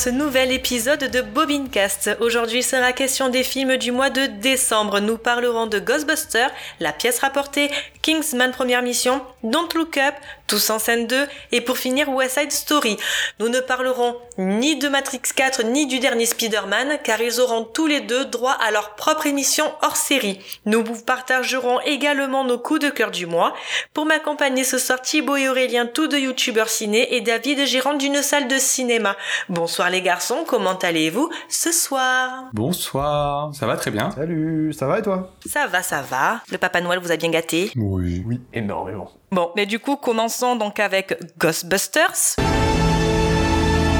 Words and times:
ce 0.00 0.08
nouvel 0.08 0.50
épisode 0.50 1.10
de 1.10 1.20
Bobincast. 1.20 2.16
Aujourd'hui 2.20 2.62
sera 2.62 2.94
question 2.94 3.28
des 3.28 3.42
films 3.42 3.76
du 3.76 3.92
mois 3.92 4.08
de 4.08 4.24
décembre. 4.40 4.98
Nous 4.98 5.18
parlerons 5.18 5.66
de 5.66 5.78
Ghostbusters, 5.78 6.50
la 6.78 6.94
pièce 6.94 7.18
rapportée, 7.18 7.70
Kingsman 8.00 8.50
première 8.50 8.80
mission, 8.80 9.20
Don't 9.42 9.68
Look 9.74 9.98
Up, 9.98 10.14
Tous 10.50 10.70
en 10.70 10.80
scène 10.80 11.06
2 11.06 11.28
et 11.52 11.60
pour 11.60 11.78
finir 11.78 12.08
West 12.08 12.36
Side 12.36 12.50
Story. 12.50 12.96
Nous 13.38 13.48
ne 13.48 13.60
parlerons 13.60 14.16
ni 14.36 14.76
de 14.76 14.88
Matrix 14.88 15.20
4 15.36 15.62
ni 15.62 15.86
du 15.86 16.00
dernier 16.00 16.26
Spider-Man 16.26 16.98
car 17.04 17.20
ils 17.20 17.38
auront 17.38 17.62
tous 17.62 17.86
les 17.86 18.00
deux 18.00 18.24
droit 18.24 18.56
à 18.60 18.72
leur 18.72 18.96
propre 18.96 19.26
émission 19.26 19.64
hors 19.80 19.94
série. 19.94 20.40
Nous 20.66 20.82
vous 20.82 21.00
partagerons 21.04 21.78
également 21.82 22.42
nos 22.42 22.58
coups 22.58 22.80
de 22.80 22.88
cœur 22.88 23.12
du 23.12 23.26
mois. 23.26 23.54
Pour 23.94 24.06
m'accompagner 24.06 24.64
ce 24.64 24.78
soir 24.78 25.00
Thibaut 25.00 25.36
et 25.36 25.48
Aurélien, 25.48 25.86
tous 25.86 26.08
deux 26.08 26.18
youtubeurs 26.18 26.68
ciné 26.68 27.14
et 27.14 27.20
David 27.20 27.64
gérant 27.66 27.94
d'une 27.94 28.20
salle 28.20 28.48
de 28.48 28.58
cinéma. 28.58 29.14
Bonsoir 29.48 29.88
les 29.88 30.02
garçons, 30.02 30.42
comment 30.44 30.76
allez-vous 30.78 31.30
ce 31.48 31.70
soir? 31.70 32.46
Bonsoir, 32.54 33.54
ça 33.54 33.68
va 33.68 33.76
très 33.76 33.92
bien. 33.92 34.10
Salut, 34.10 34.72
ça 34.72 34.88
va 34.88 34.98
et 34.98 35.02
toi? 35.02 35.30
Ça 35.46 35.68
va, 35.68 35.84
ça 35.84 36.02
va. 36.02 36.40
Le 36.50 36.58
Papa 36.58 36.80
Noël 36.80 36.98
vous 36.98 37.12
a 37.12 37.16
bien 37.16 37.30
gâté? 37.30 37.70
Oui. 37.76 38.24
Oui, 38.26 38.40
énormément. 38.52 39.12
Bon, 39.32 39.52
mais 39.54 39.64
du 39.64 39.78
coup, 39.78 39.94
commençons 39.94 40.56
donc 40.56 40.80
avec 40.80 41.16
Ghostbusters. 41.38 42.34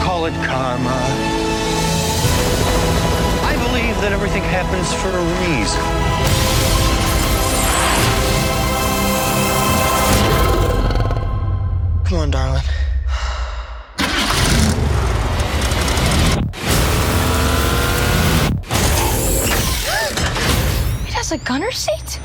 Call 0.03 0.27
it 0.27 0.35
karma. 0.45 0.91
I 3.45 3.55
believe 3.69 3.95
that 4.01 4.11
everything 4.11 4.43
happens 4.43 4.93
for 4.93 5.09
a 5.09 5.23
reason. 5.47 5.81
Come 12.09 12.19
on, 12.19 12.31
darling. 12.33 12.65
It 21.07 21.15
has 21.15 21.31
a 21.31 21.39
gunner 21.39 21.71
seat? 21.71 22.19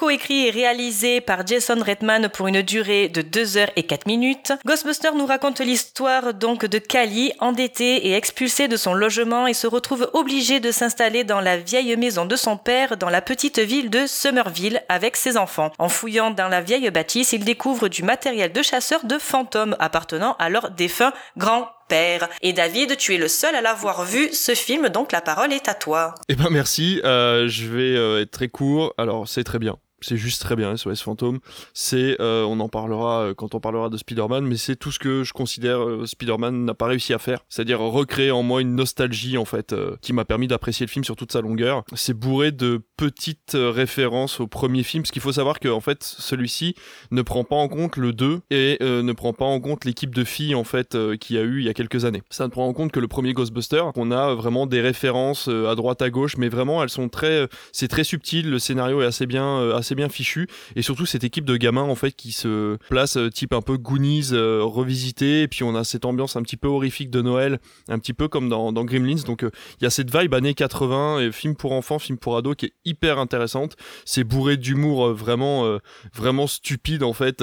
Coécrit 0.00 0.46
et 0.46 0.50
réalisé 0.50 1.20
par 1.20 1.46
Jason 1.46 1.84
Redman 1.86 2.30
pour 2.30 2.48
une 2.48 2.62
durée 2.62 3.10
de 3.10 3.20
2 3.20 3.58
heures 3.58 3.70
et 3.76 3.82
4 3.82 4.06
minutes, 4.06 4.54
Ghostbusters 4.64 5.14
nous 5.14 5.26
raconte 5.26 5.60
l'histoire 5.60 6.32
donc 6.32 6.64
de 6.64 6.78
Cali, 6.78 7.34
endettée 7.38 8.06
et 8.06 8.14
expulsée 8.14 8.66
de 8.66 8.78
son 8.78 8.94
logement 8.94 9.46
et 9.46 9.52
se 9.52 9.66
retrouve 9.66 10.08
obligée 10.14 10.58
de 10.58 10.72
s'installer 10.72 11.22
dans 11.22 11.42
la 11.42 11.58
vieille 11.58 11.94
maison 11.98 12.24
de 12.24 12.34
son 12.34 12.56
père 12.56 12.96
dans 12.96 13.10
la 13.10 13.20
petite 13.20 13.58
ville 13.58 13.90
de 13.90 14.06
Somerville 14.06 14.82
avec 14.88 15.16
ses 15.16 15.36
enfants. 15.36 15.70
En 15.78 15.90
fouillant 15.90 16.30
dans 16.30 16.48
la 16.48 16.62
vieille 16.62 16.90
bâtisse, 16.90 17.34
il 17.34 17.44
découvre 17.44 17.88
du 17.88 18.02
matériel 18.02 18.52
de 18.52 18.62
chasseur 18.62 19.04
de 19.04 19.18
fantômes 19.18 19.76
appartenant 19.80 20.34
à 20.38 20.48
leur 20.48 20.70
défunt 20.70 21.12
grand 21.36 21.68
père. 21.90 22.26
Et 22.40 22.54
David, 22.54 22.96
tu 22.96 23.14
es 23.14 23.18
le 23.18 23.28
seul 23.28 23.54
à 23.54 23.60
l'avoir 23.60 24.04
vu 24.04 24.32
ce 24.32 24.54
film, 24.54 24.88
donc 24.88 25.12
la 25.12 25.20
parole 25.20 25.52
est 25.52 25.68
à 25.68 25.74
toi. 25.74 26.14
Eh 26.30 26.36
ben 26.36 26.48
merci, 26.48 27.02
euh, 27.04 27.48
je 27.48 27.66
vais 27.66 27.96
euh, 27.98 28.22
être 28.22 28.30
très 28.30 28.48
court. 28.48 28.94
Alors 28.96 29.28
c'est 29.28 29.44
très 29.44 29.58
bien. 29.58 29.76
C'est 30.00 30.16
juste 30.16 30.42
très 30.42 30.56
bien, 30.56 30.76
SOS 30.76 31.02
Fantôme. 31.02 31.40
C'est, 31.74 32.20
euh, 32.20 32.44
on 32.44 32.60
en 32.60 32.68
parlera 32.68 33.22
euh, 33.22 33.34
quand 33.34 33.54
on 33.54 33.60
parlera 33.60 33.88
de 33.88 33.96
Spider-Man, 33.96 34.44
mais 34.44 34.56
c'est 34.56 34.76
tout 34.76 34.90
ce 34.90 34.98
que 34.98 35.24
je 35.24 35.32
considère 35.32 35.82
euh, 35.82 36.06
Spider-Man 36.06 36.64
n'a 36.64 36.74
pas 36.74 36.86
réussi 36.86 37.12
à 37.12 37.18
faire. 37.18 37.40
C'est-à-dire 37.48 37.80
recréer 37.80 38.30
en 38.30 38.42
moi 38.42 38.60
une 38.60 38.74
nostalgie, 38.74 39.36
en 39.36 39.44
fait, 39.44 39.72
euh, 39.72 39.96
qui 40.00 40.12
m'a 40.12 40.24
permis 40.24 40.48
d'apprécier 40.48 40.86
le 40.86 40.90
film 40.90 41.04
sur 41.04 41.16
toute 41.16 41.32
sa 41.32 41.40
longueur. 41.40 41.84
C'est 41.94 42.14
bourré 42.14 42.52
de 42.52 42.80
petites 42.96 43.54
références 43.54 44.40
au 44.40 44.46
premier 44.46 44.82
film, 44.82 45.02
parce 45.02 45.10
qu'il 45.10 45.22
faut 45.22 45.32
savoir 45.32 45.60
que, 45.60 45.68
en 45.68 45.80
fait, 45.80 46.02
celui-ci 46.02 46.74
ne 47.10 47.22
prend 47.22 47.44
pas 47.44 47.56
en 47.56 47.68
compte 47.68 47.96
le 47.96 48.12
2 48.12 48.40
et 48.50 48.78
ne 48.80 49.12
prend 49.12 49.32
pas 49.32 49.44
en 49.44 49.60
compte 49.60 49.84
l'équipe 49.84 50.14
de 50.14 50.24
filles, 50.24 50.54
en 50.54 50.64
fait, 50.64 50.94
y 50.94 51.38
a 51.38 51.42
eu 51.42 51.60
il 51.60 51.66
y 51.66 51.68
a 51.68 51.74
quelques 51.74 52.04
années. 52.04 52.22
Ça 52.30 52.44
ne 52.44 52.50
prend 52.50 52.66
en 52.66 52.72
compte 52.72 52.92
que 52.92 53.00
le 53.00 53.08
premier 53.08 53.32
Ghostbuster. 53.32 53.82
On 53.96 54.10
a 54.10 54.34
vraiment 54.34 54.66
des 54.66 54.80
références 54.80 55.48
à 55.48 55.74
droite, 55.74 56.02
à 56.02 56.10
gauche, 56.10 56.36
mais 56.36 56.48
vraiment, 56.48 56.82
elles 56.82 56.90
sont 56.90 57.08
très, 57.08 57.48
c'est 57.72 57.88
très 57.88 58.04
subtil. 58.04 58.50
Le 58.50 58.58
scénario 58.58 59.02
est 59.02 59.06
assez 59.06 59.26
bien, 59.26 59.58
euh, 59.58 59.76
assez 59.90 59.96
bien 59.96 60.08
fichu, 60.08 60.46
et 60.76 60.82
surtout 60.82 61.04
cette 61.04 61.24
équipe 61.24 61.44
de 61.44 61.56
gamins 61.56 61.82
en 61.82 61.96
fait 61.96 62.12
qui 62.12 62.30
se 62.30 62.76
place 62.90 63.16
euh, 63.16 63.28
type 63.28 63.52
un 63.52 63.60
peu 63.60 63.76
Goonies 63.76 64.28
euh, 64.32 64.62
revisité, 64.62 65.42
et 65.42 65.48
puis 65.48 65.64
on 65.64 65.74
a 65.74 65.82
cette 65.82 66.04
ambiance 66.04 66.36
un 66.36 66.42
petit 66.42 66.56
peu 66.56 66.68
horrifique 66.68 67.10
de 67.10 67.20
Noël, 67.22 67.58
un 67.88 67.98
petit 67.98 68.12
peu 68.12 68.28
comme 68.28 68.48
dans, 68.48 68.70
dans 68.70 68.84
Gremlins. 68.84 69.24
Donc 69.26 69.42
euh, 69.42 69.50
il 69.80 69.84
y 69.84 69.86
a 69.88 69.90
cette 69.90 70.16
vibe 70.16 70.32
années 70.32 70.54
80, 70.54 71.20
et 71.20 71.32
film 71.32 71.56
pour 71.56 71.72
enfants, 71.72 71.98
film 71.98 72.18
pour 72.18 72.36
ados, 72.36 72.54
qui 72.54 72.66
est 72.66 72.72
hyper 72.84 73.18
intéressante. 73.18 73.74
C'est 74.04 74.22
bourré 74.22 74.56
d'humour 74.56 75.12
vraiment, 75.12 75.78
vraiment 76.14 76.46
stupide 76.46 77.02
en 77.02 77.12
fait. 77.12 77.42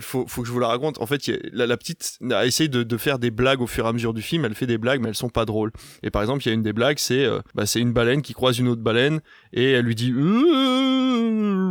Faut, 0.00 0.26
faut 0.26 0.42
que 0.42 0.48
je 0.48 0.52
vous 0.52 0.60
la 0.60 0.68
raconte. 0.68 1.00
En 1.00 1.06
fait, 1.06 1.30
la, 1.52 1.76
petite 1.76 2.18
a 2.30 2.44
essayé 2.46 2.68
de, 2.68 2.96
faire 2.96 3.18
des 3.18 3.30
blagues 3.30 3.62
au 3.62 3.66
fur 3.66 3.86
et 3.86 3.88
à 3.88 3.92
mesure 3.92 4.12
du 4.12 4.22
film. 4.22 4.44
Elle 4.44 4.54
fait 4.54 4.66
des 4.66 4.78
blagues, 4.78 5.00
mais 5.00 5.08
elles 5.08 5.14
sont 5.14 5.28
pas 5.28 5.44
drôles. 5.44 5.72
Et 6.02 6.10
par 6.10 6.22
exemple, 6.22 6.42
il 6.44 6.48
y 6.48 6.50
a 6.50 6.54
une 6.54 6.62
des 6.62 6.72
blagues, 6.72 6.98
c'est 6.98 7.26
bah, 7.54 7.66
c'est 7.66 7.80
une 7.80 7.92
baleine 7.92 8.22
qui 8.22 8.34
croise 8.34 8.58
une 8.58 8.68
autre 8.68 8.82
baleine 8.82 9.20
et 9.52 9.72
elle 9.72 9.84
lui 9.84 9.94
dit 9.94 10.12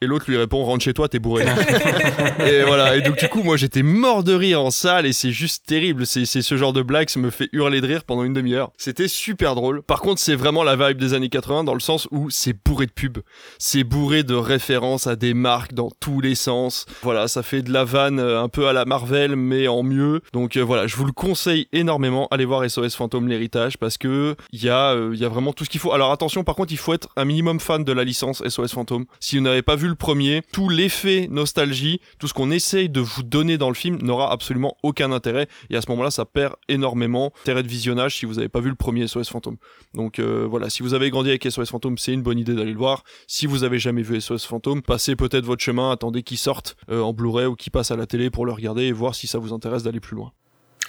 et 0.00 0.06
l'autre 0.06 0.26
lui 0.28 0.36
répond 0.36 0.64
rentre 0.64 0.84
chez 0.84 0.94
toi 0.94 1.08
t'es 1.08 1.18
bourré. 1.18 1.44
Et 2.46 2.62
voilà. 2.62 2.96
Et 2.96 3.00
donc 3.00 3.18
du 3.18 3.28
coup 3.28 3.42
moi 3.42 3.56
j'étais 3.56 3.82
mort 3.82 4.22
de 4.22 4.32
rire 4.32 4.62
en 4.62 4.70
salle 4.70 5.06
et 5.06 5.12
c'est 5.12 5.32
juste 5.32 5.66
terrible. 5.66 6.06
C'est 6.06 6.24
c'est 6.24 6.42
ce 6.42 6.56
genre 6.56 6.72
de 6.72 6.82
blague 6.82 7.08
ça 7.08 7.18
me 7.18 7.30
fait 7.30 7.48
hurler 7.52 7.80
de 7.80 7.86
rire 7.86 8.04
pendant 8.04 8.22
une 8.22 8.32
demi-heure. 8.32 8.70
C'était 8.76 9.08
super 9.08 9.56
drôle. 9.56 9.82
Par 9.82 10.00
contre 10.00 10.20
c'est 10.20 10.36
vraiment 10.36 10.62
la 10.62 10.76
vibe 10.76 10.98
des 10.98 11.14
années 11.14 11.28
80 11.28 11.64
dans 11.64 11.74
le 11.74 11.80
sens 11.80 12.06
où 12.12 12.30
c'est 12.30 12.54
bourré 12.64 12.86
de 12.86 12.92
pubs. 12.92 13.18
C'est 13.58 13.82
bourré 13.82 14.22
de 14.22 14.34
références 14.34 15.08
à 15.08 15.16
des 15.16 15.34
marques 15.34 15.74
dans 15.74 15.90
tous 15.98 16.20
les 16.20 16.36
sens. 16.36 16.86
Voilà 17.02 17.26
ça 17.26 17.42
fait 17.42 17.62
de 17.62 17.72
la 17.72 17.82
vanne 17.84 18.20
euh, 18.20 18.40
un 18.40 18.48
peu 18.48 18.68
à 18.68 18.72
la 18.72 18.84
Marvel 18.84 19.34
mais 19.34 19.66
en 19.66 19.82
mieux. 19.82 20.20
Donc 20.32 20.56
euh, 20.56 20.62
voilà 20.62 20.86
je 20.86 20.94
vous 20.94 21.06
le 21.06 21.12
conseille 21.12 21.66
énormément. 21.72 22.28
Allez 22.30 22.44
voir 22.44 22.68
SOS 22.70 22.94
Fantôme 22.94 23.26
l'héritage 23.26 23.78
parce 23.78 23.98
que 23.98 24.36
il 24.52 24.62
y 24.62 24.68
a 24.68 24.92
euh, 24.92 25.10
il 25.12 25.20
y 25.20 25.24
a 25.24 25.28
vraiment 25.28 25.52
tout 25.52 25.64
ce 25.64 25.70
qu'il 25.70 25.80
faut. 25.80 25.92
Alors 25.92 26.12
attention 26.12 26.44
par 26.44 26.54
contre 26.54 26.72
il 26.72 26.78
faut 26.78 26.94
être 26.94 27.08
un 27.16 27.24
minimum 27.24 27.58
fan 27.58 27.82
de 27.82 27.92
la 27.92 28.04
licence 28.04 28.46
SOS 28.46 28.72
Fantôme. 28.72 29.06
Si 29.18 29.36
vous 29.36 29.42
n'avez 29.42 29.62
pas 29.62 29.74
vu 29.74 29.87
le 29.88 29.94
premier 29.94 30.42
tout 30.52 30.68
l'effet 30.68 31.28
nostalgie 31.30 32.00
tout 32.18 32.28
ce 32.28 32.34
qu'on 32.34 32.50
essaye 32.50 32.88
de 32.88 33.00
vous 33.00 33.22
donner 33.22 33.58
dans 33.58 33.68
le 33.68 33.74
film 33.74 33.98
n'aura 34.02 34.30
absolument 34.32 34.76
aucun 34.82 35.12
intérêt. 35.12 35.48
Et 35.70 35.76
à 35.76 35.82
ce 35.82 35.90
moment-là 35.90 36.10
ça 36.10 36.24
perd 36.24 36.54
énormément 36.68 37.32
intérêt 37.42 37.62
de 37.62 37.68
visionnage 37.68 38.16
si 38.16 38.26
vous 38.26 38.34
n'avez 38.34 38.48
pas 38.48 38.60
vu 38.60 38.68
le 38.68 38.76
premier 38.76 39.06
SOS 39.06 39.28
Fantôme. 39.28 39.56
Donc 39.94 40.18
euh, 40.18 40.46
voilà 40.48 40.70
si 40.70 40.82
vous 40.82 40.94
avez 40.94 41.10
grandi 41.10 41.30
avec 41.30 41.44
SOS 41.44 41.70
Fantôme 41.70 41.98
c'est 41.98 42.12
une 42.12 42.22
bonne 42.22 42.38
idée 42.38 42.54
d'aller 42.54 42.72
le 42.72 42.78
voir. 42.78 43.04
Si 43.26 43.46
vous 43.46 43.64
avez 43.64 43.78
jamais 43.78 44.02
vu 44.02 44.20
SOS 44.20 44.44
Fantôme 44.44 44.82
passez 44.82 45.16
peut-être 45.16 45.44
votre 45.44 45.62
chemin 45.62 45.90
attendez 45.90 46.22
qu'il 46.22 46.38
sorte 46.38 46.76
euh, 46.90 47.00
en 47.00 47.12
Blu-ray 47.12 47.46
ou 47.46 47.56
qu'il 47.56 47.72
passe 47.72 47.90
à 47.90 47.96
la 47.96 48.06
télé 48.06 48.30
pour 48.30 48.46
le 48.46 48.52
regarder 48.52 48.84
et 48.84 48.92
voir 48.92 49.14
si 49.14 49.26
ça 49.26 49.38
vous 49.38 49.52
intéresse 49.52 49.82
d'aller 49.82 50.00
plus 50.00 50.16
loin. 50.16 50.32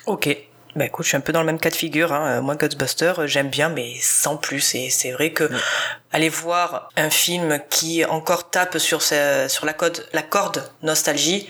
Ok. 0.05 0.48
Bah 0.75 0.85
écoute, 0.85 1.03
je 1.03 1.09
suis 1.09 1.18
un 1.18 1.22
peu 1.22 1.34
dans 1.34 1.40
le 1.40 1.47
même 1.47 1.59
cas 1.59 1.72
de 1.72 1.75
figure. 1.75 2.13
Hein. 2.13 2.38
Euh, 2.38 2.41
Moi, 2.41 2.56
Ghostbusters, 2.56 3.19
euh, 3.22 3.28
j'aime 3.28 3.50
bien, 3.50 3.69
mais 3.69 3.94
sans 4.00 4.38
plus. 4.38 4.75
Et 4.75 4.90
c'est 4.91 5.12
vrai 5.12 5.31
que 5.34 5.50
aller 6.12 6.30
voir 6.30 6.90
un 6.96 7.09
film 7.09 7.59
qui 7.72 8.06
encore 8.06 8.50
tape 8.52 8.78
sur, 8.78 9.01
sa- 9.01 9.50
sur 9.50 9.66
la, 9.66 9.74
code, 9.74 10.06
la 10.13 10.21
corde 10.21 10.63
nostalgie, 10.83 11.48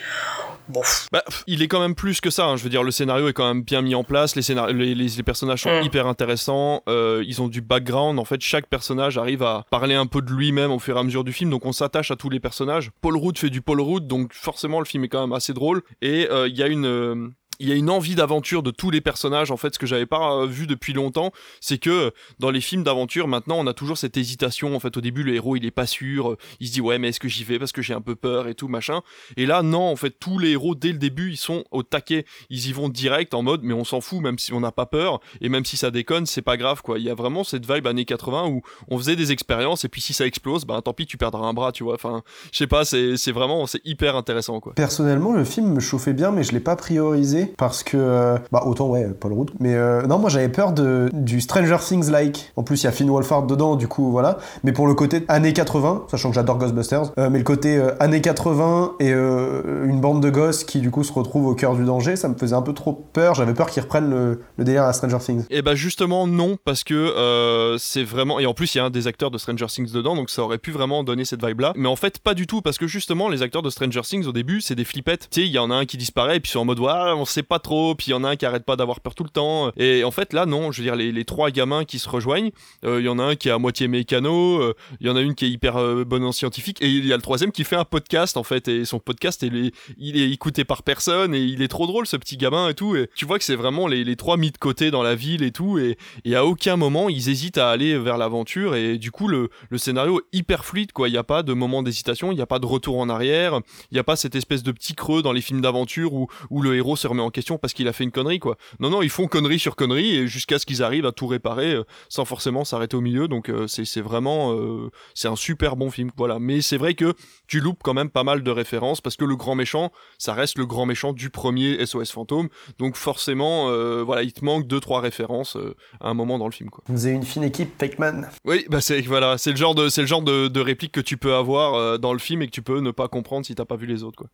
bon, 0.69 0.81
Bah, 1.12 1.21
il 1.48 1.62
est 1.62 1.68
quand 1.68 1.81
même 1.81 1.95
plus 1.95 2.21
que 2.21 2.30
ça. 2.30 2.45
hein. 2.45 2.56
Je 2.56 2.63
veux 2.63 2.69
dire, 2.69 2.81
le 2.81 2.92
scénario 2.92 3.27
est 3.27 3.33
quand 3.33 3.45
même 3.45 3.62
bien 3.62 3.81
mis 3.81 3.94
en 3.94 4.06
place. 4.06 4.38
Les, 4.38 4.42
scénar- 4.42 4.68
les, 4.71 4.95
les- 4.95 5.07
les 5.10 5.24
personnages 5.24 5.63
sont 5.63 5.81
Mm. 5.81 5.83
hyper 5.83 6.07
intéressants. 6.07 6.81
euh, 6.88 7.22
ils 7.27 7.42
ont 7.42 7.50
du 7.50 7.60
background. 7.62 8.19
En 8.19 8.25
fait, 8.25 8.39
chaque 8.39 8.68
personnage 8.68 9.18
arrive 9.18 9.44
à 9.44 9.65
parler 9.69 9.95
un 9.95 10.07
peu 10.07 10.22
de 10.22 10.31
lui-même 10.31 10.72
au 10.72 10.80
fur 10.80 10.95
et 10.95 11.00
à 11.00 11.04
mesure 11.04 11.25
du 11.25 11.33
film. 11.33 11.50
Donc, 11.50 11.65
on 11.65 11.74
s'attache 11.74 12.10
à 12.10 12.15
tous 12.15 12.30
les 12.30 12.39
personnages. 12.39 12.89
Paul 13.01 13.18
Rudd 13.18 13.38
fait 13.38 13.50
du 13.50 13.62
Paul 13.62 13.81
Rudd, 13.81 14.07
donc 14.07 14.33
forcément, 14.33 14.80
le 14.80 14.86
film 14.86 15.04
est 15.04 15.10
quand 15.10 15.22
même 15.22 15.33
assez 15.33 15.54
drôle. 15.54 15.81
Et 16.01 16.30
euh, 16.31 16.48
il 16.48 16.57
y 16.57 16.63
a 16.63 16.68
une 16.68 16.86
euh, 16.86 17.30
il 17.59 17.67
y 17.67 17.71
a 17.71 17.75
une 17.75 17.89
envie 17.89 18.15
d'aventure 18.15 18.63
de 18.63 18.71
tous 18.71 18.91
les 18.91 19.01
personnages 19.01 19.51
en 19.51 19.57
fait 19.57 19.73
ce 19.73 19.79
que 19.79 19.85
j'avais 19.85 20.06
pas 20.06 20.33
euh, 20.33 20.45
vu 20.45 20.67
depuis 20.67 20.94
longtemps 20.94 21.31
c'est 21.61 21.77
que 21.77 21.89
euh, 21.89 22.11
dans 22.39 22.51
les 22.51 22.61
films 22.61 22.83
d'aventure 22.83 23.27
maintenant 23.27 23.57
on 23.59 23.67
a 23.67 23.73
toujours 23.73 23.97
cette 23.97 24.17
hésitation 24.17 24.75
en 24.75 24.79
fait 24.79 24.95
au 24.97 25.01
début 25.01 25.23
le 25.23 25.35
héros 25.35 25.56
il 25.56 25.65
est 25.65 25.71
pas 25.71 25.85
sûr 25.85 26.31
euh, 26.31 26.38
il 26.59 26.67
se 26.67 26.73
dit 26.73 26.81
ouais 26.81 27.00
mais 27.00 27.09
est-ce 27.09 27.19
que 27.19 27.27
j'y 27.27 27.44
vais 27.44 27.59
parce 27.59 27.71
que 27.71 27.81
j'ai 27.81 27.94
un 27.94 28.01
peu 28.01 28.15
peur 28.15 28.47
et 28.47 28.56
tout 28.56 28.67
machin. 28.67 29.01
Et 29.38 29.45
là 29.45 29.61
non 29.61 29.81
en 29.81 29.95
fait 29.95 30.11
tous 30.19 30.39
les 30.39 30.51
héros 30.51 30.75
dès 30.75 30.91
le 30.91 30.97
début 30.97 31.31
ils 31.31 31.38
sont 31.38 31.63
au 31.71 31.83
taquet. 31.83 32.25
Ils 32.50 32.67
y 32.67 32.73
vont 32.73 32.89
direct 32.89 33.33
en 33.33 33.41
mode 33.41 33.62
mais 33.63 33.73
on 33.73 33.83
s'en 33.83 34.01
fout 34.01 34.21
même 34.21 34.39
si 34.39 34.53
on 34.53 34.59
n'a 34.59 34.71
pas 34.71 34.85
peur 34.85 35.19
et 35.41 35.50
même 35.50 35.65
si 35.65 35.77
ça 35.77 35.91
déconne 35.91 36.25
c'est 36.25 36.41
pas 36.41 36.57
grave 36.57 36.81
quoi. 36.81 37.00
Il 37.00 37.05
y 37.05 37.09
a 37.09 37.15
vraiment 37.15 37.44
cette 37.44 37.69
vibe 37.69 37.88
années 37.88 38.05
80 38.05 38.47
où 38.47 38.62
on 38.88 38.97
faisait 38.97 39.15
des 39.15 39.31
expériences 39.31 39.85
et 39.85 39.89
puis 39.89 40.01
si 40.01 40.13
ça 40.13 40.25
explose 40.25 40.65
bah 40.65 40.81
tant 40.83 40.94
pis 40.94 41.05
tu 41.05 41.17
perdras 41.17 41.45
un 41.45 41.53
bras 41.53 41.71
tu 41.71 41.83
vois. 41.83 41.95
Enfin 41.95 42.23
je 42.51 42.57
sais 42.57 42.67
pas 42.67 42.85
c'est 42.85 43.17
c'est 43.17 43.31
vraiment 43.31 43.67
c'est 43.67 43.81
hyper 43.85 44.15
intéressant 44.15 44.59
quoi. 44.59 44.73
Personnellement, 44.75 45.33
le 45.33 45.44
film 45.44 45.73
me 45.73 45.79
chauffait 45.79 46.13
bien, 46.13 46.31
mais 46.31 46.44
je 46.44 46.51
l'ai 46.51 46.59
pas 46.59 46.75
priorisé. 46.75 47.49
Parce 47.57 47.84
que 47.84 47.98
euh, 47.98 48.38
bah 48.51 48.63
autant 48.66 48.88
ouais 48.88 49.07
Paul 49.19 49.34
Rudd. 49.34 49.51
Mais 49.60 49.75
euh, 49.75 50.06
non 50.07 50.19
moi 50.19 50.30
j'avais 50.30 50.50
peur 50.50 50.72
de 50.72 51.10
du 51.13 51.42
Stranger 51.42 51.78
Things 51.80 52.10
like. 52.10 52.51
En 52.56 52.63
plus 52.63 52.81
il 52.81 52.86
y 52.86 52.88
a 52.88 52.92
Finn 52.92 53.10
Wolfhard 53.10 53.48
dedans 53.48 53.75
du 53.75 53.88
coup 53.88 54.12
voilà. 54.12 54.38
Mais 54.63 54.72
pour 54.72 54.88
le 54.88 54.94
côté 54.94 55.24
années 55.28 55.54
80 55.54 56.06
sachant 56.10 56.30
que 56.30 56.36
j'adore 56.36 56.57
Ghostbusters 56.57 57.12
euh, 57.18 57.30
mais 57.30 57.38
le 57.38 57.44
côté 57.44 57.81
années 58.00 58.22
80 58.22 58.94
et 59.00 59.12
une 59.12 60.00
bande 60.00 60.22
de 60.22 60.30
gosses 60.30 60.63
qui 60.63 60.80
du 60.80 60.92
coup 60.92 61.04
se 61.04 61.13
retrouvent 61.13 61.48
au 61.48 61.56
cœur 61.56 61.75
du 61.75 61.84
danger 61.84 62.16
ça 62.16 62.28
me 62.28 62.36
faisait 62.36 62.56
un 62.56 62.62
peu 62.62 62.74
trop 62.74 62.94
peur. 62.94 63.36
J'avais 63.36 63.54
peur 63.54 63.69
qu'ils 63.69 63.84
reprennent 63.84 64.10
le, 64.10 64.42
le 64.57 64.63
délire 64.63 64.84
à 64.84 64.94
Stranger 64.94 65.19
Things. 65.19 65.46
Et 65.50 65.62
bah 65.62 65.75
justement 65.75 66.28
non 66.28 66.57
parce 66.63 66.84
que 66.84 67.78
c'est 67.80 68.04
vraiment 68.04 68.40
et 68.40 68.46
en 68.46 68.54
plus 68.54 68.75
il 68.75 68.78
y 68.80 68.81
a 68.81 68.90
des 68.90 69.07
acteurs 69.07 69.31
de 69.31 69.38
Stranger 69.38 69.68
Things 69.68 69.92
dedans 69.92 70.16
donc 70.16 70.30
ça 70.30 70.44
aurait 70.44 70.57
pu 70.57 70.72
vraiment 70.72 71.04
donner 71.04 71.25
cette 71.25 71.46
vibe 71.46 71.60
là 71.60 71.74
mais 71.75 71.88
en 71.88 71.96
fait 71.96 72.19
pas 72.19 72.34
du 72.34 72.48
tout 72.48 72.62
parce 72.62 72.78
que 72.78 72.88
justement 72.88 73.30
les 73.30 73.42
acteurs 73.42 73.62
de 73.62 73.69
Stranger 73.69 74.01
Things 74.01 74.25
au 74.25 74.31
début 74.31 74.62
c'est 74.62 74.75
des 74.75 74.86
flippettes. 74.86 75.28
Tu 75.31 75.42
sais 75.42 75.48
il 75.48 75.51
y 75.51 75.60
en 75.60 75.72
a 75.72 75.75
un 75.75 75.86
qui 75.86 75.98
disparaît 75.98 76.38
et 76.38 76.40
puis 76.40 76.51
sont 76.51 76.60
en 76.60 76.66
mode 76.66 76.80
ouais 76.80 76.92
on 76.92 77.25
sait 77.25 77.38
pas 77.44 77.59
trop 77.59 77.95
puis 77.95 78.07
il 78.07 78.12
y 78.12 78.13
en 78.13 78.24
a 78.24 78.30
un 78.30 78.36
qui 78.36 78.45
arrête 78.45 78.65
pas 78.65 78.75
d'avoir 78.75 79.00
peur 79.00 79.15
tout 79.15 79.24
le 79.24 79.30
temps. 79.30 79.71
Et 79.77 80.03
en 80.03 80.12
fait 80.12 80.33
là 80.33 80.45
non 80.45 80.71
je 80.71 80.81
veux 80.81 80.83
dire 80.83 80.95
les, 80.95 81.25
trois 81.25 81.51
gamins 81.51 81.86
qui 81.86 82.00
se 82.00 82.09
rejoignent 82.09 82.51
euh, 82.86 83.00
il 83.00 83.06
y 83.06 83.09
en 83.09 83.19
a 83.19 83.24
un 83.24 83.36
qui 83.36 83.50
est 83.50 83.51
à 83.51 83.57
moitié 83.57 83.88
mécano 83.88 84.62
euh, 84.62 84.74
il 85.00 85.07
y 85.07 85.09
en 85.09 85.15
a 85.15 85.21
une 85.21 85.36
qui 85.36 85.45
est 85.45 85.50
hyper 85.50 85.77
euh, 85.77 86.03
bonne 86.06 86.24
en 86.24 86.31
scientifique 86.31 86.81
et 86.81 86.89
il 86.89 87.06
y 87.06 87.13
a 87.13 87.15
le 87.15 87.21
troisième 87.21 87.51
qui 87.51 87.63
fait 87.63 87.75
un 87.75 87.86
podcast 87.86 88.38
en 88.38 88.44
fait 88.44 88.68
et 88.68 88.86
son 88.86 89.00
podcast 89.00 89.44
il 89.44 89.68
est, 89.68 89.71
il 89.97 90.19
est 90.19 90.31
écouté 90.31 90.63
par 90.63 90.83
personne 90.83 91.36
et 91.36 91.39
il 91.39 91.62
est 91.62 91.68
trop 91.68 91.88
drôle 91.88 92.07
ce 92.07 92.18
petit 92.18 92.38
gamin 92.38 92.69
et 92.69 92.74
tout 92.74 92.95
et 92.95 93.09
tu 93.15 93.25
vois 93.25 93.38
que 93.38 93.44
c'est 93.44 93.56
vraiment 93.56 93.88
les, 93.88 94.03
les 94.03 94.15
trois 94.15 94.38
mis 94.38 94.51
de 94.51 94.57
côté 94.57 94.91
dans 94.91 95.03
la 95.03 95.15
ville 95.15 95.44
et 95.44 95.51
tout 95.51 95.77
et, 95.77 95.97
et 96.25 96.36
à 96.36 96.45
aucun 96.45 96.77
moment 96.77 97.09
ils 97.09 97.30
hésitent 97.30 97.57
à 97.57 97.69
aller 97.69 97.97
vers 97.97 98.18
l'aventure 98.18 98.75
et 98.75 98.97
du 98.97 99.12
coup 99.12 99.27
le, 99.27 99.50
le 99.69 99.77
scénario 99.77 100.19
est 100.19 100.38
hyper 100.38 100.65
fluide 100.65 100.91
quoi. 100.91 101.09
Il 101.09 101.12
n'y 101.12 101.18
a 101.18 101.24
pas 101.24 101.44
de 101.44 101.53
moment 101.53 101.83
d'hésitation 101.83 102.31
il 102.31 102.36
n'y 102.36 102.41
a 102.41 102.47
pas 102.47 102.59
de 102.59 102.65
retour 102.65 102.97
en 102.97 103.09
arrière 103.09 103.59
il 103.91 103.95
n'y 103.95 104.00
a 104.00 104.03
pas 104.03 104.15
cette 104.15 104.36
espèce 104.36 104.63
de 104.63 104.71
petit 104.71 104.95
creux 104.95 105.21
dans 105.21 105.33
les 105.33 105.41
films 105.41 105.62
d'aventure 105.62 106.13
où, 106.13 106.27
où 106.50 106.62
le 106.62 106.75
héros 106.75 106.95
se 106.95 107.07
remet 107.07 107.21
en 107.21 107.28
question 107.31 107.57
parce 107.57 107.73
qu'il 107.73 107.87
a 107.87 107.93
fait 107.93 108.03
une 108.03 108.11
connerie 108.11 108.39
quoi. 108.39 108.57
Non 108.79 108.89
non 108.89 109.01
ils 109.01 109.09
font 109.09 109.27
connerie 109.27 109.59
sur 109.59 109.75
connerie 109.75 110.15
et 110.15 110.27
jusqu'à 110.27 110.59
ce 110.59 110.65
qu'ils 110.65 110.83
arrivent 110.83 111.05
à 111.05 111.11
tout 111.11 111.27
réparer 111.27 111.73
euh, 111.73 111.83
sans 112.09 112.25
forcément 112.25 112.65
s'arrêter 112.65 112.95
au 112.97 113.01
milieu. 113.01 113.27
Donc 113.27 113.49
euh, 113.49 113.67
c'est 113.67 113.85
c'est 113.85 114.01
vraiment 114.01 114.53
euh, 114.53 114.89
c'est 115.13 115.27
un 115.27 115.35
super 115.35 115.75
bon 115.75 115.89
film 115.91 116.11
voilà. 116.17 116.39
Mais 116.39 116.61
c'est 116.61 116.77
vrai 116.77 116.93
que 116.93 117.13
tu 117.47 117.59
loupes 117.59 117.81
quand 117.83 117.93
même 117.93 118.09
pas 118.09 118.23
mal 118.23 118.43
de 118.43 118.51
références 118.51 119.01
parce 119.01 119.15
que 119.15 119.25
le 119.25 119.35
grand 119.35 119.55
méchant 119.55 119.91
ça 120.17 120.33
reste 120.33 120.57
le 120.57 120.65
grand 120.65 120.85
méchant 120.85 121.13
du 121.13 121.29
premier 121.29 121.85
SOS 121.85 122.11
fantôme. 122.11 122.49
Donc 122.77 122.95
forcément 122.95 123.69
euh, 123.69 124.03
voilà 124.03 124.23
il 124.23 124.33
te 124.33 124.43
manque 124.43 124.67
deux 124.67 124.79
trois 124.79 125.01
références 125.01 125.55
euh, 125.55 125.75
à 125.99 126.09
un 126.09 126.13
moment 126.13 126.37
dans 126.39 126.45
le 126.47 126.51
film 126.51 126.69
quoi. 126.69 126.83
Vous 126.87 127.05
avez 127.05 127.15
une 127.15 127.23
fine 127.23 127.43
équipe 127.43 127.77
Pac-Man 127.77 128.29
oui 128.45 128.65
bah 128.69 128.81
c'est 128.81 129.01
voilà 129.01 129.37
c'est 129.37 129.51
le 129.51 129.57
genre 129.57 129.75
de 129.75 129.89
c'est 129.89 130.01
le 130.01 130.07
genre 130.07 130.21
de, 130.21 130.47
de 130.47 130.59
réplique 130.59 130.91
que 130.91 131.01
tu 131.01 131.17
peux 131.17 131.33
avoir 131.35 131.73
euh, 131.75 131.97
dans 131.97 132.13
le 132.13 132.19
film 132.19 132.41
et 132.41 132.45
que 132.47 132.51
tu 132.51 132.61
peux 132.61 132.79
ne 132.79 132.91
pas 132.91 133.07
comprendre 133.07 133.45
si 133.45 133.55
t'as 133.55 133.65
pas 133.65 133.75
vu 133.75 133.85
les 133.85 134.03
autres 134.03 134.17
quoi 134.17 134.27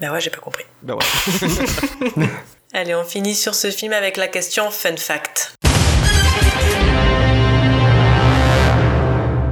Bah 0.00 0.12
ouais, 0.12 0.20
j'ai 0.20 0.30
pas 0.30 0.38
compris. 0.38 0.64
bah 0.82 0.94
ouais 0.94 2.26
Allez, 2.74 2.94
on 2.94 3.04
finit 3.04 3.34
sur 3.34 3.54
ce 3.54 3.70
film 3.70 3.92
avec 3.92 4.16
la 4.16 4.28
question 4.28 4.70
fun 4.70 4.96
fact. 4.96 5.54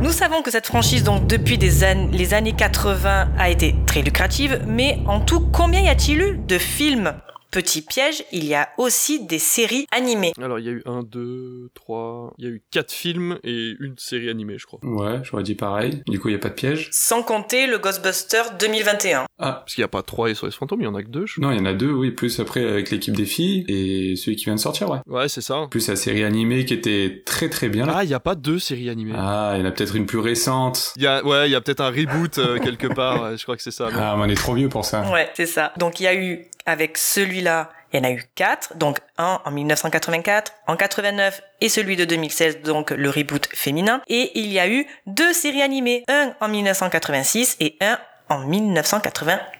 Nous 0.02 0.12
savons 0.12 0.42
que 0.42 0.50
cette 0.50 0.66
franchise, 0.66 1.02
donc 1.02 1.26
depuis 1.26 1.56
des 1.56 1.82
an- 1.84 2.08
les 2.12 2.34
années 2.34 2.52
80, 2.52 3.28
a 3.38 3.48
été 3.48 3.74
très 3.86 4.02
lucrative, 4.02 4.60
mais 4.66 4.98
en 5.06 5.20
tout, 5.20 5.40
combien 5.50 5.80
y 5.80 5.88
a-t-il 5.88 6.20
eu 6.20 6.36
de 6.36 6.58
films? 6.58 7.14
Petit 7.54 7.82
piège, 7.82 8.24
il 8.32 8.44
y 8.44 8.54
a 8.54 8.70
aussi 8.78 9.24
des 9.26 9.38
séries 9.38 9.86
animées. 9.92 10.32
alors 10.42 10.58
il 10.58 10.64
y 10.64 10.68
a 10.68 10.72
eu 10.72 10.82
un 10.86 11.04
deux 11.04 11.70
trois 11.74 12.32
il 12.38 12.44
y 12.44 12.48
a 12.48 12.50
eu 12.50 12.62
quatre 12.72 12.90
films 12.90 13.38
et 13.44 13.74
une 13.78 13.94
série 13.96 14.28
animée 14.28 14.56
je 14.58 14.66
crois 14.66 14.80
Ouais, 14.82 15.20
j'aurais 15.22 15.44
dit 15.44 15.54
pareil. 15.54 16.02
Du 16.08 16.18
coup, 16.18 16.28
il 16.28 16.32
y 16.32 16.34
a 16.34 16.38
pas 16.40 16.48
de 16.48 16.54
piège. 16.54 16.88
Sans 16.92 17.22
compter 17.22 17.68
le 17.68 17.78
Ghostbuster 17.78 18.42
2021. 18.58 19.26
Ah, 19.38 19.52
parce 19.64 19.74
qu'il 19.74 19.82
y 19.82 19.84
a 19.84 19.88
pas 19.88 20.02
trois 20.02 20.34
SOS 20.34 20.56
fantômes 20.56 20.80
il 20.80 20.84
y 20.84 20.88
en 20.88 20.96
a 20.96 21.02
que 21.04 21.08
deux 21.08 21.26
je 21.26 21.40
non, 21.40 21.52
il 21.52 21.58
y 21.58 21.60
en 21.60 21.64
a 21.64 21.74
deux, 21.74 21.92
oui, 21.92 22.10
plus 22.10 22.40
après 22.40 22.64
avec 22.64 22.90
l'équipe 22.90 23.14
des 23.14 23.24
filles 23.24 23.64
et 23.68 24.16
celui 24.16 24.34
qui 24.36 24.46
vient 24.46 24.56
de 24.56 24.60
sortir, 24.60 24.90
ouais. 24.90 24.98
ouais 25.06 25.28
c'est 25.28 25.40
ça 25.40 25.66
Plus 25.70 25.86
la 25.88 25.94
série 25.96 26.24
animée 26.24 26.64
qui 26.64 26.74
était 26.74 27.22
très 27.24 27.48
très 27.48 27.68
bien. 27.68 27.86
ah 27.88 28.02
il 28.02 28.10
y 28.10 28.14
a 28.14 28.20
pas 28.20 28.34
deux 28.34 28.58
séries 28.58 28.90
animées 28.90 29.14
Ah, 29.16 29.52
il 29.54 29.60
y 29.60 29.62
en 29.62 29.66
a 29.66 29.70
peut-être 29.70 29.94
une 29.94 30.06
plus 30.06 30.18
récente. 30.18 30.92
Il 30.96 31.02
y 31.02 31.06
a, 31.06 31.24
ouais, 31.24 31.48
il 31.48 31.52
y 31.52 31.54
a 31.54 31.60
peut-être 31.60 31.80
un 31.82 31.90
reboot 31.90 32.38
euh, 32.38 32.58
quelque 32.58 32.88
part. 32.88 33.36
je 33.36 33.42
crois 33.44 33.56
que 33.56 33.62
c'est 33.62 33.70
ça. 33.70 33.86
mais- 33.92 33.96
Ah, 33.98 34.14
mais 34.18 34.24
on 34.24 34.28
est 34.28 34.34
trop 34.34 34.54
vieux 34.54 34.68
pour 34.68 34.84
ça. 34.84 35.08
Ouais, 35.12 35.30
c'est 35.34 35.46
ça. 35.46 35.72
Donc 35.78 36.00
il 36.00 36.04
y 36.04 36.06
a 36.08 36.14
eu, 36.14 36.46
avec 36.66 36.98
celui-là, 36.98 37.70
il 37.92 37.98
y 37.98 38.00
en 38.00 38.04
a 38.04 38.10
eu 38.10 38.24
quatre. 38.34 38.76
Donc 38.76 38.98
un 39.18 39.40
en 39.44 39.50
1984, 39.50 40.52
en 40.66 40.76
89 40.76 41.42
et 41.60 41.68
celui 41.68 41.96
de 41.96 42.04
2016, 42.04 42.62
donc 42.62 42.90
le 42.90 43.10
reboot 43.10 43.48
féminin. 43.54 44.02
Et 44.08 44.32
il 44.38 44.52
y 44.52 44.58
a 44.58 44.68
eu 44.68 44.86
deux 45.06 45.32
séries 45.32 45.62
animées, 45.62 46.04
un 46.08 46.34
en 46.40 46.48
1986 46.48 47.56
et 47.60 47.76
un 47.80 47.98
en 48.28 48.38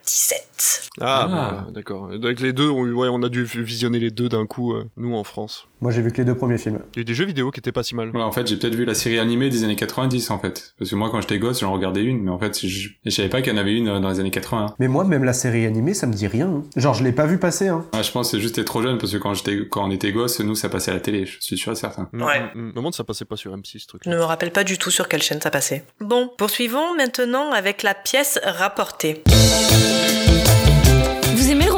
1997. 0.06 0.90
Ah, 1.00 1.04
Ah. 1.22 1.26
voilà, 1.28 1.66
d'accord. 1.72 2.10
Avec 2.12 2.40
les 2.40 2.52
deux, 2.52 2.68
on, 2.68 2.84
ouais, 2.92 3.08
on 3.10 3.22
a 3.22 3.28
dû 3.28 3.44
visionner 3.44 3.98
les 3.98 4.10
deux 4.10 4.28
d'un 4.28 4.46
coup, 4.46 4.72
euh, 4.74 4.84
nous 4.96 5.14
en 5.16 5.24
France. 5.24 5.66
moi 5.80 5.90
j'ai 5.90 6.00
vu 6.02 6.12
que 6.12 6.18
les 6.18 6.24
deux 6.24 6.34
premiers 6.36 6.56
films 6.56 6.78
Il 6.94 6.98
y 6.98 7.00
a 7.00 7.02
eu 7.02 7.04
des 7.04 7.14
jeux 7.14 7.24
vidéo 7.26 7.50
qui 7.50 7.60
étaient 7.60 7.72
pas 7.72 7.82
si 7.82 7.94
mal. 7.94 8.10
Ouais, 8.10 8.22
en 8.22 8.30
fait, 8.32 8.46
j'ai 8.46 8.56
peut-être 8.56 8.74
vu 8.74 8.84
la 8.84 8.94
série 8.94 9.18
animée 9.18 9.50
des 9.50 9.64
années 9.64 9.76
90, 9.76 10.30
en 10.30 10.38
fait. 10.38 10.74
Parce 10.78 10.90
que 10.90 10.96
moi, 10.96 11.10
quand 11.10 11.20
j'étais 11.20 11.38
gosse, 11.38 11.60
j'en 11.60 11.72
regardais 11.72 12.02
une, 12.02 12.22
mais 12.22 12.30
en 12.30 12.38
fait, 12.38 12.64
je, 12.66 12.88
je 13.04 13.10
savais 13.10 13.28
pas 13.28 13.42
qu'il 13.42 13.52
y 13.52 13.56
en 13.56 13.58
avait 13.58 13.74
une 13.74 13.88
euh, 13.88 14.00
dans 14.00 14.08
les 14.10 14.20
années 14.20 14.30
80. 14.30 14.74
mais 14.78 14.88
moi 14.88 15.04
même 15.04 15.24
la 15.24 15.32
série 15.32 15.66
animée 15.66 15.94
ça 15.94 16.06
me 16.06 16.12
dit 16.12 16.26
rien 16.26 16.46
hein. 16.48 16.62
genre 16.76 16.94
je 16.94 17.02
l'ai 17.04 17.12
pas 17.12 17.26
vu 17.26 17.38
passer 17.38 17.68
hein. 17.68 17.84
Ouais, 17.92 18.02
je 18.02 18.10
pense 18.12 18.28
que 18.30 18.36
c'est 18.36 18.40
juste 18.42 18.54
t'es 18.54 18.64
trop 18.64 18.82
jeune, 18.82 18.98
parce 18.98 19.12
que 19.12 19.18
quand 19.18 19.34
j'étais, 19.34 19.66
quand 19.68 19.84
on 19.86 19.90
était 19.90 20.12
gosse, 20.12 20.40
nous, 20.40 20.54
ça 20.54 20.68
passait 20.68 20.90
à 20.90 20.94
la 20.94 21.00
télé, 21.00 21.26
je 21.26 21.38
suis 21.40 21.56
sûr 21.58 21.72
et 21.72 21.76
certain. 21.76 22.08
Mm, 22.12 22.22
Ouais. 22.22 22.40
mm, 22.54 22.58
mm. 22.60 22.66
Me 22.68 22.72
demande 22.72 22.92
si 22.92 22.98
ça 22.98 23.04
passait 23.04 23.24
pas 23.24 23.36
sur 23.36 23.54
M6 23.56 23.80
ce 23.80 23.86
truc. 23.86 24.02
Je 24.04 24.10
ne 24.10 24.16
me 24.16 24.22
rappelle 24.22 24.52
pas 24.52 24.64
du 24.64 24.78
tout 24.78 24.90
sur 24.90 25.08
quelle 25.08 25.22
chaîne 25.22 25.40
ça 25.40 25.50
passait. 25.50 25.84
Bon, 26.00 26.30
poursuivons 26.38 26.94
maintenant 26.96 27.50
avec 27.52 27.82
la 27.82 27.94
pièce 27.94 28.38
rapportée. 28.44 29.22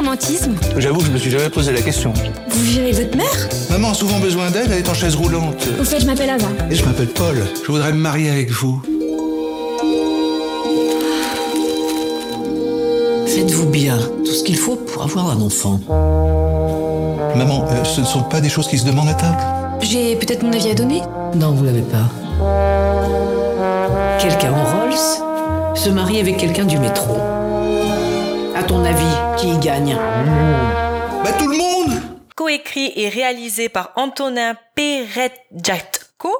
Vous 0.07 0.13
romantisme 0.13 0.55
J'avoue 0.77 0.99
que 0.99 1.05
je 1.07 1.11
me 1.11 1.17
suis 1.17 1.29
jamais 1.31 1.49
posé 1.49 1.73
la 1.73 1.81
question. 1.81 2.13
Vous 2.47 2.61
vivez 2.61 2.81
avec 2.83 2.95
votre 2.95 3.17
mère? 3.17 3.49
Maman 3.69 3.89
a 3.89 3.93
souvent 3.93 4.19
besoin 4.19 4.49
d'aide, 4.49 4.69
elle 4.71 4.77
est 4.77 4.87
en 4.87 4.93
chaise 4.93 5.15
roulante. 5.15 5.67
Au 5.81 5.83
fait, 5.83 5.99
je 5.99 6.05
m'appelle 6.05 6.29
Ava. 6.29 6.47
Et 6.71 6.75
je 6.75 6.85
m'appelle 6.85 7.09
Paul. 7.09 7.35
Je 7.61 7.69
voudrais 7.69 7.91
me 7.91 7.97
marier 7.97 8.29
avec 8.29 8.49
vous. 8.49 8.81
Faites-vous 13.25 13.65
bien 13.65 13.97
tout 14.23 14.31
ce 14.31 14.45
qu'il 14.45 14.55
faut 14.55 14.77
pour 14.77 15.03
avoir 15.03 15.29
un 15.29 15.41
enfant. 15.41 15.81
Maman, 17.35 17.65
euh, 17.69 17.83
ce 17.83 17.99
ne 17.99 18.05
sont 18.05 18.23
pas 18.23 18.39
des 18.39 18.49
choses 18.49 18.69
qui 18.69 18.77
se 18.77 18.85
demandent 18.85 19.09
à 19.09 19.13
table. 19.13 19.37
J'ai 19.81 20.15
peut-être 20.15 20.41
mon 20.41 20.53
avis 20.53 20.71
à 20.71 20.73
donner? 20.73 21.01
Non, 21.35 21.51
vous 21.51 21.65
l'avez 21.65 21.81
pas. 21.81 22.07
Quelqu'un 24.19 24.53
en 24.53 24.63
Rolls 24.63 25.75
se 25.75 25.89
marie 25.89 26.21
avec 26.21 26.37
quelqu'un 26.37 26.63
du 26.63 26.79
métro. 26.79 27.17
À 28.57 28.63
ton 28.63 28.83
avis, 28.83 29.05
qui 29.37 29.53
y 29.53 29.57
gagne? 29.59 29.95
Bah 31.23 31.31
tout 31.37 31.47
le 31.47 31.57
monde! 31.57 32.01
Coécrit 32.35 32.91
et 32.95 33.07
réalisé 33.07 33.69
par 33.69 33.91
Antonin 33.95 34.55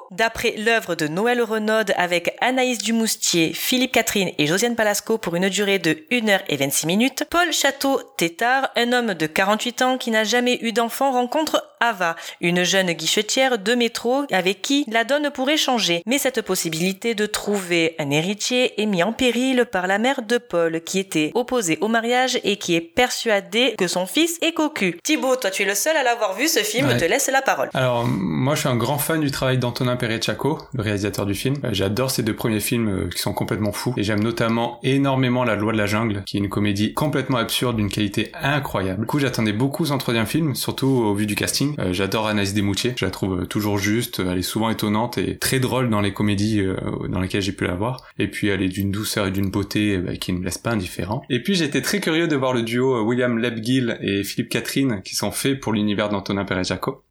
D'après 0.10 0.56
l'œuvre 0.58 0.96
de 0.96 1.08
Noël 1.08 1.42
Renaud 1.42 1.84
avec 1.98 2.36
Anaïs 2.42 2.78
Dumoustier, 2.80 3.52
Philippe 3.54 3.92
Catherine 3.92 4.32
et 4.38 4.48
Josiane 4.48 4.76
Palasco 4.76 5.18
pour 5.18 5.36
une 5.36 5.50
durée 5.50 5.80
de 5.80 5.92
1h26 6.12 6.88
minutes, 6.88 7.24
Paul 7.30 7.52
Château-Tétard, 7.52 8.70
un 8.76 8.94
homme 8.94 9.14
de 9.14 9.28
48 9.28 9.82
ans 9.82 9.98
qui 9.98 10.10
n'a 10.12 10.24
jamais 10.24 10.58
eu 10.62 10.72
d'enfant, 10.72 11.12
rencontre 11.12 11.64
Ava, 11.80 12.16
une 12.42 12.64
jeune 12.64 12.92
guichetière 12.94 13.60
de 13.60 13.76
métro 13.76 14.24
avec 14.32 14.62
qui 14.64 14.86
la 14.90 15.04
donne 15.04 15.30
pourrait 15.30 15.58
changer. 15.58 16.02
Mais 16.08 16.18
cette 16.18 16.42
possibilité 16.42 17.14
de 17.14 17.26
trouver 17.28 17.96
un 18.00 18.10
héritier 18.10 18.82
est 18.82 18.86
mise 18.88 19.04
en 19.04 19.14
péril 19.14 19.66
par 19.66 19.86
la 19.86 20.00
mère 20.00 20.22
de 20.24 20.38
Paul, 20.40 20.82
qui 20.82 20.98
était 21.00 21.32
opposée 21.36 21.78
au 21.82 21.88
mariage 21.88 22.40
et 22.44 22.56
qui 22.56 22.76
est 22.76 22.82
persuadée 22.82 23.76
que 23.78 23.88
son 23.88 24.08
fils 24.08 24.38
est 24.42 24.54
cocu. 24.54 25.00
Thibaut, 25.04 25.36
toi 25.36 25.52
tu 25.52 25.64
es 25.64 25.66
le 25.66 25.76
seul 25.76 25.96
à 25.98 26.04
l'avoir 26.04 26.34
vu, 26.34 26.48
ce 26.48 26.60
film 26.62 26.88
Ouais. 26.88 26.98
te 26.98 27.06
laisse 27.06 27.28
la 27.28 27.42
parole. 27.42 27.70
Alors, 27.74 28.06
moi, 28.06 28.56
je 28.56 28.62
suis 28.62 28.70
un 28.70 28.78
grand 28.78 28.98
fan 28.98 29.20
du 29.20 29.30
travail 29.30 29.58
d'Antonin 29.68 29.98
Perechaco, 29.98 30.60
le 30.74 30.82
réalisateur 30.82 31.26
du 31.26 31.34
film. 31.34 31.56
Euh, 31.66 31.70
J'adore 31.74 32.10
ces 32.10 32.24
deux 32.24 32.34
premiers 32.34 32.62
films 32.62 32.88
euh, 32.88 33.10
qui 33.10 33.20
sont 33.20 33.34
complètement 33.34 33.74
fous. 33.74 33.94
Et 33.98 34.04
j'aime 34.04 34.24
notamment 34.24 34.80
énormément 34.82 35.44
La 35.44 35.56
Loi 35.58 35.74
de 35.74 35.78
la 35.78 35.88
Jungle, 35.88 36.24
qui 36.26 36.38
est 36.38 36.40
une 36.40 36.48
comédie 36.48 36.94
complètement 36.94 37.38
absurde 37.38 37.76
d'une 37.76 37.90
qualité 37.90 38.32
incroyable. 38.42 39.02
Du 39.02 39.08
coup, 39.08 39.20
j'attendais 39.20 39.52
beaucoup 39.52 39.86
son 39.86 39.98
troisième 39.98 40.26
film, 40.26 40.56
surtout 40.56 40.88
au 40.88 41.14
vu 41.14 41.26
du 41.26 41.36
casting. 41.36 41.76
Euh, 41.80 41.92
J'adore 41.92 42.28
Anaïs 42.28 42.54
Desmoutiers. 42.54 42.94
Je 42.98 43.04
la 43.04 43.12
trouve 43.12 43.46
toujours 43.48 43.78
juste. 43.78 44.20
Elle 44.20 44.38
est 44.38 44.42
souvent 44.42 44.70
étonnante 44.70 45.18
et 45.18 45.38
très 45.38 45.60
drôle 45.60 45.90
dans 45.90 46.00
les 46.00 46.14
comédies 46.14 46.64
dans 47.10 47.20
lesquelles 47.20 47.42
j'ai 47.42 47.52
pu 47.52 47.66
la 47.66 47.76
voir. 47.76 48.06
Et 48.20 48.28
puis, 48.28 48.48
elle 48.48 48.62
est 48.62 48.70
d'une 48.70 48.92
douceur 48.92 49.28
et 49.28 49.32
d'une 49.32 49.50
beauté 49.50 49.98
bah, 49.98 50.16
qui 50.16 50.32
ne 50.32 50.40
me 50.40 50.46
laisse 50.46 50.58
pas 50.58 50.72
indifférent. 50.72 51.24
Et 51.30 51.44
puis, 51.44 51.56
j'étais 51.56 51.82
très 51.82 52.00
curieux 52.00 52.30
de 52.30 52.36
voir 52.38 52.54
le 52.54 52.62
duo 52.62 53.02
William 53.04 53.38
Lebgill 53.38 53.98
et 54.02 54.24
Philippe 54.24 54.50
Catherine 54.50 55.02
qui 55.04 55.16
sont 55.16 55.32
faits 55.32 55.60
pour 55.60 55.74
l'univers 55.74 56.08
d'Antonin 56.08 56.46
Perechaco. 56.46 57.04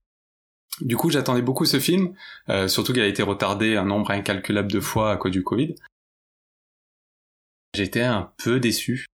Du 0.80 0.96
coup, 0.96 1.10
j'attendais 1.10 1.42
beaucoup 1.42 1.64
ce 1.64 1.80
film, 1.80 2.14
euh, 2.48 2.68
surtout 2.68 2.92
qu'il 2.92 3.02
a 3.02 3.06
été 3.06 3.22
retardé 3.22 3.76
un 3.76 3.84
nombre 3.84 4.10
incalculable 4.10 4.70
de 4.70 4.80
fois 4.80 5.12
à 5.12 5.16
cause 5.16 5.32
du 5.32 5.42
Covid. 5.42 5.74
J'étais 7.74 8.02
un 8.02 8.32
peu 8.36 8.60
déçu. 8.60 9.06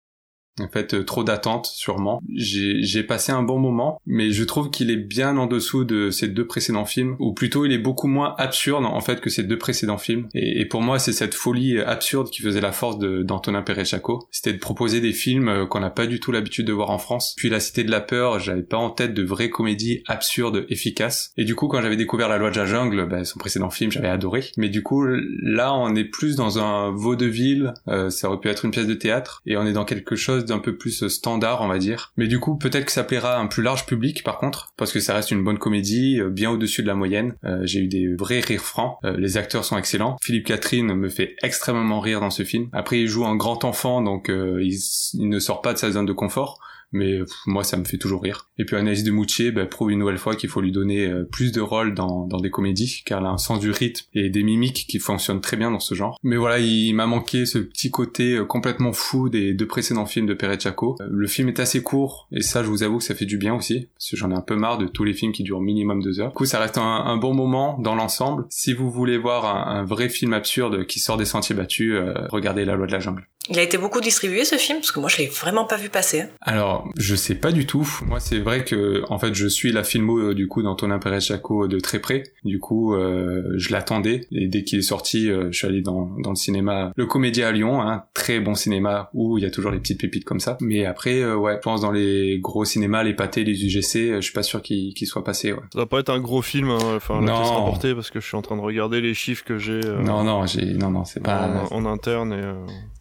En 0.61 0.69
fait, 0.69 0.95
euh, 0.95 1.05
trop 1.05 1.25
d'attentes, 1.25 1.67
sûrement. 1.67 2.21
J'ai 2.35 3.03
passé 3.03 3.33
un 3.33 3.43
bon 3.43 3.59
moment, 3.59 4.01
mais 4.07 4.33
je 4.33 4.45
trouve 4.45 4.71
qu'il 4.71 4.91
est 4.91 4.97
bien 4.97 5.37
en 5.37 5.47
dessous 5.47 5.85
de 5.85 6.11
ces 6.11 6.29
deux 6.29 6.47
précédents 6.47 6.85
films, 6.85 7.17
ou 7.19 7.33
plutôt 7.33 7.65
il 7.65 7.73
est 7.73 7.79
beaucoup 7.79 8.07
moins 8.07 8.35
absurde 8.39 8.85
en 8.85 9.01
fait 9.01 9.21
que 9.21 9.31
ces 9.31 9.43
deux 9.45 9.59
précédents 9.59 9.99
films. 9.99 10.29
Et, 10.35 10.61
et 10.61 10.67
pour 10.67 10.83
moi, 10.83 10.99
c'est 10.99 11.13
cette 11.13 11.35
folie 11.35 11.79
absurde 11.81 12.31
qui 12.31 12.43
faisait 12.43 12.61
la 12.61 12.73
force 12.73 12.99
d'Antonin 12.99 13.63
Perret-Chaco. 13.63 14.27
C'était 14.31 14.53
de 14.53 14.59
proposer 14.59 15.01
des 15.01 15.13
films 15.13 15.49
euh, 15.49 15.67
qu'on 15.67 15.81
n'a 15.81 15.91
pas 15.91 16.07
du 16.07 16.21
tout 16.21 16.33
l'habitude 16.33 16.67
de 16.67 16.73
voir 16.73 16.91
en 16.91 16.99
France. 16.99 17.35
Puis 17.37 17.49
La 17.49 17.61
Cité 17.61 17.85
de 17.85 17.91
la 17.91 18.01
Peur, 18.01 18.39
j'avais 18.39 18.63
pas 18.63 18.77
en 18.77 18.91
tête 18.91 19.15
de 19.15 19.23
vraies 19.23 19.51
comédies 19.51 20.03
absurdes, 20.07 20.67
efficaces. 20.69 21.33
Et 21.37 21.45
du 21.45 21.55
coup, 21.55 21.69
quand 21.69 21.81
j'avais 21.81 21.97
découvert 21.97 22.29
La 22.29 22.39
Loi 22.39 22.51
de 22.51 22.57
la 22.57 22.67
Jungle, 22.67 23.07
bah, 23.09 23.25
son 23.25 23.39
précédent 23.39 23.71
film, 23.71 23.91
j'avais 23.91 24.09
adoré. 24.09 24.45
Mais 24.57 24.69
du 24.69 24.83
coup, 24.83 25.05
là, 25.43 25.75
on 25.75 25.95
est 25.95 26.05
plus 26.05 26.37
dans 26.37 26.59
un 26.59 26.91
vaudeville. 26.91 27.73
euh, 27.89 28.11
ça 28.11 28.29
aurait 28.29 28.41
pu 28.41 28.49
être 28.49 28.65
une 28.65 28.71
pièce 28.71 28.87
de 28.87 28.95
théâtre, 28.95 29.41
et 29.47 29.57
on 29.57 29.67
est 29.67 29.73
dans 29.73 29.85
quelque 29.85 30.17
chose 30.17 30.42
d'un 30.45 30.59
peu 30.59 30.77
plus 30.77 31.03
euh, 31.03 31.09
standard, 31.09 31.61
on 31.63 31.69
va 31.69 31.79
dire. 31.79 32.13
Mais 32.17 32.27
du 32.27 32.39
coup, 32.39 32.57
peut-être 32.57 32.87
que 32.87 32.93
ça 32.93 33.05
plaira 33.05 33.37
à 33.37 33.39
un 33.39 33.47
plus 33.47 33.63
large 33.63 33.87
public, 33.87 34.23
par 34.23 34.39
contre, 34.39 34.73
parce 34.77 34.93
que 34.93 35.01
ça 35.01 35.15
reste 35.15 35.31
une 35.31 35.45
bonne 35.45 35.59
comédie, 35.59 36.21
euh, 36.21 36.31
bien 36.31 36.51
au-dessus 36.51 36.83
de 36.83 36.87
la 36.87 36.95
moyenne. 36.95 37.35
Euh, 37.45 37.61
J'ai 37.65 37.81
eu 37.81 37.89
des 37.89 38.15
vrais 38.15 38.41
rires 38.41 38.63
francs. 38.63 38.99
Les 39.03 39.37
acteurs 39.37 39.65
sont 39.65 39.79
excellents. 39.79 40.17
Philippe 40.23 40.47
Catherine 40.47 40.95
me 40.95 41.09
fait 41.09 41.37
extrêmement 41.43 42.01
rire 42.01 42.21
dans 42.21 42.31
ce 42.31 42.45
film. 42.45 42.69
Après, 42.73 43.01
il 43.01 43.09
joue 43.09 43.25
un 43.25 43.37
grand 43.37 43.65
enfant, 43.65 44.03
donc 44.03 44.29
il 44.29 45.29
ne 45.29 45.39
sort 45.39 45.63
pas 45.63 45.73
de 45.73 45.79
sa 45.79 45.91
zone 45.91 46.07
de 46.07 46.13
confort. 46.13 46.61
Mais 46.93 47.19
pff, 47.21 47.35
moi, 47.47 47.65
ça 47.65 47.77
me 47.77 47.85
fait 47.85 47.99
toujours 47.99 48.23
rire. 48.23 48.49
Et 48.59 48.65
puis 48.65 48.77
Anaïs 48.77 49.03
de 49.03 49.11
Mouchier 49.11 49.51
bah, 49.51 49.67
prouve 49.67 49.91
une 49.91 49.99
nouvelle 49.99 50.19
fois 50.19 50.37
qu'il 50.37 50.51
faut 50.51 50.61
lui 50.61 50.73
donner 50.73 51.07
euh, 51.07 51.25
plus 51.25 51.53
de 51.53 51.61
rôles 51.61 51.95
dans, 51.95 52.27
dans 52.27 52.39
des 52.39 52.51
comédies, 52.51 53.03
car 53.05 53.21
elle 53.21 53.27
a 53.27 53.31
un 53.31 53.39
sens 53.39 53.61
du 53.61 53.71
rythme 53.71 54.07
et 54.15 54.29
des 54.31 54.43
mimiques 54.43 54.87
qui 54.89 54.99
fonctionnent 54.99 55.41
très 55.41 55.57
bien 55.57 55.71
dans 55.71 55.81
ce 55.81 55.95
genre. 55.95 56.19
Mais 56.23 56.37
voilà, 56.37 56.59
il 56.59 56.93
m'a 56.95 57.07
manqué 57.07 57.47
ce 57.47 57.59
petit 57.59 57.91
côté 57.91 58.37
euh, 58.37 58.45
complètement 58.45 58.93
fou 58.93 59.29
des 59.29 59.55
deux 59.55 59.67
précédents 59.67 60.07
films 60.07 60.27
de 60.27 60.35
Perret 60.35 60.61
Chaco. 60.61 60.97
Euh, 61.01 61.07
Le 61.11 61.27
film 61.27 61.49
est 61.49 61.61
assez 61.61 61.83
court, 61.83 62.29
et 62.33 62.43
ça, 62.43 62.63
je 62.63 62.69
vous 62.69 62.83
avoue 62.83 62.99
que 62.99 63.05
ça 63.05 63.15
fait 63.15 63.27
du 63.27 63.39
bien 63.39 63.55
aussi, 63.55 63.89
parce 63.95 64.11
que 64.11 64.17
j'en 64.17 64.31
ai 64.31 64.35
un 64.35 64.43
peu 64.43 64.57
marre 64.57 64.79
de 64.79 64.87
tous 64.87 65.05
les 65.05 65.15
films 65.15 65.33
qui 65.33 65.43
durent 65.43 65.61
minimum 65.61 66.03
deux 66.03 66.21
heures. 66.21 66.29
Du 66.29 66.35
coup, 66.35 66.45
ça 66.45 66.59
reste 66.59 66.79
un, 66.79 66.83
un 66.83 67.17
bon 67.17 67.35
moment 67.35 67.79
dans 67.79 67.95
l'ensemble. 67.95 68.45
Si 68.51 68.73
vous 68.73 68.91
voulez 68.91 69.19
voir 69.19 69.45
un, 69.47 69.81
un 69.81 69.85
vrai 69.85 70.09
film 70.09 70.33
absurde 70.33 70.87
qui 70.87 71.01
sort 71.01 71.17
des 71.17 71.25
sentiers 71.25 71.55
battus, 71.55 71.95
euh, 71.95 72.13
regardez 72.29 72.65
La 72.65 72.75
Loi 72.75 72.87
de 72.87 72.93
la 72.93 72.99
Jungle. 73.01 73.27
Il 73.49 73.59
a 73.59 73.63
été 73.63 73.77
beaucoup 73.77 74.01
distribué 74.01 74.45
ce 74.45 74.55
film 74.57 74.79
parce 74.79 74.93
que 74.93 75.01
moi 75.01 75.09
je 75.09 75.19
l'ai 75.19 75.27
vraiment 75.27 75.65
pas 75.65 75.77
vu 75.77 75.89
passer. 75.89 76.25
Alors, 76.41 76.89
je 76.97 77.15
sais 77.17 77.35
pas 77.35 77.51
du 77.51 77.67
tout. 77.67 77.89
Moi, 78.07 78.21
c'est 78.21 78.39
vrai 78.39 78.65
que, 78.65 79.03
en 79.09 79.19
fait, 79.19 79.35
je 79.35 79.47
suis 79.49 79.73
la 79.73 79.83
filmo 79.83 80.19
euh, 80.19 80.35
du 80.35 80.47
coup 80.47 80.63
d'Antonin 80.63 80.99
Perez 81.01 81.21
Chaco 81.21 81.67
de 81.67 81.81
très 81.81 81.99
près. 81.99 82.23
Du 82.45 82.61
coup, 82.61 82.95
euh, 82.95 83.43
je 83.57 83.73
l'attendais 83.73 84.27
et 84.31 84.47
dès 84.47 84.63
qu'il 84.63 84.79
est 84.79 84.83
sorti, 84.83 85.29
euh, 85.29 85.49
je 85.51 85.59
suis 85.59 85.67
allé 85.67 85.83
dans, 85.83 86.11
dans 86.23 86.31
le 86.31 86.37
cinéma, 86.37 86.93
le 86.95 87.07
Comédia 87.07 87.49
à 87.49 87.53
Lyon, 87.53 87.81
un 87.83 88.05
très 88.15 88.39
bon 88.39 88.55
cinéma 88.55 89.11
où 89.13 89.39
il 89.39 89.45
y 89.45 89.47
a 89.47 89.51
toujours 89.51 89.73
les 89.73 89.79
petites 89.81 90.01
pépites 90.01 90.25
comme 90.25 90.41
ça. 90.41 90.57
Mais 90.61 90.87
après, 90.87 91.21
euh, 91.21 91.35
ouais, 91.37 91.55
je 91.57 91.61
pense 91.61 91.81
dans 91.81 91.91
les 91.93 92.39
gros 92.41 92.65
cinémas, 92.65 93.03
les 93.03 93.15
pâtés, 93.15 93.43
les 93.45 93.65
UGC, 93.67 93.97
euh, 93.97 94.17
je 94.17 94.21
suis 94.21 94.33
pas 94.33 94.43
sûr 94.45 94.63
qu'ils 94.63 94.95
qu'ils 94.95 95.09
soient 95.09 95.25
passés. 95.25 95.53
Ouais. 95.53 95.61
Ça 95.73 95.81
va 95.81 95.87
pas 95.87 95.99
être 95.99 96.11
un 96.11 96.21
gros 96.21 96.43
film, 96.43 96.71
hein, 96.71 96.79
enfin 96.97 97.21
la 97.21 97.27
Non. 97.27 97.39
pièce 97.41 97.51
rapportée, 97.51 97.95
parce 97.95 98.11
que 98.11 98.21
je 98.21 98.27
suis 98.27 98.37
en 98.37 98.43
train 98.43 98.57
de 98.57 98.63
regarder 98.63 99.01
les 99.01 99.15
chiffres 99.15 99.45
que 99.45 99.59
j'ai 99.59 99.81
euh, 99.85 100.01
Non, 100.01 100.23
non, 100.23 100.47
j'ai, 100.47 100.65
non, 100.75 100.91
non, 100.91 101.05
c'est 101.05 101.21
pas. 101.21 101.67
en, 101.71 101.85
en 101.85 101.87
interne 101.93 102.33
et 102.33 102.37
euh, 102.37 102.55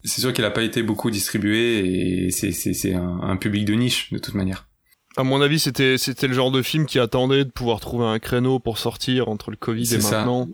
C'est 0.04 0.20
sûr 0.20 0.32
qu'il 0.32 0.44
a 0.44 0.50
pas 0.50 0.62
été 0.62 0.82
beaucoup 0.82 1.10
distribué 1.10 2.26
et 2.26 2.30
c'est 2.30 2.94
un, 2.94 3.20
un 3.22 3.36
public 3.36 3.64
de 3.64 3.74
niche 3.74 4.12
de 4.12 4.18
toute 4.18 4.34
manière. 4.34 4.66
à 5.16 5.22
mon 5.22 5.40
avis 5.40 5.58
c'était 5.58 5.98
c'était 5.98 6.26
le 6.26 6.34
genre 6.34 6.50
de 6.50 6.62
film 6.62 6.86
qui 6.86 6.98
attendait 6.98 7.44
de 7.44 7.50
pouvoir 7.50 7.80
trouver 7.80 8.06
un 8.06 8.18
créneau 8.18 8.58
pour 8.58 8.78
sortir 8.78 9.28
entre 9.28 9.50
le 9.50 9.56
Covid 9.56 9.82
et 9.82 10.00
ça. 10.00 10.18
maintenant. 10.18 10.48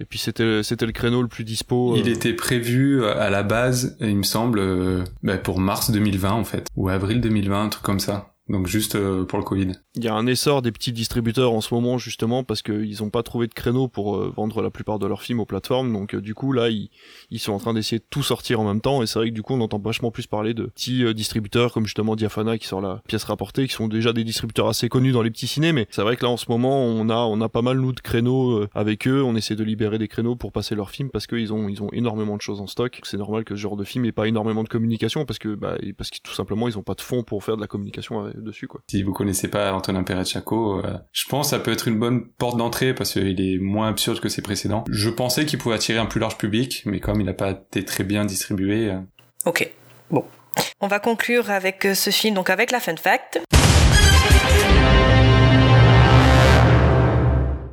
Et 0.00 0.04
puis 0.04 0.18
c'était 0.18 0.62
c'était 0.64 0.86
le 0.86 0.92
créneau 0.92 1.22
le 1.22 1.28
plus 1.28 1.44
dispo. 1.44 1.94
Il 1.96 2.08
euh, 2.08 2.12
était 2.12 2.32
prévu 2.32 3.02
euh, 3.02 3.16
à 3.16 3.30
la 3.30 3.44
base, 3.44 3.96
il 4.00 4.16
me 4.16 4.22
semble, 4.24 4.58
euh, 4.58 5.04
bah, 5.22 5.38
pour 5.38 5.60
mars 5.60 5.92
2020 5.92 6.32
en 6.32 6.44
fait, 6.44 6.66
ou 6.76 6.88
avril 6.88 7.20
2020, 7.20 7.64
un 7.64 7.68
truc 7.68 7.84
comme 7.84 8.00
ça. 8.00 8.31
Donc 8.48 8.66
juste 8.66 8.96
euh, 8.96 9.24
pour 9.24 9.38
le 9.38 9.44
Covid. 9.44 9.72
Il 9.94 10.04
y 10.04 10.08
a 10.08 10.14
un 10.14 10.26
essor 10.26 10.62
des 10.62 10.72
petits 10.72 10.92
distributeurs 10.92 11.52
en 11.52 11.60
ce 11.60 11.72
moment 11.72 11.96
justement 11.96 12.42
parce 12.42 12.60
qu'ils 12.60 13.02
ont 13.02 13.10
pas 13.10 13.22
trouvé 13.22 13.46
de 13.46 13.54
créneau 13.54 13.86
pour 13.86 14.16
euh, 14.16 14.32
vendre 14.36 14.62
la 14.62 14.70
plupart 14.70 14.98
de 14.98 15.06
leurs 15.06 15.22
films 15.22 15.38
aux 15.38 15.46
plateformes. 15.46 15.92
Donc 15.92 16.14
euh, 16.14 16.20
du 16.20 16.34
coup 16.34 16.52
là 16.52 16.68
ils, 16.68 16.90
ils 17.30 17.38
sont 17.38 17.52
en 17.52 17.58
train 17.58 17.72
d'essayer 17.72 17.98
de 18.00 18.04
tout 18.10 18.24
sortir 18.24 18.60
en 18.60 18.64
même 18.64 18.80
temps 18.80 19.00
et 19.02 19.06
c'est 19.06 19.20
vrai 19.20 19.30
que 19.30 19.34
du 19.34 19.42
coup 19.42 19.54
on 19.54 19.60
entend 19.60 19.78
vachement 19.78 20.10
plus 20.10 20.26
parler 20.26 20.54
de 20.54 20.66
petits 20.66 21.14
distributeurs 21.14 21.72
comme 21.72 21.86
justement 21.86 22.16
Diafana 22.16 22.58
qui 22.58 22.66
sort 22.66 22.80
la 22.80 23.00
pièce 23.06 23.24
rapportée 23.24 23.68
qui 23.68 23.74
sont 23.74 23.86
déjà 23.86 24.12
des 24.12 24.24
distributeurs 24.24 24.68
assez 24.68 24.88
connus 24.88 25.12
dans 25.12 25.22
les 25.22 25.30
petits 25.30 25.46
ciné 25.46 25.72
mais 25.72 25.86
c'est 25.90 26.02
vrai 26.02 26.16
que 26.16 26.24
là 26.24 26.30
en 26.30 26.36
ce 26.36 26.46
moment 26.48 26.84
on 26.84 27.08
a 27.10 27.16
on 27.16 27.40
a 27.40 27.48
pas 27.48 27.62
mal 27.62 27.78
nous 27.78 27.92
de 27.92 28.00
créneaux 28.00 28.66
avec 28.74 29.06
eux. 29.06 29.22
On 29.22 29.36
essaie 29.36 29.56
de 29.56 29.64
libérer 29.64 29.98
des 29.98 30.08
créneaux 30.08 30.36
pour 30.36 30.52
passer 30.52 30.74
leurs 30.74 30.90
films 30.90 31.10
parce 31.10 31.26
qu'ils 31.26 31.52
ont 31.52 31.68
ils 31.68 31.82
ont 31.82 31.90
énormément 31.92 32.36
de 32.36 32.42
choses 32.42 32.60
en 32.60 32.66
stock. 32.66 33.00
C'est 33.04 33.18
normal 33.18 33.44
que 33.44 33.54
ce 33.54 33.60
genre 33.60 33.76
de 33.76 33.84
film 33.84 34.04
ait 34.04 34.12
pas 34.12 34.26
énormément 34.26 34.64
de 34.64 34.68
communication 34.68 35.24
parce 35.24 35.38
que 35.38 35.54
bah 35.54 35.76
parce 35.96 36.10
que 36.10 36.18
tout 36.22 36.34
simplement 36.34 36.68
ils 36.68 36.76
ont 36.76 36.82
pas 36.82 36.94
de 36.94 37.00
fonds 37.00 37.22
pour 37.22 37.44
faire 37.44 37.56
de 37.56 37.60
la 37.60 37.66
communication 37.68 38.26
euh, 38.26 38.31
dessus 38.36 38.66
quoi. 38.66 38.80
Si 38.90 39.02
vous 39.02 39.12
connaissez 39.12 39.48
pas 39.48 39.72
Antonin 39.72 40.02
Perret 40.02 40.24
Chaco, 40.24 40.80
euh, 40.84 40.98
je 41.12 41.26
pense 41.26 41.48
que 41.48 41.50
ça 41.50 41.58
peut 41.58 41.72
être 41.72 41.88
une 41.88 41.98
bonne 41.98 42.26
porte 42.26 42.56
d'entrée 42.56 42.94
parce 42.94 43.12
qu'il 43.12 43.40
est 43.40 43.58
moins 43.58 43.88
absurde 43.88 44.20
que 44.20 44.28
ses 44.28 44.42
précédents. 44.42 44.84
Je 44.90 45.10
pensais 45.10 45.44
qu'il 45.46 45.58
pouvait 45.58 45.74
attirer 45.74 45.98
un 45.98 46.06
plus 46.06 46.20
large 46.20 46.38
public, 46.38 46.82
mais 46.86 47.00
comme 47.00 47.20
il 47.20 47.24
n'a 47.24 47.34
pas 47.34 47.50
été 47.50 47.84
très 47.84 48.04
bien 48.04 48.24
distribué, 48.24 48.90
euh, 48.90 49.00
Ok, 49.44 49.68
bon. 50.10 50.24
On 50.80 50.86
va 50.86 51.00
conclure 51.00 51.50
avec 51.50 51.84
euh, 51.84 51.94
ce 51.94 52.10
film, 52.10 52.34
donc 52.34 52.48
avec 52.50 52.70
la 52.70 52.78
fun 52.78 52.96
fact. 52.96 53.40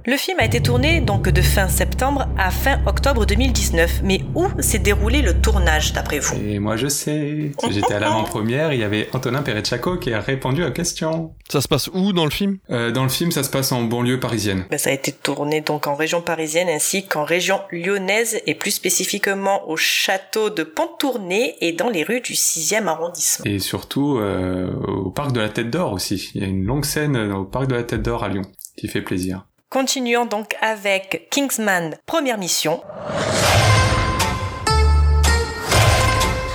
Le 0.10 0.18
film 0.18 0.40
a 0.40 0.46
été 0.46 0.60
tourné 0.60 1.02
donc 1.02 1.30
de 1.30 1.40
fin 1.40 1.68
septembre 1.68 2.28
à 2.36 2.50
fin 2.50 2.82
octobre 2.88 3.28
2019. 3.28 4.02
Mais 4.04 4.22
où 4.34 4.48
s'est 4.60 4.80
déroulé 4.80 5.22
le 5.22 5.40
tournage 5.40 5.94
d'après 5.94 6.18
vous? 6.18 6.36
Et 6.44 6.58
moi 6.58 6.78
je 6.78 6.88
sais, 6.88 7.52
j'étais 7.70 7.94
à 7.94 8.00
l'avant-première, 8.00 8.74
il 8.74 8.80
y 8.80 8.84
avait 8.84 9.08
Antonin 9.14 9.44
Perret 9.44 9.64
Chaco 9.64 9.98
qui 9.98 10.12
a 10.12 10.20
répondu 10.20 10.64
à 10.64 10.66
la 10.66 10.72
question. 10.72 11.36
Ça 11.48 11.62
se 11.62 11.68
passe 11.68 11.90
où 11.94 12.12
dans 12.12 12.24
le 12.26 12.32
film? 12.32 12.58
Euh, 12.72 12.90
dans 12.90 13.04
le 13.04 13.10
film, 13.10 13.32
ça 13.32 13.44
se 13.44 13.52
passe 13.52 13.72
en 13.72 13.84
banlieue 13.84 14.20
parisienne. 14.20 14.66
Ben, 14.72 14.80
Ça 14.80 14.90
a 14.90 14.94
été 14.94 15.12
tourné 15.12 15.62
donc 15.62 15.86
en 15.86 15.94
région 15.94 16.22
parisienne 16.24 16.70
ainsi 16.70 17.06
qu'en 17.06 17.24
région 17.24 17.62
lyonnaise 17.72 18.42
et 18.48 18.56
plus 18.56 18.72
spécifiquement 18.72 19.70
au 19.70 19.78
château 19.78 20.50
de 20.50 20.64
Pontournai 20.64 21.56
et 21.62 21.72
dans 21.72 21.90
les 21.90 22.02
rues 22.02 22.22
du 22.22 22.34
6e 22.34 22.88
arrondissement. 22.88 23.46
Et 23.46 23.60
surtout 23.60 24.18
euh, 24.18 24.74
au 24.74 25.12
parc 25.12 25.34
de 25.34 25.40
la 25.40 25.50
Tête 25.50 25.70
d'Or 25.70 25.94
aussi. 25.94 26.32
Il 26.34 26.42
y 26.42 26.46
a 26.46 26.48
une 26.48 26.66
longue 26.66 26.86
scène 26.86 27.16
au 27.16 27.46
parc 27.46 27.68
de 27.68 27.76
la 27.76 27.84
Tête 27.84 28.02
d'Or 28.02 28.24
à 28.24 28.30
Lyon 28.30 28.42
qui 28.76 28.88
fait 28.88 29.04
plaisir. 29.04 29.46
Continuons 29.72 30.26
donc 30.26 30.56
avec 30.62 31.28
Kingsman, 31.30 31.96
première 32.08 32.40
mission. 32.40 32.82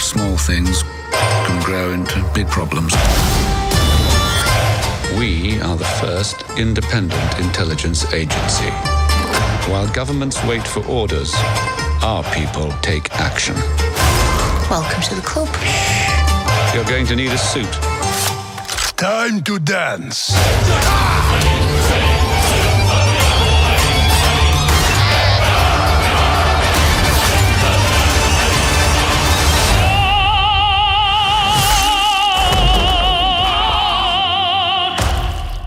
Small 0.00 0.37
things 0.37 0.83
can 1.47 1.61
grow 1.61 1.92
into 1.92 2.21
big 2.35 2.49
problems. 2.49 2.92
We 5.16 5.61
are 5.62 5.76
the 5.76 5.85
first 6.00 6.44
independent 6.59 7.38
intelligence 7.38 8.04
agency. 8.12 8.73
While 9.71 9.87
governments 9.94 10.42
wait 10.42 10.66
for 10.66 10.85
orders, 10.88 11.33
our 12.02 12.25
people 12.35 12.75
take 12.83 13.12
action. 13.12 13.54
Welcome 14.68 15.02
to 15.02 15.14
the 15.14 15.23
club. 15.23 15.49
You're 16.75 16.83
going 16.90 17.06
to 17.06 17.14
need 17.14 17.30
a 17.30 17.38
suit. 17.38 17.71
Time 18.97 19.40
to 19.44 19.61
dance. 19.61 20.35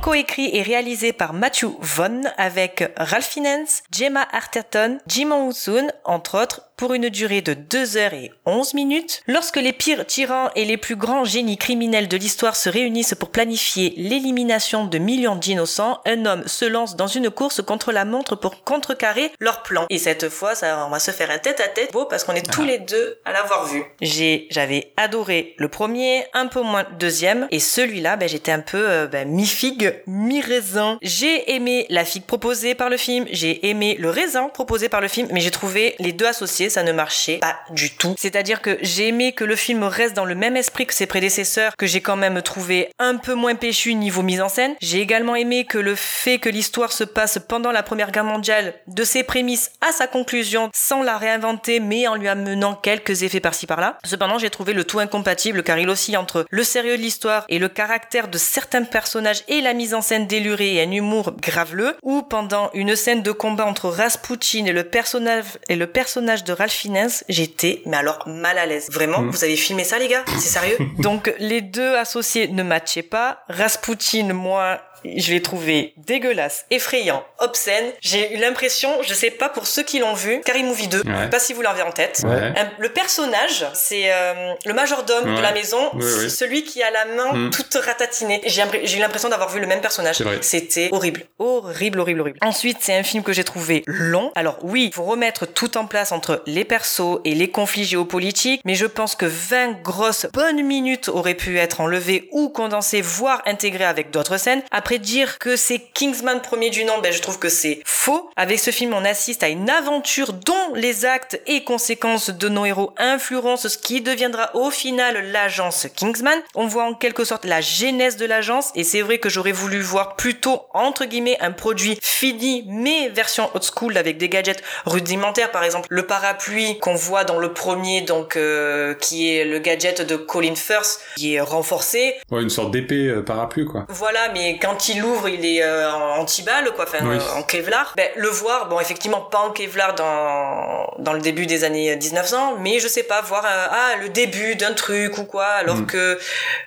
Coécrit 0.07 0.51
et 0.53 0.61
réalisé 0.61 1.11
par 1.11 1.33
Matthew 1.33 1.65
Vaughn 1.81 2.31
avec 2.37 2.93
Ralph 2.95 3.25
Fiennes, 3.25 3.67
Gemma 3.91 4.25
Arterton, 4.31 4.99
Jim 5.05 5.31
Housoun, 5.31 5.91
entre 6.05 6.41
autres, 6.41 6.61
pour 6.77 6.93
une 6.93 7.09
durée 7.09 7.41
de 7.41 7.53
2 7.55 7.97
heures 7.97 8.13
et 8.13 8.31
11 8.45 8.75
minutes. 8.75 9.23
Lorsque 9.27 9.57
les 9.57 9.73
pires 9.73 10.05
tyrans 10.05 10.51
et 10.55 10.63
les 10.63 10.77
plus 10.77 10.95
grands 10.95 11.25
génies 11.25 11.57
criminels 11.57 12.07
de 12.07 12.15
l'histoire 12.15 12.55
se 12.55 12.69
réunissent 12.69 13.15
pour 13.15 13.31
planifier 13.31 13.93
l'élimination 13.97 14.85
de 14.85 14.97
millions 14.99 15.35
d'innocents, 15.35 15.99
un 16.05 16.25
homme 16.25 16.47
se 16.47 16.65
lance 16.65 16.95
dans 16.95 17.07
une 17.07 17.31
course 17.31 17.63
contre 17.63 17.91
la 17.91 18.05
montre 18.05 18.35
pour 18.35 18.63
contrecarrer 18.63 19.31
leur 19.39 19.63
plan. 19.63 19.87
Et 19.89 19.97
cette 19.97 20.29
fois, 20.29 20.53
ça, 20.53 20.85
on 20.85 20.91
va 20.91 20.99
se 20.99 21.11
faire 21.11 21.31
un 21.31 21.39
tête-à-tête 21.39 21.91
beau 21.91 22.05
parce 22.05 22.23
qu'on 22.23 22.33
est 22.33 22.49
tous 22.49 22.63
les 22.63 22.77
deux 22.77 23.19
à 23.25 23.33
l'avoir 23.33 23.65
vu. 23.65 23.83
J'ai, 24.01 24.47
j'avais 24.51 24.93
adoré 24.97 25.55
le 25.57 25.67
premier, 25.67 26.25
un 26.33 26.45
peu 26.45 26.61
moins 26.61 26.85
le 26.89 26.95
deuxième, 26.97 27.47
et 27.49 27.59
celui-là, 27.59 28.17
ben, 28.17 28.29
j'étais 28.29 28.51
un 28.51 28.61
peu 28.61 28.87
euh, 28.87 29.07
ben, 29.07 29.27
mi-figue, 29.27 29.96
mi-raisin. 30.05 30.97
J'ai 31.01 31.53
aimé 31.55 31.85
la 31.89 32.05
figue 32.05 32.23
proposée 32.23 32.75
par 32.75 32.89
le 32.89 32.97
film, 32.97 33.25
j'ai 33.31 33.67
aimé 33.69 33.95
le 33.99 34.09
raisin 34.09 34.49
proposé 34.49 34.89
par 34.89 35.01
le 35.01 35.07
film, 35.07 35.27
mais 35.31 35.39
j'ai 35.39 35.51
trouvé 35.51 35.95
les 35.99 36.11
deux 36.11 36.25
associés, 36.25 36.69
ça 36.69 36.83
ne 36.83 36.91
marchait 36.91 37.37
pas 37.37 37.57
du 37.71 37.95
tout. 37.95 38.15
C'est-à-dire 38.17 38.61
que 38.61 38.77
j'ai 38.81 39.07
aimé 39.07 39.31
que 39.31 39.43
le 39.43 39.55
film 39.55 39.83
reste 39.83 40.15
dans 40.15 40.25
le 40.25 40.35
même 40.35 40.57
esprit 40.57 40.85
que 40.85 40.93
ses 40.93 41.07
prédécesseurs, 41.07 41.75
que 41.75 41.85
j'ai 41.85 42.01
quand 42.01 42.15
même 42.15 42.41
trouvé 42.41 42.89
un 42.99 43.17
peu 43.17 43.33
moins 43.33 43.55
péchu 43.55 43.95
niveau 43.95 44.21
mise 44.21 44.41
en 44.41 44.49
scène. 44.49 44.75
J'ai 44.81 45.01
également 45.01 45.35
aimé 45.35 45.65
que 45.65 45.77
le 45.77 45.95
fait 45.95 46.39
que 46.39 46.49
l'histoire 46.49 46.91
se 46.91 47.03
passe 47.03 47.39
pendant 47.47 47.71
la 47.71 47.83
Première 47.83 48.11
Guerre 48.11 48.23
mondiale, 48.23 48.73
de 48.87 49.03
ses 49.03 49.23
prémices 49.23 49.71
à 49.81 49.91
sa 49.91 50.07
conclusion, 50.07 50.69
sans 50.73 51.03
la 51.03 51.17
réinventer, 51.17 51.79
mais 51.79 52.07
en 52.07 52.15
lui 52.15 52.27
amenant 52.27 52.75
quelques 52.75 53.23
effets 53.23 53.39
par-ci 53.39 53.67
par-là. 53.67 53.97
Cependant, 54.05 54.37
j'ai 54.37 54.49
trouvé 54.49 54.73
le 54.73 54.83
tout 54.83 54.99
incompatible 54.99 55.63
car 55.63 55.77
il 55.79 55.89
oscille 55.89 56.17
entre 56.17 56.45
le 56.49 56.63
sérieux 56.63 56.97
de 56.97 57.01
l'histoire 57.01 57.45
et 57.49 57.59
le 57.59 57.69
caractère 57.69 58.27
de 58.27 58.37
certains 58.37 58.83
personnages 58.83 59.43
et 59.47 59.61
la 59.61 59.73
mise 59.73 59.86
en 59.93 60.01
scène 60.01 60.27
délurée 60.27 60.75
et 60.75 60.81
un 60.83 60.91
humour 60.91 61.33
graveleux, 61.41 61.95
ou 62.03 62.21
pendant 62.21 62.69
une 62.73 62.95
scène 62.95 63.21
de 63.23 63.31
combat 63.31 63.65
entre 63.65 63.89
Rasputin 63.89 64.65
et 64.65 64.71
le 64.73 64.83
personnage, 64.83 65.45
et 65.69 65.75
le 65.75 65.87
personnage 65.87 66.43
de 66.43 66.53
Ralph 66.53 66.71
Fiennes, 66.73 67.09
j'étais, 67.29 67.81
mais 67.85 67.97
alors, 67.97 68.19
mal 68.27 68.57
à 68.57 68.65
l'aise. 68.65 68.89
Vraiment, 68.91 69.21
Mm. 69.21 69.29
vous 69.29 69.43
avez 69.43 69.55
filmé 69.57 69.83
ça, 69.83 69.99
les 69.99 70.07
gars? 70.07 70.23
C'est 70.39 70.49
sérieux? 70.49 70.77
Donc, 70.99 71.33
les 71.39 71.61
deux 71.61 71.95
associés 71.95 72.47
ne 72.47 72.63
matchaient 72.63 73.01
pas. 73.03 73.39
Rasputin, 73.49 74.33
moi, 74.33 74.79
je 75.05 75.33
l'ai 75.33 75.41
trouvé 75.41 75.93
dégueulasse, 75.97 76.65
effrayant, 76.71 77.23
obscène. 77.39 77.85
J'ai 78.01 78.33
eu 78.33 78.37
l'impression, 78.37 78.89
je 79.03 79.13
sais 79.13 79.31
pas 79.31 79.49
pour 79.49 79.67
ceux 79.67 79.83
qui 79.83 79.99
l'ont 79.99 80.13
vu, 80.13 80.39
Scary 80.41 80.63
Movie 80.63 80.87
2, 80.87 80.97
Ouais. 80.99 81.03
je 81.07 81.23
sais 81.23 81.29
pas 81.29 81.39
si 81.39 81.53
vous 81.53 81.61
l'avez 81.61 81.81
en 81.81 81.91
tête. 81.91 82.21
Ouais. 82.25 82.53
Un- 82.57 82.71
le 82.79 82.89
personnage, 82.89 83.65
c'est 83.73 84.11
euh, 84.11 84.53
le 84.65 84.73
majordome 84.73 85.35
de 85.35 85.41
la 85.41 85.51
maison, 85.51 85.93
ouais. 85.95 86.29
celui 86.29 86.63
qui 86.63 86.81
a 86.83 86.91
la 86.91 87.05
main 87.05 87.33
Mm. 87.33 87.49
toute 87.51 87.73
ratatinée. 87.75 88.41
J'ai 88.45 88.63
eu 88.97 88.99
l'impression 88.99 89.29
d'avoir 89.29 89.49
vu 89.49 89.59
le 89.59 89.67
même 89.67 89.81
personnage. 89.81 90.23
C'était 90.41 90.89
horrible. 90.91 91.23
Horrible, 91.39 91.99
horrible, 91.99 92.21
horrible. 92.21 92.37
Ensuite, 92.41 92.77
c'est 92.81 92.95
un 92.97 93.03
film 93.03 93.23
que 93.23 93.33
j'ai 93.33 93.43
trouvé 93.43 93.83
long. 93.85 94.31
Alors 94.35 94.57
oui, 94.61 94.85
il 94.87 94.93
faut 94.93 95.03
remettre 95.03 95.45
tout 95.45 95.77
en 95.77 95.85
place 95.85 96.11
entre 96.11 96.41
les 96.45 96.65
persos 96.65 97.19
et 97.25 97.35
les 97.35 97.49
conflits 97.49 97.85
géopolitiques, 97.85 98.61
mais 98.65 98.75
je 98.75 98.85
pense 98.85 99.15
que 99.15 99.25
20 99.25 99.81
grosses 99.81 100.27
bonnes 100.33 100.63
minutes 100.63 101.09
auraient 101.09 101.33
pu 101.35 101.57
être 101.59 101.81
enlevées 101.81 102.29
ou 102.31 102.49
condensées, 102.49 103.01
voire 103.01 103.41
intégrées 103.45 103.85
avec 103.85 104.11
d'autres 104.11 104.37
scènes. 104.37 104.61
Après 104.71 104.96
dire 104.97 105.37
que 105.39 105.55
c'est 105.55 105.79
Kingsman 105.93 106.41
premier 106.41 106.69
du 106.69 106.83
nom, 106.85 106.99
ben 106.99 107.11
je 107.11 107.21
trouve 107.21 107.39
que 107.39 107.49
c'est 107.49 107.81
faux. 107.85 108.29
Avec 108.35 108.59
ce 108.59 108.71
film, 108.71 108.93
on 108.93 109.05
assiste 109.05 109.43
à 109.43 109.49
une 109.49 109.69
aventure 109.69 110.33
dont 110.33 110.73
les 110.75 111.05
actes 111.05 111.39
et 111.47 111.63
conséquences 111.63 112.29
de 112.29 112.49
nos 112.49 112.65
héros 112.65 112.93
influencent 112.97 113.67
ce 113.69 113.77
qui 113.77 114.01
deviendra 114.01 114.51
au 114.55 114.69
final 114.71 115.31
l'agence 115.31 115.87
Kingsman. 115.95 116.39
On 116.55 116.67
voit 116.67 116.83
en 116.83 116.93
quelque 116.93 117.23
sorte 117.23 117.45
la 117.45 117.61
genèse 117.61 118.17
de 118.17 118.25
l'agence 118.25 118.71
et 118.75 118.83
c'est 118.83 119.01
vrai 119.01 119.17
que 119.19 119.29
j'aurais 119.29 119.51
voulu 119.51 119.79
voir 119.81 120.15
plutôt 120.15 120.61
entre 120.73 121.05
guillemets 121.05 121.37
un 121.41 121.51
produit 121.51 121.97
fini 122.01 122.63
mais 122.67 123.09
version 123.09 123.49
old 123.53 123.63
school 123.63 123.97
avec 123.97 124.17
des 124.17 124.29
gadgets 124.29 124.63
rudimentaires 124.85 125.51
par 125.51 125.63
exemple 125.63 125.87
le 125.89 126.05
parapluie 126.05 126.79
qu'on 126.79 126.95
voit 126.95 127.23
dans 127.23 127.37
le 127.39 127.53
premier 127.53 128.01
donc 128.01 128.35
euh, 128.35 128.93
qui 128.95 129.29
est 129.35 129.45
le 129.45 129.59
gadget 129.59 130.01
de 130.01 130.15
Colin 130.15 130.55
Firth 130.55 130.99
qui 131.15 131.35
est 131.35 131.41
renforcé 131.41 132.15
Ouais, 132.31 132.41
une 132.41 132.49
sorte 132.49 132.71
d'épée 132.71 133.07
euh, 133.07 133.21
parapluie, 133.21 133.65
quoi. 133.65 133.85
voilà, 133.89 134.29
mais 134.33 134.57
quand 134.61 134.75
il 134.87 134.99
l'ouvre, 135.01 135.29
il 135.29 135.45
est 135.45 135.63
euh, 135.63 135.91
en 135.91 136.19
anti-balle, 136.19 136.71
quoi, 136.75 136.85
enfin, 136.87 136.99
Oui. 137.03 137.17
euh, 137.17 137.37
en 137.39 137.43
Kevlar. 137.43 137.93
Ben, 137.95 138.09
le 138.15 138.27
voir, 138.29 138.67
bon, 138.67 138.79
effectivement, 138.79 139.21
pas 139.21 139.39
en 139.39 139.51
Kevlar 139.51 139.95
dans, 139.95 140.93
dans 140.99 141.13
le 141.13 141.19
début 141.21 141.45
des 141.45 141.63
années 141.63 141.95
1900, 141.95 142.55
mais 142.59 142.79
je 142.79 142.87
sais 142.87 143.03
pas, 143.03 143.21
voir 143.21 143.45
un- 143.45 143.69
ah, 143.71 143.95
le 144.01 144.09
début 144.09 144.55
d'un 144.55 144.73
truc 144.73 145.17
ou 145.17 145.25
quoi, 145.25 145.45
alors 145.45 145.77
Mm. 145.77 145.85
que 145.87 146.19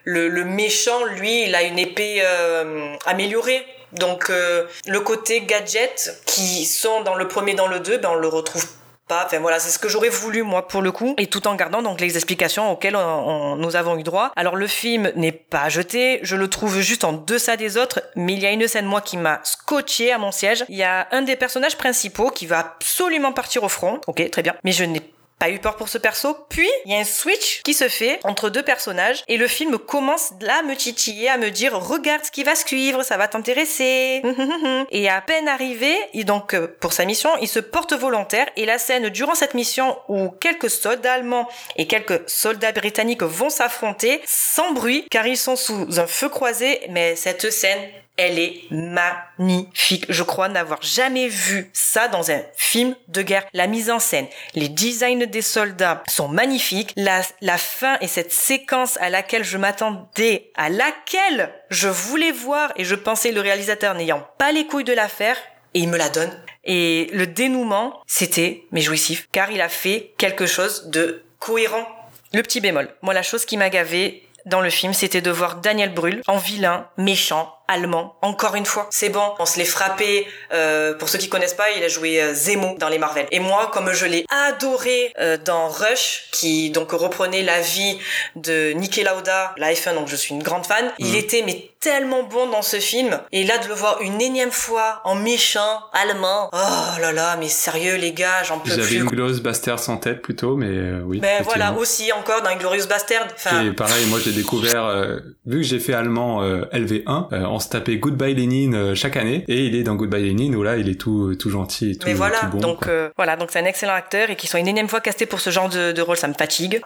le, 0.04 0.28
le 0.28 0.44
méchant, 0.44 1.04
lui, 1.04 1.44
il 1.44 1.54
a 1.54 1.62
une 1.62 1.78
épée 1.78 2.20
euh, 2.24 2.94
améliorée. 3.06 3.64
Donc, 3.92 4.30
euh, 4.30 4.64
le 4.86 5.00
côté 5.00 5.40
gadget 5.40 6.20
qui 6.24 6.64
sont 6.64 7.00
dans 7.02 7.16
le 7.16 7.26
premier, 7.26 7.54
dans 7.54 7.66
le 7.66 7.80
deux, 7.80 7.98
ben, 7.98 8.10
on 8.12 8.14
le 8.14 8.28
retrouve 8.28 8.64
pas. 9.10 9.24
Enfin 9.26 9.40
voilà, 9.40 9.58
c'est 9.58 9.70
ce 9.70 9.78
que 9.78 9.88
j'aurais 9.88 10.08
voulu 10.08 10.42
moi 10.42 10.68
pour 10.68 10.82
le 10.82 10.92
coup, 10.92 11.14
et 11.18 11.26
tout 11.26 11.46
en 11.48 11.56
gardant 11.56 11.82
donc 11.82 12.00
les 12.00 12.16
explications 12.16 12.70
auxquelles 12.70 12.96
nous 12.96 13.76
avons 13.76 13.98
eu 13.98 14.04
droit. 14.04 14.30
Alors 14.36 14.56
le 14.56 14.68
film 14.68 15.12
n'est 15.16 15.32
pas 15.32 15.68
jeté, 15.68 16.20
je 16.22 16.36
le 16.36 16.48
trouve 16.48 16.80
juste 16.80 17.02
en 17.02 17.12
deçà 17.12 17.56
des 17.56 17.76
autres, 17.76 18.00
mais 18.14 18.34
il 18.34 18.38
y 18.38 18.46
a 18.46 18.52
une 18.52 18.66
scène 18.68 18.86
moi 18.86 19.00
qui 19.00 19.16
m'a 19.16 19.40
scotché 19.42 20.12
à 20.12 20.18
mon 20.18 20.30
siège. 20.30 20.64
Il 20.68 20.76
y 20.76 20.84
a 20.84 21.08
un 21.10 21.22
des 21.22 21.34
personnages 21.34 21.76
principaux 21.76 22.30
qui 22.30 22.46
va 22.46 22.60
absolument 22.60 23.32
partir 23.32 23.64
au 23.64 23.68
front. 23.68 24.00
Ok, 24.06 24.30
très 24.30 24.42
bien, 24.42 24.54
mais 24.62 24.72
je 24.72 24.84
n'ai 24.84 25.02
pas 25.40 25.50
eu 25.50 25.59
peur 25.59 25.75
pour 25.75 25.88
ce 25.88 25.99
perso. 25.99 26.37
Puis, 26.50 26.68
il 26.85 26.92
y 26.92 26.94
a 26.94 26.99
un 26.99 27.04
switch 27.04 27.62
qui 27.62 27.73
se 27.73 27.88
fait 27.88 28.20
entre 28.25 28.50
deux 28.50 28.62
personnages 28.62 29.25
et 29.26 29.38
le 29.38 29.49
film 29.49 29.78
commence 29.78 30.32
là 30.40 30.59
à 30.59 30.62
me 30.62 30.76
titiller, 30.76 31.30
à 31.30 31.38
me 31.38 31.50
dire 31.50 31.73
regarde 31.73 32.25
ce 32.25 32.30
qui 32.30 32.44
va 32.44 32.54
suivre, 32.54 33.02
ça 33.02 33.16
va 33.16 33.26
t'intéresser. 33.26 34.23
et 34.90 35.09
à 35.09 35.20
peine 35.23 35.49
arrivé, 35.49 35.97
donc 36.25 36.52
euh, 36.54 36.68
pour 36.80 36.92
sa 36.92 37.06
mission, 37.06 37.30
il 37.40 37.49
se 37.49 37.59
porte 37.59 37.94
volontaire 37.94 38.47
et 38.56 38.66
la 38.66 38.78
scène 38.78 39.09
durant 39.09 39.35
cette 39.35 39.54
mission 39.54 39.97
où 40.09 40.28
quelques 40.28 40.68
soldats 40.68 41.14
allemands 41.14 41.49
et 41.76 41.87
quelques 41.87 42.28
soldats 42.28 42.73
britanniques 42.73 43.23
vont 43.23 43.50
s'affronter 43.50 44.20
sans 44.26 44.73
bruit 44.73 45.06
car 45.11 45.26
ils 45.26 45.38
sont 45.38 45.56
sous 45.56 45.99
un 45.99 46.06
feu 46.06 46.28
croisé, 46.28 46.82
mais 46.91 47.17
cette 47.17 47.50
scène 47.50 47.80
elle 48.21 48.39
est 48.39 48.63
magnifique. 48.71 50.04
Je 50.09 50.23
crois 50.23 50.49
n'avoir 50.49 50.83
jamais 50.83 51.28
vu 51.28 51.71
ça 51.73 52.09
dans 52.09 52.30
un 52.30 52.43
film 52.54 52.95
de 53.09 53.23
guerre. 53.23 53.47
La 53.54 53.67
mise 53.67 53.91
en 53.91 53.99
scène, 53.99 54.26
les 54.54 54.69
designs 54.69 55.26
des 55.26 55.43
soldats 55.43 56.02
sont 56.06 56.28
magnifiques. 56.28 56.93
La, 56.97 57.23
la 57.41 57.56
fin 57.56 57.97
et 58.00 58.09
cette 58.09 58.33
séquence 58.33 58.99
à 59.00 59.09
laquelle 59.09 59.45
je 59.45 59.56
m'attendais, 59.56 60.50
à 60.54 60.69
laquelle 60.69 61.52
je 61.71 61.89
voulais 61.89 62.33
voir 62.33 62.73
et 62.76 62.85
je 62.85 62.95
pensais 62.95 63.33
le 63.33 63.41
réalisateur 63.41 63.95
n'ayant 63.95 64.26
pas 64.39 64.52
les 64.52 64.67
couilles 64.67 64.85
de 64.85 64.93
la 64.93 65.09
faire, 65.09 65.37
et 65.75 65.80
il 65.80 65.89
me 65.89 65.97
la 65.97 66.09
donne. 66.09 66.33
Et 66.65 67.09
le 67.13 67.26
dénouement, 67.26 68.02
c'était 68.06 68.65
mais 68.71 68.80
jouissif, 68.80 69.28
car 69.33 69.50
il 69.50 69.61
a 69.61 69.69
fait 69.69 70.13
quelque 70.19 70.47
chose 70.47 70.91
de 70.91 71.25
cohérent. 71.39 71.87
Le 72.33 72.43
petit 72.43 72.61
bémol. 72.61 72.95
Moi, 73.02 73.15
la 73.15 73.23
chose 73.23 73.45
qui 73.45 73.56
m'a 73.56 73.71
gavé 73.71 74.26
dans 74.47 74.61
le 74.61 74.71
film, 74.71 74.93
c'était 74.93 75.21
de 75.21 75.30
voir 75.30 75.56
Daniel 75.56 75.93
Brühl 75.93 76.23
en 76.26 76.37
vilain, 76.37 76.89
méchant, 76.97 77.54
allemand. 77.71 78.17
Encore 78.23 78.54
une 78.56 78.67
fois, 78.67 78.87
c'est 78.91 79.09
bon. 79.09 79.23
On 79.39 79.47
se 79.47 79.59
l'est 79.59 79.65
frappé. 79.65 80.26
Euh, 80.52 80.93
pour 80.95 81.09
ceux 81.09 81.19
qui 81.19 81.28
connaissent 81.28 81.54
pas, 81.54 81.71
il 81.76 81.83
a 81.83 81.89
joué 81.89 82.21
euh, 82.21 82.35
Zemo 82.35 82.76
dans 82.78 82.89
les 82.89 82.99
Marvel. 82.99 83.26
Et 83.30 83.41
moi, 83.41 83.71
comme 83.73 83.93
je 83.93 84.04
l'ai 84.06 84.25
adoré 84.28 85.13
euh, 85.21 85.39
dans 85.43 85.69
Rush, 85.69 86.25
qui 86.33 86.71
donc 86.71 86.91
reprenait 86.93 87.43
la 87.43 87.61
vie 87.61 87.99
de 88.37 88.73
Niki 88.73 89.02
Lauda, 89.04 89.54
la 89.56 89.73
F1, 89.73 89.95
donc 89.95 90.09
je 90.09 90.17
suis 90.17 90.35
une 90.35 90.43
grande 90.43 90.67
fan. 90.67 90.91
Il 90.99 91.09
Mhm. 91.13 91.15
était 91.17 91.43
mais 91.47 91.67
tellement 91.80 92.25
bon 92.25 92.47
dans 92.50 92.61
ce 92.61 92.78
film. 92.78 93.19
Et 93.33 93.45
là, 93.45 93.56
de 93.56 93.67
le 93.69 93.73
voir 93.75 94.02
une 94.02 94.21
énième 94.21 94.50
fois 94.50 95.00
en 95.04 95.15
méchant, 95.15 95.80
allemand. 95.95 96.50
Oh 96.52 97.00
là 97.00 97.11
là, 97.13 97.37
mais 97.39 97.49
sérieux 97.49 97.95
les 97.97 98.13
gars, 98.13 98.43
j'en 98.43 98.59
peux 98.59 98.69
J'avais 98.69 98.83
plus. 98.83 98.97
une 98.97 99.06
Glorious 99.06 99.41
Bastard 99.41 99.78
sans 99.78 99.97
tête 99.97 100.21
plutôt, 100.21 100.56
mais 100.56 100.67
euh, 100.69 101.00
oui. 101.06 101.21
Ben 101.21 101.43
voilà, 101.43 101.73
aussi 101.73 102.13
encore 102.13 102.43
dans 102.43 102.50
Inglorious 102.50 102.87
Bastard. 102.87 103.26
Enfin, 103.35 103.65
Et 103.65 103.73
pareil, 103.73 104.04
moi 104.09 104.19
j'ai 104.23 104.33
découvert, 104.33 104.85
euh, 104.85 105.21
vu 105.47 105.59
que 105.63 105.67
j'ai 105.67 105.78
fait 105.78 105.95
allemand 105.95 106.43
euh, 106.43 106.67
LV1, 106.73 107.28
euh, 107.33 107.45
on 107.49 107.59
se 107.60 107.68
tapait 107.68 107.96
Goodbye 107.99 108.34
Lenin 108.34 108.73
euh, 108.73 108.94
chaque 108.94 109.16
année, 109.16 109.44
et 109.49 109.66
il 109.66 109.75
est 109.76 109.82
dans 109.82 109.94
Goodbye 109.94 110.28
Lenin 110.32 110.54
où 110.54 110.62
là 110.62 110.76
il 110.76 110.88
est 110.88 111.00
tout 111.00 111.34
tout 111.36 111.50
gentil 111.50 111.92
et 111.92 111.96
tout, 111.96 112.06
Mais 112.08 112.14
voilà, 112.14 112.38
tout 112.40 112.46
bon. 112.49 112.58
donc 112.58 112.86
euh, 112.88 113.10
voilà, 113.16 113.36
donc 113.36 113.50
c'est 113.52 113.58
un 113.60 113.64
excellent 113.64 113.94
acteur 113.94 114.30
et 114.30 114.36
qu'il 114.36 114.49
soit 114.49 114.60
une 114.60 114.68
énième 114.68 114.88
fois 114.88 115.00
casté 115.00 115.26
pour 115.26 115.40
ce 115.40 115.50
genre 115.50 115.68
de, 115.68 115.92
de 115.92 116.02
rôle, 116.02 116.16
ça 116.16 116.28
me 116.28 116.34
fatigue. 116.34 116.80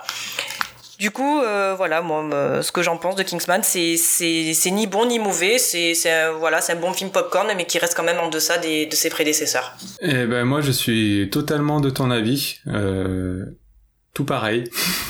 Du 1.01 1.11
coup, 1.11 1.41
euh, 1.41 1.75
voilà, 1.77 2.03
moi, 2.03 2.63
ce 2.63 2.71
que 2.71 2.81
j'en 2.81 2.97
pense 2.97 3.17
de 3.17 3.25
Kingsman, 3.25 3.63
c'est 3.65 3.97
c'est 3.97 4.55
c'est 4.55 4.71
ni 4.71 4.87
bon 4.87 5.07
ni 5.07 5.19
mauvais, 5.19 5.59
c'est 5.59 5.95
voilà, 6.39 6.61
c'est 6.61 6.73
un 6.75 6.77
bon 6.77 6.93
film 6.93 7.11
popcorn, 7.11 7.49
mais 7.57 7.65
qui 7.67 7.79
reste 7.79 7.97
quand 7.97 8.05
même 8.05 8.21
en 8.21 8.29
deçà 8.29 8.59
des, 8.59 8.87
de 8.87 8.95
ses 8.95 9.11
prédécesseurs. 9.11 9.75
Eh 10.01 10.25
ben 10.27 10.45
moi 10.45 10.61
je 10.61 10.71
suis 10.71 11.29
totalement 11.31 11.81
de 11.81 11.91
ton 11.91 12.11
avis. 12.13 12.59
Euh, 12.69 13.45
tout 14.15 14.25
pareil. 14.25 14.65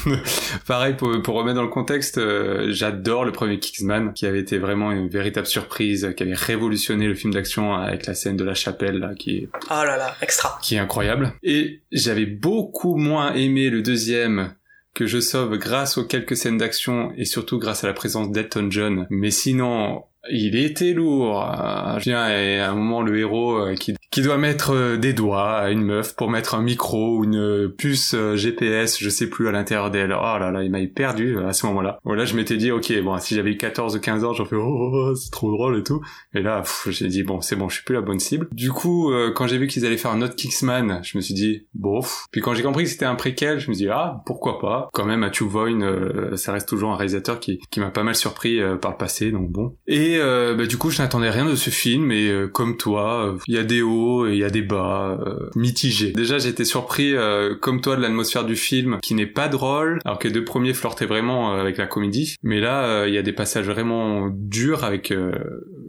pareil 0.67 0.95
pour, 0.95 1.11
pour 1.23 1.35
remettre 1.35 1.57
dans 1.57 1.63
le 1.63 1.69
contexte, 1.69 2.19
euh, 2.19 2.69
j'adore 2.71 3.25
le 3.25 3.33
premier 3.33 3.59
Kingsman 3.61 4.13
qui 4.15 4.27
avait 4.27 4.41
été 4.41 4.59
vraiment 4.59 4.93
une 4.93 5.09
véritable 5.09 5.47
surprise, 5.47 6.13
qui 6.17 6.23
avait 6.23 6.35
révolutionné 6.35 7.07
le 7.07 7.15
film 7.15 7.33
d'action 7.33 7.75
avec 7.75 8.07
la 8.07 8.15
scène 8.15 8.37
de 8.37 8.45
la 8.45 8.55
chapelle 8.55 8.99
là, 8.99 9.15
qui 9.15 9.37
est 9.37 9.49
Oh 9.71 9.85
là 9.85 9.97
là, 9.97 10.15
extra. 10.23 10.59
qui 10.63 10.75
est 10.77 10.79
incroyable. 10.79 11.35
Et 11.43 11.83
j'avais 11.93 12.27
beaucoup 12.27 12.97
moins 12.97 13.35
aimé 13.35 13.71
le 13.71 13.83
deuxième 13.83 14.55
que 14.95 15.07
je 15.07 15.21
sauve 15.21 15.59
grâce 15.59 15.99
aux 15.99 16.05
quelques 16.05 16.37
scènes 16.37 16.57
d'action 16.57 17.13
et 17.17 17.25
surtout 17.25 17.59
grâce 17.59 17.85
à 17.85 17.89
la 17.89 17.95
présence 17.95 18.31
d'Elton 18.31 18.69
John. 18.71 19.07
Mais 19.11 19.31
sinon, 19.33 20.05
il 20.31 20.57
était 20.57 20.93
lourd. 20.93 21.43
Euh, 21.43 21.99
Je 21.99 22.05
viens 22.05 22.29
et 22.31 22.61
à 22.61 22.71
un 22.71 22.75
moment 22.75 23.03
le 23.03 23.19
héros 23.19 23.57
euh, 23.59 23.75
qui, 23.75 23.95
qui 24.15 24.23
doit 24.23 24.39
mettre 24.39 24.71
euh, 24.71 24.97
des 24.97 25.13
doigts 25.13 25.51
à 25.51 25.71
une 25.71 25.83
meuf 25.83 26.15
pour 26.15 26.31
mettre 26.31 26.55
un 26.55 26.63
micro 26.63 27.19
ou 27.19 27.25
une 27.25 27.37
euh, 27.37 27.69
puce 27.69 28.15
euh, 28.15 28.37
GPS, 28.37 28.97
je 29.01 29.09
sais 29.09 29.29
plus, 29.29 29.49
à 29.49 29.51
l'intérieur 29.51 29.91
d'elle. 29.91 30.13
Oh 30.13 30.39
là 30.39 30.53
là, 30.53 30.63
il 30.63 30.71
m'avait 30.71 30.87
perdu 30.87 31.37
à 31.41 31.53
ce 31.53 31.67
moment-là. 31.67 31.99
Voilà, 32.05 32.25
je 32.25 32.37
m'étais 32.37 32.57
dit, 32.57 32.71
ok, 32.71 32.93
bon, 33.03 33.19
si 33.19 33.35
j'avais 33.35 33.57
14 33.57 33.97
ou 33.97 33.99
15 33.99 34.23
ans, 34.23 34.33
j'en 34.33 34.45
fais, 34.45 34.55
oh, 34.55 34.63
oh, 34.65 34.91
oh, 35.11 35.15
c'est 35.17 35.33
trop 35.33 35.51
drôle 35.51 35.81
et 35.81 35.83
tout. 35.83 36.01
Et 36.33 36.43
là, 36.43 36.63
j'ai 36.87 37.09
dit, 37.09 37.25
bon, 37.25 37.41
c'est 37.41 37.57
bon, 37.57 37.69
je 37.69 37.75
suis 37.75 37.85
plus 37.85 37.97
la 37.97 38.03
bonne 38.03 38.21
cible. 38.21 38.47
Du 38.53 38.71
coup, 38.71 39.13
quand 39.35 39.49
j'ai 39.49 39.59
vu 39.59 39.67
qu'ils 39.67 39.85
allaient 39.85 39.97
faire 39.97 40.13
un 40.13 40.23
autre 40.23 40.37
Kingsman, 40.37 41.01
je 41.03 41.19
me 41.19 41.21
suis 41.21 41.35
dit, 41.35 41.67
bof. 41.75 42.27
Puis 42.31 42.41
quand 42.41 42.55
j'ai 42.55 42.63
compris 42.63 42.85
que 42.85 42.91
c'était 42.91 43.07
un 43.07 43.17
préquel, 43.17 43.59
je 43.59 43.69
me 43.69 43.75
suis 43.75 43.87
dit, 43.87 43.91
ah, 43.91 44.23
pourquoi 44.27 44.61
pas. 44.61 44.91
Quand 44.93 45.07
même, 45.07 45.21
Matthew 45.21 45.43
Vaughn, 45.43 46.37
ça 46.37 46.53
reste 46.53 46.69
toujours 46.69 46.93
un 46.93 46.97
réalisateur 46.97 47.41
qui, 47.41 47.59
m'a 47.79 47.91
pas 47.91 48.05
mal 48.05 48.15
surpris 48.15 48.61
par 48.81 48.93
le 48.93 48.97
passé, 48.97 49.33
donc 49.33 49.51
bon. 49.51 49.75
Et 49.89 50.21
bah, 50.21 50.67
du 50.67 50.79
coup, 50.79 50.91
je 50.91 51.03
n'attendais 51.03 51.31
rien 51.31 51.47
de 51.47 51.57
ce 51.57 51.71
film, 51.71 52.13
et 52.13 52.33
comme 52.53 52.77
toi, 52.77 53.35
il 53.49 53.57
y 53.57 53.59
a 53.59 53.65
des 53.65 53.83
hauts 53.83 54.04
et 54.27 54.33
il 54.33 54.39
y 54.39 54.45
a 54.45 54.51
des 54.51 54.63
bas, 54.63 55.19
euh, 55.27 55.51
mitigés. 55.55 56.13
Déjà, 56.13 56.39
j'étais 56.39 56.65
surpris, 56.65 57.15
euh, 57.15 57.55
comme 57.61 57.81
toi, 57.81 57.97
de 57.97 58.03
l'atmosphère 58.03 58.45
du 58.45 58.57
film, 58.57 58.99
qui 59.03 59.15
n'est 59.15 59.27
pas 59.27 59.49
drôle, 59.49 59.99
alors 60.05 60.19
que 60.19 60.29
les 60.29 60.35
deux 60.35 60.45
premiers 60.45 60.75
flirtaient 60.75 61.07
vraiment 61.07 61.55
euh, 61.55 61.61
avec 61.61 61.77
la 61.77 61.87
comédie. 61.87 62.37
Mais 62.43 62.61
là, 62.61 62.85
euh, 62.85 63.09
il 63.09 63.15
y 63.15 63.19
a 63.19 63.23
des 63.23 63.33
passages 63.33 63.67
vraiment 63.67 64.31
durs 64.31 64.85
avec... 64.85 65.11
euh, 65.11 65.33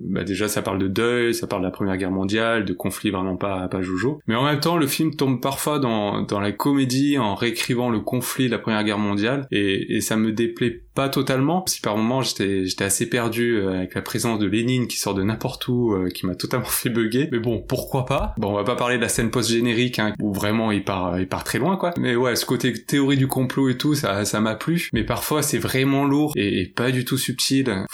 bah, 0.01 0.23
déjà, 0.23 0.47
ça 0.47 0.61
parle 0.61 0.79
de 0.79 0.87
deuil, 0.87 1.33
ça 1.33 1.47
parle 1.47 1.61
de 1.61 1.67
la 1.67 1.71
Première 1.71 1.97
Guerre 1.97 2.11
mondiale, 2.11 2.63
de 2.65 2.73
conflits 2.73 3.11
vraiment 3.11 3.37
pas, 3.37 3.67
pas 3.67 3.81
joujou. 3.81 4.19
Mais 4.27 4.35
en 4.35 4.43
même 4.43 4.59
temps, 4.59 4.77
le 4.77 4.87
film 4.87 5.15
tombe 5.15 5.41
parfois 5.41 5.79
dans, 5.79 6.21
dans 6.21 6.39
la 6.39 6.51
comédie 6.51 7.17
en 7.17 7.35
réécrivant 7.35 7.89
le 7.89 7.99
conflit 7.99 8.45
de 8.45 8.51
la 8.51 8.59
Première 8.59 8.83
Guerre 8.83 8.99
mondiale, 8.99 9.47
et, 9.51 9.95
et 9.95 10.01
ça 10.01 10.15
me 10.15 10.31
déplaît 10.31 10.83
pas 10.95 11.09
totalement. 11.09 11.63
Si 11.67 11.81
par 11.81 11.97
moments 11.97 12.21
j'étais 12.21 12.65
j'étais 12.65 12.85
assez 12.85 13.07
perdu 13.07 13.57
euh, 13.57 13.77
avec 13.77 13.93
la 13.93 14.01
présence 14.01 14.39
de 14.39 14.47
Lénine 14.47 14.87
qui 14.87 14.97
sort 14.97 15.13
de 15.13 15.23
n'importe 15.23 15.67
où, 15.67 15.93
euh, 15.93 16.09
qui 16.09 16.25
m'a 16.25 16.35
totalement 16.35 16.65
fait 16.69 16.89
bugger. 16.89 17.29
Mais 17.31 17.39
bon, 17.39 17.61
pourquoi 17.61 18.05
pas? 18.05 18.33
Bon, 18.37 18.51
on 18.51 18.55
va 18.55 18.63
pas 18.63 18.75
parler 18.75 18.97
de 18.97 19.01
la 19.01 19.09
scène 19.09 19.29
post 19.29 19.51
générique 19.51 19.99
hein, 19.99 20.13
où 20.19 20.33
vraiment 20.33 20.71
il 20.71 20.83
part 20.83 21.19
il 21.19 21.27
part 21.27 21.43
très 21.43 21.59
loin 21.59 21.77
quoi. 21.77 21.93
Mais 21.99 22.15
ouais, 22.15 22.35
ce 22.35 22.45
côté 22.45 22.73
théorie 22.73 23.17
du 23.17 23.27
complot 23.27 23.69
et 23.69 23.77
tout, 23.77 23.93
ça 23.93 24.25
ça 24.25 24.39
m'a 24.39 24.55
plu. 24.55 24.89
Mais 24.93 25.03
parfois 25.03 25.43
c'est 25.43 25.59
vraiment 25.59 26.05
lourd 26.05 26.33
et, 26.35 26.71
pas 26.75 26.91
du 26.91 27.05
tout 27.05 27.17
subtil. 27.17 27.85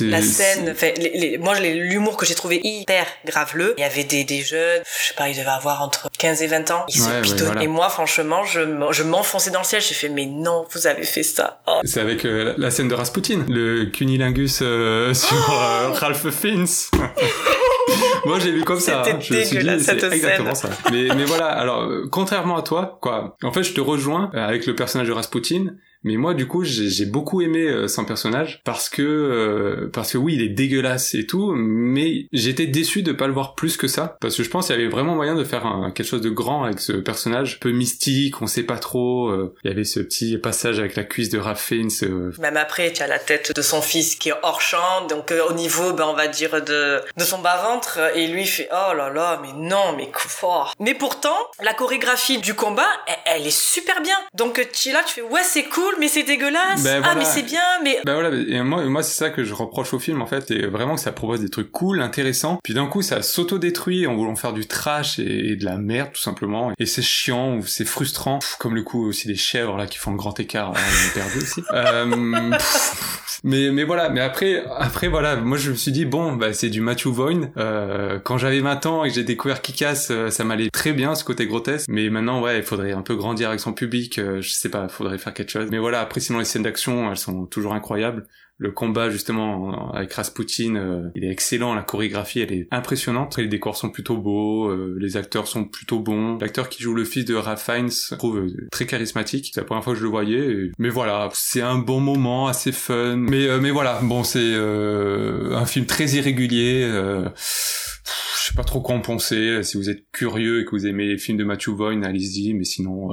La 0.00 0.22
scène, 0.22 0.70
enfin, 0.72 0.88
les, 0.96 1.10
les- 1.10 1.38
moi, 1.38 1.58
l'humour 1.60 2.16
que 2.16 2.24
j'ai 2.26 2.34
trouvé 2.34 2.60
hyper 2.64 3.06
graveleux. 3.26 3.74
Il 3.76 3.80
y 3.80 3.84
avait 3.84 4.04
des, 4.04 4.24
des 4.24 4.40
jeunes, 4.42 4.82
je 5.00 5.08
sais 5.08 5.14
pas, 5.14 5.28
ils 5.28 5.36
devaient 5.36 5.48
avoir 5.48 5.82
entre 5.82 6.08
15 6.18 6.42
et 6.42 6.46
20 6.46 6.70
ans. 6.70 6.84
Ils 6.88 7.00
Ouais, 7.02 7.24
se 7.24 7.34
ouais, 7.34 7.42
voilà. 7.44 7.62
Et 7.62 7.66
moi, 7.66 7.88
franchement, 7.88 8.44
je, 8.44 8.60
je 8.90 9.02
m'enfonçais 9.02 9.50
dans 9.50 9.60
le 9.60 9.64
ciel. 9.64 9.80
J'ai 9.82 9.94
fait, 9.94 10.08
mais 10.08 10.26
non, 10.26 10.66
vous 10.70 10.86
avez 10.86 11.04
fait 11.04 11.22
ça. 11.22 11.60
Oh. 11.66 11.80
C'est 11.84 12.00
avec 12.00 12.24
euh, 12.24 12.54
la- 12.56 12.70
scène 12.70 12.88
de 12.88 12.94
Rasputin, 12.94 13.44
le 13.48 13.86
cunilingus 13.86 14.60
euh, 14.62 15.12
sur 15.14 15.36
euh, 15.52 15.90
Ralph 15.92 16.30
Fiennes. 16.30 16.66
Moi, 18.24 18.38
j'ai 18.38 18.52
vu 18.52 18.62
comme 18.64 18.78
ça. 18.80 19.02
C'était 19.04 19.16
hein. 19.16 19.20
Je 19.20 19.34
me 19.34 19.42
suis 19.44 19.58
dit, 19.58 19.84
cette 19.84 20.02
exactement 20.04 20.54
scène. 20.54 20.70
ça. 20.70 20.78
Mais, 20.92 21.08
mais 21.16 21.24
voilà. 21.24 21.46
Alors, 21.46 21.82
euh, 21.82 22.08
contrairement 22.10 22.56
à 22.56 22.62
toi, 22.62 22.98
quoi. 23.02 23.36
En 23.42 23.52
fait, 23.52 23.62
je 23.64 23.72
te 23.74 23.80
rejoins 23.80 24.30
avec 24.34 24.66
le 24.66 24.74
personnage 24.76 25.08
de 25.08 25.12
Rasputin. 25.12 25.66
Mais 26.04 26.16
moi, 26.16 26.34
du 26.34 26.46
coup, 26.46 26.64
j'ai 26.64 27.06
beaucoup 27.06 27.40
aimé 27.42 27.62
euh, 27.68 27.88
son 27.88 28.04
personnage 28.04 28.60
parce 28.64 28.88
que 28.88 29.02
euh, 29.02 29.90
parce 29.92 30.12
que 30.12 30.18
oui, 30.18 30.34
il 30.34 30.42
est 30.42 30.48
dégueulasse 30.48 31.14
et 31.14 31.26
tout, 31.26 31.52
mais 31.54 32.26
j'étais 32.32 32.66
déçu 32.66 33.02
de 33.02 33.12
pas 33.12 33.26
le 33.26 33.32
voir 33.32 33.54
plus 33.54 33.76
que 33.76 33.88
ça 33.88 34.16
parce 34.20 34.36
que 34.36 34.42
je 34.42 34.50
pense 34.50 34.66
qu'il 34.66 34.76
y 34.76 34.78
avait 34.78 34.88
vraiment 34.88 35.14
moyen 35.14 35.34
de 35.34 35.44
faire 35.44 35.66
un- 35.66 35.90
quelque 35.90 36.06
chose 36.06 36.20
de 36.20 36.30
grand 36.30 36.64
avec 36.64 36.80
ce 36.80 36.92
personnage, 36.92 37.60
peu 37.60 37.70
mystique, 37.70 38.40
on 38.42 38.46
sait 38.46 38.62
pas 38.62 38.78
trop. 38.78 39.28
euh, 39.28 39.54
il 39.64 39.68
y 39.70 39.72
avait 39.72 39.84
ce 39.84 40.00
petit 40.00 40.38
passage 40.38 40.78
avec 40.78 40.96
la 40.96 41.04
cuisse 41.04 41.28
de 41.30 41.38
euh, 41.38 42.32
Même 42.40 42.56
après, 42.56 42.92
tu 42.92 43.02
as 43.02 43.06
la 43.06 43.18
tête 43.18 43.54
de 43.54 43.62
son 43.62 43.82
fils 43.82 44.14
qui 44.16 44.30
est 44.30 44.34
hors 44.42 44.60
champ, 44.60 45.06
donc 45.08 45.30
euh, 45.32 45.42
au 45.48 45.52
niveau, 45.52 45.92
ben, 45.92 46.04
on 46.08 46.14
va 46.14 46.28
dire, 46.28 46.62
de, 46.64 47.00
de 47.16 47.24
son 47.24 47.38
bas-ventre, 47.40 47.98
et 48.16 48.26
lui 48.28 48.46
fait, 48.46 48.68
oh 48.72 48.94
là 48.94 49.10
là, 49.10 49.40
mais 49.42 49.52
non, 49.54 49.94
mais 49.96 50.10
fort. 50.14 50.74
Mais 50.80 50.94
pourtant, 50.94 51.36
la 51.62 51.74
chorégraphie 51.74 52.38
du 52.38 52.54
combat, 52.54 52.88
elle, 53.06 53.14
elle 53.42 53.46
est 53.46 53.56
super 53.56 54.00
bien. 54.02 54.16
Donc 54.34 54.66
tu 54.72 54.92
là, 54.92 55.02
tu 55.06 55.14
fais, 55.14 55.22
ouais, 55.22 55.42
c'est 55.44 55.64
cool, 55.64 55.91
mais 56.00 56.08
c'est 56.08 56.22
dégueulasse. 56.22 56.82
Ben, 56.82 57.02
Ah, 57.04 57.14
mais 57.16 57.24
c'est 57.24 57.42
bien, 57.42 57.60
mais... 57.82 57.98
Bah 58.04 58.14
voilà, 58.14 58.30
et 58.36 58.62
moi, 58.62 58.84
moi 58.84 59.02
c'est 59.02 59.16
ça 59.16 59.30
que 59.30 59.44
je 59.44 59.54
reproche 59.54 59.92
au 59.94 59.98
film 59.98 60.22
en 60.22 60.26
fait, 60.26 60.50
et 60.50 60.66
vraiment 60.66 60.94
que 60.94 61.00
ça 61.00 61.12
propose 61.12 61.40
des 61.40 61.48
trucs 61.50 61.70
cool, 61.70 62.00
intéressants, 62.00 62.58
puis 62.62 62.74
d'un 62.74 62.86
coup 62.86 63.02
ça 63.02 63.22
s'auto-détruit 63.22 64.06
en 64.06 64.14
voulant 64.14 64.36
faire 64.36 64.52
du 64.52 64.66
trash 64.66 65.18
et, 65.18 65.52
et 65.52 65.56
de 65.56 65.64
la 65.64 65.76
merde 65.76 66.10
tout 66.12 66.20
simplement, 66.20 66.72
et 66.78 66.86
c'est 66.86 67.02
chiant 67.02 67.56
ou 67.56 67.66
c'est 67.66 67.84
frustrant, 67.84 68.38
Pff, 68.38 68.56
comme 68.58 68.74
le 68.74 68.82
coup 68.82 69.06
aussi 69.06 69.26
des 69.28 69.36
chèvres 69.36 69.76
là 69.76 69.86
qui 69.86 69.98
font 69.98 70.12
un 70.12 70.16
grand 70.16 70.38
écart, 70.40 70.72
là, 70.72 70.80
on 70.80 71.08
est 71.08 71.14
perdu 71.14 71.38
aussi. 71.38 71.62
Euh, 71.72 72.50
pff, 72.50 73.40
mais 73.44 73.70
mais 73.70 73.84
voilà, 73.84 74.08
mais 74.08 74.20
après 74.20 74.62
après 74.78 75.08
voilà, 75.08 75.36
moi 75.36 75.56
je 75.56 75.70
me 75.70 75.74
suis 75.76 75.90
dit 75.90 76.04
bon 76.04 76.32
bah 76.34 76.52
c'est 76.52 76.68
du 76.68 76.80
Matthew 76.80 77.06
Vaughn. 77.08 77.50
Euh, 77.56 78.18
quand 78.22 78.36
j'avais 78.38 78.60
20 78.60 78.86
ans 78.86 79.04
et 79.04 79.08
que 79.08 79.14
j'ai 79.14 79.24
découvert 79.24 79.62
Kick-Ass, 79.62 80.08
euh, 80.10 80.30
ça 80.30 80.44
m'allait 80.44 80.70
très 80.70 80.92
bien 80.92 81.14
ce 81.14 81.24
côté 81.24 81.46
grotesque, 81.46 81.86
mais 81.88 82.08
maintenant 82.10 82.40
ouais 82.42 82.58
il 82.58 82.62
faudrait 82.62 82.92
un 82.92 83.02
peu 83.02 83.16
grandir 83.16 83.48
avec 83.48 83.60
son 83.60 83.72
public, 83.72 84.18
euh, 84.18 84.40
je 84.42 84.50
sais 84.50 84.68
pas, 84.68 84.86
faudrait 84.88 85.18
faire 85.18 85.34
quelque 85.34 85.50
chose. 85.50 85.66
Mais 85.70 85.78
voilà, 85.82 86.00
après 86.00 86.20
les 86.20 86.44
scènes 86.44 86.62
d'action 86.62 87.10
elles 87.10 87.18
sont 87.18 87.46
toujours 87.46 87.74
incroyables. 87.74 88.26
Le 88.58 88.70
combat 88.70 89.10
justement 89.10 89.92
avec 89.92 90.12
Rasputin, 90.12 90.76
euh, 90.76 91.08
il 91.16 91.24
est 91.24 91.30
excellent, 91.30 91.74
la 91.74 91.82
chorégraphie 91.82 92.40
elle 92.40 92.52
est 92.52 92.68
impressionnante. 92.70 93.36
Les 93.36 93.48
décors 93.48 93.76
sont 93.76 93.90
plutôt 93.90 94.18
beaux, 94.18 94.68
euh, 94.68 94.96
les 95.00 95.16
acteurs 95.16 95.48
sont 95.48 95.64
plutôt 95.64 95.98
bons. 95.98 96.38
L'acteur 96.38 96.68
qui 96.68 96.80
joue 96.80 96.94
le 96.94 97.04
fils 97.04 97.24
de 97.24 97.34
Ralph 97.34 97.64
Fiennes, 97.64 97.90
je 97.90 98.14
trouve 98.14 98.38
euh, 98.38 98.68
très 98.70 98.86
charismatique. 98.86 99.50
C'est 99.52 99.60
la 99.60 99.64
première 99.64 99.82
fois 99.82 99.94
que 99.94 99.98
je 99.98 100.04
le 100.04 100.10
voyais. 100.10 100.70
Mais 100.78 100.90
voilà, 100.90 101.28
c'est 101.34 101.62
un 101.62 101.78
bon 101.78 101.98
moment, 101.98 102.46
assez 102.46 102.70
fun. 102.70 103.16
Mais 103.16 103.58
mais 103.58 103.72
voilà, 103.72 103.98
bon 104.00 104.22
c'est 104.22 104.54
un 104.54 105.66
film 105.66 105.86
très 105.86 106.06
irrégulier. 106.10 106.82
je 106.84 107.32
sais 107.36 108.54
pas 108.54 108.64
trop 108.64 108.80
quoi 108.80 108.94
en 108.94 109.00
penser. 109.00 109.64
Si 109.64 109.76
vous 109.76 109.90
êtes 109.90 110.04
curieux 110.12 110.60
et 110.60 110.64
que 110.64 110.70
vous 110.70 110.86
aimez 110.86 111.08
les 111.08 111.18
films 111.18 111.38
de 111.38 111.44
Matthew 111.44 111.70
Vaughn, 111.70 112.04
allez-y. 112.04 112.54
Mais 112.54 112.64
sinon, 112.64 113.08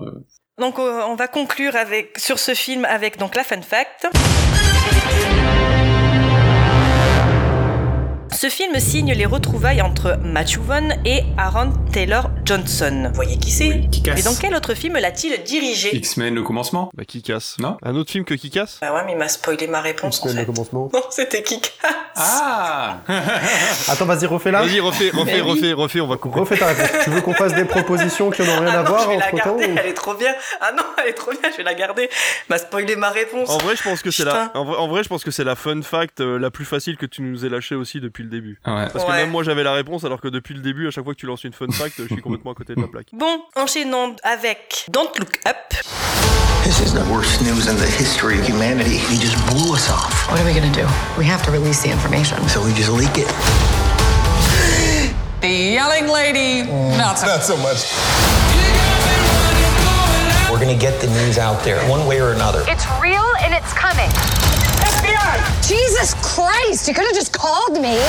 Donc 0.59 0.77
euh, 0.77 1.01
on 1.07 1.15
va 1.15 1.27
conclure 1.27 1.75
avec, 1.75 2.19
sur 2.19 2.37
ce 2.37 2.53
film 2.53 2.85
avec 2.85 3.17
donc 3.17 3.35
la 3.35 3.43
fun 3.43 3.61
fact. 3.61 4.07
Ce 8.41 8.47
film 8.47 8.79
signe 8.79 9.11
les 9.11 9.25
retrouvailles 9.25 9.81
entre 9.81 10.17
Matthew 10.23 10.59
Vaughn 10.59 10.95
et 11.03 11.23
Aaron 11.37 11.73
Taylor 11.91 12.29
Johnson. 12.45 13.07
Vous 13.09 13.13
voyez 13.13 13.37
qui 13.37 13.51
c'est 13.51 13.67
oui, 13.67 13.89
qui 13.89 14.01
casse. 14.01 14.15
Mais 14.15 14.21
dans 14.21 14.33
quel 14.33 14.55
autre 14.55 14.75
film 14.75 14.95
l'a-t-il 14.95 15.43
dirigé 15.43 15.93
X-Men 15.93 16.35
le 16.35 16.41
commencement. 16.41 16.89
Bah, 16.93 17.03
qui 17.03 17.21
casse 17.21 17.57
Non 17.59 17.77
Un 17.83 17.97
autre 17.97 18.11
film 18.11 18.23
que 18.23 18.33
qui 18.35 18.49
casse 18.49 18.77
Bah 18.79 18.93
ouais, 18.93 19.01
mais 19.05 19.11
il 19.11 19.17
m'a 19.17 19.27
spoilé 19.27 19.67
ma 19.67 19.81
réponse 19.81 20.21
en 20.23 20.27
X-Men, 20.27 20.35
le 20.35 20.39
fait. 20.39 20.45
commencement. 20.45 20.89
Non, 20.93 21.01
c'était 21.09 21.43
qui 21.43 21.59
casse. 21.59 21.93
Ah 22.15 23.01
Attends, 23.89 24.05
vas-y, 24.05 24.25
refais-la. 24.25 24.61
Vas-y, 24.61 24.79
refais, 24.79 25.09
refais, 25.09 25.41
refais, 25.41 25.73
refais, 25.73 25.99
on 25.99 26.07
va 26.07 26.15
couper. 26.15 26.39
Refais 26.39 26.57
ta 26.57 26.67
réponse. 26.67 26.89
Tu 27.03 27.09
veux 27.09 27.19
qu'on 27.19 27.33
fasse 27.33 27.55
des 27.55 27.65
propositions 27.65 28.29
qui 28.29 28.41
n'ont 28.43 28.57
rien 28.57 28.67
Ah 28.67 28.79
à 28.79 28.83
non, 28.83 28.89
voir 28.89 29.03
je 29.03 29.09
vais 29.09 29.17
la 29.17 29.25
entre 29.27 29.43
temps 29.43 29.57
garder, 29.57 29.75
elle 29.77 29.85
est 29.85 29.93
trop 29.93 30.13
bien. 30.13 30.33
Ah 30.61 30.71
non, 30.71 30.83
elle 31.03 31.09
est 31.09 31.13
trop 31.13 31.31
bien, 31.31 31.51
je 31.51 31.57
vais 31.57 31.63
la 31.63 31.73
garder. 31.73 32.09
M'a 32.49 32.57
spoilé 32.57 32.95
ma 32.95 33.09
réponse. 33.09 33.49
En 33.49 33.57
vrai, 33.57 33.75
je 33.75 33.83
pense 33.83 34.01
que 34.01 34.11
c'est 34.11 34.23
la, 34.23 34.49
en 34.53 34.63
vrai, 34.63 34.77
en 34.77 34.87
vrai, 34.87 35.03
je 35.03 35.09
pense 35.09 35.25
que 35.25 35.31
c'est 35.31 35.43
la 35.43 35.55
fun 35.55 35.81
fact 35.81 36.21
euh, 36.21 36.39
la 36.39 36.51
plus 36.51 36.65
facile 36.65 36.95
que 36.95 37.05
tu 37.05 37.21
nous 37.21 37.45
aies 37.45 37.49
lâchée 37.49 37.75
aussi 37.75 37.99
depuis 37.99 38.23
le 38.23 38.28
début. 38.29 38.59
Ouais. 38.65 38.87
Parce 38.91 39.03
que 39.05 39.09
Ouais. 39.11 39.17
même 39.17 39.29
moi 39.31 39.43
j'avais 39.43 39.63
la 39.63 39.73
réponse 39.73 40.03
alors 40.05 40.21
que 40.21 40.27
depuis 40.29 40.53
le 40.53 40.61
début, 40.61 40.87
à 40.87 40.91
chaque 40.91 41.03
fois 41.03 41.13
que 41.13 41.19
tu 41.19 41.25
lances 41.25 41.43
une 41.43 41.53
fun 41.53 41.67
fact, 41.71 41.95
je 41.97 42.05
suis 42.05 42.21
complètement 42.21 42.51
à 42.51 42.55
côté 42.55 42.75
de 42.75 42.81
la 42.81 42.87
plaque. 42.87 43.07
Bon, 43.13 43.41
enchaînons 43.55 44.15
avec 44.23 44.85
Don't 44.91 45.09
Look 45.19 45.39
Up. 45.47 45.55
This 46.63 46.79
is 46.81 46.93
the 46.93 47.03
worst 47.11 47.41
news 47.41 47.67
in 47.67 47.75
the 47.75 47.87
history 47.99 48.39
of 48.39 48.47
humanity. 48.47 48.97
He 49.09 49.17
just 49.19 49.35
blew 49.47 49.73
us 49.73 49.89
off. 49.89 50.29
What 50.29 50.39
are 50.39 50.45
we 50.45 50.53
gonna 50.53 50.71
do? 50.71 50.85
We 51.17 51.25
have 51.27 51.41
to 51.45 51.51
release 51.51 51.81
the 51.81 51.89
information. 51.89 52.37
So 52.47 52.61
we 52.63 52.71
just 52.73 52.89
leak 52.91 53.17
it. 53.17 53.27
The 55.41 55.47
yelling 55.73 56.07
lady. 56.09 56.63
Not 56.97 57.17
so. 57.17 57.25
Not 57.27 57.43
so 57.43 57.57
much. 57.57 57.87
We're 60.51 60.59
gonna 60.59 60.77
get 60.77 60.99
the 60.99 61.07
news 61.07 61.37
out 61.37 61.63
there 61.63 61.79
one 61.89 62.05
way 62.07 62.19
or 62.19 62.33
another. 62.33 62.63
It's 62.67 62.85
real 63.01 63.23
and 63.41 63.53
it's 63.53 63.71
coming. 63.73 64.09
Jesus 65.61 66.13
Christ! 66.15 66.87
You 66.87 66.93
could 66.93 67.05
have 67.05 67.13
just 67.13 67.31
called 67.33 67.73
me. 67.73 67.99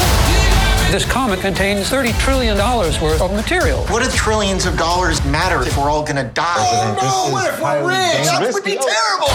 This 0.90 1.04
comet 1.04 1.40
contains 1.40 1.88
$30 1.90 2.18
trillion 2.18 2.56
worth 2.56 3.20
of 3.20 3.32
material. 3.32 3.84
What 3.86 4.02
do 4.02 4.10
trillions 4.10 4.66
of 4.66 4.76
dollars 4.76 5.24
matter 5.24 5.62
if 5.62 5.76
we're 5.76 5.90
all 5.90 6.02
gonna 6.04 6.30
die? 6.32 6.56
Oh 6.58 6.96
no! 7.00 7.32
What 7.32 7.52
if 7.52 7.60
we're 7.60 7.86
rich? 7.86 8.26
That 8.26 8.50
would 8.52 8.64
be 8.64 8.76
terrible! 8.76 9.30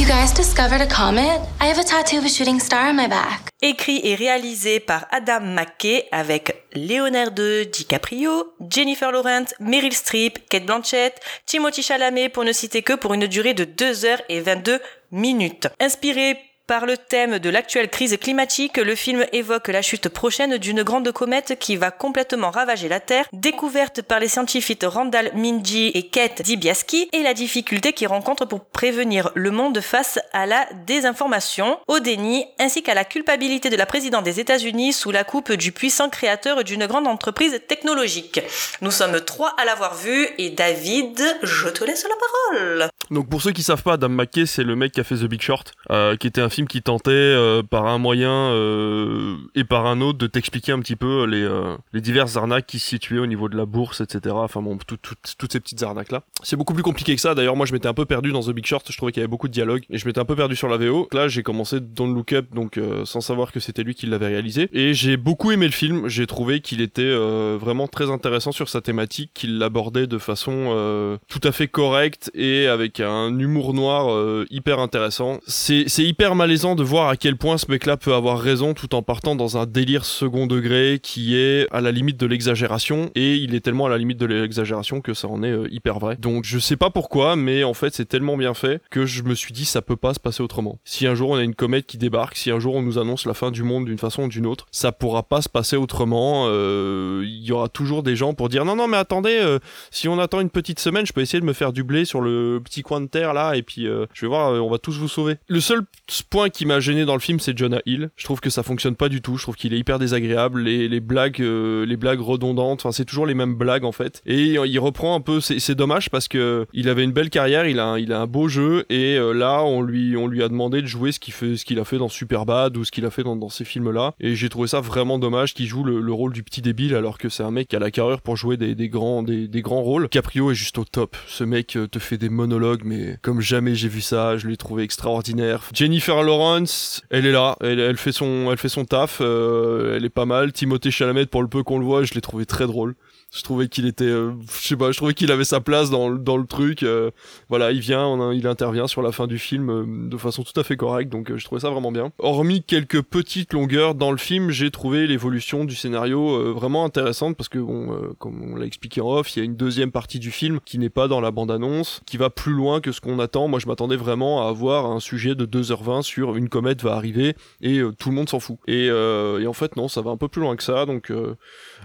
You 0.00 0.06
guys 0.06 0.32
discovered 0.32 0.80
a 0.80 0.86
comet? 0.86 1.40
I 1.60 1.66
have 1.66 1.78
a 1.78 1.84
tattoo 1.84 2.18
of 2.18 2.24
a 2.24 2.28
shooting 2.28 2.60
star 2.60 2.88
on 2.88 2.96
my 2.96 3.08
back. 3.08 3.47
Écrit 3.60 4.00
et 4.04 4.14
réalisé 4.14 4.78
par 4.78 5.06
Adam 5.10 5.40
McKay 5.40 6.06
avec 6.12 6.64
Leonardo 6.74 7.64
DiCaprio, 7.64 8.54
Jennifer 8.70 9.10
Lawrence, 9.10 9.52
Meryl 9.58 9.92
Streep, 9.92 10.48
Kate 10.48 10.64
Blanchett, 10.64 11.20
Timothy 11.44 11.82
Chalamet 11.82 12.28
pour 12.28 12.44
ne 12.44 12.52
citer 12.52 12.82
que 12.82 12.92
pour 12.92 13.14
une 13.14 13.26
durée 13.26 13.54
de 13.54 13.64
2 13.64 14.04
heures 14.04 14.22
et 14.28 14.40
22 14.40 14.80
minutes. 15.10 15.66
Inspiré 15.80 16.38
Par 16.68 16.84
le 16.84 16.98
thème 16.98 17.38
de 17.38 17.48
l'actuelle 17.48 17.88
crise 17.88 18.18
climatique, 18.18 18.76
le 18.76 18.94
film 18.94 19.24
évoque 19.32 19.68
la 19.68 19.80
chute 19.80 20.10
prochaine 20.10 20.58
d'une 20.58 20.82
grande 20.82 21.10
comète 21.12 21.58
qui 21.58 21.76
va 21.76 21.90
complètement 21.90 22.50
ravager 22.50 22.90
la 22.90 23.00
Terre, 23.00 23.24
découverte 23.32 24.02
par 24.02 24.20
les 24.20 24.28
scientifiques 24.28 24.84
Randall 24.84 25.30
Minji 25.34 25.86
et 25.94 26.02
Kate 26.08 26.42
Dibiaski, 26.42 27.08
et 27.14 27.22
la 27.22 27.32
difficulté 27.32 27.94
qu'ils 27.94 28.08
rencontrent 28.08 28.44
pour 28.44 28.66
prévenir 28.66 29.30
le 29.34 29.50
monde 29.50 29.80
face 29.80 30.18
à 30.34 30.44
la 30.44 30.68
désinformation, 30.86 31.78
au 31.88 32.00
déni, 32.00 32.44
ainsi 32.58 32.82
qu'à 32.82 32.92
la 32.92 33.06
culpabilité 33.06 33.70
de 33.70 33.76
la 33.76 33.86
présidente 33.86 34.24
des 34.24 34.38
États-Unis 34.38 34.92
sous 34.92 35.10
la 35.10 35.24
coupe 35.24 35.52
du 35.52 35.72
puissant 35.72 36.10
créateur 36.10 36.64
d'une 36.64 36.86
grande 36.86 37.06
entreprise 37.06 37.62
technologique. 37.66 38.42
Nous 38.82 38.90
sommes 38.90 39.22
trois 39.22 39.54
à 39.58 39.64
l'avoir 39.64 39.94
vu, 39.94 40.28
et 40.36 40.50
David, 40.50 41.18
je 41.42 41.68
te 41.68 41.84
laisse 41.84 42.04
la 42.04 42.58
parole. 42.58 42.90
Donc 43.10 43.30
pour 43.30 43.40
ceux 43.40 43.52
qui 43.52 43.62
savent 43.62 43.82
pas, 43.82 43.94
Adam 43.94 44.10
McKay, 44.10 44.44
c'est 44.44 44.64
le 44.64 44.76
mec 44.76 44.92
qui 44.92 45.00
a 45.00 45.04
fait 45.04 45.16
The 45.16 45.24
Big 45.24 45.40
Short, 45.40 45.72
euh, 45.90 46.14
qui 46.16 46.26
était 46.26 46.42
un 46.42 46.50
film 46.50 46.57
qui 46.66 46.82
tentait 46.82 47.10
euh, 47.12 47.62
par 47.62 47.86
un 47.86 47.98
moyen 47.98 48.30
euh, 48.32 49.36
et 49.54 49.64
par 49.64 49.86
un 49.86 50.00
autre 50.00 50.18
de 50.18 50.26
t'expliquer 50.26 50.72
un 50.72 50.80
petit 50.80 50.96
peu 50.96 51.24
les, 51.24 51.42
euh, 51.42 51.76
les 51.92 52.00
diverses 52.00 52.36
arnaques 52.36 52.66
qui 52.66 52.78
se 52.78 52.86
situaient 52.88 53.18
au 53.18 53.26
niveau 53.26 53.48
de 53.48 53.56
la 53.56 53.66
bourse, 53.66 54.00
etc. 54.00 54.34
Enfin 54.38 54.60
bon, 54.62 54.76
tout- 54.78 54.96
tout- 54.96 55.14
toutes 55.38 55.52
ces 55.52 55.60
petites 55.60 55.82
arnaques 55.82 56.12
là. 56.12 56.22
C'est 56.42 56.56
beaucoup 56.56 56.74
plus 56.74 56.82
compliqué 56.82 57.14
que 57.14 57.20
ça. 57.20 57.34
D'ailleurs, 57.34 57.56
moi 57.56 57.66
je 57.66 57.72
m'étais 57.72 57.88
un 57.88 57.94
peu 57.94 58.04
perdu 58.04 58.32
dans 58.32 58.40
The 58.42 58.50
Big 58.50 58.66
Short. 58.66 58.86
Je 58.90 58.96
trouvais 58.96 59.12
qu'il 59.12 59.20
y 59.20 59.22
avait 59.24 59.28
beaucoup 59.30 59.48
de 59.48 59.52
dialogue 59.52 59.82
et 59.90 59.98
je 59.98 60.06
m'étais 60.06 60.20
un 60.20 60.24
peu 60.24 60.36
perdu 60.36 60.56
sur 60.56 60.68
la 60.68 60.76
VO. 60.76 61.08
Là, 61.12 61.28
j'ai 61.28 61.42
commencé 61.42 61.80
Don't 61.80 62.14
Look 62.14 62.32
Up, 62.32 62.46
donc 62.54 62.80
sans 63.04 63.20
savoir 63.20 63.52
que 63.52 63.60
c'était 63.60 63.82
lui 63.82 63.94
qui 63.94 64.06
l'avait 64.06 64.26
réalisé. 64.28 64.68
Et 64.72 64.94
j'ai 64.94 65.16
beaucoup 65.16 65.50
aimé 65.52 65.66
le 65.66 65.72
film. 65.72 66.08
J'ai 66.08 66.26
trouvé 66.26 66.60
qu'il 66.60 66.80
était 66.80 67.14
vraiment 67.58 67.86
très 67.88 68.10
intéressant 68.10 68.52
sur 68.52 68.68
sa 68.68 68.80
thématique, 68.80 69.30
qu'il 69.34 69.58
l'abordait 69.58 70.06
de 70.06 70.18
façon 70.18 71.18
tout 71.28 71.40
à 71.44 71.52
fait 71.52 71.68
correcte 71.68 72.30
et 72.34 72.66
avec 72.66 73.00
un 73.00 73.36
humour 73.38 73.74
noir 73.74 74.44
hyper 74.50 74.78
intéressant. 74.80 75.38
C'est 75.46 75.84
hyper 75.98 76.34
malaisant 76.48 76.74
de 76.74 76.82
voir 76.82 77.08
à 77.10 77.16
quel 77.18 77.36
point 77.36 77.58
ce 77.58 77.70
mec-là 77.70 77.98
peut 77.98 78.14
avoir 78.14 78.40
raison 78.40 78.72
tout 78.72 78.94
en 78.94 79.02
partant 79.02 79.36
dans 79.36 79.58
un 79.58 79.66
délire 79.66 80.06
second 80.06 80.46
degré 80.46 80.98
qui 81.02 81.36
est 81.36 81.66
à 81.72 81.82
la 81.82 81.92
limite 81.92 82.16
de 82.16 82.24
l'exagération 82.24 83.10
et 83.14 83.34
il 83.34 83.54
est 83.54 83.60
tellement 83.60 83.84
à 83.84 83.90
la 83.90 83.98
limite 83.98 84.16
de 84.16 84.24
l'exagération 84.24 85.02
que 85.02 85.12
ça 85.12 85.28
en 85.28 85.42
est 85.42 85.50
euh, 85.50 85.68
hyper 85.70 85.98
vrai. 85.98 86.16
Donc 86.16 86.44
je 86.46 86.58
sais 86.58 86.78
pas 86.78 86.88
pourquoi, 86.88 87.36
mais 87.36 87.64
en 87.64 87.74
fait 87.74 87.94
c'est 87.94 88.06
tellement 88.06 88.38
bien 88.38 88.54
fait 88.54 88.80
que 88.90 89.04
je 89.04 89.24
me 89.24 89.34
suis 89.34 89.52
dit 89.52 89.66
ça 89.66 89.82
peut 89.82 89.96
pas 89.96 90.14
se 90.14 90.20
passer 90.20 90.42
autrement. 90.42 90.78
Si 90.84 91.06
un 91.06 91.14
jour 91.14 91.28
on 91.28 91.36
a 91.36 91.42
une 91.42 91.54
comète 91.54 91.84
qui 91.84 91.98
débarque, 91.98 92.34
si 92.34 92.50
un 92.50 92.58
jour 92.58 92.76
on 92.76 92.80
nous 92.80 92.98
annonce 92.98 93.26
la 93.26 93.34
fin 93.34 93.50
du 93.50 93.62
monde 93.62 93.84
d'une 93.84 93.98
façon 93.98 94.22
ou 94.22 94.28
d'une 94.28 94.46
autre, 94.46 94.64
ça 94.70 94.90
pourra 94.90 95.24
pas 95.24 95.42
se 95.42 95.50
passer 95.50 95.76
autrement. 95.76 96.46
Euh, 96.48 97.24
Il 97.26 97.44
y 97.44 97.52
aura 97.52 97.68
toujours 97.68 98.02
des 98.02 98.16
gens 98.16 98.32
pour 98.32 98.48
dire 98.48 98.64
non 98.64 98.74
non 98.74 98.88
mais 98.88 98.96
attendez, 98.96 99.38
euh, 99.38 99.58
si 99.90 100.08
on 100.08 100.18
attend 100.18 100.40
une 100.40 100.48
petite 100.48 100.80
semaine, 100.80 101.04
je 101.04 101.12
peux 101.12 101.20
essayer 101.20 101.42
de 101.42 101.46
me 101.46 101.52
faire 101.52 101.74
du 101.74 101.84
blé 101.84 102.06
sur 102.06 102.22
le 102.22 102.58
petit 102.64 102.80
coin 102.80 103.02
de 103.02 103.06
terre 103.06 103.34
là 103.34 103.54
et 103.54 103.62
puis 103.62 103.82
je 103.82 104.20
vais 104.22 104.28
voir, 104.28 104.52
on 104.64 104.70
va 104.70 104.78
tous 104.78 104.96
vous 104.96 105.08
sauver. 105.08 105.34
Le 105.46 105.60
seul 105.60 105.82
point 106.30 106.37
qui 106.48 106.64
m'a 106.66 106.80
gêné 106.80 107.04
dans 107.04 107.14
le 107.14 107.20
film, 107.20 107.40
c'est 107.40 107.56
Jonah 107.56 107.80
Hill. 107.86 108.10
Je 108.16 108.24
trouve 108.24 108.40
que 108.40 108.50
ça 108.50 108.62
fonctionne 108.62 108.94
pas 108.94 109.08
du 109.08 109.20
tout. 109.20 109.36
Je 109.36 109.42
trouve 109.42 109.56
qu'il 109.56 109.74
est 109.74 109.78
hyper 109.78 109.98
désagréable. 109.98 110.62
Les, 110.62 111.00
blagues, 111.00 111.40
euh, 111.40 111.84
les 111.84 111.96
blagues 111.96 112.20
redondantes. 112.20 112.80
Enfin, 112.80 112.92
c'est 112.92 113.04
toujours 113.04 113.26
les 113.26 113.34
mêmes 113.34 113.54
blagues 113.56 113.84
en 113.84 113.92
fait. 113.92 114.22
Et 114.26 114.44
il 114.54 114.78
reprend 114.78 115.14
un 115.16 115.20
peu. 115.20 115.40
C'est 115.40 115.74
dommage 115.74 116.10
parce 116.10 116.28
que 116.28 116.66
il 116.72 116.88
avait 116.88 117.04
une 117.04 117.12
belle 117.12 117.30
carrière. 117.30 117.66
Il 117.66 117.80
a, 117.80 117.86
un- 117.86 117.98
il 117.98 118.12
a 118.12 118.20
un 118.20 118.26
beau 118.26 118.48
jeu. 118.48 118.84
Et 118.90 119.16
euh, 119.16 119.32
là, 119.32 119.62
on 119.64 119.82
lui, 119.82 120.16
on 120.16 120.26
lui 120.26 120.42
a 120.42 120.48
demandé 120.48 120.80
de 120.82 120.86
jouer 120.86 121.12
ce 121.12 121.18
qu'il 121.18 121.34
fait, 121.34 121.56
ce 121.56 121.64
qu'il 121.64 121.78
a 121.80 121.84
fait 121.84 121.98
dans 121.98 122.08
Superbad 122.08 122.76
ou 122.76 122.84
ce 122.84 122.90
qu'il 122.92 123.04
a 123.04 123.10
fait 123.10 123.24
dans, 123.24 123.48
ces 123.48 123.64
films-là. 123.64 124.14
Et 124.20 124.34
j'ai 124.34 124.48
trouvé 124.48 124.68
ça 124.68 124.80
vraiment 124.80 125.18
dommage 125.18 125.54
qu'il 125.54 125.66
joue 125.66 125.82
le, 125.84 126.00
le 126.00 126.12
rôle 126.12 126.32
du 126.32 126.42
petit 126.42 126.62
débile 126.62 126.94
alors 126.94 127.18
que 127.18 127.28
c'est 127.28 127.42
un 127.42 127.50
mec 127.50 127.68
qui 127.68 127.76
a 127.76 127.78
la 127.78 127.90
carrure 127.90 128.20
pour 128.20 128.36
jouer 128.36 128.56
des, 128.56 128.74
des 128.74 128.88
grands, 128.88 129.22
des, 129.22 129.48
des 129.48 129.62
grands 129.62 129.82
rôles. 129.82 130.08
Caprio 130.08 130.50
est 130.50 130.54
juste 130.54 130.78
au 130.78 130.84
top. 130.84 131.16
Ce 131.26 131.44
mec 131.44 131.76
euh, 131.76 131.86
te 131.86 131.98
fait 131.98 132.18
des 132.18 132.28
monologues, 132.28 132.82
mais 132.84 133.16
comme 133.22 133.40
jamais 133.40 133.74
j'ai 133.74 133.88
vu 133.88 134.00
ça. 134.00 134.36
Je 134.36 134.46
l'ai 134.48 134.56
trouvé 134.56 134.82
extraordinaire. 134.84 135.70
Jennifer 135.72 136.22
Lawrence, 136.28 137.02
elle 137.10 137.26
est 137.26 137.32
là. 137.32 137.56
Elle, 137.60 137.96
fait 137.96 138.12
son, 138.12 138.50
elle 138.52 138.58
fait 138.58 138.68
son 138.68 138.84
taf. 138.84 139.18
euh, 139.20 139.96
elle 139.96 140.04
est 140.04 140.10
pas 140.10 140.26
mal. 140.26 140.52
Timothée 140.52 140.90
Chalamet, 140.90 141.26
pour 141.26 141.42
le 141.42 141.48
peu 141.48 141.62
qu'on 141.62 141.78
le 141.78 141.84
voit, 141.84 142.04
je 142.04 142.14
l'ai 142.14 142.20
trouvé 142.20 142.44
très 142.46 142.66
drôle. 142.66 142.94
Je 143.30 143.42
trouvais 143.42 143.68
qu'il 143.68 143.84
était, 143.86 144.04
euh, 144.06 144.32
je 144.62 144.68
sais 144.68 144.76
pas, 144.76 144.90
je 144.90 144.96
trouvais 144.96 145.12
qu'il 145.12 145.30
avait 145.30 145.44
sa 145.44 145.60
place 145.60 145.90
dans, 145.90 146.08
le- 146.08 146.18
dans 146.18 146.38
le 146.38 146.46
truc. 146.46 146.82
euh, 146.82 147.10
voilà, 147.50 147.72
il 147.72 147.80
vient, 147.80 148.06
on 148.06 148.30
a- 148.30 148.34
il 148.34 148.46
intervient 148.46 148.86
sur 148.86 149.02
la 149.02 149.12
fin 149.12 149.26
du 149.26 149.38
film 149.38 149.68
euh, 149.68 149.84
de 150.08 150.16
façon 150.16 150.42
tout 150.42 150.58
à 150.58 150.64
fait 150.64 150.78
correcte, 150.78 151.12
donc 151.12 151.30
euh, 151.30 151.36
je 151.36 151.44
trouvais 151.44 151.60
ça 151.60 151.68
vraiment 151.68 151.92
bien. 151.92 152.10
Hormis 152.20 152.62
quelques 152.62 153.02
petites 153.02 153.52
longueurs 153.52 153.94
dans 153.94 154.12
le 154.12 154.16
film, 154.16 154.48
j'ai 154.50 154.70
trouvé 154.70 155.06
l'évolution 155.06 155.66
du 155.66 155.74
scénario 155.74 156.36
euh, 156.36 156.52
vraiment 156.54 156.86
intéressante 156.86 157.36
parce 157.36 157.50
que 157.50 157.58
bon, 157.58 157.92
euh, 157.92 158.14
comme 158.18 158.42
on 158.42 158.56
l'a 158.56 158.64
expliqué 158.64 159.02
en 159.02 159.10
off, 159.10 159.36
il 159.36 159.40
y 159.40 159.42
a 159.42 159.44
une 159.44 159.56
deuxième 159.56 159.90
partie 159.92 160.18
du 160.20 160.30
film 160.30 160.58
qui 160.64 160.78
n'est 160.78 160.88
pas 160.88 161.06
dans 161.06 161.20
la 161.20 161.30
bande-annonce, 161.30 162.00
qui 162.06 162.16
va 162.16 162.30
plus 162.30 162.54
loin 162.54 162.80
que 162.80 162.92
ce 162.92 163.02
qu'on 163.02 163.18
attend. 163.18 163.46
Moi, 163.46 163.58
je 163.60 163.66
m'attendais 163.66 163.96
vraiment 163.96 164.46
à 164.46 164.48
avoir 164.48 164.86
un 164.86 165.00
sujet 165.00 165.34
de 165.34 165.44
2h20 165.44 166.00
sur 166.00 166.34
une 166.34 166.48
comète 166.48 166.82
va 166.82 166.94
arriver 166.94 167.36
et 167.60 167.82
tout 167.98 168.08
le 168.08 168.14
monde 168.14 168.30
s'en 168.30 168.40
fout. 168.40 168.56
Et, 168.66 168.86
et 168.86 169.46
en 169.46 169.52
fait, 169.52 169.76
non, 169.76 169.88
ça 169.88 170.00
va 170.00 170.12
un 170.12 170.16
peu 170.16 170.28
plus 170.28 170.40
loin 170.40 170.56
que 170.56 170.62
ça, 170.62 170.86
donc. 170.86 171.12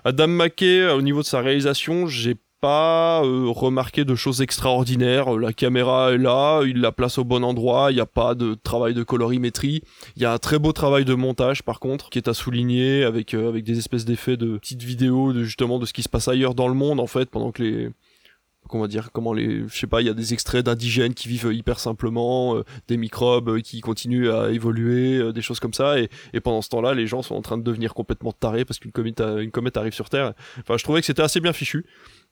Euh, 0.05 0.09
Adam 0.09 0.27
McKay, 0.27 0.81
euh, 0.81 0.95
au 0.95 1.01
niveau 1.01 1.21
de 1.21 1.27
sa 1.27 1.41
réalisation, 1.41 2.07
j'ai 2.07 2.35
pas 2.63 3.21
euh, 3.25 3.49
remarqué 3.49 4.05
de 4.05 4.15
choses 4.15 4.41
extraordinaires. 4.41 5.37
La 5.37 5.51
caméra 5.51 6.13
est 6.13 6.17
là, 6.17 6.61
il 6.63 6.79
la 6.79 6.93
place 6.93 7.17
au 7.17 7.25
bon 7.25 7.43
endroit, 7.43 7.91
il 7.91 7.95
n'y 7.95 7.99
a 7.99 8.05
pas 8.05 8.35
de 8.35 8.53
travail 8.53 8.93
de 8.93 9.03
colorimétrie. 9.03 9.83
Il 10.15 10.21
y 10.21 10.25
a 10.25 10.31
un 10.31 10.37
très 10.37 10.59
beau 10.59 10.71
travail 10.71 11.03
de 11.03 11.13
montage 11.13 11.63
par 11.63 11.81
contre, 11.81 12.09
qui 12.09 12.19
est 12.19 12.29
à 12.29 12.33
souligner 12.33 13.03
avec, 13.03 13.33
euh, 13.33 13.49
avec 13.49 13.65
des 13.65 13.79
espèces 13.79 14.05
d'effets 14.05 14.37
de 14.37 14.57
petites 14.59 14.81
vidéos 14.81 15.33
de 15.33 15.43
justement 15.43 15.77
de 15.77 15.85
ce 15.85 15.91
qui 15.91 16.03
se 16.03 16.09
passe 16.09 16.29
ailleurs 16.29 16.55
dans 16.55 16.69
le 16.69 16.73
monde 16.73 17.01
en 17.01 17.07
fait, 17.07 17.29
pendant 17.29 17.51
que 17.51 17.61
les 17.61 17.89
comment 18.69 18.87
dire 18.87 19.09
comment 19.11 19.33
les 19.33 19.67
je 19.67 19.77
sais 19.77 19.87
pas 19.87 20.01
il 20.01 20.07
y 20.07 20.09
a 20.09 20.13
des 20.13 20.33
extraits 20.33 20.65
d'indigènes 20.65 21.13
qui 21.13 21.27
vivent 21.27 21.51
hyper 21.53 21.79
simplement 21.79 22.55
euh, 22.55 22.63
des 22.87 22.97
microbes 22.97 23.49
euh, 23.49 23.59
qui 23.61 23.81
continuent 23.81 24.29
à 24.31 24.51
évoluer 24.51 25.17
euh, 25.17 25.31
des 25.33 25.41
choses 25.41 25.59
comme 25.59 25.73
ça. 25.73 25.99
Et, 25.99 26.09
et 26.33 26.39
pendant 26.39 26.61
ce 26.61 26.69
temps-là 26.69 26.93
les 26.93 27.07
gens 27.07 27.21
sont 27.21 27.35
en 27.35 27.41
train 27.41 27.57
de 27.57 27.63
devenir 27.63 27.93
complètement 27.93 28.31
tarés 28.31 28.65
parce 28.65 28.79
qu'une 28.79 28.91
comète 28.91 29.21
a- 29.21 29.41
une 29.41 29.51
comète 29.51 29.77
arrive 29.77 29.93
sur 29.93 30.09
terre. 30.09 30.33
Enfin 30.59 30.77
je 30.77 30.83
trouvais 30.83 31.01
que 31.01 31.05
c'était 31.05 31.21
assez 31.21 31.39
bien 31.39 31.53
fichu. 31.53 31.85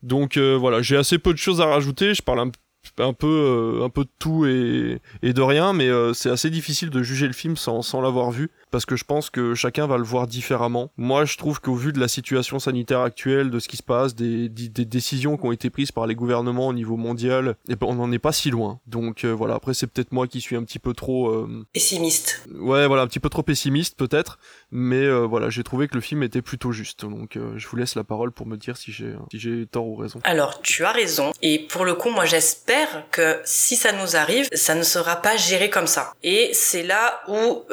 Donc 0.04 0.38
euh, 0.38 0.56
voilà 0.58 0.82
j'ai 0.82 0.98
assez 0.98 1.17
peu 1.20 1.34
de 1.34 1.38
choses 1.38 1.62
à 1.62 1.65
rajouter. 1.65 2.13
Je 2.13 2.22
parle 2.22 2.52
un 2.98 3.13
peu 3.13 3.28
euh, 3.28 3.86
un 3.86 3.89
peu 3.89 4.04
de 4.06 4.10
tout 4.17 4.46
et, 4.48 5.00
et 5.22 5.34
de 5.34 5.41
rien 5.41 5.72
mais 5.72 5.88
euh, 5.88 6.13
c'est 6.13 6.32
assez 6.32 6.50
difficile 6.50 6.89
de 6.89 7.04
juger 7.04 7.28
le 7.28 7.34
film 7.34 7.56
sans, 7.56 7.84
sans 7.84 8.02
l'avoir 8.02 8.32
vu 8.32 8.50
parce 8.71 8.86
que 8.86 8.95
je 8.95 9.03
pense 9.03 9.29
que 9.29 9.53
chacun 9.53 9.86
va 9.88 9.97
le 9.97 10.03
voir 10.03 10.27
différemment 10.27 10.91
moi 10.97 11.25
je 11.25 11.38
trouve 11.38 11.60
qu'au 11.60 11.75
vu 11.75 11.93
de 11.93 11.99
la 11.99 12.07
situation 12.07 12.60
sanitaire 12.60 13.01
actuelle 13.01 13.51
de 13.51 13.60
ce 13.60 13.67
qui 13.67 13.77
se 13.77 13.84
passe 13.84 14.15
des, 14.15 14.49
des, 14.49 14.69
des 14.69 14.86
décisions 14.86 15.38
qui 15.38 15.45
ont 15.45 15.51
été 15.51 15.69
prises 15.69 15.91
par 15.91 16.07
les 16.07 16.15
gouvernements 16.15 16.67
au 16.67 16.73
niveau 16.73 16.97
mondial 16.97 17.55
et 17.69 17.75
ben 17.75 17.88
on 17.88 17.95
n'en 17.95 18.12
est 18.12 18.19
pas 18.19 18.31
si 18.31 18.49
loin 18.49 18.79
donc 18.88 19.23
euh, 19.23 19.31
voilà 19.31 19.55
après 19.55 19.73
c'est 19.73 19.88
peut-être 19.88 20.12
moi 20.12 20.27
qui 20.27 20.41
suis 20.41 20.55
un 20.55 20.63
petit 20.63 20.79
peu 20.79 20.93
trop 20.93 21.29
euh, 21.29 21.65
Pessimiste. 21.73 22.47
ouais 22.53 22.88
voilà 22.88 23.03
un 23.03 23.07
petit 23.07 23.19
peu 23.19 23.29
trop 23.29 23.43
pessimiste 23.43 23.97
peut-être 23.97 24.39
mais 24.71 25.03
euh, 25.03 25.25
voilà 25.25 25.49
j'ai 25.49 25.63
trouvé 25.63 25.88
que 25.88 25.95
le 25.95 26.01
film 26.01 26.23
était 26.23 26.41
plutôt 26.41 26.71
juste 26.71 27.05
donc 27.05 27.38
je 27.55 27.67
vous 27.67 27.75
laisse 27.77 27.95
la 27.95 28.03
parole 28.03 28.31
pour 28.31 28.45
me 28.47 28.55
dire 28.57 28.77
si 28.77 28.91
j'ai 28.91 29.13
si 29.31 29.39
j'ai 29.39 29.65
tort 29.65 29.86
ou 29.86 29.95
raison 29.95 30.19
Alors, 30.23 30.62
tu 30.62 30.86
as 30.86 30.91
raison. 30.91 31.31
Et 31.41 31.60
pour 31.60 31.86
le 31.86 31.95
coup, 31.95 32.10
moi, 32.10 32.25
j'espère 32.25 33.03
que 33.12 33.39
si 33.43 33.75
ça 33.75 33.91
nous 33.91 34.15
arrive, 34.15 34.47
ça 34.53 34.75
ne 34.75 34.84
sera 34.84 35.17
pas 35.17 35.36
géré 35.38 35.69
comme 35.69 35.88
ça. 35.88 36.13
Et 36.23 36.51
c'est 36.53 36.84
là 36.84 37.21
où, 37.27 37.63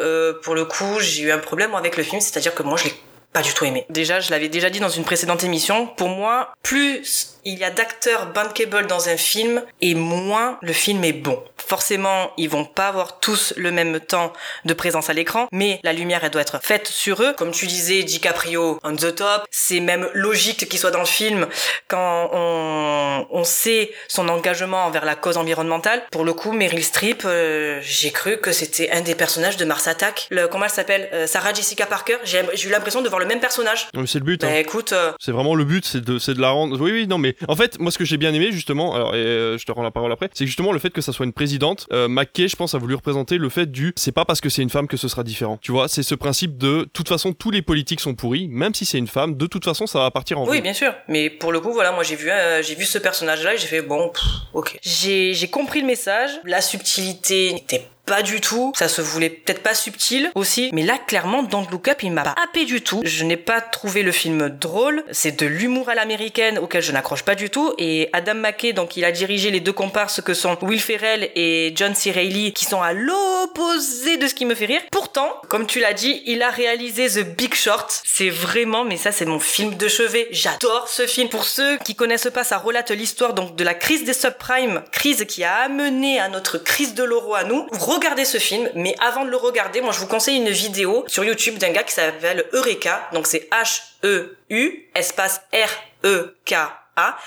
pour 0.43 0.55
le 0.55 0.65
j'ai 0.99 1.23
eu 1.23 1.33
un 1.33 1.39
problème 1.39 1.75
avec 1.75 1.97
le 1.97 2.03
film, 2.03 2.21
c'est-à-dire 2.21 2.55
que 2.55 2.63
moi, 2.63 2.77
je 2.77 2.85
l'ai 2.85 2.95
pas 3.33 3.43
du 3.43 3.53
tout 3.53 3.65
aimé. 3.65 3.85
Déjà, 3.91 4.21
je 4.21 4.31
l'avais 4.31 4.49
déjà 4.49 4.71
dit 4.71 4.81
dans 4.81 4.89
une 4.89 5.05
précédente 5.05 5.45
émission, 5.45 5.87
pour 5.87 6.09
moi, 6.09 6.53
plus 6.63 7.38
il 7.49 7.59
y 7.59 7.65
a 7.65 7.71
d'acteurs 7.71 8.33
bankable 8.33 8.87
dans 8.87 9.09
un 9.09 9.17
film, 9.17 9.63
et 9.81 9.95
moins 9.95 10.59
le 10.63 10.73
film 10.73 11.03
est 11.05 11.13
bon. 11.13 11.43
Forcément, 11.57 12.31
ils 12.37 12.49
vont 12.49 12.65
pas 12.65 12.89
avoir 12.89 13.21
tous 13.21 13.53
le 13.57 13.71
même 13.71 14.01
temps 14.01 14.33
de 14.65 14.75
présence 14.75 15.11
à 15.11 15.13
l'écran, 15.13 15.49
mais 15.53 15.81
la 15.83 15.93
lumière, 15.93 16.21
elle 16.25 16.31
doit 16.31 16.43
être 16.43 16.61
faite 16.63 16.87
sur 16.87 17.23
eux. 17.23 17.35
Comme 17.37 17.51
tu 17.51 17.67
disais, 17.67 18.03
DiCaprio 18.03 18.79
on 18.85 18.97
the 18.97 19.15
top, 19.15 19.45
c'est 19.51 19.81
même 19.81 20.09
logique 20.15 20.69
qu'il 20.69 20.79
soit 20.79 20.91
dans 20.91 21.01
le 21.01 21.05
film 21.07 21.47
quand 21.89 22.31
on, 22.33 23.27
on 23.31 23.45
sait 23.45 23.93
son 24.09 24.29
engagement 24.29 24.85
envers 24.87 25.05
la 25.05 25.15
cause 25.15 25.37
environnementale. 25.37 26.03
Pour 26.11 26.25
le 26.25 26.33
coup, 26.33 26.53
Meryl 26.53 26.85
Streep, 26.85 27.23
euh, 27.25 27.81
j'ai 27.83 28.11
cru 28.11 28.39
que 28.39 28.53
c'était 28.53 28.91
un 28.91 29.01
des 29.01 29.15
personnages 29.15 29.57
de 29.57 29.65
Mars 29.65 29.87
Attack. 29.89 30.27
Le, 30.31 30.49
comment 30.49 30.65
elle 30.65 30.71
s'appelle? 30.71 31.09
Euh, 31.13 31.27
Sarah 31.27 31.53
Jessica 31.53 31.87
Parker. 31.87 32.17
J'ai 32.25 32.41
eu 32.67 32.71
l'impression 32.71 33.03
de 33.03 33.09
voir 33.09 33.21
le 33.21 33.27
même 33.27 33.41
personnage. 33.41 33.89
C'est 34.07 34.19
le 34.19 34.25
but 34.25 34.41
Bah 34.43 34.49
hein. 34.51 34.57
écoute, 34.57 34.93
euh, 34.93 35.13
C'est 35.21 35.33
vraiment 35.33 35.55
le 35.55 35.65
but, 35.65 35.85
c'est 35.85 36.03
de, 36.03 36.19
c'est 36.19 36.35
de 36.35 36.41
la 36.41 36.51
rendre. 36.51 36.81
Oui, 36.81 36.93
oui, 36.93 37.07
non, 37.07 37.19
mais 37.19 37.35
en 37.47 37.57
fait, 37.57 37.79
moi, 37.79 37.91
ce 37.91 37.99
que 37.99 38.05
j'ai 38.05 38.17
bien 38.17 38.33
aimé, 38.35 38.51
justement, 38.51 38.95
alors, 38.95 39.15
et, 39.15 39.19
euh, 39.19 39.59
je 39.59 39.65
te 39.65 39.73
rends 39.73 39.83
la 39.83 39.91
parole 39.91 40.11
après, 40.13 40.31
c'est 40.35 40.47
justement 40.47 40.73
le 40.73 40.79
fait 40.79 40.91
que 40.91 41.01
ça 41.01 41.13
soit 41.13 41.27
une 41.27 41.33
présidente. 41.33 41.87
Euh, 41.93 42.09
McKay, 42.09 42.49
je 42.49 42.57
pense, 42.57 42.75
a 42.75 42.79
voulu 42.79 42.95
représenter 42.95 43.39
le 43.39 43.49
fait 43.49 43.67
du. 43.67 43.93
C'est 43.97 44.13
pas 44.13 44.25
parce 44.25 44.41
que 44.41 44.49
c'est 44.49 44.63
une 44.63 44.71
femme 44.71 44.89
que 44.89 44.97
ce 44.97 45.09
sera 45.09 45.23
différent. 45.23 45.59
Tu 45.61 45.73
vois, 45.73 45.89
c'est 45.89 46.03
ce 46.03 46.15
principe 46.15 46.57
de. 46.57 46.69
De 46.69 46.85
toute 46.93 47.09
façon, 47.09 47.33
tous 47.33 47.51
les 47.51 47.63
politiques 47.63 48.01
sont 48.01 48.15
pourris, 48.15 48.49
même 48.49 48.75
si 48.75 48.85
c'est 48.85 48.99
une 48.99 49.07
femme. 49.07 49.37
De 49.37 49.47
toute 49.47 49.65
façon, 49.65 49.87
ça 49.87 50.01
va 50.01 50.11
partir 50.11 50.39
en. 50.41 50.49
oui, 50.49 50.61
bien 50.61 50.75
sûr. 50.75 50.93
Mais 51.09 51.31
pour 51.31 51.53
le 51.53 51.61
coup, 51.61 51.73
voilà, 51.73 51.93
moi 51.93 52.03
j'ai 52.03 52.17
vu, 52.17 52.31
euh, 52.31 52.63
j'ai 52.63 52.75
vu 52.75 52.85
ce 52.85 52.99
personnage-là 52.99 53.55
et 53.55 53.59
j'ai 53.59 53.67
fait 53.67 53.83
bon, 53.83 54.09
pff, 54.09 54.23
ok. 54.53 54.79
J'ai, 54.83 55.35
j'ai 55.35 55.49
compris 55.49 55.81
le 55.81 55.87
message. 55.87 56.31
La 56.45 56.61
subtilité 56.61 57.53
n'était 57.53 57.87
pas 58.09 58.23
du 58.23 58.41
tout. 58.41 58.73
Ça 58.77 58.89
se 58.89 59.01
voulait 59.01 59.31
peut-être 59.31 59.63
pas 59.63 59.75
subtil 59.75 60.31
aussi. 60.35 60.71
Mais 60.73 60.83
là, 60.83 60.99
clairement, 60.99 61.43
Don't 61.43 61.67
Look 61.71 61.89
Up, 61.89 62.03
il 62.03 62.13
m'a 62.13 62.23
pas 62.23 62.35
happé 62.43 62.65
du 62.65 62.83
tout. 62.83 63.03
Je 63.05 63.25
n'ai 63.25 63.37
pas 63.37 63.61
trouvé 63.61 64.03
le 64.03 64.13
film 64.13 64.49
drôle. 64.49 65.05
C'est 65.11 65.39
de 65.41 65.47
l'humour 65.47 65.89
à 65.89 65.95
l'américaine 65.95 66.59
auquel 66.59 66.83
je 66.83 66.93
n'accroche 66.93 67.23
pas 67.23 67.35
du 67.35 67.51
tout. 67.51 67.75
Et 67.79 68.09
Adam 68.13 68.35
McKay, 68.35 68.73
donc 68.73 68.97
il 68.97 69.05
a 69.05 69.13
dirigé 69.13 69.51
les 69.51 69.61
deux 69.61 69.73
comparses 69.73 70.21
que 70.21 70.35
sont 70.35 70.57
Will 70.63 70.81
Ferrell 70.81 71.31
et 71.35 71.73
John 71.75 71.95
C. 71.95 72.11
Reilly, 72.11 72.53
qui 72.53 72.65
sont 72.65 72.83
à 72.83 72.93
l'opposé 72.93 74.17
de 74.17 74.27
ce 74.27 74.35
qui 74.35 74.45
me 74.45 74.55
fait 74.55 74.67
rire. 74.67 74.81
Pourtant, 74.91 75.41
comme 75.49 75.67
tu 75.67 75.81
l'as 75.81 75.93
dit, 75.93 76.23
il 76.27 76.43
a 76.43 76.51
réalisé 76.51 77.09
The 77.09 77.37
Big 77.37 77.55
Short. 77.55 78.03
C'est 78.05 78.31
vraiment, 78.31 78.85
mais 78.85 78.97
ça 78.97 79.13
c'est 79.13 79.25
mon 79.25 79.41
film 79.41 79.77
de 79.77 79.89
chevet. 79.89 80.29
J'adore 80.31 80.89
ce 80.89 81.07
film. 81.07 81.29
Pour 81.29 81.45
ceux 81.45 81.79
qui 81.79 81.95
connaissent 81.95 82.31
pas, 82.33 82.45
ça 82.45 82.59
relate 82.59 82.91
l'histoire 82.91 83.35
donc 83.35 83.57
de 83.57 83.65
la 83.65 83.75
crise 83.75 84.05
des 84.05 84.13
subprimes, 84.13 84.83
crise 84.93 85.25
qui 85.27 85.45
a 85.45 85.55
amené 85.57 86.19
à 86.19 86.29
notre 86.29 86.59
crise 86.59 86.95
de 86.95 87.05
l'euro 87.05 87.35
à 87.35 87.45
nous. 87.45 87.67
Regardez 87.99 88.25
ce 88.25 88.39
film, 88.39 88.71
mais 88.77 88.95
avant 89.01 89.25
de 89.25 89.31
le 89.31 89.37
regarder, 89.37 89.81
moi 89.81 89.91
je 89.91 89.99
vous 89.99 90.07
conseille 90.07 90.37
une 90.37 90.51
vidéo 90.51 91.03
sur 91.09 91.25
YouTube 91.25 91.59
d'un 91.59 91.71
gars 91.71 91.83
qui 91.83 91.93
s'appelle 91.93 92.45
Eureka. 92.53 93.09
Donc 93.13 93.27
c'est 93.27 93.49
H-E-U 93.51 94.89
espace 94.95 95.41
R-E-K 95.53 96.55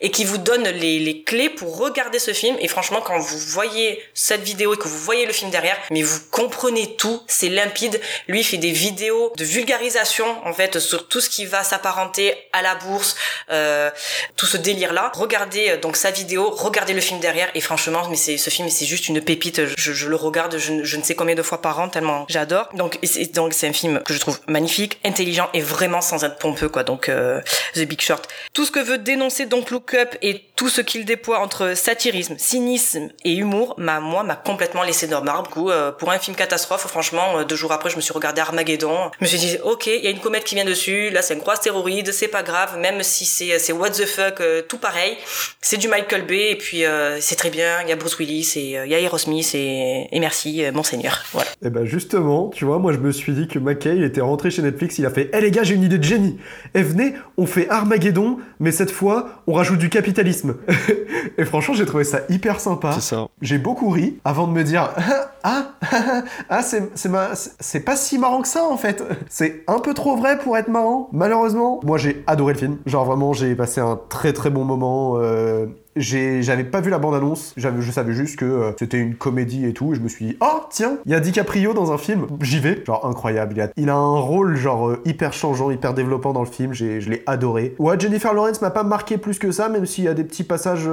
et 0.01 0.12
qui 0.12 0.25
vous 0.25 0.38
donne 0.38 0.63
les, 0.63 1.23
clés 1.23 1.49
pour 1.49 1.77
regarder 1.77 2.19
ce 2.19 2.34
film. 2.34 2.55
Et 2.60 2.67
franchement, 2.67 3.01
quand 3.01 3.19
vous 3.19 3.38
voyez 3.38 4.01
cette 4.13 4.41
vidéo 4.41 4.73
et 4.73 4.77
que 4.77 4.88
vous 4.88 4.97
voyez 4.97 5.25
le 5.25 5.34
film 5.34 5.51
derrière, 5.51 5.77
mais 5.91 6.01
vous 6.01 6.19
comprenez 6.31 6.95
tout, 6.95 7.21
c'est 7.27 7.49
limpide. 7.49 7.99
Lui 8.27 8.43
fait 8.43 8.57
des 8.57 8.71
vidéos 8.71 9.31
de 9.38 9.43
vulgarisation 9.43 10.25
en 10.45 10.53
fait 10.53 10.79
sur 10.79 11.07
tout 11.07 11.21
ce 11.21 11.29
qui 11.29 11.45
va 11.45 11.63
s'apparenter 11.63 12.36
à 12.53 12.62
la 12.62 12.75
bourse, 12.75 13.15
euh, 13.49 13.89
tout 14.36 14.45
ce 14.45 14.57
délire 14.57 14.93
là. 14.93 15.12
Regardez 15.15 15.69
euh, 15.69 15.77
donc 15.77 15.95
sa 15.95 16.12
vidéo, 16.12 16.49
regardez 16.49 16.93
le 16.93 17.01
film 17.01 17.19
derrière 17.19 17.49
et 17.55 17.62
franchement, 17.62 18.07
mais 18.10 18.15
ce 18.15 18.49
film 18.49 18.69
c'est 18.69 18.86
juste 18.86 19.07
une 19.07 19.21
pépite. 19.21 19.62
Je, 19.77 20.07
le 20.07 20.15
regarde, 20.15 20.57
je, 20.57 20.97
ne 20.97 21.03
sais 21.03 21.15
combien 21.15 21.36
de 21.36 21.43
fois 21.43 21.62
par 21.62 21.79
an 21.79 21.89
tellement 21.89 22.25
j'adore. 22.29 22.69
Donc 22.73 22.97
c'est 23.03 23.31
donc 23.34 23.53
c'est 23.53 23.67
un 23.67 23.73
film 23.73 24.01
que 24.03 24.13
je 24.13 24.19
trouve 24.19 24.39
magnifique, 24.47 24.99
intelligent 25.05 25.49
et 25.53 25.62
vraiment 25.62 26.01
sans 26.01 26.23
être 26.23 26.38
pompeux 26.38 26.69
quoi. 26.69 26.84
Donc 26.84 27.10
euh, 27.10 27.41
The 27.75 27.81
Big 27.81 28.01
Short. 28.01 28.27
Tout 28.53 28.65
ce 28.65 28.71
que 28.71 28.79
veut 28.79 28.97
dénoncer 28.97 29.45
donc 29.45 29.61
Look 29.69 29.93
Up 29.93 30.15
et 30.21 30.41
tout 30.56 30.69
ce 30.69 30.82
qu'il 30.82 31.06
déploie 31.06 31.39
entre 31.39 31.76
satirisme, 31.76 32.36
cynisme 32.38 33.10
et 33.26 33.34
humour, 33.36 33.74
m'a 33.78 34.00
moi 34.00 34.24
m'a 34.24 34.36
complètement 34.36 34.84
laissé 34.84 35.08
dans 35.08 35.24
marbre. 35.24 35.71
Euh, 35.71 35.91
pour 35.91 36.12
un 36.12 36.19
film 36.19 36.36
catastrophe, 36.36 36.86
franchement, 36.88 37.38
euh, 37.39 37.43
deux 37.43 37.56
jours 37.56 37.71
après, 37.71 37.89
je 37.89 37.95
me 37.95 38.02
suis 38.02 38.13
regardé 38.13 38.41
Armageddon. 38.41 39.12
Je 39.19 39.26
me 39.26 39.28
suis 39.28 39.39
dit, 39.39 39.58
ok, 39.63 39.88
il 39.88 40.04
y 40.04 40.08
a 40.08 40.12
une 40.12 40.19
comète 40.19 40.43
qui 40.43 40.56
vient 40.56 40.65
dessus. 40.65 41.10
Là, 41.10 41.21
c'est 41.21 41.34
un 41.34 41.38
gros 41.38 41.52
astéroïde, 41.52 42.12
c'est 42.12 42.28
pas 42.28 42.43
grave. 42.43 42.78
Même 42.78 43.04
si 43.04 43.26
c'est 43.26 43.58
c'est 43.60 43.74
what 43.74 43.89
the 43.89 44.06
fuck, 44.06 44.41
euh, 44.41 44.62
tout 44.62 44.78
pareil. 44.78 45.17
C'est 45.62 45.78
du 45.78 45.88
Michael 45.88 46.26
Bay 46.26 46.52
et 46.52 46.56
puis 46.56 46.84
c'est 47.19 47.36
très 47.36 47.50
bien. 47.50 47.82
Il 47.84 47.89
y 47.89 47.91
a 47.91 47.95
Bruce 47.95 48.17
Willis 48.17 48.54
et 48.56 48.74
il 48.74 48.88
y 48.88 48.95
a 48.95 49.00
Aerosmith 49.00 49.56
et, 49.56 50.08
merci, 50.19 50.63
monseigneur. 50.74 51.24
Voilà. 51.34 51.50
Et 51.63 51.69
ben 51.69 51.86
justement, 51.86 52.50
tu 52.50 52.65
vois, 52.65 52.80
moi 52.80 52.93
je 52.93 52.97
me 52.97 53.12
suis 53.12 53.34
dit 53.34 53.47
que 53.47 53.60
McKay 53.60 53.95
il 53.95 54.04
était 54.04 54.21
rentré 54.21 54.52
chez 54.52 54.62
Netflix, 54.62 54.97
il 54.97 55.06
a 55.06 55.10
fait, 55.10 55.30
eh 55.34 55.41
les 55.41 55.52
gars, 55.52 55.63
j'ai 55.63 55.76
une 55.76 55.84
idée 55.84 55.97
de 55.97 56.04
génie. 56.04 56.38
Et 56.74 56.82
venez, 56.82 57.13
on 57.38 57.45
fait 57.45 57.69
Armageddon, 57.69 58.38
mais 58.60 58.71
cette 58.71 58.91
fois, 58.91 59.43
on 59.47 59.51
rajoute 59.54 59.80
du 59.80 59.90
capitalisme. 59.90 60.56
et 61.38 61.46
franchement, 61.46 61.74
j'ai 61.74 61.86
trouvé 61.86 62.04
ça 62.04 62.22
hyper 62.30 62.60
sympa. 62.60 62.92
C'est 62.94 63.02
ça. 63.02 63.28
J'ai 63.42 63.58
beaucoup 63.58 63.90
ri 63.90 64.20
avant 64.24 64.48
de 64.48 64.54
me 64.54 64.64
dire 64.64 64.90
ah 65.43 65.71
ah 66.49 66.62
c'est 66.62 67.80
pas 67.80 67.95
si 67.95 68.17
marrant 68.17 68.41
que 68.41 68.47
ça 68.47 68.63
en 68.63 68.77
fait. 68.77 69.04
C'est 69.30 69.63
un 69.67 69.80
peu 69.80 69.93
trop 69.93 70.15
vrai 70.15 70.38
pour 70.38 70.58
être 70.58 70.69
marrant. 70.69 71.10
Malheureusement, 71.12 71.80
moi 71.84 71.97
j'ai 71.97 72.23
adoré 72.27 72.54
le 72.54 72.60
film. 72.60 72.77
Genre 72.86 73.06
vraiment, 73.06 73.34
j'ai 73.34 73.56
passé 73.56 73.82
un 73.82 73.99
très 74.10 74.34
très 74.34 74.49
bon 74.49 74.63
moment. 74.63 75.17
Euh, 75.17 75.67
j'avais 75.95 76.63
pas 76.63 76.80
vu 76.80 76.89
la 76.89 76.99
bande 76.99 77.15
annonce 77.15 77.54
j'avais 77.58 77.82
je 77.82 77.91
savais 77.91 78.13
juste 78.13 78.38
que 78.38 78.45
euh, 78.45 78.71
c'était 78.80 78.97
une 78.97 79.15
comédie 79.15 79.65
et 79.65 79.73
tout 79.73 79.91
et 79.91 79.95
je 79.95 80.01
me 80.01 80.08
suis 80.08 80.25
dit 80.25 80.38
oh 80.39 80.62
tiens 80.69 80.97
il 81.06 81.12
y 81.12 81.15
a 81.15 81.19
DiCaprio 81.19 81.73
dans 81.73 81.91
un 81.91 81.97
film 81.97 82.27
j'y 82.41 82.60
vais 82.60 82.82
genre 82.86 83.06
incroyable 83.06 83.56
il 83.75 83.89
a, 83.89 83.93
a 83.93 83.97
un 83.97 84.19
rôle 84.19 84.56
genre 84.56 84.89
euh, 84.89 85.01
hyper 85.04 85.34
changeant 85.34 85.69
hyper 85.69 85.93
développant 85.93 86.32
dans 86.32 86.43
le 86.43 86.47
film 86.47 86.73
je 86.73 87.10
l'ai 87.10 87.23
adoré 87.25 87.75
ouais 87.77 87.99
Jennifer 87.99 88.34
Lawrence 88.34 88.62
m'a 88.62 88.69
pas 88.69 88.84
marqué 88.84 89.17
plus 89.17 89.38
que 89.38 89.51
ça 89.51 89.67
même 89.67 89.86
s'il 89.86 90.06
y 90.06 90.08
a 90.08 90.13
des 90.13 90.23
petits 90.23 90.45
passages 90.45 90.88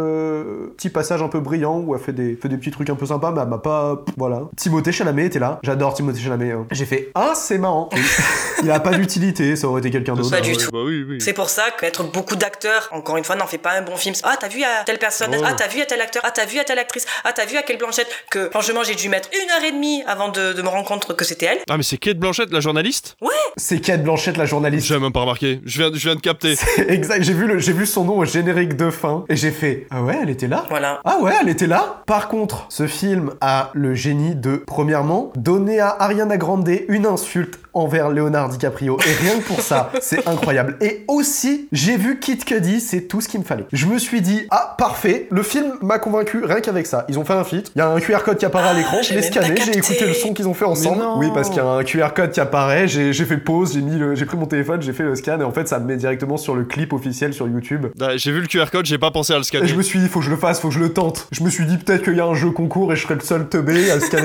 petits 0.77 0.91
passages 0.91 1.23
un 1.23 1.29
peu 1.29 1.39
brillants 1.39 1.79
où 1.79 1.95
elle 1.95 2.01
fait 2.01 2.13
des 2.13 2.35
fait 2.35 2.49
des 2.49 2.57
petits 2.57 2.73
trucs 2.73 2.91
un 2.91 2.97
peu 2.97 3.07
sympas 3.07 3.31
mais 3.31 3.47
m'a 3.47 3.59
pas 3.59 4.05
voilà 4.17 4.38
Timothée 4.57 4.93
Chalamet 4.93 5.27
était 5.27 5.39
là. 5.39 5.59
J'adore 5.63 5.95
Timothée 5.95 6.21
Chalamet 6.21 6.53
hein. 6.53 6.67
j'ai 6.71 6.87
fait 6.87 7.11
ah 7.15 7.33
c'est 7.35 7.59
marrant. 7.59 7.89
Il 8.63 8.71
a 8.71 8.81
pas 8.81 8.93
d'utilité 8.93 9.57
ça 9.57 9.69
aurait 9.69 9.81
été 9.81 9.91
quelqu'un 9.91 10.15
d'autre. 10.15 10.31
Pas 10.31 10.41
du 10.41 10.57
tout. 10.57 10.71
Bah 10.73 10.81
oui, 10.85 11.05
oui. 11.09 11.19
c'est 11.21 11.33
pour 11.33 11.51
ça 11.51 11.65
qu'être 11.79 12.05
beaucoup 12.05 12.37
d'acteurs 12.37 12.89
encore 12.93 13.17
une 13.17 13.25
fois 13.25 13.37
n'en 13.37 13.47
fait 13.47 13.59
pas 13.59 13.73
un 13.73 13.83
bon 13.83 13.97
film. 13.97 14.15
Ah 14.23 14.37
t'as 14.39 14.49
vu 14.49 14.63
à 14.63 14.85
telle 14.85 14.99
personne. 14.99 15.35
Oh. 15.39 15.43
ah 15.45 15.55
t'as 15.55 15.69
vu 15.69 15.81
à 15.81 15.87
tel 15.87 16.01
acteur. 16.01 16.23
Ah 16.25 16.31
t'as 16.31 16.47
vu 16.47 16.59
à 16.59 16.65
telle 16.65 16.79
actrice. 16.79 17.07
Ah 17.25 17.33
t'as 17.33 17.47
vu 17.47 17.57
à 17.57 17.63
quelle 17.63 17.79
Blanchette 17.79 18.09
que 18.31 18.51
franchement 18.51 18.83
j'ai 18.83 18.95
dû 18.95 19.09
mettre 19.09 19.29
une 19.33 19.51
heure 19.51 19.65
et 19.65 19.73
demie 19.73 20.03
avant 20.07 20.29
de, 20.29 20.53
de 20.53 20.63
me 20.63 20.69
rendre 20.69 20.87
compte 20.87 21.07
que 21.15 21.25
c'était 21.25 21.47
elle. 21.47 21.59
Ah, 21.69 21.77
mais 21.77 21.83
c'est 21.83 21.99
Kate 21.99 22.19
Blanchett, 22.19 22.51
la 22.51 22.61
journaliste? 22.61 23.17
Ouais. 23.21 23.31
C'est 23.57 23.81
Kate 23.81 24.03
Blanchett 24.03 24.37
la 24.37 24.47
journaliste. 24.47 24.87
J'ai 24.87 24.99
même 24.99 25.13
pas 25.13 25.21
remarqué. 25.21 25.61
Je 25.65 25.83
viens, 25.83 25.91
je 25.93 26.05
viens 26.05 26.15
de 26.15 26.21
capter. 26.21 26.55
exact. 26.89 27.23
J'ai 27.23 27.33
vu 27.33 27.47
le 27.47 27.59
j'ai 27.59 27.73
vu 27.73 27.87
son 27.87 28.05
nom 28.05 28.19
au 28.19 28.25
générique 28.25 28.77
de 28.77 28.91
fin 28.91 29.25
et 29.29 29.37
j'ai 29.37 29.51
fait 29.51 29.87
ah 29.91 30.03
ouais 30.03 30.19
elle 30.23 30.31
était 30.31 30.49
là? 30.49 30.67
Voilà. 30.69 31.01
Ah 31.05 31.19
ouais, 31.21 31.33
elle 31.41 31.49
était 31.49 31.67
là? 31.67 32.03
Par 32.07 32.29
contre, 32.29 32.67
ce 32.69 32.87
film 32.87 33.35
a 33.41 33.71
le 33.75 33.95
génie 33.95 34.28
de, 34.35 34.63
premièrement, 34.67 35.33
donner 35.37 35.81
à 35.81 35.97
Ariana 35.99 36.37
Grande 36.37 36.69
une 36.89 37.07
insulte 37.07 37.59
envers 37.73 38.11
Leonardo 38.11 38.53
DiCaprio. 38.53 38.99
Et 39.07 39.13
rien 39.25 39.39
que 39.39 39.47
pour 39.47 39.61
ça, 39.61 39.91
c'est 40.01 40.27
incroyable. 40.29 40.77
Et 40.81 41.05
aussi, 41.09 41.69
j'ai 41.73 41.97
vu 41.97 42.19
Kid 42.19 42.45
Cudi, 42.45 42.81
c'est 42.81 43.03
tout 43.03 43.21
ce 43.21 43.29
qu'il 43.29 43.41
me 43.41 43.45
fallait. 43.45 43.67
Je 43.73 43.87
me 43.87 43.99
suis 43.99 44.21
dit, 44.21 44.47
ah, 44.51 44.75
parfait, 44.77 45.29
le 45.31 45.43
film 45.43 45.73
m'a 45.81 45.99
convaincu 45.99 46.45
rien 46.45 46.61
qu'avec 46.61 46.87
ça. 46.87 47.05
Ils 47.09 47.19
ont 47.19 47.25
fait 47.25 47.35
un 47.35 47.45
feat, 47.45 47.71
il 47.75 47.79
y 47.79 47.83
a 47.83 47.89
un 47.89 48.01
QR 48.01 48.19
code 48.25 48.39
qui 48.39 48.45
apparaît 48.47 48.71
à 48.71 48.75
l'écran, 48.75 48.99
je 49.03 49.09
j'ai 49.11 49.15
l'ai 49.15 49.23
scanné, 49.23 49.55
j'ai 49.65 49.79
écouté 49.79 50.07
le 50.07 50.15
son 50.15 50.35
qu'ils 50.35 50.49
ont 50.49 50.55
fait 50.55 50.65
ensemble. 50.65 51.03
Oui, 51.19 51.29
parce 51.33 51.49
qu'il 51.49 51.59
y 51.59 51.61
a 51.61 51.67
un 51.69 51.85
QR 51.85 52.13
code 52.15 52.33
qui 52.33 52.41
apparaît, 52.41 52.89
j'ai 52.89 53.13
fait 53.13 53.37
pause, 53.39 53.75
j'ai 53.75 53.81
mis 53.81 53.99
j'ai 54.17 54.25
pris 54.25 54.37
mon 54.37 54.47
téléphone, 54.47 54.83
j'ai 54.83 54.93
fait 54.93 55.05
le 55.05 55.15
scan, 55.15 55.41
et 55.41 55.45
en 55.45 55.53
fait, 55.53 55.69
ça 55.69 55.79
me 55.79 55.87
met 55.87 55.97
directement 55.97 56.37
sur 56.37 56.55
le 56.55 56.65
clip 56.65 56.93
officiel 56.93 57.33
sur 57.33 57.47
YouTube. 57.49 57.87
Ah, 58.01 58.17
J'ai 58.17 58.33
vu 58.33 58.41
le 58.41 58.47
QR 58.47 58.71
code, 58.73 58.87
j'ai 58.87 58.99
pas 58.99 59.11
pensé 59.11 59.33
à 59.33 59.37
le 59.37 59.43
Et 59.43 59.45
scanner. 59.45 59.67
je 59.67 59.75
me 59.77 59.83
suis 59.83 59.99
dit, 60.01 60.09
faut 60.09 60.19
que 60.19 60.25
je 60.25 60.31
le 60.31 60.37
fasse, 60.37 60.61
faut 60.61 60.69
que 60.69 60.75
je 60.75 60.81
le 60.81 60.93
tente. 60.93 61.29
Je 61.33 61.43
me 61.45 61.51
suis 61.51 61.65
dit, 61.67 61.77
peut-être 61.79 62.03
qu'il 62.03 62.17
y 62.17 62.21
a 62.21 62.25
un 62.27 62.35
jeu 62.35 62.51
concours 62.51 62.93
et 62.93 62.97
je 62.97 63.03
serai 63.03 63.15
le 63.15 63.21
seul 63.21 63.49
teubé 63.49 63.91
à 63.91 63.95
le 63.95 64.01
scanner. 64.01 64.18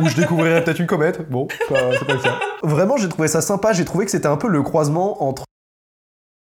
Ou 0.00 0.08
je 0.08 0.16
découvrirai 0.16 0.64
peut-être 0.64 0.80
une 0.80 0.86
comète. 0.86 1.28
Bon, 1.30 1.48
c'est 1.50 2.06
pas, 2.06 2.16
cas. 2.16 2.38
Vraiment, 2.62 2.96
j'ai 2.96 3.08
trouvé 3.08 3.28
ça 3.28 3.40
sympa. 3.40 3.72
J'ai 3.72 3.84
trouvé 3.84 4.04
que 4.04 4.10
c'était 4.10 4.26
un 4.26 4.36
peu 4.36 4.48
le 4.48 4.62
croisement 4.62 5.22
entre 5.22 5.44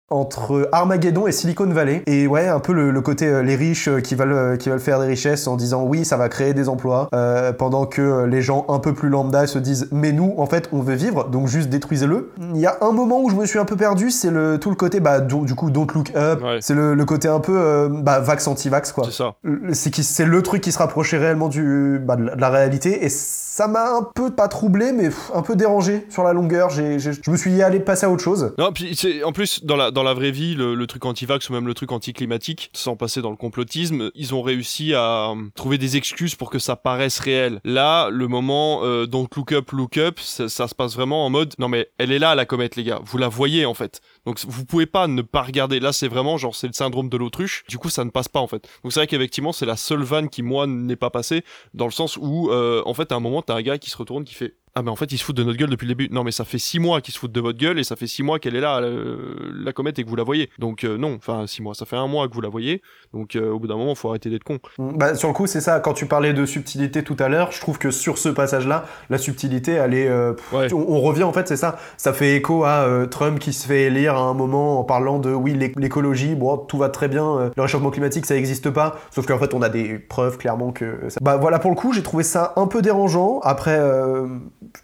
entre 0.10 0.70
Armageddon 0.72 1.28
et 1.28 1.32
Silicon 1.32 1.66
Valley. 1.68 2.04
Et 2.08 2.28
ouais 2.28 2.48
un 2.48 2.60
peu 2.60 2.74
le, 2.74 2.92
le 2.92 3.02
côté 3.02 3.26
euh, 3.28 3.42
les 3.42 3.56
riches 3.56 3.88
euh, 3.88 4.00
qui 4.02 4.16
veulent 4.16 4.32
euh, 4.34 4.58
qui 4.58 4.70
veulent 4.70 4.80
faire 4.80 5.00
des 5.00 5.08
richesses 5.08 5.48
en 5.48 5.56
disant 5.56 5.84
oui 5.84 6.06
ça 6.06 6.16
va 6.18 6.30
créer 6.30 6.54
des 6.54 6.70
emplois 6.70 7.10
pendant 7.58 7.86
que 7.86 8.26
les 8.26 8.42
gens 8.42 8.66
un 8.70 8.80
peu 8.80 8.94
plus 8.94 9.10
lambda 9.10 9.48
se 9.48 9.58
disent 9.60 9.88
mais 9.92 10.12
nous 10.12 10.34
en 10.38 10.46
fait 10.46 10.70
on 10.72 10.82
veut 10.82 10.96
vivre 10.96 11.28
donc 11.30 11.48
juste 11.48 11.70
détruisez-le. 11.70 12.32
Il 12.54 12.60
y 12.60 12.66
a 12.66 12.78
un 12.82 12.92
moment 12.92 13.22
où 13.22 13.30
je 13.30 13.36
me 13.36 13.46
suis 13.46 13.60
un 13.60 13.66
peu 13.66 13.76
perdu 13.76 14.12
c'est 14.12 14.30
le 14.32 14.60
tout 14.60 14.70
le 14.70 14.76
côté 14.76 15.00
bah 15.00 15.20
do- 15.20 15.46
du 15.46 15.56
coup 15.56 15.70
don't 15.72 15.88
look 15.94 16.12
up. 16.16 16.42
Ouais. 16.44 16.58
c'est 16.62 16.74
le, 16.76 16.94
le 16.94 17.06
côté 17.06 17.28
un 17.28 17.40
peu 17.40 17.90
bah 17.92 18.20
vax 18.20 18.48
anti 18.48 18.70
vax 18.70 18.92
quoi. 18.92 19.06
C'est 19.06 19.12
ça. 19.12 19.36
c'est 19.74 20.26
le 20.26 20.42
truc 20.42 20.62
qui 20.62 20.72
se 20.72 20.78
rapprochait 20.80 21.18
réellement 21.18 21.48
du 21.50 22.00
bah, 22.04 22.16
de 22.16 22.24
la- 22.26 22.36
de 22.36 22.42
la 22.42 22.50
réalité. 22.50 23.06
Et 23.06 23.10
ça 23.10 23.68
m'a 23.68 23.92
un 23.96 24.04
peu 24.04 24.32
pas 24.32 24.48
troublé 24.48 24.92
mais 24.92 25.06
pff, 25.06 25.32
un 25.34 25.42
peu 25.42 25.56
dérangé 25.56 26.06
sur 26.10 26.24
la 26.24 26.34
longueur. 26.34 26.70
J'ai 26.70 27.00
je 27.00 27.10
me 27.32 27.38
suis 27.38 27.52
dit 27.52 27.62
allez 27.64 27.80
passer 27.80 28.06
à 28.06 28.10
autre 28.10 28.24
chose. 28.24 28.54
Non, 28.58 28.72
puis 28.74 28.96
c'est- 28.96 29.24
en 29.24 29.32
plus, 29.32 29.64
dans 29.66 29.76
la, 29.76 29.92
dans 29.96 30.04
la 30.04 30.14
vraie 30.14 30.32
vie, 30.32 30.54
le, 30.54 30.86
truc 30.86 31.06
anti-vax 31.06 31.50
ou 31.50 31.54
même 31.54 31.66
le 31.66 31.74
truc 31.74 31.92
anti-climatique, 31.92 32.70
sans 32.74 32.96
passer 32.96 33.22
dans 33.22 33.32
le 33.32 33.38
complotisme, 33.38 34.12
ils 34.14 34.36
ont 34.36 34.44
réussi 34.44 34.94
à 34.94 35.32
euh, 35.32 35.36
trouver 35.56 35.80
des 35.80 35.98
excuses 35.98 36.36
pour 36.36 36.52
que 36.52 36.60
ça 36.60 36.76
paraisse 36.76 37.18
réel. 37.18 37.60
Là, 37.64 38.10
le 38.12 38.28
moment 38.28 38.82
euh, 38.84 39.08
donc 39.08 39.36
look 39.36 39.54
up, 39.54 39.72
look 39.72 39.98
up, 39.98 40.20
ça, 40.20 40.50
ça 40.50 40.68
se 40.68 40.76
passe 40.76 40.94
vraiment 40.94 41.26
en 41.26 41.30
mode 41.30 41.54
non 41.58 41.70
mais 41.70 41.90
elle 41.98 42.12
est 42.12 42.20
là 42.20 42.36
la 42.36 42.46
comète 42.46 42.76
les 42.76 42.84
gars, 42.84 43.00
vous 43.04 43.18
la 43.18 43.30
voyez 43.30 43.66
en 43.66 43.74
fait. 43.74 44.02
Donc 44.26 44.40
vous 44.46 44.66
pouvez 44.66 44.86
pas 44.86 45.08
ne 45.08 45.22
pas 45.22 45.42
regarder. 45.42 45.80
Là, 45.80 45.94
c'est 45.94 46.10
vraiment 46.10 46.38
genre 46.38 46.56
c'est 46.56 46.68
le 46.68 46.74
syndrome 46.74 47.10
de 47.10 47.18
l'autruche. 47.18 47.64
Du 47.70 47.78
coup, 47.78 47.90
ça 47.90 48.04
ne 48.04 48.10
passe 48.10 48.28
pas 48.28 48.42
en 48.42 48.48
fait. 48.48 48.68
Donc 48.84 48.92
c'est 48.92 49.00
vrai 49.00 49.08
qu'effectivement, 49.08 49.54
c'est 49.54 49.66
la 49.66 49.78
seule 49.78 50.04
vanne 50.04 50.30
qui 50.30 50.44
moi 50.44 50.68
n'est 50.68 50.96
pas 50.98 51.10
passée 51.10 51.44
dans 51.74 51.86
le 51.86 51.92
sens 51.92 52.18
où 52.18 52.50
euh, 52.52 52.84
en 52.86 52.94
fait 52.94 53.12
à 53.12 53.16
un 53.16 53.20
moment 53.22 53.42
t'as 53.42 53.56
un 53.56 53.62
gars 53.62 53.78
qui 53.78 53.90
se 53.90 53.98
retourne 53.98 54.26
qui 54.26 54.36
fait 54.36 54.56
ah 54.76 54.82
mais 54.84 54.92
en 54.92 54.96
fait 54.96 55.12
ils 55.12 55.18
se 55.18 55.24
foutent 55.24 55.38
de 55.38 55.44
notre 55.44 55.58
gueule 55.58 55.70
depuis 55.70 55.86
le 55.88 55.96
début. 55.96 56.14
Non 56.14 56.24
mais 56.24 56.32
ça 56.32 56.44
fait 56.44 56.58
six 56.58 56.80
mois 56.80 57.00
qu'ils 57.02 57.14
se 57.14 57.20
foutent 57.20 57.32
de 57.32 57.40
votre 57.42 57.58
gueule 57.58 57.80
et 57.80 57.84
ça 57.84 57.96
fait 57.96 58.08
six 58.08 58.24
mois 58.24 58.40
qu'elle 58.40 58.56
est 58.56 58.62
là 58.62 58.80
euh, 58.82 59.36
la 59.64 59.72
comète 59.74 59.98
et 60.00 60.04
que 60.04 60.10
vous 60.10 60.16
la 60.16 60.24
voyez. 60.24 60.50
Donc 60.60 60.84
euh, 60.84 60.98
non, 60.98 61.16
enfin 61.16 61.48
six 61.48 61.62
mois, 61.62 61.74
ça 61.74 61.86
fait 61.86 61.96
un 61.96 62.08
mois 62.08 62.28
que 62.28 62.34
vous 62.34 62.42
la 62.42 62.50
voyez. 62.50 62.82
Donc 63.14 63.36
euh, 63.36 63.52
au 63.52 63.60
bout 63.60 63.68
d'un 63.68 63.78
moment 63.78 63.96
faut 63.96 64.10
arrêter 64.10 64.30
d'être 64.30 64.44
con. 64.44 64.60
Bah, 64.78 65.16
sur 65.16 65.28
le 65.30 65.34
coup, 65.34 65.48
c'est 65.48 65.62
ça. 65.62 65.80
Quand 65.80 65.94
tu 65.94 66.06
parlais 66.06 66.34
de 66.34 66.46
subtilité 66.46 67.04
tout 67.04 67.16
à 67.20 67.30
l'heure, 67.30 67.52
je 67.52 67.62
trouve 67.62 67.78
que 67.78 67.90
sur 67.92 68.18
ce 68.18 68.30
passage-là, 68.30 68.86
la 69.10 69.18
subtilité, 69.18 69.72
elle 69.72 69.94
est. 69.94 70.08
euh, 70.10 70.34
pff, 70.34 70.54
Ouais. 70.54 70.74
on, 70.74 70.86
on 70.96 71.02
revient 71.02 71.24
en 71.24 71.34
fait, 71.34 71.48
c'est 71.48 71.56
ça. 71.58 71.78
Ça 71.98 72.12
fait 72.14 72.36
écho 72.36 72.64
à 72.66 72.84
euh, 72.86 73.06
Trump 73.06 73.40
qui 73.40 73.54
se 73.54 73.66
fait 73.68 73.84
élire 73.84 74.16
à 74.16 74.22
un 74.22 74.34
moment 74.34 74.80
en 74.80 74.84
parlant 74.84 75.20
de 75.20 75.32
oui, 75.34 75.54
l'éc- 75.54 75.80
l'écologie, 75.80 76.36
bon, 76.36 76.58
tout 76.58 76.78
va 76.78 76.90
très 76.90 77.08
bien, 77.08 77.26
euh, 77.38 77.50
le 77.56 77.62
réchauffement 77.62 77.92
climatique, 77.92 78.26
ça 78.26 78.36
n'existe 78.36 78.70
pas. 78.70 78.98
Sauf 79.12 79.26
qu'en 79.26 79.40
fait, 79.40 79.54
on 79.54 79.62
a 79.62 79.70
des 79.70 80.00
preuves 80.00 80.38
clairement 80.38 80.72
que. 80.74 81.00
ça- 81.08 81.20
Bah 81.22 81.38
voilà, 81.38 81.60
pour 81.60 81.72
le 81.72 81.78
coup, 81.78 81.94
j'ai 81.94 82.04
trouvé 82.04 82.24
ça 82.24 82.52
un 82.58 82.68
peu 82.68 82.82
dérangeant. 82.82 83.40
Après, 83.42 83.78
euh, 83.80 84.28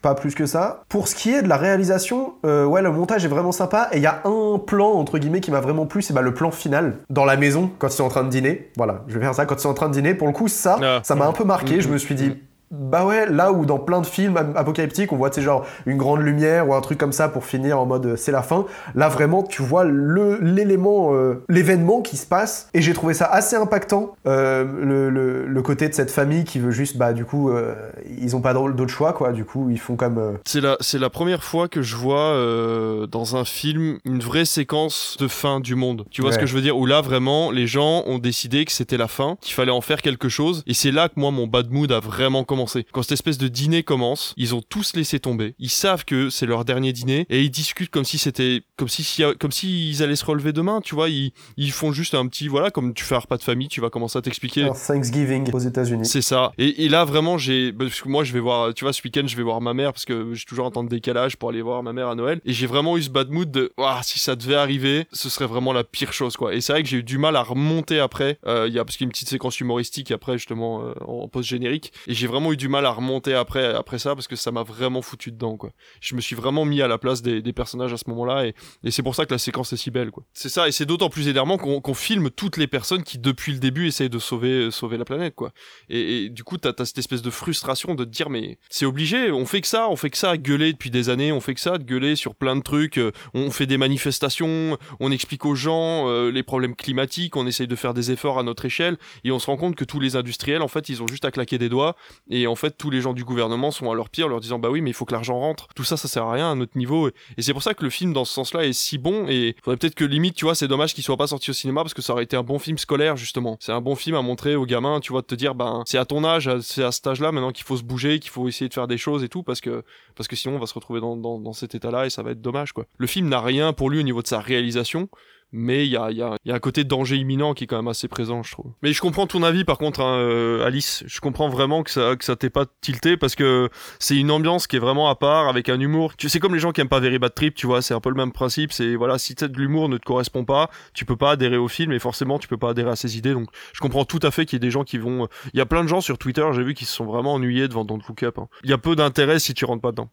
pas 0.01 0.15
plus 0.15 0.35
que 0.35 0.45
ça. 0.45 0.83
Pour 0.89 1.07
ce 1.07 1.15
qui 1.15 1.31
est 1.31 1.41
de 1.41 1.47
la 1.49 1.57
réalisation, 1.57 2.33
euh, 2.45 2.65
ouais, 2.65 2.81
le 2.81 2.91
montage 2.91 3.25
est 3.25 3.29
vraiment 3.29 3.51
sympa. 3.51 3.89
Et 3.91 3.97
il 3.97 4.03
y 4.03 4.07
a 4.07 4.21
un 4.25 4.59
plan, 4.59 4.91
entre 4.91 5.17
guillemets, 5.17 5.41
qui 5.41 5.51
m'a 5.51 5.59
vraiment 5.61 5.85
plu, 5.85 6.01
c'est 6.01 6.13
bah, 6.13 6.21
le 6.21 6.33
plan 6.33 6.51
final 6.51 6.97
dans 7.09 7.25
la 7.25 7.37
maison 7.37 7.69
quand 7.79 7.87
ils 7.87 7.91
sont 7.93 8.03
en 8.05 8.09
train 8.09 8.23
de 8.23 8.29
dîner. 8.29 8.69
Voilà, 8.77 9.01
je 9.07 9.15
vais 9.17 9.21
faire 9.25 9.35
ça 9.35 9.45
quand 9.45 9.55
ils 9.55 9.61
sont 9.61 9.69
en 9.69 9.73
train 9.73 9.87
de 9.89 9.93
dîner. 9.93 10.13
Pour 10.13 10.27
le 10.27 10.33
coup, 10.33 10.47
ça, 10.47 10.77
Ah. 10.81 10.99
ça 11.03 11.15
m'a 11.15 11.25
un 11.25 11.33
peu 11.33 11.43
marqué. 11.43 11.81
Je 11.81 11.89
me 11.89 11.97
suis 11.97 12.15
dit, 12.15 12.33
Bah 12.71 13.05
ouais, 13.05 13.29
là 13.29 13.51
où 13.51 13.65
dans 13.65 13.79
plein 13.79 14.01
de 14.01 14.05
films 14.05 14.37
ap- 14.37 14.55
apocalyptiques, 14.57 15.11
on 15.11 15.17
voit, 15.17 15.29
tu 15.29 15.35
sais, 15.35 15.41
genre 15.41 15.65
une 15.85 15.97
grande 15.97 16.21
lumière 16.21 16.67
ou 16.69 16.73
un 16.73 16.81
truc 16.81 16.97
comme 16.97 17.11
ça 17.11 17.27
pour 17.27 17.43
finir 17.45 17.79
en 17.79 17.85
mode 17.85 18.05
euh, 18.05 18.15
c'est 18.15 18.31
la 18.31 18.41
fin. 18.41 18.65
Là, 18.95 19.09
vraiment, 19.09 19.43
tu 19.43 19.61
vois 19.61 19.83
le 19.83 20.39
l'élément, 20.41 21.13
euh, 21.13 21.43
l'événement 21.49 22.01
qui 22.01 22.15
se 22.17 22.25
passe. 22.25 22.69
Et 22.73 22.81
j'ai 22.81 22.93
trouvé 22.93 23.13
ça 23.13 23.25
assez 23.25 23.55
impactant. 23.57 24.15
euh, 24.25 24.63
le, 24.63 25.09
le, 25.09 25.45
le 25.47 25.61
côté 25.61 25.89
de 25.89 25.93
cette 25.93 26.11
famille 26.11 26.43
qui 26.45 26.59
veut 26.59 26.71
juste, 26.71 26.97
bah, 26.97 27.11
du 27.13 27.25
coup, 27.25 27.49
euh, 27.49 27.75
ils 28.19 28.35
ont 28.35 28.41
pas 28.41 28.53
d'autre 28.53 28.87
choix, 28.87 29.13
quoi. 29.13 29.31
Du 29.33 29.43
coup, 29.43 29.69
ils 29.69 29.79
font 29.79 29.95
comme. 29.97 30.17
euh, 30.17 30.31
C'est 30.45 30.61
la, 30.61 30.77
c'est 30.79 30.99
la 30.99 31.09
première 31.09 31.43
fois 31.43 31.67
que 31.67 31.81
je 31.81 31.95
vois 31.97 32.19
euh, 32.21 33.05
dans 33.07 33.35
un 33.35 33.43
film 33.45 33.97
une 34.05 34.19
vraie 34.19 34.45
séquence 34.45 35.17
de 35.19 35.27
fin 35.27 35.59
du 35.59 35.75
monde. 35.75 36.05
Tu 36.09 36.21
vois 36.21 36.31
ce 36.31 36.37
que 36.39 36.45
je 36.45 36.55
veux 36.55 36.61
dire? 36.61 36.77
Où 36.77 36.85
là, 36.85 37.01
vraiment, 37.01 37.51
les 37.51 37.67
gens 37.67 38.03
ont 38.07 38.17
décidé 38.19 38.63
que 38.65 38.71
c'était 38.71 38.97
la 38.97 39.07
fin, 39.09 39.35
qu'il 39.41 39.53
fallait 39.55 39.71
en 39.71 39.81
faire 39.81 40.01
quelque 40.01 40.29
chose. 40.29 40.63
Et 40.67 40.73
c'est 40.73 40.91
là 40.91 41.09
que 41.09 41.15
moi, 41.17 41.31
mon 41.31 41.47
bad 41.47 41.69
mood 41.71 41.91
a 41.91 41.99
vraiment 41.99 42.43
commencé. 42.45 42.60
Quand 42.91 43.01
cette 43.03 43.13
espèce 43.13 43.37
de 43.37 43.47
dîner 43.47 43.83
commence, 43.83 44.33
ils 44.37 44.55
ont 44.55 44.61
tous 44.61 44.95
laissé 44.95 45.19
tomber. 45.19 45.55
Ils 45.59 45.69
savent 45.69 46.05
que 46.05 46.29
c'est 46.29 46.45
leur 46.45 46.65
dernier 46.65 46.93
dîner 46.93 47.25
et 47.29 47.41
ils 47.41 47.49
discutent 47.51 47.89
comme 47.91 48.05
si 48.05 48.17
c'était, 48.17 48.63
comme 48.77 48.87
si, 48.89 49.03
si- 49.03 49.23
comme 49.39 49.51
s'ils 49.51 50.01
allaient 50.03 50.15
se 50.15 50.25
relever 50.25 50.53
demain. 50.53 50.81
Tu 50.81 50.95
vois, 50.95 51.09
ils, 51.09 51.31
ils 51.57 51.71
font 51.71 51.91
juste 51.91 52.13
un 52.15 52.27
petit, 52.27 52.47
voilà, 52.47 52.71
comme 52.71 52.93
tu 52.93 53.03
fais 53.03 53.15
un 53.15 53.19
repas 53.19 53.37
de 53.37 53.43
famille, 53.43 53.67
tu 53.67 53.81
vas 53.81 53.89
commencer 53.89 54.17
à 54.17 54.21
t'expliquer. 54.21 54.69
Thanksgiving 54.87 55.51
aux 55.53 55.59
États-Unis. 55.59 56.05
C'est 56.05 56.21
ça. 56.21 56.51
Et, 56.57 56.85
et 56.85 56.89
là, 56.89 57.05
vraiment, 57.05 57.37
j'ai. 57.37 57.71
Parce 57.73 58.01
que 58.01 58.09
moi, 58.09 58.23
je 58.23 58.33
vais 58.33 58.39
voir. 58.39 58.73
Tu 58.73 58.83
vois, 58.83 58.93
ce 58.93 59.01
week-end, 59.03 59.23
je 59.27 59.35
vais 59.35 59.43
voir 59.43 59.61
ma 59.61 59.73
mère 59.73 59.93
parce 59.93 60.05
que 60.05 60.33
j'ai 60.33 60.45
toujours 60.45 60.65
un 60.65 60.71
temps 60.71 60.83
de 60.83 60.89
décalage 60.89 61.37
pour 61.37 61.49
aller 61.49 61.61
voir 61.61 61.81
ma 61.83 61.93
mère 61.93 62.07
à 62.09 62.15
Noël. 62.15 62.41
Et 62.45 62.53
j'ai 62.53 62.67
vraiment 62.67 62.97
eu 62.97 63.03
ce 63.03 63.09
bad 63.09 63.29
mood 63.29 63.49
de. 63.51 63.71
Ouah, 63.77 64.01
si 64.03 64.19
ça 64.19 64.35
devait 64.35 64.55
arriver, 64.55 65.05
ce 65.13 65.29
serait 65.29 65.47
vraiment 65.47 65.73
la 65.73 65.83
pire 65.83 66.13
chose, 66.13 66.37
quoi. 66.37 66.53
Et 66.53 66.61
c'est 66.61 66.73
vrai 66.73 66.83
que 66.83 66.89
j'ai 66.89 66.97
eu 66.97 67.03
du 67.03 67.17
mal 67.17 67.35
à 67.35 67.43
remonter 67.43 67.99
après. 67.99 68.37
Euh, 68.45 68.65
Il 68.67 68.73
y 68.73 68.79
a, 68.79 68.85
parce 68.85 68.97
qu'il 68.97 69.05
y 69.05 69.07
a 69.07 69.09
une 69.09 69.11
petite 69.11 69.29
séquence 69.29 69.59
humoristique 69.59 70.11
après, 70.11 70.37
justement, 70.37 70.83
euh, 70.85 70.93
en 71.05 71.27
post-générique. 71.27 71.93
Et 72.07 72.13
j'ai 72.13 72.27
vraiment 72.27 72.50
eu 72.51 72.57
du 72.57 72.67
mal 72.67 72.85
à 72.85 72.91
remonter 72.91 73.33
après, 73.33 73.73
après 73.73 73.99
ça 73.99 74.15
parce 74.15 74.27
que 74.27 74.35
ça 74.35 74.51
m'a 74.51 74.63
vraiment 74.63 75.01
foutu 75.01 75.31
dedans, 75.31 75.57
quoi. 75.57 75.71
Je 75.99 76.15
me 76.15 76.21
suis 76.21 76.35
vraiment 76.35 76.65
mis 76.65 76.81
à 76.81 76.87
la 76.87 76.97
place 76.97 77.21
des, 77.21 77.41
des 77.41 77.53
personnages 77.53 77.93
à 77.93 77.97
ce 77.97 78.09
moment-là. 78.09 78.47
Et, 78.47 78.55
et 78.83 78.91
c'est 78.91 79.03
pour 79.03 79.15
ça 79.15 79.25
que 79.25 79.33
la 79.33 79.39
séquence 79.39 79.73
est 79.73 79.77
si 79.77 79.91
belle, 79.91 80.11
quoi. 80.11 80.23
C'est 80.33 80.49
ça. 80.49 80.67
Et 80.67 80.71
c'est 80.71 80.85
d'autant 80.85 81.09
plus 81.09 81.27
énervant 81.27 81.57
qu'on 81.57 81.81
qu'on 81.81 81.93
filme 81.93 82.29
toutes 82.29 82.57
les 82.57 82.67
personnes 82.67 83.03
qui, 83.03 83.17
depuis 83.17 83.53
le 83.53 83.59
début, 83.59 83.87
essayent 83.87 84.09
de 84.09 84.19
sauver, 84.19 84.71
sauver 84.71 84.97
la 84.97 85.05
planète, 85.05 85.35
quoi. 85.35 85.51
Et, 85.89 86.25
et 86.25 86.29
du 86.29 86.43
coup, 86.43 86.57
t'as 86.57 86.73
as 86.77 86.85
cette 86.85 86.97
espèce 86.97 87.21
de 87.21 87.29
frustration 87.29 87.95
de 87.95 88.03
te 88.03 88.09
dire, 88.09 88.29
mais 88.29 88.57
c'est 88.69 88.85
obligé, 88.85 89.31
on 89.31 89.45
fait 89.45 89.61
que 89.61 89.67
ça, 89.67 89.89
on 89.89 89.95
fait 89.95 90.09
que 90.09 90.17
ça, 90.17 90.37
gueuler 90.37 90.73
depuis 90.73 90.89
des 90.89 91.09
années, 91.09 91.31
on 91.31 91.41
fait 91.41 91.53
que 91.53 91.61
ça, 91.61 91.77
de 91.77 91.83
gueuler 91.83 92.15
sur 92.15 92.35
plein 92.35 92.55
de 92.55 92.61
trucs, 92.61 92.97
euh, 92.97 93.11
on 93.33 93.51
fait 93.51 93.65
des 93.65 93.77
manifestations, 93.77 94.77
on 94.99 95.11
explique 95.11 95.45
aux 95.45 95.55
gens 95.55 96.07
euh, 96.07 96.31
les 96.31 96.43
problèmes 96.43 96.75
climatiques, 96.75 97.35
on 97.35 97.47
essaye 97.47 97.67
de 97.67 97.75
faire 97.75 97.93
des 97.93 98.11
efforts 98.11 98.39
à 98.39 98.43
notre 98.43 98.65
échelle, 98.65 98.97
et 99.23 99.31
on 99.31 99.39
se 99.39 99.47
rend 99.47 99.57
compte 99.57 99.75
que 99.75 99.85
tous 99.85 99.99
les 99.99 100.15
industriels, 100.15 100.61
en 100.61 100.67
fait, 100.67 100.89
ils 100.89 101.01
ont 101.01 101.07
juste 101.07 101.25
à 101.25 101.31
claquer 101.31 101.57
des 101.57 101.69
doigts, 101.69 101.95
et 102.31 102.47
en 102.47 102.55
fait, 102.55 102.77
tous 102.77 102.89
les 102.89 103.01
gens 103.01 103.13
du 103.13 103.23
gouvernement 103.23 103.71
sont 103.71 103.91
à 103.91 103.95
leur 103.95 104.09
pire, 104.09 104.27
leur 104.27 104.39
disant, 104.39 104.57
bah 104.57 104.69
oui, 104.69 104.81
mais 104.81 104.89
il 104.89 104.93
faut 104.93 105.05
que 105.05 105.11
l'argent 105.13 105.37
rentre, 105.37 105.67
tout 105.75 105.83
ça, 105.83 105.97
ça 105.97 106.07
sert 106.07 106.23
à 106.23 106.31
rien 106.31 106.51
à 106.51 106.55
notre 106.55 106.77
niveau, 106.77 107.09
et, 107.09 107.13
c'est 107.39 107.53
pour 107.53 107.61
ça 107.61 107.73
que 107.73 107.83
le 107.83 107.89
film, 107.89 108.13
dans 108.13 108.25
ce 108.25 108.33
sens-là, 108.33 108.65
est 108.65 108.73
si 108.73 108.97
bon, 108.97 109.27
et 109.27 109.55
faudrait 109.63 109.77
peut-être 109.77 109.95
que 109.95 110.05
limite, 110.05 110.35
tu 110.35 110.45
vois, 110.45 110.55
c'est 110.55 110.67
dommage 110.67 110.93
qu'il 110.93 111.03
soit 111.03 111.17
pas 111.17 111.27
sorti 111.27 111.49
au 111.49 111.53
cinéma, 111.53 111.81
parce 111.81 111.93
que 111.93 112.01
ça 112.01 112.13
aurait 112.13 112.23
été 112.23 112.37
un 112.37 112.43
bon 112.43 112.57
film 112.57 112.77
scolaire, 112.77 113.17
justement. 113.17 113.57
C'est 113.59 113.73
un 113.73 113.81
bon 113.81 113.95
film 113.95 114.15
à 114.15 114.21
montrer 114.21 114.55
aux 114.55 114.65
gamins, 114.65 115.01
tu 115.01 115.11
vois, 115.11 115.21
de 115.21 115.27
te 115.27 115.35
dire, 115.35 115.55
ben, 115.55 115.83
c'est 115.85 115.97
à 115.97 116.05
ton 116.05 116.23
âge, 116.23 116.49
c'est 116.61 116.83
à 116.83 116.91
cet 116.91 117.05
âge-là, 117.05 117.31
maintenant 117.31 117.51
qu'il 117.51 117.65
faut 117.65 117.77
se 117.77 117.83
bouger, 117.83 118.19
qu'il 118.19 118.31
faut 118.31 118.47
essayer 118.47 118.69
de 118.69 118.73
faire 118.73 118.87
des 118.87 118.97
choses 118.97 119.23
et 119.23 119.29
tout, 119.29 119.43
parce 119.43 119.59
que, 119.59 119.83
parce 120.15 120.27
que 120.27 120.35
sinon 120.35 120.55
on 120.55 120.59
va 120.59 120.67
se 120.67 120.73
retrouver 120.73 121.01
dans, 121.01 121.17
dans, 121.17 121.39
dans 121.39 121.53
cet 121.53 121.75
état-là 121.75 122.05
et 122.05 122.09
ça 122.09 122.23
va 122.23 122.31
être 122.31 122.41
dommage, 122.41 122.71
quoi. 122.71 122.85
Le 122.97 123.07
film 123.07 123.27
n'a 123.27 123.41
rien 123.41 123.73
pour 123.73 123.89
lui 123.89 123.99
au 123.99 124.03
niveau 124.03 124.21
de 124.21 124.27
sa 124.27 124.39
réalisation, 124.39 125.09
mais 125.51 125.85
il 125.85 125.91
y 125.91 125.97
a, 125.97 126.11
y, 126.11 126.21
a, 126.21 126.35
y 126.45 126.51
a 126.51 126.55
un 126.55 126.59
côté 126.59 126.83
danger 126.83 127.17
imminent 127.17 127.53
qui 127.53 127.65
est 127.65 127.67
quand 127.67 127.75
même 127.77 127.87
assez 127.87 128.07
présent, 128.07 128.43
je 128.43 128.51
trouve. 128.51 128.71
Mais 128.81 128.93
je 128.93 129.01
comprends 129.01 129.27
ton 129.27 129.43
avis, 129.43 129.63
par 129.63 129.77
contre, 129.77 130.01
hein, 130.01 130.17
euh, 130.17 130.65
Alice. 130.65 131.03
Je 131.07 131.19
comprends 131.19 131.49
vraiment 131.49 131.83
que 131.83 131.91
ça, 131.91 132.15
que 132.15 132.23
ça 132.23 132.35
t'ait 132.35 132.49
pas 132.49 132.65
tilté 132.81 133.17
parce 133.17 133.35
que 133.35 133.69
c'est 133.99 134.15
une 134.17 134.31
ambiance 134.31 134.67
qui 134.67 134.75
est 134.77 134.79
vraiment 134.79 135.09
à 135.09 135.15
part, 135.15 135.47
avec 135.47 135.69
un 135.69 135.79
humour. 135.79 136.15
Tu 136.17 136.29
sais, 136.29 136.39
comme 136.39 136.53
les 136.53 136.59
gens 136.59 136.71
qui 136.71 136.81
aiment 136.81 136.89
pas 136.89 136.99
Very 136.99 137.19
Bad 137.19 137.33
Trip, 137.33 137.53
tu 137.55 137.67
vois, 137.67 137.81
c'est 137.81 137.93
un 137.93 137.99
peu 137.99 138.09
le 138.09 138.15
même 138.15 138.31
principe. 138.31 138.71
C'est 138.71 138.95
voilà, 138.95 139.17
si 139.17 139.35
de 139.35 139.47
l'humour 139.57 139.89
ne 139.89 139.97
te 139.97 140.05
correspond 140.05 140.45
pas, 140.45 140.69
tu 140.93 141.05
peux 141.05 141.17
pas 141.17 141.31
adhérer 141.31 141.57
au 141.57 141.67
film 141.67 141.91
et 141.91 141.99
forcément 141.99 142.39
tu 142.39 142.47
peux 142.47 142.57
pas 142.57 142.69
adhérer 142.69 142.91
à 142.91 142.95
ses 142.95 143.17
idées. 143.17 143.33
Donc, 143.33 143.47
je 143.73 143.79
comprends 143.79 144.05
tout 144.05 144.19
à 144.23 144.31
fait 144.31 144.45
qu'il 144.45 144.55
y 144.55 144.57
ait 144.57 144.59
des 144.67 144.71
gens 144.71 144.83
qui 144.83 144.97
vont. 144.97 145.27
Il 145.53 145.57
y 145.57 145.61
a 145.61 145.65
plein 145.65 145.83
de 145.83 145.87
gens 145.89 146.01
sur 146.01 146.17
Twitter, 146.17 146.45
j'ai 146.53 146.63
vu, 146.63 146.73
qui 146.73 146.85
se 146.85 146.93
sont 146.93 147.05
vraiment 147.05 147.33
ennuyés 147.33 147.67
devant 147.67 147.85
Don't 147.85 148.01
Look 148.07 148.23
Up. 148.23 148.37
hein. 148.39 148.47
Il 148.63 148.69
y 148.69 148.73
a 148.73 148.77
peu 148.77 148.95
d'intérêt 148.95 149.39
si 149.39 149.53
tu 149.53 149.65
rentres 149.65 149.81
pas 149.81 149.91
dedans. 149.91 150.09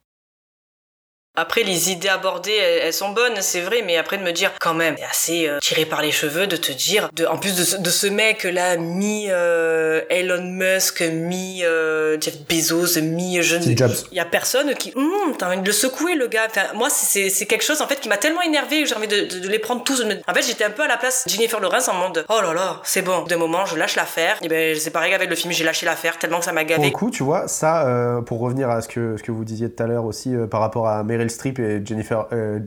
Après, 1.41 1.63
les 1.63 1.91
idées 1.93 2.09
abordées, 2.09 2.57
elles, 2.57 2.83
elles 2.87 2.93
sont 2.93 3.11
bonnes, 3.11 3.35
c'est 3.41 3.61
vrai, 3.61 3.83
mais 3.87 3.97
après 3.97 4.19
de 4.19 4.25
me 4.25 4.33
dire, 4.33 4.51
quand 4.61 4.75
même, 4.75 4.97
c'est 4.99 5.05
assez 5.05 5.49
euh, 5.49 5.59
tiré 5.61 5.85
par 5.85 6.03
les 6.03 6.11
cheveux 6.11 6.47
de 6.49 6.57
te 6.57 6.73
dire, 6.73 7.09
de, 7.15 7.27
en 7.27 7.39
plus 7.39 7.55
de 7.57 7.63
ce, 7.63 7.77
de 7.77 7.91
ce 7.91 8.09
mec-là, 8.09 8.77
mi 8.77 9.27
euh, 9.31 10.01
Elon 10.11 10.43
Musk, 10.43 11.01
mi 11.03 11.63
euh, 11.65 12.21
Jeff 12.21 12.35
Bezos, 12.49 13.01
mi 13.03 13.41
je 13.43 13.55
ne. 13.57 13.63
Il 13.63 14.17
y 14.17 14.21
a 14.21 14.25
personne 14.25 14.75
qui, 14.75 14.93
hum, 14.97 15.35
t'as 15.39 15.47
envie 15.49 15.61
de 15.61 15.67
le 15.67 15.73
secouer, 15.73 16.15
le 16.17 16.27
gars. 16.27 16.47
Enfin, 16.51 16.63
moi, 16.75 16.89
c'est- 16.91 17.29
quelque 17.47 17.63
chose, 17.65 17.81
en 17.81 17.87
fait, 17.87 18.01
qui 18.01 18.09
m'a 18.09 18.17
tellement 18.17 18.43
énervé 18.43 18.83
que 18.83 18.89
j'ai 18.89 18.95
envie 18.97 19.07
de, 19.09 19.21
de, 19.27 19.39
de 19.39 19.49
les 19.49 19.59
prendre 19.61 19.85
tous. 19.85 20.03
En 20.27 20.35
fait, 20.35 20.43
j'étais 20.43 20.65
un 20.65 20.71
peu 20.71 20.83
à 20.83 20.89
la 20.89 20.97
place 20.97 21.25
de 21.27 21.31
Jennifer 21.31 21.61
Lawrence 21.61 21.89
en 21.89 21.95
mode, 21.95 22.25
oh 22.29 22.41
là 22.43 22.53
là, 22.53 22.81
c'est 22.83 23.03
bon. 23.03 23.23
De 23.23 23.37
moment, 23.37 23.65
je 23.65 23.77
lâche 23.77 23.95
l'affaire. 23.97 24.37
Et 24.43 24.49
ben, 24.49 24.77
c'est 24.79 24.91
pareil 24.91 25.15
avec 25.15 25.31
le 25.31 25.37
film, 25.37 25.53
j'ai 25.53 25.65
lâché 25.65 25.87
l'affaire 25.87 26.19
tellement 26.19 26.41
que 26.41 26.45
ça 26.45 26.53
m'a 26.53 26.63
Pour 26.63 26.71
gavé. 26.71 26.87
le 26.87 26.91
coup, 26.91 27.11
tu 27.11 27.23
vois, 27.23 27.47
ça, 27.49 27.87
pour 28.27 28.41
revenir 28.41 28.69
à 28.71 28.83
ce 28.83 28.89
que, 28.89 29.17
ce 29.17 29.23
que 29.23 29.31
vous 29.31 29.45
disiez 29.45 29.71
tout 29.71 29.83
à 29.83 29.87
l'heure 29.87 30.05
aussi 30.05 30.35
par 30.51 30.61
rapport 30.61 30.89
à 30.89 31.03
Meryl 31.05 31.28
Streep 31.31 31.59
et 31.59 31.83
Jennifer 31.85 32.27
euh, 32.33 32.61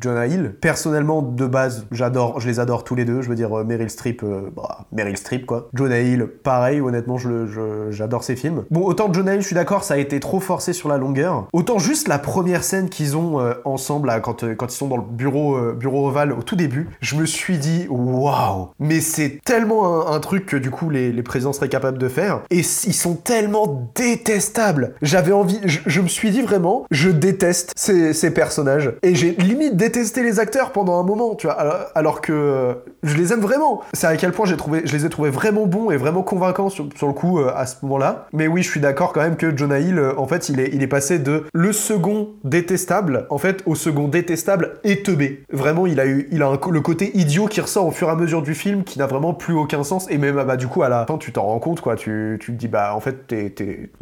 Jonah 0.00 0.26
Hill, 0.26 0.54
personnellement, 0.60 1.22
de 1.22 1.46
base, 1.46 1.86
j'adore, 1.90 2.40
je 2.40 2.48
les 2.48 2.60
adore 2.60 2.84
tous 2.84 2.94
les 2.94 3.04
deux. 3.04 3.22
Je 3.22 3.28
veux 3.28 3.34
dire, 3.34 3.56
euh, 3.58 3.64
Meryl 3.64 3.90
Streep, 3.90 4.22
euh, 4.22 4.50
bah, 4.56 4.86
Meryl 4.92 5.16
Streep, 5.16 5.46
quoi. 5.46 5.68
Jonah 5.74 6.00
Hill, 6.00 6.26
pareil, 6.42 6.80
honnêtement, 6.80 7.18
je, 7.18 7.28
le- 7.28 7.46
je- 7.46 7.90
j'adore 7.90 8.24
ses 8.24 8.36
films. 8.36 8.64
Bon, 8.70 8.82
autant 8.82 9.12
Jonah 9.12 9.34
Hill, 9.34 9.40
je 9.42 9.46
suis 9.46 9.54
d'accord, 9.54 9.84
ça 9.84 9.94
a 9.94 9.98
été 9.98 10.20
trop 10.20 10.40
forcé 10.40 10.72
sur 10.72 10.88
la 10.88 10.98
longueur. 10.98 11.46
Autant 11.52 11.78
juste 11.78 12.08
la 12.08 12.18
première 12.18 12.64
scène 12.64 12.88
qu'ils 12.88 13.16
ont 13.16 13.40
euh, 13.40 13.54
ensemble, 13.64 14.08
là, 14.08 14.20
quand, 14.20 14.44
quand 14.56 14.66
ils 14.72 14.76
sont 14.76 14.88
dans 14.88 14.96
le 14.96 15.02
bureau, 15.02 15.58
bureau 15.72 16.08
ovale 16.08 16.32
au 16.32 16.42
tout 16.42 16.56
début, 16.56 16.88
je 17.00 17.16
me 17.16 17.26
suis 17.26 17.58
dit, 17.58 17.86
waouh, 17.88 18.68
mais 18.78 19.00
c'est 19.00 19.40
tellement 19.44 20.08
un, 20.12 20.18
truc 20.20 20.46
que 20.46 20.56
du 20.56 20.70
coup 20.70 20.90
les, 20.90 21.12
les 21.12 21.22
présidents 21.22 21.52
seraient 21.52 21.68
capables 21.68 21.98
de 21.98 22.08
faire. 22.08 22.40
Et 22.50 22.58
ils 22.58 22.64
sont 22.94 23.14
tellement 23.14 23.90
détestables. 23.94 24.94
J'avais 25.02 25.32
envie, 25.32 25.60
je, 25.64 25.78
je 25.86 26.00
me 26.00 26.08
suis 26.08 26.30
dit 26.30 26.42
vraiment, 26.42 26.84
je 26.90 27.08
déteste 27.10 27.72
ces, 28.12 28.30
personnages. 28.30 28.92
Et 29.02 29.14
j'ai 29.14 29.32
limite 29.32 29.76
détesté 29.76 30.22
les 30.22 30.40
acteurs 30.40 30.72
pendant 30.72 31.00
un 31.00 31.02
moment, 31.02 31.34
tu 31.34 31.46
vois, 31.46 31.54
alors, 31.94 32.20
que 32.20 32.32
euh, 32.32 32.74
je 33.02 33.16
les 33.16 33.32
aime 33.32 33.40
vraiment. 33.40 33.82
C'est 33.92 34.06
à 34.06 34.16
quel 34.16 34.32
point 34.32 34.46
j'ai 34.46 34.56
trouvé, 34.56 34.82
je 34.84 34.92
les 34.92 35.06
ai 35.06 35.08
trouvés 35.08 35.30
vraiment 35.30 35.66
bons 35.66 35.90
et 35.90 35.96
vraiment 35.96 36.22
convaincants 36.22 36.68
sur, 36.68 36.84
le 36.84 37.12
coup 37.12 37.38
euh, 37.38 37.52
à 37.54 37.66
ce 37.66 37.76
moment-là. 37.82 38.26
Mais 38.32 38.46
oui, 38.46 38.62
je 38.62 38.70
suis 38.70 38.80
d'accord 38.80 39.12
quand 39.12 39.20
même 39.20 39.36
que 39.36 39.56
Jonah 39.56 39.78
Hill, 39.78 39.98
euh, 39.98 40.18
en 40.18 40.26
fait, 40.26 40.48
il 40.48 40.60
est, 40.60 40.70
il 40.72 40.82
est 40.82 40.88
passé 40.88 41.18
de 41.18 41.44
le 41.52 41.72
second 41.72 42.30
détestable, 42.44 43.26
en 43.30 43.38
fait, 43.38 43.62
au 43.66 43.74
second 43.74 44.08
détestable 44.08 44.78
et 44.84 45.02
teubé. 45.02 45.42
Vraiment, 45.50 45.86
il 45.86 46.00
a 46.00 46.06
eu, 46.06 46.28
il 46.32 46.42
a 46.42 46.48
un 46.48 46.58
le 46.70 46.80
côté 46.80 47.16
idiot 47.16 47.46
qui 47.46 47.60
ressort 47.60 47.86
au 47.86 47.92
fur 47.92 48.08
et 48.08 48.10
à 48.10 48.16
mesure 48.16 48.42
du 48.42 48.54
film, 48.54 48.84
qui 48.84 48.98
n'a 48.98 49.06
vraiment 49.06 49.32
plus 49.32 49.54
aucun 49.54 49.84
sens. 49.84 50.06
Et 50.10 50.18
même, 50.18 50.34
bah, 50.34 50.56
du 50.56 50.66
coup, 50.66 50.82
à 50.82 50.88
la 50.88 51.06
fin, 51.06 51.18
tu 51.18 51.32
t'en 51.32 51.44
rends 51.44 51.60
compte, 51.60 51.80
quoi. 51.80 51.96
Tu, 51.96 52.36
tu 52.40 52.52
te 52.52 52.56
dis, 52.56 52.68
bah, 52.68 52.94
en 52.94 53.00
fait, 53.00 53.26
t'es, 53.26 53.54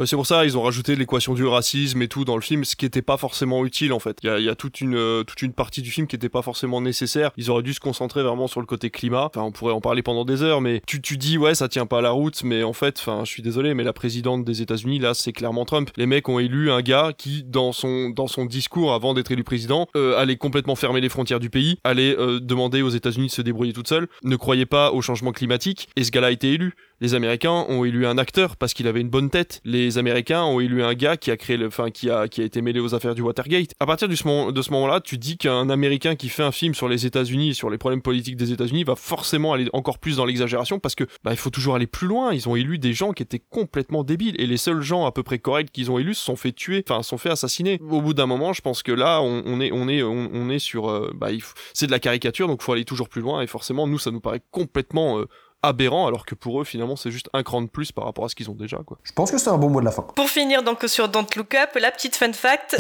c'est 0.05 0.17
pour 0.17 0.27
ça 0.27 0.45
ils 0.45 0.57
ont 0.57 0.63
rajouté 0.63 0.97
l'équation 0.97 1.35
du 1.35 1.47
racisme 1.47 2.03
et 2.03 2.09
tout 2.09 2.25
dans 2.25 2.37
le 2.37 2.43
film, 2.43 2.65
ce 2.65 2.77
qui 2.77 2.87
était 2.87 3.03
pas 3.03 3.17
forcément 3.17 3.65
utile 3.65 3.86
en 3.93 3.99
fait. 3.99 4.19
Il 4.23 4.29
y 4.43 4.49
a, 4.49 4.55
toute 4.55 4.81
une 4.81 4.97
euh, 4.97 5.25
toute 5.25 5.43
une 5.43 5.53
partie 5.53 5.83
du 5.83 5.91
film 5.91 6.07
qui 6.07 6.17
était 6.17 6.29
pas 6.29 6.43
forcément 6.43 6.81
nécessaire. 6.81 7.31
Ils 7.37 7.51
auraient 7.51 7.63
dû 7.63 7.75
se 7.75 7.81
concentrer 7.81 8.23
vraiment 8.23 8.47
sur 8.47 8.61
le 8.61 8.67
côté 8.67 8.91
climat. 8.91 9.31
Enfin, 9.35 9.43
on 9.43 9.53
pourrait 9.53 9.73
en 9.73 9.81
parler 9.81 10.03
pendant 10.03 10.25
des 10.25 10.43
heures, 10.43 10.61
mais 10.61 10.83
tu 10.87 11.01
dis 11.17 11.39
ouais 11.39 11.55
ça 11.55 11.69
tient 11.69 11.87
pas 11.87 12.01
la 12.01 12.11
route, 12.11 12.43
mais 12.45 12.63
en 12.63 12.73
fait, 12.73 12.99
enfin, 12.99 13.23
je 13.25 13.31
suis 13.31 13.43
désolé, 13.43 13.75
mais 13.75 13.85
la 13.85 13.93
présidente 13.93 14.45
des 14.45 14.63
États-Unis 14.63 14.99
là, 14.99 15.15
c'est 15.15 15.33
clairement 15.33 15.65
Trump. 15.65 15.91
Les 15.97 16.07
mecs 16.07 16.29
ont 16.29 16.39
élu 16.39 16.71
un 16.71 16.83
gars 16.83 17.13
qui 17.17 17.45
dans 17.45 17.73
son 17.73 18.11
dans 18.11 18.27
son 18.27 18.45
discours 18.45 18.93
avant 18.93 19.15
d'être 19.15 19.31
élu 19.31 19.45
président 19.45 19.87
euh, 19.97 20.19
allait 20.19 20.37
complètement 20.37 20.77
fermer 20.77 21.01
les 21.01 21.09
frontières 21.09 21.41
du 21.41 21.51
pays, 21.51 21.79
allait 21.85 22.17
euh, 22.19 22.41
demander 22.41 22.83
aux 22.83 22.91
États-Unis 22.91 23.27
de 23.29 23.33
se 23.33 23.43
débrouiller 23.43 23.73
toute 23.73 23.89
seule, 23.89 24.09
ne 24.23 24.37
croyait 24.37 24.67
pas 24.67 24.93
au 24.93 25.01
changement 25.03 25.33
climatique 25.33 25.89
et 25.97 26.05
ce 26.05 26.11
gars-là 26.11 26.29
a 26.29 26.31
été 26.31 26.53
élu. 26.53 26.75
Les 27.03 27.15
Américains 27.15 27.67
ont 27.69 27.85
élu 27.85 28.07
un 28.07 28.17
acteur 28.17 28.57
parce 28.57 28.73
qu'il 28.73 28.89
avait 28.89 29.03
une 29.03 29.11
bonne 29.11 29.29
tête. 29.29 29.61
Les 29.65 29.99
Américains 29.99 30.45
ont 30.45 30.61
élu 30.61 30.83
un 30.83 30.95
gars 30.95 31.19
qui 31.19 31.31
a 31.31 31.37
créé 31.37 31.59
le, 31.59 31.67
enfin, 31.67 31.91
qui 31.91 32.09
a, 32.09 32.27
qui 32.27 32.41
a 32.41 32.45
été 32.45 32.63
mêlé 32.63 32.81
aux 32.81 32.95
affaires 32.95 33.15
du 33.15 33.21
Watergate. 33.21 33.73
À 33.81 33.87
partir 33.87 34.09
de 34.09 34.15
ce 34.15 34.25
moment-là, 34.71 35.01
tu 35.01 35.19
dis 35.19 35.37
qu'un 35.37 35.69
Américain 35.69 36.17
qui 36.17 36.31
fait 36.31 36.43
un 36.43 36.53
film 36.53 36.75
sur 36.75 36.89
les 36.89 37.05
États-Unis 37.05 37.55
sur 37.55 37.69
les 37.69 37.77
problèmes 37.77 38.01
politiques 38.01 38.37
des 38.37 38.53
États-Unis 38.53 38.85
va 38.85 38.97
forcément 38.97 39.53
aller 39.53 39.69
encore 39.75 39.99
plus 39.99 40.17
dans 40.17 40.25
l'exagération 40.25 40.79
parce 40.79 40.95
que, 40.95 41.05
bah, 41.23 41.33
il 41.33 41.37
faut 41.37 41.51
toujours 41.51 41.75
aller 41.75 41.87
plus 41.87 42.07
loin. 42.07 42.33
Ils 42.33 42.49
ont 42.49 42.57
élu 42.57 42.79
des 42.79 42.95
gens 42.95 43.13
qui 43.13 43.23
étaient 43.23 43.43
complètement 43.51 44.03
débiles 44.03 44.41
et 44.41 44.47
les 44.47 44.57
seuls 44.57 44.81
gens 44.81 45.05
à 45.05 45.13
peu 45.13 45.23
près 45.23 45.39
corrects 45.39 45.71
qu'ils 45.73 45.91
ont 45.91 45.99
élus 45.99 46.15
se 46.15 46.25
sont 46.25 46.37
fait 46.37 46.53
tuer, 46.53 46.83
enfin, 46.89 47.03
sont 47.03 47.19
fait 47.19 47.31
assassiner. 47.31 47.79
Au 47.91 48.01
bout 48.01 48.15
d'un 48.15 48.27
moment, 48.27 48.55
je 48.55 48.63
pense 48.63 48.83
que 48.83 48.93
là, 48.93 49.21
on, 49.21 49.61
est, 49.61 49.71
on 49.71 49.87
est, 49.89 50.03
on, 50.03 50.49
est 50.49 50.59
sur, 50.59 50.89
euh, 50.89 51.13
bah, 51.15 51.29
c'est 51.75 51.87
de 51.87 51.93
la 51.93 51.99
caricature, 51.99 52.49
donc 52.49 52.63
faut 52.63 52.73
aller 52.73 52.87
toujours 52.87 53.11
plus 53.11 53.21
loin 53.21 53.43
et 53.43 53.47
forcément, 53.47 53.87
nous, 53.87 53.99
ça 53.99 54.11
nous 54.11 54.21
paraît 54.21 54.41
complètement 54.51 55.19
euh, 55.19 55.27
aberrant 55.67 56.07
alors 56.07 56.27
que 56.27 56.35
pour 56.35 56.61
eux 56.61 56.65
finalement 56.65 56.97
c'est 56.97 57.11
juste 57.11 57.29
un 57.33 57.43
cran 57.43 57.63
de 57.63 57.69
plus 57.69 57.93
par 57.93 58.05
rapport 58.05 58.25
à 58.25 58.29
ce 58.29 58.35
qu'ils 58.35 58.51
ont 58.51 58.55
déjà 58.55 58.79
quoi. 58.85 58.99
Je 59.03 59.13
pense 59.13 59.31
que 59.31 59.39
c'est 59.39 59.51
un 59.51 59.59
bon 59.59 59.71
mot 59.71 59.81
de 59.81 59.85
la 59.85 59.91
fin. 59.91 60.03
Pour 60.15 60.29
finir 60.29 60.63
donc 60.63 60.83
sur 60.87 61.09
Don't 61.09 61.27
Look 61.37 61.55
Up, 61.55 61.71
la 61.81 61.91
petite 61.91 62.17
fun 62.17 62.33
fact. 62.33 62.77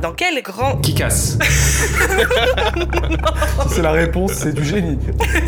Dans 0.00 0.12
quel 0.12 0.40
grand 0.42 0.76
Qui 0.80 0.94
casse? 0.94 1.38
C'est 3.68 3.82
la 3.82 3.90
réponse, 3.90 4.32
c'est 4.32 4.52
du 4.52 4.64
génie. 4.64 4.98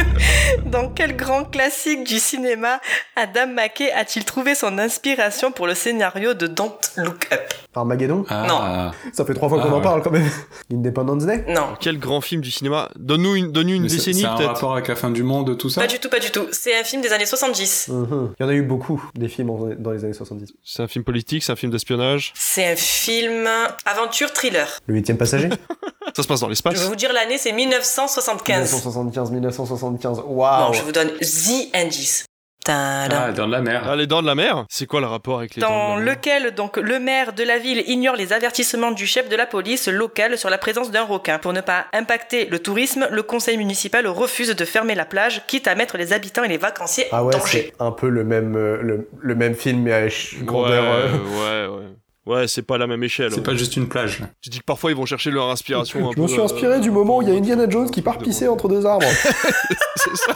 Dans 0.67 0.89
quel 0.89 1.17
grand 1.17 1.45
classique 1.45 2.03
du 2.05 2.19
cinéma 2.19 2.81
Adam 3.15 3.47
McKay 3.47 3.93
a-t-il 3.93 4.25
trouvé 4.25 4.55
son 4.57 4.79
inspiration 4.79 5.53
pour 5.53 5.67
le 5.69 5.75
scénario 5.75 6.35
de 6.35 6.49
Don't 6.49 6.73
Look 6.97 7.29
Up? 7.33 7.55
Armageddon 7.75 8.25
Ah. 8.29 8.91
Ça 9.13 9.25
fait 9.25 9.35
trois 9.35 9.49
fois 9.49 9.59
Ah, 9.63 9.67
qu'on 9.67 9.73
en 9.75 9.77
ouais. 9.79 9.83
parle 9.83 10.03
quand 10.03 10.11
même. 10.11 10.29
Independence 10.73 11.25
Day 11.27 11.45
Non. 11.49 11.69
Quel 11.81 11.99
grand 11.99 12.21
film 12.21 12.41
du 12.41 12.51
cinéma 12.51 12.91
Donne-nous 12.97 13.37
une, 13.37 13.53
donne 13.53 13.69
une 13.69 13.87
décennie 13.87 14.21
C'est 14.21 14.27
un 14.27 14.35
peut-être. 14.37 14.55
rapport 14.55 14.73
avec 14.73 14.89
la 14.89 14.97
fin 14.97 15.11
du 15.11 15.23
monde, 15.23 15.57
tout 15.59 15.71
ça 15.71 15.81
Pas 15.81 15.87
du 15.87 15.99
tout, 15.99 16.09
pas 16.09 16.19
du 16.19 16.31
tout. 16.31 16.47
C'est 16.53 16.79
un 16.79 16.85
film 16.85 17.03
des 17.03 17.13
années 17.13 17.27
70. 17.27 17.89
Mhm. 17.89 18.35
Il 18.39 18.43
y 18.43 18.47
en 18.47 18.49
a 18.49 18.53
eu 18.55 18.63
beaucoup, 18.63 19.03
des 19.15 19.29
films 19.29 19.51
en- 19.51 19.69
dans 19.79 19.93
les 19.93 20.05
années 20.05 20.13
70. 20.15 20.53
C'est 20.65 20.83
un 20.83 20.89
film 20.89 21.05
politique, 21.05 21.43
c'est 21.43 21.53
un 21.53 21.57
film 21.57 21.71
d'espionnage. 21.73 22.33
C'est 22.35 22.73
un 22.73 22.77
film 22.77 23.49
aventure 23.87 24.33
thriller. 24.33 24.67
Le 24.87 24.95
huitième 24.95 25.17
passager 25.19 25.49
Ça 26.17 26.23
se 26.25 26.29
passe 26.29 26.41
dans 26.41 26.47
Je 26.47 26.53
l'espace. 26.53 26.81
vais 26.83 26.89
vous 26.89 26.97
dire 26.97 27.13
l'année, 27.13 27.39
c'est 27.39 27.53
1975. 27.53 28.73
1975, 28.73 29.31
1975. 29.31 30.19
Bon, 30.19 30.25
Waouh 30.27 30.73
je 30.75 30.83
vous 30.83 30.93
donne 30.93 31.11
The 31.21 31.75
indice. 31.75 32.25
Tadam. 32.65 33.19
Ah, 33.29 33.33
dans 33.33 33.47
de 33.47 33.53
la 33.53 33.61
mer. 33.61 33.83
Ah, 33.89 33.97
les 33.97 34.07
dents 34.07 34.21
de 34.23 34.27
la 34.27 34.35
mer 34.35 34.65
C'est 34.69 34.87
quoi 34.87 35.01
le 35.01 35.07
rapport 35.07 35.39
avec 35.39 35.55
les 35.55 35.63
dents 35.63 35.69
dans 35.69 35.95
de 35.97 36.01
la 36.01 36.05
mer 36.05 36.15
lequel 36.15 36.55
donc 36.55 36.77
le 36.77 36.99
maire 36.99 37.33
de 37.33 37.43
la 37.43 37.59
ville 37.59 37.83
ignore 37.87 38.17
les 38.17 38.33
avertissements 38.33 38.91
du 38.91 39.07
chef 39.07 39.29
de 39.29 39.37
la 39.37 39.47
police 39.47 39.89
locale 39.89 40.37
sur 40.39 40.51
la 40.51 40.59
présence 40.59 40.91
d'un 40.91 41.05
requin. 41.05 41.39
Pour 41.39 41.53
ne 41.53 41.61
pas 41.61 41.87
impacter 41.93 42.47
le 42.47 42.59
tourisme, 42.59 43.09
le 43.11 43.23
conseil 43.23 43.57
municipal 43.57 44.07
refuse 44.07 44.55
de 44.55 44.65
fermer 44.65 44.95
la 44.95 45.05
plage, 45.05 45.43
quitte 45.47 45.67
à 45.69 45.75
mettre 45.75 45.97
les 45.97 46.13
habitants 46.13 46.45
et 46.45 46.49
les 46.49 46.59
vacanciers 46.59 47.07
Ah 47.13 47.23
en 47.23 47.27
ouais, 47.27 47.33
danger. 47.33 47.73
c'est 47.79 47.83
un 47.83 47.93
peu 47.93 48.09
le 48.09 48.25
même, 48.25 48.55
euh, 48.57 48.79
le, 48.83 49.09
le 49.21 49.35
même 49.35 49.55
film, 49.55 49.83
mais 49.83 49.93
à 49.93 50.07
grandeur. 50.43 50.85
euh, 50.85 51.09
Ouais, 51.09 51.75
ouais, 51.75 51.79
ouais. 51.79 51.87
Ouais, 52.27 52.47
c'est 52.47 52.63
pas 52.63 52.77
la 52.79 52.87
même 52.87 53.03
échelle. 53.03 53.31
C'est 53.31 53.39
ouais. 53.39 53.43
pas 53.43 53.55
juste 53.55 53.77
une 53.77 53.89
plage. 53.89 54.23
Tu 54.43 54.51
dis 54.51 54.59
que 54.61 54.65
parfois 54.65 54.91
ils 54.91 54.97
vont 54.97 55.07
chercher 55.07 55.31
leur 55.31 55.49
inspiration 55.49 55.99
un 56.01 56.13
Je 56.15 56.21
me 56.21 56.27
peu, 56.27 56.29
suis 56.31 56.39
euh, 56.41 56.45
inspiré 56.45 56.79
du 56.79 56.91
moment 56.91 57.17
où 57.17 57.23
il 57.23 57.29
y 57.29 57.33
a 57.33 57.35
Indiana 57.35 57.65
Jones 57.69 57.91
qui 57.91 58.03
part 58.03 58.19
pisser 58.19 58.47
entre 58.47 58.69
deux 58.69 58.85
arbres. 58.87 59.07
C'est 59.97 60.17
ça. 60.17 60.35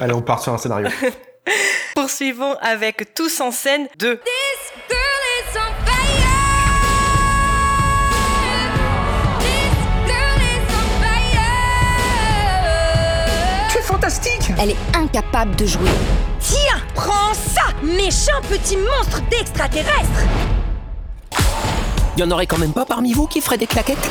Allez, 0.00 0.14
on 0.14 0.22
part 0.22 0.40
sur 0.40 0.52
un 0.52 0.58
scénario. 0.58 0.88
Poursuivons 1.94 2.54
avec 2.60 3.14
Tous 3.14 3.40
en 3.40 3.50
scène 3.50 3.88
2. 3.98 4.20
C'est 13.70 13.82
fantastique. 13.82 14.52
Elle 14.60 14.70
est 14.70 14.76
incapable 14.94 15.56
de 15.56 15.66
jouer. 15.66 15.90
Tiens, 16.40 16.80
prends 16.94 17.34
ça 17.34 17.62
Méchant 17.82 18.40
petit 18.48 18.76
monstre 18.76 19.20
d'extraterrestre. 19.30 20.22
Il 22.16 22.20
y 22.20 22.22
en 22.22 22.30
aurait 22.30 22.46
quand 22.46 22.58
même 22.58 22.72
pas 22.72 22.84
parmi 22.84 23.12
vous 23.12 23.26
qui 23.26 23.40
ferait 23.40 23.58
des 23.58 23.66
claquettes 23.66 24.08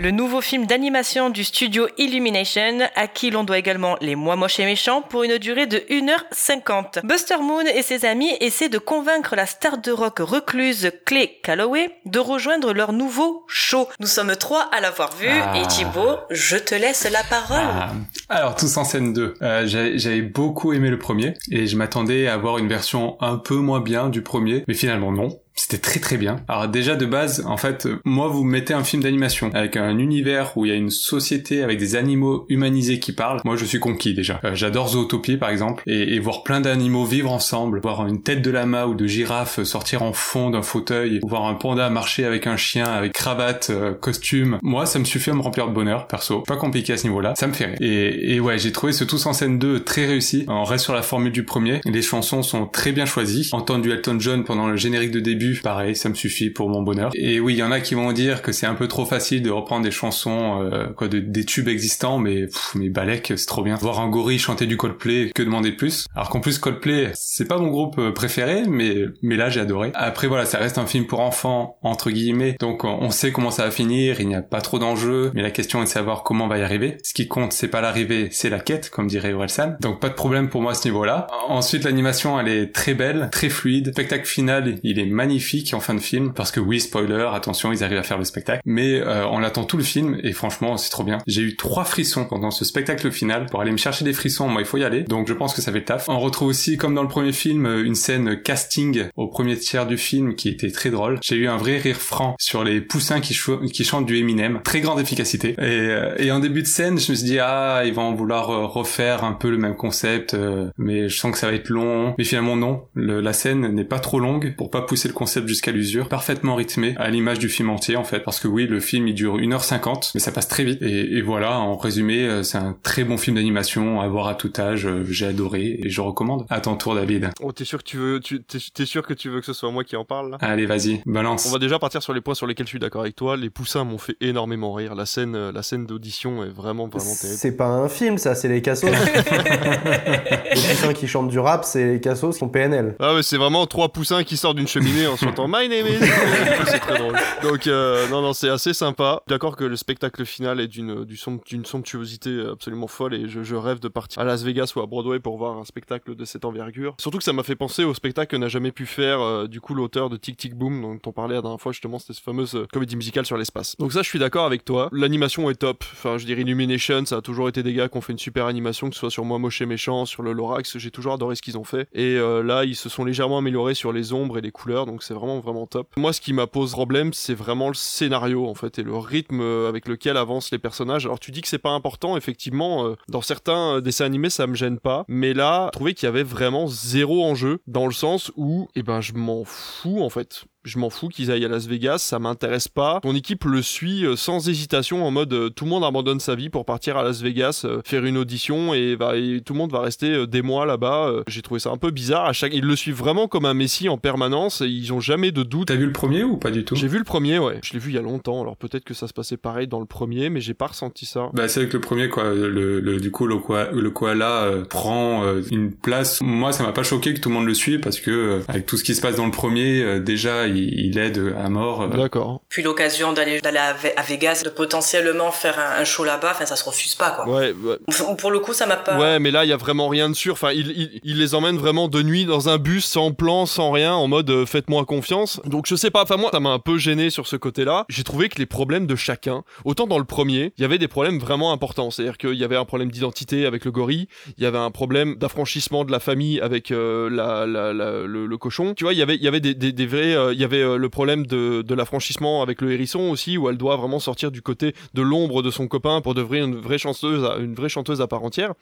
Le 0.00 0.12
nouveau 0.12 0.40
film 0.40 0.64
d'animation 0.66 1.28
du 1.28 1.42
studio 1.42 1.88
Illumination, 1.98 2.78
à 2.94 3.08
qui 3.08 3.30
l'on 3.32 3.42
doit 3.42 3.58
également 3.58 3.96
Les 4.00 4.14
Mois 4.14 4.36
Moches 4.36 4.60
et 4.60 4.64
Méchants, 4.64 5.02
pour 5.02 5.24
une 5.24 5.38
durée 5.38 5.66
de 5.66 5.78
1h50. 5.90 7.04
Buster 7.04 7.38
Moon 7.42 7.64
et 7.74 7.82
ses 7.82 8.04
amis 8.04 8.30
essaient 8.40 8.68
de 8.68 8.78
convaincre 8.78 9.34
la 9.34 9.44
star 9.44 9.78
de 9.78 9.90
rock 9.90 10.20
recluse 10.20 10.92
Clay 11.04 11.40
Calloway 11.42 11.90
de 12.06 12.20
rejoindre 12.20 12.72
leur 12.72 12.92
nouveau 12.92 13.44
show. 13.48 13.88
Nous 13.98 14.06
sommes 14.06 14.36
trois 14.36 14.68
à 14.72 14.80
l'avoir 14.80 15.16
vu, 15.16 15.26
Ah. 15.28 15.58
et 15.58 15.66
Thibaut, 15.66 16.18
je 16.30 16.56
te 16.56 16.76
laisse 16.76 17.08
la 17.10 17.24
parole. 17.24 17.58
Ah. 17.60 17.90
Alors, 18.28 18.54
Tous 18.54 18.76
en 18.76 18.84
scène 18.84 19.12
2. 19.12 19.34
Euh, 19.42 19.66
J'avais 19.66 19.98
j'avais 19.98 20.22
beaucoup 20.22 20.72
aimé 20.72 20.90
le 20.90 20.98
premier 20.98 21.34
et 21.50 21.66
je 21.66 21.76
m'attendais 21.76 22.28
à 22.28 22.34
avoir 22.34 22.58
une 22.58 22.68
version 22.68 23.16
un 23.20 23.36
peu 23.36 23.56
moins 23.56 23.80
bien 23.80 24.08
du 24.10 24.22
premier, 24.22 24.62
mais 24.68 24.74
finalement 24.74 25.10
non. 25.10 25.40
C'était 25.58 25.78
très 25.78 26.00
très 26.00 26.16
bien. 26.16 26.36
Alors 26.46 26.68
déjà 26.68 26.94
de 26.94 27.04
base, 27.04 27.44
en 27.46 27.56
fait, 27.56 27.88
moi 28.04 28.28
vous 28.28 28.44
me 28.44 28.52
mettez 28.52 28.74
un 28.74 28.84
film 28.84 29.02
d'animation 29.02 29.50
avec 29.54 29.76
un 29.76 29.98
univers 29.98 30.56
où 30.56 30.64
il 30.64 30.68
y 30.68 30.72
a 30.72 30.76
une 30.76 30.90
société 30.90 31.62
avec 31.62 31.78
des 31.78 31.96
animaux 31.96 32.46
humanisés 32.48 33.00
qui 33.00 33.12
parlent. 33.12 33.40
Moi 33.44 33.56
je 33.56 33.64
suis 33.64 33.80
conquis 33.80 34.14
déjà. 34.14 34.40
Euh, 34.44 34.54
J'adore 34.54 34.88
Zootopie 34.88 35.36
par 35.36 35.50
exemple 35.50 35.82
et, 35.86 36.18
voir 36.20 36.42
plein 36.42 36.60
d'animaux 36.60 37.04
vivre 37.04 37.32
ensemble, 37.32 37.80
voir 37.80 38.06
une 38.06 38.22
tête 38.22 38.42
de 38.42 38.50
lama 38.50 38.86
ou 38.86 38.94
de 38.94 39.06
girafe 39.06 39.62
sortir 39.62 40.02
en 40.02 40.12
fond 40.12 40.50
d'un 40.50 40.62
fauteuil, 40.62 41.20
voir 41.22 41.46
un 41.46 41.54
panda 41.54 41.90
marcher 41.90 42.24
avec 42.24 42.46
un 42.46 42.56
chien 42.56 42.86
avec 42.86 43.12
cravate, 43.12 43.70
euh, 43.70 43.94
costume. 43.94 44.58
Moi 44.62 44.86
ça 44.86 44.98
me 44.98 45.04
suffit 45.04 45.30
à 45.30 45.34
me 45.34 45.42
remplir 45.42 45.68
de 45.68 45.72
bonheur 45.72 46.06
perso. 46.06 46.40
Pas 46.40 46.56
compliqué 46.56 46.92
à 46.92 46.96
ce 46.96 47.04
niveau-là. 47.04 47.34
Ça 47.36 47.46
me 47.46 47.52
fait 47.52 47.66
rire. 47.66 47.76
Et, 47.80 48.34
et 48.34 48.40
ouais, 48.40 48.58
j'ai 48.58 48.72
trouvé 48.72 48.92
ce 48.92 49.04
Tous 49.04 49.26
en 49.26 49.32
scène 49.32 49.58
2 49.58 49.80
très 49.80 50.06
réussi. 50.06 50.44
On 50.48 50.64
reste 50.64 50.84
sur 50.84 50.94
la 50.94 51.02
formule 51.02 51.32
du 51.32 51.44
premier. 51.44 51.80
Les 51.84 52.02
chansons 52.02 52.42
sont 52.42 52.66
très 52.66 52.92
bien 52.92 53.06
choisies. 53.06 53.48
Entendre 53.52 53.82
du 53.82 53.90
Elton 53.90 54.18
John 54.20 54.44
pendant 54.44 54.68
le 54.68 54.76
générique 54.76 55.10
de 55.10 55.20
début, 55.20 55.47
pareil, 55.56 55.96
ça 55.96 56.08
me 56.08 56.14
suffit 56.14 56.50
pour 56.50 56.68
mon 56.68 56.82
bonheur. 56.82 57.10
Et 57.14 57.40
oui, 57.40 57.54
il 57.54 57.58
y 57.58 57.62
en 57.62 57.72
a 57.72 57.80
qui 57.80 57.94
vont 57.94 58.12
dire 58.12 58.42
que 58.42 58.52
c'est 58.52 58.66
un 58.66 58.74
peu 58.74 58.88
trop 58.88 59.04
facile 59.04 59.42
de 59.42 59.50
reprendre 59.50 59.84
des 59.84 59.90
chansons, 59.90 60.62
euh, 60.62 60.88
quoi, 60.88 61.08
de, 61.08 61.18
des 61.18 61.44
tubes 61.44 61.68
existants, 61.68 62.18
mais 62.18 62.46
pff, 62.46 62.72
mais 62.74 62.88
Balek, 62.88 63.32
c'est 63.36 63.46
trop 63.46 63.62
bien. 63.62 63.76
Voir 63.76 64.00
un 64.00 64.08
gorille 64.08 64.38
chanter 64.38 64.66
du 64.66 64.76
Coldplay, 64.76 65.30
que 65.34 65.42
demander 65.42 65.70
de 65.70 65.76
plus? 65.76 66.06
Alors 66.14 66.28
qu'en 66.28 66.40
plus 66.40 66.58
Coldplay, 66.58 67.10
c'est 67.14 67.46
pas 67.46 67.58
mon 67.58 67.68
groupe 67.68 67.98
euh, 67.98 68.12
préféré, 68.12 68.64
mais 68.68 69.06
mais 69.22 69.36
là 69.36 69.50
j'ai 69.50 69.60
adoré. 69.60 69.90
Après 69.94 70.26
voilà, 70.26 70.44
ça 70.44 70.58
reste 70.58 70.78
un 70.78 70.86
film 70.86 71.06
pour 71.06 71.20
enfants 71.20 71.78
entre 71.82 72.10
guillemets, 72.10 72.56
donc 72.60 72.84
on 72.84 73.10
sait 73.10 73.32
comment 73.32 73.50
ça 73.50 73.64
va 73.64 73.70
finir. 73.70 74.20
Il 74.20 74.28
n'y 74.28 74.34
a 74.34 74.42
pas 74.42 74.60
trop 74.60 74.78
d'enjeux, 74.78 75.30
mais 75.34 75.42
la 75.42 75.50
question 75.50 75.80
est 75.80 75.84
de 75.84 75.90
savoir 75.90 76.22
comment 76.22 76.44
on 76.44 76.48
va 76.48 76.58
y 76.58 76.62
arriver. 76.62 76.96
Ce 77.02 77.14
qui 77.14 77.28
compte, 77.28 77.52
c'est 77.52 77.68
pas 77.68 77.80
l'arrivée, 77.80 78.28
c'est 78.30 78.50
la 78.50 78.60
quête, 78.60 78.90
comme 78.90 79.06
dirait 79.06 79.32
Orelsan. 79.32 79.76
Donc 79.80 80.00
pas 80.00 80.08
de 80.08 80.14
problème 80.14 80.48
pour 80.48 80.62
moi 80.62 80.72
à 80.72 80.74
ce 80.74 80.86
niveau-là. 80.86 81.26
Ensuite, 81.48 81.84
l'animation, 81.84 82.38
elle 82.38 82.48
est 82.48 82.74
très 82.74 82.94
belle, 82.94 83.28
très 83.32 83.48
fluide. 83.48 83.86
Le 83.86 83.92
spectacle 83.92 84.26
final, 84.26 84.76
il 84.82 84.98
est 84.98 85.06
magnifique 85.06 85.37
en 85.74 85.80
fin 85.80 85.94
de 85.94 86.00
film, 86.00 86.32
parce 86.32 86.50
que 86.50 86.60
oui, 86.60 86.80
spoiler, 86.80 87.26
attention, 87.32 87.72
ils 87.72 87.84
arrivent 87.84 87.98
à 87.98 88.02
faire 88.02 88.18
le 88.18 88.24
spectacle. 88.24 88.60
Mais 88.64 89.00
euh, 89.00 89.26
on 89.28 89.42
attend 89.42 89.64
tout 89.64 89.76
le 89.76 89.82
film, 89.82 90.18
et 90.22 90.32
franchement, 90.32 90.76
c'est 90.76 90.90
trop 90.90 91.04
bien. 91.04 91.18
J'ai 91.26 91.42
eu 91.42 91.56
trois 91.56 91.84
frissons 91.84 92.24
pendant 92.24 92.50
ce 92.50 92.64
spectacle 92.64 93.10
final. 93.10 93.46
Pour 93.46 93.60
aller 93.60 93.72
me 93.72 93.76
chercher 93.76 94.04
des 94.04 94.12
frissons, 94.12 94.48
moi, 94.48 94.60
il 94.62 94.66
faut 94.66 94.78
y 94.78 94.84
aller. 94.84 95.02
Donc 95.02 95.28
je 95.28 95.32
pense 95.34 95.54
que 95.54 95.60
ça 95.62 95.72
fait 95.72 95.78
le 95.78 95.84
taf. 95.84 96.08
On 96.08 96.18
retrouve 96.20 96.48
aussi, 96.48 96.76
comme 96.76 96.94
dans 96.94 97.02
le 97.02 97.08
premier 97.08 97.32
film, 97.32 97.66
une 97.84 97.94
scène 97.94 98.40
casting 98.42 99.04
au 99.16 99.28
premier 99.28 99.56
tiers 99.56 99.86
du 99.86 99.96
film 99.98 100.34
qui 100.34 100.48
était 100.48 100.70
très 100.70 100.90
drôle. 100.90 101.18
J'ai 101.22 101.36
eu 101.36 101.48
un 101.48 101.56
vrai 101.56 101.78
rire 101.78 101.96
franc 101.96 102.36
sur 102.38 102.64
les 102.64 102.80
poussins 102.80 103.20
qui, 103.20 103.36
qui 103.72 103.84
chantent 103.84 104.06
du 104.06 104.16
Eminem. 104.18 104.60
Très 104.64 104.80
grande 104.80 105.00
efficacité. 105.00 105.50
Et, 105.50 105.54
euh, 105.60 106.14
et 106.18 106.30
en 106.30 106.40
début 106.40 106.62
de 106.62 106.66
scène, 106.66 106.98
je 106.98 107.12
me 107.12 107.16
suis 107.16 107.24
dit, 107.26 107.38
ah, 107.38 107.82
ils 107.84 107.92
vont 107.92 108.12
vouloir 108.14 108.50
euh, 108.50 108.66
refaire 108.66 109.24
un 109.24 109.32
peu 109.32 109.50
le 109.50 109.58
même 109.58 109.76
concept, 109.76 110.34
euh, 110.34 110.68
mais 110.76 111.08
je 111.08 111.18
sens 111.18 111.32
que 111.32 111.38
ça 111.38 111.46
va 111.48 111.52
être 111.54 111.68
long. 111.68 112.14
Mais 112.18 112.24
finalement, 112.24 112.56
non. 112.56 112.82
Le- 112.94 113.20
la 113.20 113.32
scène 113.32 113.68
n'est 113.68 113.84
pas 113.84 113.98
trop 113.98 114.20
longue 114.20 114.54
pour 114.56 114.70
pas 114.70 114.82
pousser 114.82 115.08
le 115.08 115.14
concept 115.14 115.27
jusqu'à 115.46 115.72
l'usure. 115.72 116.08
Parfaitement 116.08 116.54
rythmé, 116.54 116.94
à 116.98 117.10
l'image 117.10 117.38
du 117.38 117.48
film 117.48 117.70
entier, 117.70 117.96
en 117.96 118.04
fait. 118.04 118.20
Parce 118.20 118.40
que 118.40 118.48
oui, 118.48 118.66
le 118.66 118.80
film, 118.80 119.08
il 119.08 119.14
dure 119.14 119.38
1h50, 119.38 120.12
mais 120.14 120.20
ça 120.20 120.32
passe 120.32 120.48
très 120.48 120.64
vite. 120.64 120.82
Et, 120.82 121.16
et 121.16 121.22
voilà, 121.22 121.58
en 121.58 121.76
résumé, 121.76 122.26
euh, 122.26 122.42
c'est 122.42 122.58
un 122.58 122.76
très 122.82 123.04
bon 123.04 123.16
film 123.16 123.36
d'animation 123.36 124.00
à 124.00 124.08
voir 124.08 124.28
à 124.28 124.34
tout 124.34 124.52
âge. 124.58 124.86
Euh, 124.86 125.04
J'ai 125.08 125.26
adoré 125.26 125.80
et 125.82 125.90
je 125.90 126.00
recommande. 126.00 126.46
À 126.50 126.60
ton 126.60 126.76
tour, 126.76 126.94
David. 126.94 127.30
Oh, 127.40 127.52
t'es 127.52 127.64
sûr 127.64 127.78
que 127.78 127.88
tu 127.88 127.96
veux, 127.96 128.20
tu, 128.20 128.42
t'es, 128.42 128.58
t'es 128.72 128.86
sûr 128.86 129.06
que 129.06 129.14
tu 129.14 129.28
veux 129.28 129.40
que 129.40 129.46
ce 129.46 129.52
soit 129.52 129.70
moi 129.70 129.84
qui 129.84 129.96
en 129.96 130.04
parle 130.04 130.30
là? 130.30 130.38
Allez, 130.40 130.66
vas-y, 130.66 131.00
balance. 131.06 131.46
On 131.46 131.52
va 131.52 131.58
déjà 131.58 131.78
partir 131.78 132.02
sur 132.02 132.12
les 132.12 132.20
points 132.20 132.34
sur 132.34 132.46
lesquels 132.46 132.66
je 132.66 132.70
suis 132.70 132.78
d'accord 132.78 133.02
avec 133.02 133.16
toi. 133.16 133.36
Les 133.36 133.50
poussins 133.50 133.84
m'ont 133.84 133.98
fait 133.98 134.16
énormément 134.20 134.72
rire. 134.72 134.94
La 134.94 135.06
scène, 135.06 135.34
euh, 135.34 135.52
la 135.52 135.62
scène 135.62 135.86
d'audition 135.86 136.44
est 136.44 136.48
vraiment, 136.50 136.88
vraiment 136.88 137.14
terrible. 137.20 137.38
C'est 137.38 137.56
pas 137.56 137.66
un 137.68 137.88
film, 137.88 138.18
ça, 138.18 138.34
c'est 138.34 138.48
les 138.48 138.62
cassos. 138.62 138.90
les 138.90 140.60
poussins 140.60 140.92
qui 140.94 141.06
chantent 141.08 141.28
du 141.28 141.38
rap, 141.38 141.64
c'est 141.64 141.86
les 141.86 142.00
cassos 142.00 142.34
qui 142.34 142.38
sont 142.38 142.48
PNL. 142.48 142.96
Ah 142.98 143.14
ouais, 143.14 143.22
c'est 143.22 143.36
vraiment 143.36 143.66
trois 143.66 143.88
poussins 143.90 144.24
qui 144.24 144.36
sortent 144.36 144.56
d'une 144.56 144.68
cheminée 144.68 145.06
en 145.06 145.16
My 145.22 145.68
name 145.68 145.86
is. 145.86 145.98
c'est 146.66 146.78
très 146.78 146.98
drôle. 146.98 147.16
Donc 147.42 147.66
euh, 147.66 148.08
non 148.08 148.22
non, 148.22 148.32
c'est 148.32 148.48
assez 148.48 148.74
sympa. 148.74 149.22
D'accord 149.26 149.56
que 149.56 149.64
le 149.64 149.76
spectacle 149.76 150.24
final 150.24 150.60
est 150.60 150.68
d'une 150.68 151.04
d'une 151.04 151.64
somptuosité 151.64 152.44
absolument 152.52 152.86
folle 152.86 153.14
et 153.14 153.28
je, 153.28 153.42
je 153.42 153.54
rêve 153.56 153.80
de 153.80 153.88
partir 153.88 154.20
à 154.20 154.24
Las 154.24 154.42
Vegas 154.42 154.72
ou 154.76 154.80
à 154.80 154.86
Broadway 154.86 155.20
pour 155.20 155.38
voir 155.38 155.56
un 155.56 155.64
spectacle 155.64 156.14
de 156.14 156.24
cette 156.24 156.44
envergure. 156.44 156.94
Surtout 157.00 157.18
que 157.18 157.24
ça 157.24 157.32
m'a 157.32 157.42
fait 157.42 157.56
penser 157.56 157.84
au 157.84 157.94
spectacle 157.94 158.28
que 158.28 158.36
n'a 158.36 158.48
jamais 158.48 158.72
pu 158.72 158.86
faire 158.86 159.20
euh, 159.20 159.46
du 159.46 159.60
coup 159.60 159.74
l'auteur 159.74 160.10
de 160.10 160.16
Tic 160.16 160.36
Tic 160.36 160.54
Boom 160.54 160.82
dont 160.82 160.98
on 161.06 161.12
parlait 161.12 161.34
la 161.34 161.42
dernière 161.42 161.60
fois 161.60 161.72
justement, 161.72 161.98
c'était 161.98 162.14
cette 162.14 162.24
fameuse 162.24 162.54
euh, 162.54 162.66
comédie 162.72 162.96
musicale 162.96 163.26
sur 163.26 163.36
l'espace. 163.36 163.76
Donc 163.78 163.92
ça, 163.92 164.02
je 164.02 164.08
suis 164.08 164.18
d'accord 164.18 164.46
avec 164.46 164.64
toi. 164.64 164.88
L'animation 164.92 165.50
est 165.50 165.54
top. 165.54 165.84
Enfin, 165.92 166.18
je 166.18 166.26
dirais 166.26 166.42
Illumination, 166.42 167.04
ça 167.06 167.16
a 167.16 167.22
toujours 167.22 167.48
été 167.48 167.62
des 167.62 167.74
gars 167.74 167.88
qui 167.88 167.96
ont 167.96 168.00
fait 168.00 168.12
une 168.12 168.18
super 168.18 168.46
animation, 168.46 168.88
que 168.88 168.94
ce 168.94 169.00
soit 169.00 169.10
sur 169.10 169.24
Moi 169.24 169.38
Moche 169.38 169.60
et 169.60 169.66
Méchant, 169.66 170.06
sur 170.06 170.22
le 170.22 170.32
Lorax. 170.32 170.78
J'ai 170.78 170.90
toujours 170.90 171.14
adoré 171.14 171.36
ce 171.36 171.42
qu'ils 171.42 171.58
ont 171.58 171.64
fait. 171.64 171.88
Et 171.92 172.16
euh, 172.16 172.42
là, 172.42 172.64
ils 172.64 172.76
se 172.76 172.88
sont 172.88 173.04
légèrement 173.04 173.38
améliorés 173.38 173.74
sur 173.74 173.92
les 173.92 174.12
ombres 174.12 174.38
et 174.38 174.40
les 174.40 174.50
couleurs, 174.50 174.86
donc 174.86 174.97
c'est 175.02 175.14
vraiment 175.14 175.40
vraiment 175.40 175.66
top. 175.66 175.88
Moi, 175.96 176.12
ce 176.12 176.20
qui 176.20 176.32
m'a 176.32 176.46
posé 176.46 176.72
problème, 176.78 177.12
c'est 177.12 177.34
vraiment 177.34 177.68
le 177.68 177.74
scénario 177.74 178.46
en 178.46 178.54
fait 178.54 178.78
et 178.78 178.82
le 178.82 178.96
rythme 178.96 179.40
euh, 179.40 179.68
avec 179.68 179.88
lequel 179.88 180.16
avancent 180.16 180.52
les 180.52 180.58
personnages. 180.58 181.06
Alors 181.06 181.18
tu 181.18 181.32
dis 181.32 181.40
que 181.40 181.48
c'est 181.48 181.58
pas 181.58 181.70
important, 181.70 182.16
effectivement, 182.16 182.86
euh, 182.86 182.94
dans 183.08 183.20
certains 183.20 183.76
euh, 183.76 183.80
dessins 183.80 184.04
animés, 184.04 184.30
ça 184.30 184.46
me 184.46 184.54
gêne 184.54 184.78
pas, 184.78 185.04
mais 185.08 185.34
là, 185.34 185.66
je 185.66 185.76
trouvais 185.76 185.94
qu'il 185.94 186.06
y 186.06 186.08
avait 186.08 186.22
vraiment 186.22 186.68
zéro 186.68 187.24
enjeu 187.24 187.60
dans 187.66 187.86
le 187.86 187.92
sens 187.92 188.30
où, 188.36 188.68
eh 188.76 188.82
ben, 188.82 189.00
je 189.00 189.14
m'en 189.14 189.44
fous 189.44 190.00
en 190.00 190.10
fait. 190.10 190.44
Je 190.64 190.78
m'en 190.78 190.90
fous 190.90 191.08
qu'ils 191.08 191.30
aillent 191.30 191.44
à 191.44 191.48
Las 191.48 191.66
Vegas, 191.66 191.98
ça 191.98 192.18
m'intéresse 192.18 192.68
pas. 192.68 192.98
Ton 193.02 193.14
équipe 193.14 193.44
le 193.44 193.62
suit 193.62 194.04
euh, 194.04 194.16
sans 194.16 194.48
hésitation 194.48 195.06
en 195.06 195.10
mode 195.10 195.32
euh, 195.32 195.48
tout 195.50 195.64
le 195.64 195.70
monde 195.70 195.84
abandonne 195.84 196.18
sa 196.18 196.34
vie 196.34 196.50
pour 196.50 196.64
partir 196.64 196.96
à 196.96 197.04
Las 197.04 197.22
Vegas, 197.22 197.62
euh, 197.64 197.80
faire 197.84 198.04
une 198.04 198.18
audition 198.18 198.74
et, 198.74 198.96
va, 198.96 199.16
et 199.16 199.40
tout 199.40 199.52
le 199.52 199.58
monde 199.58 199.70
va 199.70 199.80
rester 199.80 200.26
des 200.26 200.42
mois 200.42 200.66
là-bas. 200.66 201.22
J'ai 201.28 201.42
trouvé 201.42 201.60
ça 201.60 201.70
un 201.70 201.76
peu 201.76 201.90
bizarre. 201.92 202.26
À 202.26 202.32
chaque... 202.32 202.52
Ils 202.52 202.64
le 202.64 202.74
suivent 202.74 202.96
vraiment 202.96 203.28
comme 203.28 203.44
un 203.44 203.54
messie 203.54 203.88
en 203.88 203.98
permanence 203.98 204.60
et 204.60 204.66
ils 204.66 204.92
ont 204.92 205.00
jamais 205.00 205.30
de 205.30 205.44
doute. 205.44 205.68
T'as 205.68 205.76
vu 205.76 205.86
le 205.86 205.92
premier 205.92 206.24
ou 206.24 206.36
pas 206.36 206.50
du 206.50 206.64
tout? 206.64 206.74
J'ai 206.74 206.88
vu 206.88 206.98
le 206.98 207.04
premier, 207.04 207.38
ouais. 207.38 207.60
Je 207.62 207.72
l'ai 207.72 207.78
vu 207.78 207.90
il 207.90 207.94
y 207.94 207.98
a 207.98 208.02
longtemps, 208.02 208.42
alors 208.42 208.56
peut-être 208.56 208.84
que 208.84 208.94
ça 208.94 209.06
se 209.06 209.12
passait 209.12 209.36
pareil 209.36 209.68
dans 209.68 209.80
le 209.80 209.86
premier, 209.86 210.28
mais 210.28 210.40
j'ai 210.40 210.54
pas 210.54 210.66
ressenti 210.66 211.06
ça. 211.06 211.30
Bah 211.34 211.46
c'est 211.46 211.60
avec 211.60 211.72
le 211.72 211.80
premier 211.80 212.08
quoi. 212.08 212.34
Le, 212.34 212.80
le 212.80 212.98
du 212.98 213.12
coup 213.12 213.26
le 213.26 213.36
koala, 213.36 213.70
le 213.70 213.90
koala 213.90 214.42
euh, 214.42 214.64
prend 214.64 215.24
euh, 215.24 215.40
une 215.52 215.72
place. 215.72 216.20
Moi 216.20 216.52
ça 216.52 216.64
m'a 216.64 216.72
pas 216.72 216.82
choqué 216.82 217.14
que 217.14 217.20
tout 217.20 217.28
le 217.28 217.36
monde 217.36 217.46
le 217.46 217.54
suive 217.54 217.80
parce 217.80 218.00
que 218.00 218.10
euh, 218.10 218.40
avec 218.48 218.66
tout 218.66 218.76
ce 218.76 218.82
qui 218.82 218.96
se 218.96 219.00
passe 219.00 219.16
dans 219.16 219.26
le 219.26 219.30
premier, 219.30 219.82
euh, 219.82 220.00
déjà 220.00 220.47
il, 220.48 220.86
il 220.86 220.98
aide 220.98 221.34
à 221.38 221.48
mort. 221.48 221.82
euh. 221.82 221.88
D'accord. 221.88 222.40
Puis 222.48 222.62
l'occasion 222.62 223.12
d'aller 223.12 223.40
d'aller 223.40 223.58
à 223.58 223.72
Ve- 223.74 223.92
à 223.96 224.02
Vegas, 224.02 224.42
de 224.44 224.50
potentiellement 224.50 225.30
faire 225.30 225.58
un, 225.58 225.80
un 225.80 225.84
show 225.84 226.04
là-bas, 226.04 226.30
enfin 226.32 226.46
ça 226.46 226.56
se 226.56 226.64
refuse 226.64 226.94
pas 226.94 227.10
quoi. 227.10 227.28
Ouais, 227.28 227.52
ouais. 227.52 227.76
Pour- 228.18 228.28
le 228.30 228.40
coup, 228.40 228.52
ça 228.52 228.66
m'a 228.66 228.76
pas. 228.76 228.98
Ouais, 228.98 229.18
mais 229.18 229.30
là, 229.30 229.44
il 229.44 229.48
y 229.48 229.52
a 229.52 229.56
vraiment 229.56 229.88
rien 229.88 230.10
de 230.10 230.14
sûr. 230.14 230.34
Enfin, 230.34 230.52
il, 230.52 230.68
il, 230.70 231.00
il 231.02 231.18
les 231.18 231.34
emmène 231.34 231.56
vraiment 231.56 231.88
de 231.88 232.02
nuit 232.02 232.24
dans 232.26 232.48
un 232.50 232.58
bus, 232.58 232.84
sans 232.84 233.12
plan, 233.12 233.46
sans 233.46 233.70
rien, 233.70 233.94
en 233.94 234.06
mode 234.06 234.28
euh, 234.30 234.44
faites-moi 234.44 234.84
confiance. 234.84 235.40
Donc, 235.46 235.66
je 235.66 235.74
sais 235.76 235.90
pas. 235.90 236.02
Enfin, 236.02 236.16
moi, 236.18 236.30
ça 236.32 236.40
m'a 236.40 236.50
un 236.50 236.58
peu 236.58 236.76
gêné 236.78 237.08
sur 237.10 237.26
ce 237.26 237.36
côté-là. 237.36 237.86
J'ai 237.88 238.04
trouvé 238.04 238.28
que 238.28 238.38
les 238.38 238.44
problèmes 238.46 238.86
de 238.86 238.96
chacun, 238.96 239.44
autant 239.64 239.86
dans 239.86 239.98
le 239.98 240.04
premier, 240.04 240.52
il 240.58 240.62
y 240.62 240.64
avait 240.64 240.76
des 240.78 240.88
problèmes 240.88 241.18
vraiment 241.18 241.52
importants. 241.52 241.90
C'est-à-dire 241.90 242.18
qu'il 242.18 242.34
y 242.34 242.44
avait 242.44 242.56
un 242.56 242.64
problème 242.66 242.90
d'identité 242.90 243.46
avec 243.46 243.64
le 243.64 243.70
gorille, 243.70 244.08
il 244.36 244.44
y 244.44 244.46
avait 244.46 244.58
un 244.58 244.70
problème 244.70 245.16
d'affranchissement 245.16 245.84
de 245.84 245.92
la 245.92 246.00
famille 246.00 246.40
avec 246.40 246.70
euh, 246.70 247.08
la, 247.10 247.46
la, 247.46 247.72
la- 247.72 248.02
le, 248.02 248.26
le 248.26 248.36
cochon. 248.38 248.74
Tu 248.74 248.84
vois, 248.84 248.92
il 248.92 248.98
y 248.98 249.02
avait, 249.02 249.16
il 249.16 249.22
y 249.22 249.28
avait 249.28 249.40
des, 249.40 249.54
des, 249.54 249.72
des 249.72 249.86
vrais. 249.86 250.14
euh, 250.14 250.34
y 250.40 250.44
avait 250.44 250.62
euh, 250.62 250.76
le 250.76 250.88
problème 250.88 251.26
de, 251.26 251.62
de 251.62 251.74
l'affranchissement 251.74 252.42
avec 252.42 252.60
le 252.60 252.72
hérisson 252.72 253.10
aussi, 253.10 253.36
où 253.38 253.48
elle 253.48 253.56
doit 253.56 253.76
vraiment 253.76 253.98
sortir 254.00 254.30
du 254.30 254.42
côté 254.42 254.74
de 254.94 255.02
l'ombre 255.02 255.42
de 255.42 255.50
son 255.50 255.66
copain 255.68 256.00
pour 256.00 256.14
devenir 256.14 256.44
une 256.44 256.56
vraie 256.56 256.78
chanteuse, 256.78 257.24
à- 257.24 257.36
une 257.38 257.54
vraie 257.54 257.68
chanteuse 257.68 258.00
à 258.00 258.06
part 258.06 258.22
entière. 258.24 258.52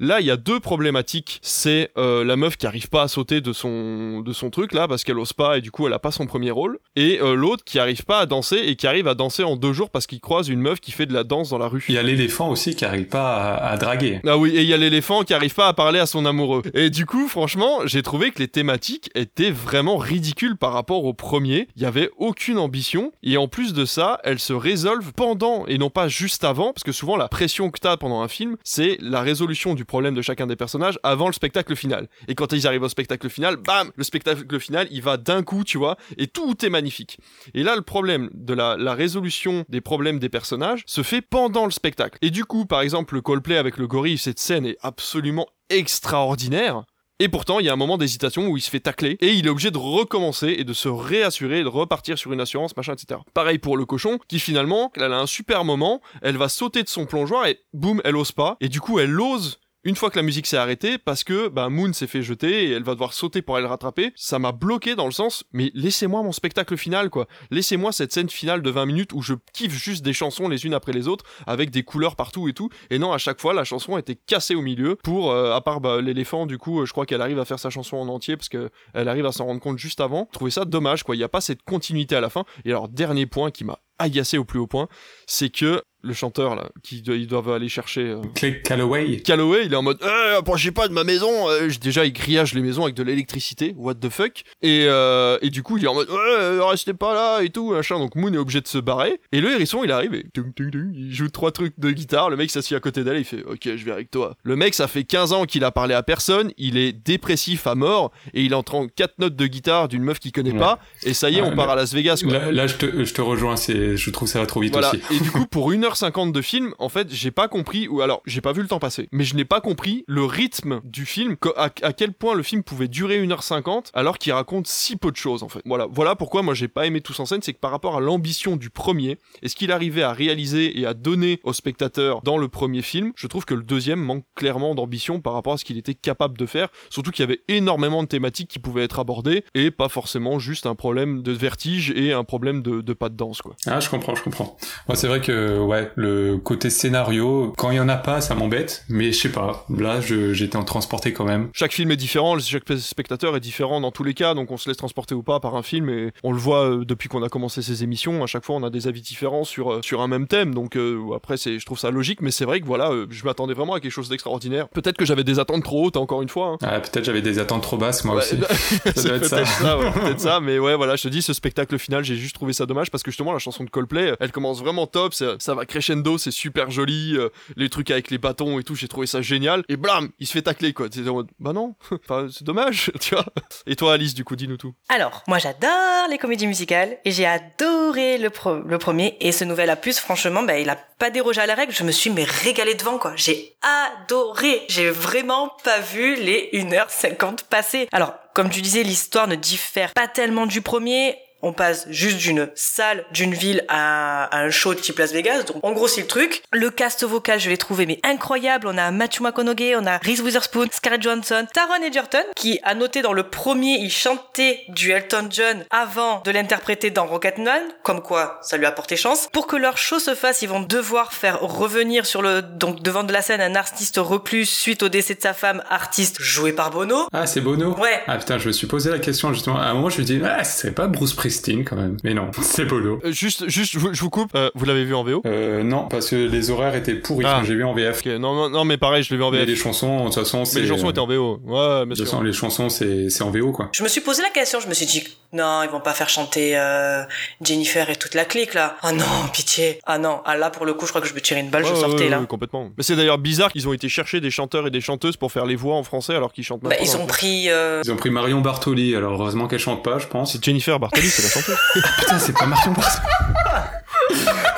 Là, 0.00 0.20
il 0.20 0.26
y 0.26 0.30
a 0.30 0.36
deux 0.36 0.60
problématiques. 0.60 1.38
C'est 1.42 1.90
euh, 1.98 2.24
la 2.24 2.36
meuf 2.36 2.56
qui 2.56 2.66
arrive 2.66 2.88
pas 2.88 3.02
à 3.02 3.08
sauter 3.08 3.40
de 3.40 3.52
son 3.52 4.20
de 4.20 4.32
son 4.32 4.50
truc 4.50 4.72
là 4.72 4.88
parce 4.88 5.04
qu'elle 5.04 5.18
ose 5.18 5.32
pas 5.32 5.58
et 5.58 5.60
du 5.60 5.70
coup 5.70 5.86
elle 5.86 5.92
a 5.92 5.98
pas 5.98 6.10
son 6.12 6.26
premier 6.26 6.50
rôle. 6.50 6.78
Et 6.96 7.20
euh, 7.20 7.34
l'autre 7.34 7.64
qui 7.64 7.78
arrive 7.78 8.04
pas 8.04 8.20
à 8.20 8.26
danser 8.26 8.56
et 8.56 8.76
qui 8.76 8.86
arrive 8.86 9.08
à 9.08 9.14
danser 9.14 9.42
en 9.44 9.56
deux 9.56 9.72
jours 9.72 9.90
parce 9.90 10.06
qu'il 10.06 10.20
croise 10.20 10.48
une 10.48 10.60
meuf 10.60 10.80
qui 10.80 10.92
fait 10.92 11.06
de 11.06 11.12
la 11.14 11.24
danse 11.24 11.50
dans 11.50 11.58
la 11.58 11.68
rue. 11.68 11.84
Il 11.88 11.94
y 11.94 11.98
a 11.98 12.02
l'éléphant 12.02 12.48
aussi 12.50 12.74
qui 12.74 12.84
arrive 12.84 13.06
pas 13.06 13.36
à, 13.36 13.68
à 13.72 13.76
draguer. 13.76 14.20
Ah 14.26 14.36
oui, 14.38 14.50
et 14.56 14.62
il 14.62 14.68
y 14.68 14.74
a 14.74 14.76
l'éléphant 14.76 15.22
qui 15.22 15.34
arrive 15.34 15.54
pas 15.54 15.68
à 15.68 15.72
parler 15.72 15.98
à 15.98 16.06
son 16.06 16.24
amoureux. 16.26 16.62
Et 16.74 16.90
du 16.90 17.06
coup, 17.06 17.28
franchement, 17.28 17.80
j'ai 17.86 18.02
trouvé 18.02 18.30
que 18.30 18.38
les 18.38 18.48
thématiques 18.48 19.10
étaient 19.14 19.50
vraiment 19.50 19.96
ridicules 19.96 20.56
par 20.56 20.72
rapport 20.72 21.04
au 21.04 21.11
premier. 21.12 21.68
Il 21.76 21.82
y 21.82 21.86
avait 21.86 22.10
aucune 22.16 22.58
ambition. 22.58 23.12
Et 23.22 23.36
en 23.36 23.48
plus 23.48 23.72
de 23.72 23.84
ça, 23.84 24.18
elles 24.24 24.38
se 24.38 24.52
résolvent 24.52 25.12
pendant 25.12 25.66
et 25.66 25.78
non 25.78 25.90
pas 25.90 26.08
juste 26.08 26.44
avant. 26.44 26.72
Parce 26.72 26.84
que 26.84 26.92
souvent, 26.92 27.16
la 27.16 27.28
pression 27.28 27.70
que 27.70 27.78
t'as 27.78 27.96
pendant 27.96 28.22
un 28.22 28.28
film, 28.28 28.56
c'est 28.64 28.96
la 29.00 29.20
résolution 29.20 29.74
du 29.74 29.84
problème 29.84 30.14
de 30.14 30.22
chacun 30.22 30.46
des 30.46 30.56
personnages 30.56 30.98
avant 31.02 31.26
le 31.26 31.32
spectacle 31.32 31.76
final. 31.76 32.08
Et 32.28 32.34
quand 32.34 32.52
ils 32.52 32.66
arrivent 32.66 32.82
au 32.82 32.88
spectacle 32.88 33.28
final, 33.28 33.56
bam, 33.56 33.90
le 33.96 34.04
spectacle 34.04 34.60
final, 34.60 34.88
il 34.90 35.02
va 35.02 35.16
d'un 35.16 35.42
coup, 35.42 35.64
tu 35.64 35.78
vois, 35.78 35.96
et 36.18 36.26
tout 36.26 36.64
est 36.64 36.70
magnifique. 36.70 37.18
Et 37.54 37.62
là, 37.62 37.76
le 37.76 37.82
problème 37.82 38.30
de 38.34 38.54
la, 38.54 38.76
la 38.76 38.94
résolution 38.94 39.64
des 39.68 39.80
problèmes 39.80 40.18
des 40.18 40.28
personnages 40.28 40.82
se 40.86 41.02
fait 41.02 41.20
pendant 41.20 41.64
le 41.64 41.70
spectacle. 41.70 42.18
Et 42.22 42.30
du 42.30 42.44
coup, 42.44 42.66
par 42.66 42.80
exemple, 42.80 43.14
le 43.14 43.20
Coldplay 43.20 43.56
avec 43.56 43.76
le 43.76 43.86
gorille, 43.86 44.18
cette 44.18 44.38
scène 44.38 44.66
est 44.66 44.78
absolument 44.82 45.46
extraordinaire. 45.68 46.84
Et 47.22 47.28
pourtant, 47.28 47.60
il 47.60 47.66
y 47.66 47.68
a 47.68 47.72
un 47.72 47.76
moment 47.76 47.98
d'hésitation 47.98 48.48
où 48.48 48.56
il 48.56 48.60
se 48.60 48.68
fait 48.68 48.80
tacler 48.80 49.16
et 49.20 49.32
il 49.34 49.46
est 49.46 49.48
obligé 49.48 49.70
de 49.70 49.78
recommencer 49.78 50.56
et 50.58 50.64
de 50.64 50.72
se 50.72 50.88
réassurer, 50.88 51.62
de 51.62 51.68
repartir 51.68 52.18
sur 52.18 52.32
une 52.32 52.40
assurance, 52.40 52.76
machin, 52.76 52.94
etc. 52.94 53.20
Pareil 53.32 53.58
pour 53.58 53.76
le 53.76 53.84
cochon, 53.84 54.18
qui 54.26 54.40
finalement, 54.40 54.90
elle 54.96 55.12
a 55.12 55.20
un 55.20 55.26
super 55.26 55.64
moment, 55.64 56.00
elle 56.20 56.36
va 56.36 56.48
sauter 56.48 56.82
de 56.82 56.88
son 56.88 57.06
plongeoir 57.06 57.46
et 57.46 57.60
boum, 57.74 58.00
elle 58.02 58.16
ose 58.16 58.32
pas. 58.32 58.56
Et 58.60 58.68
du 58.68 58.80
coup, 58.80 58.98
elle 58.98 59.20
ose 59.20 59.60
une 59.84 59.96
fois 59.96 60.10
que 60.10 60.16
la 60.16 60.22
musique 60.22 60.46
s'est 60.46 60.56
arrêtée 60.56 60.98
parce 60.98 61.24
que 61.24 61.48
bah, 61.48 61.68
Moon 61.68 61.92
s'est 61.92 62.06
fait 62.06 62.22
jeter 62.22 62.64
et 62.64 62.70
elle 62.70 62.84
va 62.84 62.92
devoir 62.92 63.12
sauter 63.12 63.42
pour 63.42 63.56
aller 63.56 63.64
le 63.64 63.68
rattraper, 63.68 64.12
ça 64.14 64.38
m'a 64.38 64.52
bloqué 64.52 64.94
dans 64.94 65.06
le 65.06 65.12
sens 65.12 65.44
mais 65.52 65.70
laissez-moi 65.74 66.22
mon 66.22 66.32
spectacle 66.32 66.76
final 66.76 67.10
quoi. 67.10 67.26
Laissez-moi 67.50 67.92
cette 67.92 68.12
scène 68.12 68.28
finale 68.28 68.62
de 68.62 68.70
20 68.70 68.86
minutes 68.86 69.12
où 69.12 69.22
je 69.22 69.34
kiffe 69.52 69.74
juste 69.74 70.04
des 70.04 70.12
chansons 70.12 70.48
les 70.48 70.66
unes 70.66 70.74
après 70.74 70.92
les 70.92 71.08
autres 71.08 71.24
avec 71.46 71.70
des 71.70 71.82
couleurs 71.82 72.16
partout 72.16 72.48
et 72.48 72.52
tout 72.52 72.68
et 72.90 72.98
non 72.98 73.12
à 73.12 73.18
chaque 73.18 73.40
fois 73.40 73.54
la 73.54 73.64
chanson 73.64 73.98
était 73.98 74.16
cassée 74.16 74.54
au 74.54 74.62
milieu 74.62 74.96
pour 75.02 75.32
euh, 75.32 75.54
à 75.54 75.60
part 75.60 75.80
bah, 75.80 76.00
l'éléphant 76.00 76.46
du 76.46 76.58
coup 76.58 76.80
euh, 76.80 76.86
je 76.86 76.92
crois 76.92 77.06
qu'elle 77.06 77.22
arrive 77.22 77.40
à 77.40 77.44
faire 77.44 77.58
sa 77.58 77.70
chanson 77.70 77.96
en 77.96 78.08
entier 78.08 78.36
parce 78.36 78.48
que 78.48 78.70
elle 78.94 79.08
arrive 79.08 79.26
à 79.26 79.32
s'en 79.32 79.46
rendre 79.46 79.60
compte 79.60 79.78
juste 79.78 80.00
avant. 80.00 80.28
Je 80.40 80.48
ça 80.48 80.64
dommage 80.64 81.02
quoi, 81.02 81.16
il 81.16 81.18
y 81.18 81.24
a 81.24 81.28
pas 81.28 81.40
cette 81.40 81.62
continuité 81.62 82.14
à 82.14 82.20
la 82.20 82.28
fin 82.28 82.44
et 82.64 82.70
alors 82.70 82.88
dernier 82.88 83.26
point 83.26 83.50
qui 83.50 83.64
m'a 83.64 83.78
agacé 83.98 84.36
au 84.36 84.44
plus 84.44 84.58
haut 84.58 84.66
point, 84.66 84.88
c'est 85.26 85.50
que 85.50 85.82
le 86.02 86.12
chanteur 86.14 86.54
là, 86.54 86.70
qui 86.82 86.98
ils 87.06 87.26
doivent 87.26 87.50
aller 87.50 87.68
chercher. 87.68 88.02
euh, 88.02 88.20
Clay 88.34 88.60
Calloway. 88.62 89.18
Calloway, 89.18 89.62
il 89.66 89.72
est 89.72 89.76
en 89.76 89.82
mode 89.82 89.98
eh, 90.02 90.34
approchez 90.36 90.70
pas 90.70 90.88
de 90.88 90.92
ma 90.92 91.04
maison. 91.04 91.48
Euh, 91.50 91.68
déjà, 91.80 92.04
il 92.04 92.12
grillage 92.12 92.54
les 92.54 92.60
maisons 92.62 92.82
avec 92.84 92.94
de 92.94 93.02
l'électricité. 93.02 93.74
What 93.76 93.94
the 93.96 94.08
fuck 94.08 94.42
et, 94.62 94.86
euh, 94.88 95.38
et 95.42 95.50
du 95.50 95.62
coup, 95.62 95.78
il 95.78 95.84
est 95.84 95.88
en 95.88 95.94
mode 95.94 96.08
ouais, 96.10 96.60
restez 96.70 96.94
pas 96.94 97.14
là 97.14 97.42
et 97.42 97.50
tout 97.50 97.72
machin. 97.72 97.98
Donc 97.98 98.14
Moon 98.16 98.32
est 98.32 98.36
obligé 98.38 98.60
de 98.60 98.68
se 98.68 98.78
barrer. 98.78 99.20
Et 99.32 99.40
le 99.40 99.50
hérisson, 99.52 99.82
il 99.84 99.92
arrive 99.92 100.14
et 100.14 100.24
tung, 100.34 100.52
tung, 100.54 100.70
tung, 100.70 100.92
il 100.94 101.12
joue 101.14 101.28
trois 101.28 101.52
trucs 101.52 101.78
de 101.78 101.90
guitare. 101.90 102.30
Le 102.30 102.36
mec 102.36 102.50
s'assied 102.50 102.76
à 102.76 102.80
côté 102.80 103.04
d'elle. 103.04 103.18
Il 103.18 103.24
fait 103.24 103.42
ok, 103.44 103.60
je 103.76 103.84
vais 103.84 103.92
avec 103.92 104.10
toi. 104.10 104.34
Le 104.42 104.56
mec, 104.56 104.74
ça 104.74 104.88
fait 104.88 105.04
15 105.04 105.32
ans 105.32 105.44
qu'il 105.44 105.64
a 105.64 105.70
parlé 105.70 105.94
à 105.94 106.02
personne. 106.02 106.50
Il 106.58 106.76
est 106.76 106.92
dépressif 106.92 107.66
à 107.66 107.74
mort 107.74 108.10
et 108.34 108.42
il 108.42 108.54
entend 108.54 108.86
quatre 108.88 109.18
notes 109.18 109.36
de 109.36 109.46
guitare 109.46 109.88
d'une 109.88 110.02
meuf 110.02 110.18
qu'il 110.18 110.32
connaît 110.32 110.52
Ouais. 110.52 110.58
pas. 110.58 110.78
Et 111.04 111.14
ça 111.14 111.30
y 111.30 111.38
est, 111.38 111.42
on 111.42 111.54
part 111.54 111.66
là- 111.68 111.72
à 111.72 111.76
Las 111.76 111.94
Vegas. 111.94 112.20
Quoi. 112.24 112.32
Là, 112.32 112.52
là, 112.52 112.66
je, 112.66 112.74
te, 112.76 113.04
je 113.04 113.14
te 113.14 113.20
rejoins, 113.22 113.56
c'est, 113.56 113.96
je 113.96 114.10
trouve 114.10 114.28
ça 114.28 114.40
va 114.40 114.46
trop 114.46 114.60
vite 114.60 114.72
Voilà. 114.72 114.90
aussi. 114.90 115.00
Et 115.14 115.20
du 115.20 115.30
coup, 115.30 115.46
pour 115.46 115.72
1h50 115.92 116.32
de 116.32 116.40
film, 116.40 116.74
en 116.78 116.88
fait, 116.88 117.12
j'ai 117.12 117.30
pas 117.30 117.48
compris, 117.48 117.88
ou 117.88 118.00
alors, 118.00 118.22
j'ai 118.26 118.40
pas 118.40 118.52
vu 118.52 118.62
le 118.62 118.68
temps 118.68 118.78
passer, 118.78 119.08
mais 119.12 119.24
je 119.24 119.36
n'ai 119.36 119.44
pas 119.44 119.60
compris 119.60 120.04
le 120.06 120.24
rythme 120.24 120.80
du 120.84 121.04
film, 121.04 121.36
à 121.56 121.70
quel 121.70 122.12
point 122.12 122.34
le 122.34 122.42
film 122.42 122.62
pouvait 122.62 122.88
durer 122.88 123.24
1h50 123.24 123.90
alors 123.94 124.18
qu'il 124.18 124.32
raconte 124.32 124.66
si 124.66 124.96
peu 124.96 125.10
de 125.10 125.16
choses, 125.16 125.42
en 125.42 125.48
fait. 125.48 125.60
Voilà, 125.64 125.86
voilà 125.90 126.16
pourquoi 126.16 126.42
moi 126.42 126.54
j'ai 126.54 126.68
pas 126.68 126.86
aimé 126.86 127.00
Tous 127.00 127.18
en 127.20 127.26
scène, 127.26 127.42
c'est 127.42 127.52
que 127.52 127.58
par 127.58 127.70
rapport 127.70 127.96
à 127.96 128.00
l'ambition 128.00 128.56
du 128.56 128.70
premier, 128.70 129.18
et 129.42 129.48
ce 129.48 129.56
qu'il 129.56 129.72
arrivait 129.72 130.02
à 130.02 130.12
réaliser 130.12 130.78
et 130.80 130.86
à 130.86 130.94
donner 130.94 131.40
aux 131.44 131.52
spectateurs 131.52 132.22
dans 132.22 132.38
le 132.38 132.48
premier 132.48 132.82
film, 132.82 133.12
je 133.16 133.26
trouve 133.26 133.44
que 133.44 133.54
le 133.54 133.62
deuxième 133.62 134.00
manque 134.00 134.24
clairement 134.34 134.74
d'ambition 134.74 135.20
par 135.20 135.34
rapport 135.34 135.54
à 135.54 135.56
ce 135.58 135.64
qu'il 135.64 135.78
était 135.78 135.94
capable 135.94 136.38
de 136.38 136.46
faire, 136.46 136.68
surtout 136.90 137.10
qu'il 137.10 137.22
y 137.22 137.28
avait 137.28 137.42
énormément 137.48 138.02
de 138.02 138.08
thématiques 138.08 138.48
qui 138.48 138.58
pouvaient 138.58 138.84
être 138.84 138.98
abordées, 138.98 139.44
et 139.54 139.70
pas 139.70 139.88
forcément 139.88 140.38
juste 140.38 140.66
un 140.66 140.74
problème 140.74 141.22
de 141.22 141.32
vertige 141.32 141.90
et 141.90 142.12
un 142.12 142.24
problème 142.24 142.62
de, 142.62 142.80
de 142.80 142.92
pas 142.92 143.08
de 143.08 143.16
danse, 143.16 143.42
quoi. 143.42 143.56
Ah, 143.66 143.80
je 143.80 143.90
comprends, 143.90 144.14
je 144.14 144.22
comprends. 144.22 144.56
Moi, 144.88 144.96
c'est 144.96 145.08
vrai 145.08 145.20
que, 145.20 145.58
ouais, 145.58 145.81
le 145.94 146.36
côté 146.38 146.70
scénario, 146.70 147.52
quand 147.56 147.70
il 147.70 147.76
y 147.76 147.80
en 147.80 147.88
a 147.88 147.96
pas, 147.96 148.20
ça 148.20 148.34
m'embête, 148.34 148.84
mais 148.88 149.12
je 149.12 149.18
sais 149.18 149.28
pas. 149.30 149.66
Là, 149.76 150.00
j'étais 150.00 150.56
en 150.56 150.64
transporté 150.64 151.12
quand 151.12 151.24
même. 151.24 151.48
chaque 151.52 151.72
film 151.72 151.90
est 151.90 151.96
différent, 151.96 152.38
chaque 152.38 152.64
spectateur 152.78 153.36
est 153.36 153.40
différent 153.40 153.80
dans 153.80 153.90
tous 153.92 154.04
les 154.04 154.14
cas, 154.14 154.34
donc 154.34 154.50
on 154.50 154.56
se 154.56 154.68
laisse 154.68 154.76
transporter 154.76 155.14
ou 155.14 155.22
pas 155.22 155.40
par 155.40 155.54
un 155.56 155.62
film, 155.62 155.88
et 155.88 156.12
on 156.22 156.32
le 156.32 156.38
voit 156.38 156.64
euh, 156.68 156.84
depuis 156.84 157.08
qu'on 157.08 157.22
a 157.22 157.28
commencé 157.28 157.62
ces 157.62 157.82
émissions, 157.84 158.22
à 158.22 158.26
chaque 158.26 158.44
fois 158.44 158.56
on 158.56 158.62
a 158.62 158.70
des 158.70 158.88
avis 158.88 159.00
différents 159.00 159.44
sur, 159.44 159.72
euh, 159.72 159.80
sur 159.82 160.00
un 160.02 160.08
même 160.08 160.26
thème, 160.26 160.54
donc 160.54 160.76
euh, 160.76 161.00
après 161.14 161.36
c'est, 161.36 161.58
je 161.58 161.66
trouve 161.66 161.78
ça 161.78 161.90
logique, 161.90 162.20
mais 162.20 162.30
c'est 162.30 162.44
vrai 162.44 162.60
que 162.60 162.66
voilà, 162.66 162.90
euh, 162.90 163.06
je 163.10 163.24
m'attendais 163.24 163.54
vraiment 163.54 163.74
à 163.74 163.80
quelque 163.80 163.90
chose 163.92 164.08
d'extraordinaire. 164.08 164.68
Peut-être 164.68 164.96
que 164.96 165.04
j'avais 165.04 165.24
des 165.24 165.38
attentes 165.38 165.64
trop 165.64 165.86
hautes, 165.86 165.96
encore 165.96 166.22
une 166.22 166.28
fois. 166.28 166.48
hein. 166.48 166.58
Ah, 166.62 166.80
peut-être 166.80 167.04
j'avais 167.04 167.22
des 167.22 167.38
attentes 167.38 167.62
trop 167.62 167.76
basses, 167.76 168.04
moi 168.04 168.16
Ouais, 168.16 168.22
aussi. 168.22 168.36
ça 168.48 168.92
c'est 168.94 169.08
doit 169.08 169.16
être 169.16 169.24
ça. 169.26 169.36
peut-être 169.36 169.48
ça, 169.48 169.78
ouais, 169.78 169.90
peut-être 169.94 170.20
ça, 170.20 170.40
mais 170.40 170.58
ouais, 170.58 170.76
voilà, 170.76 170.96
je 170.96 171.02
te 171.04 171.08
dis, 171.08 171.22
ce 171.22 171.32
spectacle 171.32 171.78
final, 171.78 172.04
j'ai 172.04 172.16
juste 172.16 172.34
trouvé 172.34 172.52
ça 172.52 172.66
dommage 172.66 172.90
parce 172.90 173.02
que 173.02 173.10
justement, 173.10 173.32
la 173.32 173.38
chanson 173.38 173.64
de 173.64 173.70
Coldplay, 173.70 174.14
elle 174.20 174.32
commence 174.32 174.60
vraiment 174.60 174.86
top, 174.86 175.14
ça, 175.14 175.36
ça 175.38 175.54
va 175.54 175.66
crescendo, 175.72 176.18
c'est 176.18 176.30
super 176.30 176.70
joli, 176.70 177.16
euh, 177.16 177.30
les 177.56 177.70
trucs 177.70 177.90
avec 177.90 178.10
les 178.10 178.18
bâtons 178.18 178.58
et 178.58 178.62
tout, 178.62 178.74
j'ai 178.74 178.88
trouvé 178.88 179.06
ça 179.06 179.22
génial, 179.22 179.64
et 179.68 179.76
blam, 179.76 180.10
il 180.18 180.26
se 180.26 180.32
fait 180.32 180.42
tacler, 180.42 180.72
quoi. 180.72 180.88
Mode, 181.06 181.28
bah 181.40 181.52
non, 181.52 181.74
c'est 182.30 182.44
dommage, 182.44 182.92
tu 183.00 183.14
vois. 183.14 183.24
Et 183.66 183.74
toi, 183.74 183.94
Alice, 183.94 184.14
du 184.14 184.24
coup, 184.24 184.36
dis-nous 184.36 184.58
tout. 184.58 184.74
Alors, 184.88 185.22
moi 185.26 185.38
j'adore 185.38 186.08
les 186.10 186.18
comédies 186.18 186.46
musicales 186.46 186.98
et 187.04 187.10
j'ai 187.10 187.26
adoré 187.26 188.18
le, 188.18 188.30
premier 188.78 189.16
et 189.20 189.32
ce 189.32 189.44
nouvel 189.44 189.74
plus 189.80 189.98
franchement, 189.98 190.42
bah, 190.42 190.58
il 190.58 190.68
a 190.68 190.76
pas 190.76 191.10
dérogé 191.10 191.40
à 191.40 191.46
la 191.46 191.54
règle, 191.54 191.72
je 191.72 191.82
me 191.82 191.92
suis 191.92 192.10
mais 192.10 192.24
régalé 192.24 192.74
devant 192.74 192.98
quoi. 192.98 193.14
J'ai 193.16 193.56
adoré, 193.62 194.62
j'ai 194.68 194.90
vraiment 194.90 195.50
pas 195.64 195.80
vu 195.80 196.16
les 196.16 196.50
1h50 196.52 197.44
passer. 197.48 197.88
Alors, 197.92 198.14
comme 198.34 198.50
tu 198.50 198.60
disais, 198.60 198.82
l'histoire 198.82 199.28
ne 199.28 199.34
diffère 199.34 199.92
pas 199.92 200.08
tellement 200.08 200.46
du 200.46 200.62
premier. 200.62 201.16
On 201.42 201.52
passe 201.52 201.86
juste 201.90 202.18
d'une 202.18 202.48
salle, 202.54 203.04
d'une 203.12 203.34
ville 203.34 203.64
à, 203.68 204.24
à 204.24 204.42
un 204.42 204.50
show 204.50 204.74
type 204.74 204.98
Las 204.98 205.12
Vegas. 205.12 205.42
Donc, 205.42 205.56
en 205.64 205.72
gros, 205.72 205.88
c'est 205.88 206.02
le 206.02 206.06
truc. 206.06 206.42
Le 206.52 206.70
cast 206.70 207.04
vocal, 207.04 207.40
je 207.40 207.50
l'ai 207.50 207.58
trouvé 207.58 207.84
mais 207.84 207.98
incroyable. 208.04 208.68
On 208.68 208.78
a 208.78 208.92
Matthew 208.92 209.22
McConaughey, 209.22 209.74
on 209.76 209.84
a 209.84 209.98
Reese 209.98 210.20
Witherspoon, 210.20 210.68
Scarlett 210.70 211.02
Johansson, 211.02 211.46
Taron 211.52 211.82
Egerton, 211.82 212.22
qui 212.36 212.60
a 212.62 212.76
noté 212.76 213.02
dans 213.02 213.12
le 213.12 213.24
premier, 213.24 213.78
il 213.80 213.90
chantait 213.90 214.60
du 214.68 214.92
Elton 214.92 215.26
John 215.30 215.64
avant 215.70 216.20
de 216.24 216.30
l'interpréter 216.30 216.90
dans 216.90 217.06
Rocketman. 217.06 217.62
Comme 217.82 218.02
quoi, 218.02 218.38
ça 218.42 218.56
lui 218.56 218.66
a 218.66 218.70
porté 218.70 218.94
chance. 218.96 219.28
Pour 219.32 219.48
que 219.48 219.56
leur 219.56 219.78
show 219.78 219.98
se 219.98 220.14
fasse, 220.14 220.42
ils 220.42 220.48
vont 220.48 220.60
devoir 220.60 221.12
faire 221.12 221.40
revenir 221.40 222.06
sur 222.06 222.22
le, 222.22 222.40
donc, 222.40 222.82
devant 222.82 223.02
de 223.02 223.12
la 223.12 223.20
scène 223.20 223.40
un 223.40 223.56
artiste 223.56 223.96
reclus 223.98 224.46
suite 224.46 224.84
au 224.84 224.88
décès 224.88 225.16
de 225.16 225.20
sa 225.22 225.34
femme, 225.34 225.64
artiste 225.68 226.22
joué 226.22 226.52
par 226.52 226.70
Bono. 226.70 227.08
Ah, 227.12 227.26
c'est 227.26 227.40
Bono? 227.40 227.74
Ouais. 227.78 228.00
Ah 228.06 228.18
putain, 228.18 228.38
je 228.38 228.46
me 228.46 228.52
suis 228.52 228.68
posé 228.68 228.90
la 228.90 229.00
question 229.00 229.32
justement. 229.34 229.58
À 229.58 229.64
un 229.64 229.74
moment, 229.74 229.90
je 229.90 229.98
me 229.98 230.04
dis, 230.04 230.20
ah, 230.24 230.44
ce 230.44 230.60
serait 230.60 230.72
pas 230.72 230.86
Bruce 230.86 231.14
Priestley 231.14 231.31
Christine 231.32 231.64
quand 231.64 231.76
même. 231.76 231.96
Mais 232.04 232.14
non, 232.14 232.30
c'est 232.42 232.66
Polo. 232.66 233.00
Euh, 233.04 233.10
juste, 233.12 233.48
juste, 233.48 233.72
je 233.72 233.78
vous, 233.78 233.94
je 233.94 234.00
vous 234.00 234.10
coupe. 234.10 234.30
Euh, 234.34 234.50
vous 234.54 234.64
l'avez 234.64 234.84
vu 234.84 234.94
en 234.94 235.02
VO 235.04 235.22
Euh, 235.24 235.62
non, 235.62 235.88
parce 235.88 236.10
que 236.10 236.16
les 236.16 236.50
horaires 236.50 236.74
étaient 236.74 236.94
pourris 236.94 237.24
Ah. 237.26 237.36
quand 237.38 237.44
j'ai 237.46 237.54
vu 237.54 237.64
en 237.64 237.72
VF. 237.74 238.04
Non, 238.06 238.34
non, 238.34 238.50
non, 238.50 238.64
mais 238.64 238.76
pareil, 238.76 239.02
je 239.02 239.10
l'ai 239.10 239.16
vu 239.16 239.22
en 239.22 239.30
Mais 239.30 239.38
VF. 239.38 239.48
les 239.48 239.56
chansons, 239.56 240.00
de 240.00 240.04
toute 240.06 240.14
façon, 240.14 240.44
c'est. 240.44 240.56
Mais 240.56 240.62
les 240.62 240.68
chansons 240.68 240.90
étaient 240.90 240.98
en 240.98 241.06
VO. 241.06 241.40
Ouais, 241.44 241.80
De 241.80 241.84
mais 241.86 241.94
toute 241.94 242.04
façon, 242.04 242.20
les 242.22 242.32
chansons, 242.32 242.68
c'est 242.68 243.08
c'est 243.08 243.22
en 243.24 243.30
VO 243.30 243.52
quoi. 243.52 243.68
Je 243.72 243.82
me 243.82 243.88
suis 243.88 244.00
posé 244.00 244.22
la 244.22 244.30
question, 244.30 244.60
je 244.60 244.68
me 244.68 244.74
suis 244.74 244.86
dit, 244.86 245.02
non, 245.32 245.62
ils 245.64 245.70
vont 245.70 245.80
pas 245.80 245.94
faire 245.94 246.08
chanter 246.08 246.52
euh, 246.58 247.02
Jennifer 247.40 247.88
et 247.88 247.96
toute 247.96 248.14
la 248.14 248.24
clique 248.24 248.54
là. 248.54 248.76
Ah 248.82 248.92
non, 248.92 249.04
pitié. 249.32 249.78
Ah 249.86 249.98
non, 249.98 250.20
ah 250.24 250.36
là 250.36 250.50
pour 250.50 250.66
le 250.66 250.74
coup, 250.74 250.84
je 250.86 250.90
crois 250.90 251.00
que 251.00 251.08
je 251.08 251.14
me 251.14 251.20
tirais 251.20 251.40
une 251.40 251.50
balle, 251.50 251.64
je 251.64 251.72
Ouais, 251.72 251.80
sortais 251.80 252.04
ouais, 252.04 252.08
là. 252.10 252.20
ouais, 252.20 252.26
complètement. 252.26 252.70
Mais 252.76 252.82
c'est 252.82 252.96
d'ailleurs 252.96 253.18
bizarre 253.18 253.50
qu'ils 253.52 253.66
ont 253.68 253.72
été 253.72 253.88
chercher 253.88 254.20
des 254.20 254.30
chanteurs 254.30 254.66
et 254.66 254.70
des 254.70 254.80
chanteuses 254.80 255.16
pour 255.16 255.32
faire 255.32 255.46
les 255.46 255.56
voix 255.56 255.76
en 255.76 255.82
français 255.82 256.14
alors 256.14 256.32
qu'ils 256.32 256.44
chantent 256.44 256.60
Bah, 256.62 256.74
ils 256.80 256.96
ont 256.96 257.06
pris. 257.06 257.48
euh, 257.48 257.80
Ils 257.84 257.90
ont 257.92 257.96
pris 257.96 258.10
Marion 258.10 258.40
Bartoli, 258.40 258.94
alors 258.94 259.12
heureusement 259.20 259.48
qu'elle 259.48 259.58
chante 259.58 259.82
pas, 259.82 259.98
je 259.98 260.06
pense. 260.06 260.32
C'est 260.32 260.44
Jennifer 260.44 260.78
Bartoli, 260.78 261.08
c'est 261.22 261.38
la 261.38 261.42
chanteuse. 261.42 261.58
Putain, 261.98 262.18
c'est 262.18 262.32
pas 262.32 262.46
Marion 262.46 262.72
Bartoli. 262.72 263.06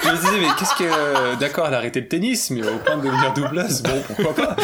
Je 0.03 0.09
me 0.09 0.17
disais, 0.17 0.39
mais 0.41 0.49
qu'est-ce 0.59 0.75
que. 0.75 1.35
D'accord, 1.37 1.67
elle 1.69 1.75
a 1.75 1.79
arrêté 1.79 2.01
le 2.01 2.09
tennis, 2.09 2.51
mais 2.51 2.67
au 2.67 2.79
point 2.79 2.97
de 2.97 3.03
devenir 3.03 3.33
doubleuse, 3.33 3.83
bon, 3.83 4.03
pourquoi 4.07 4.35
pas 4.35 4.57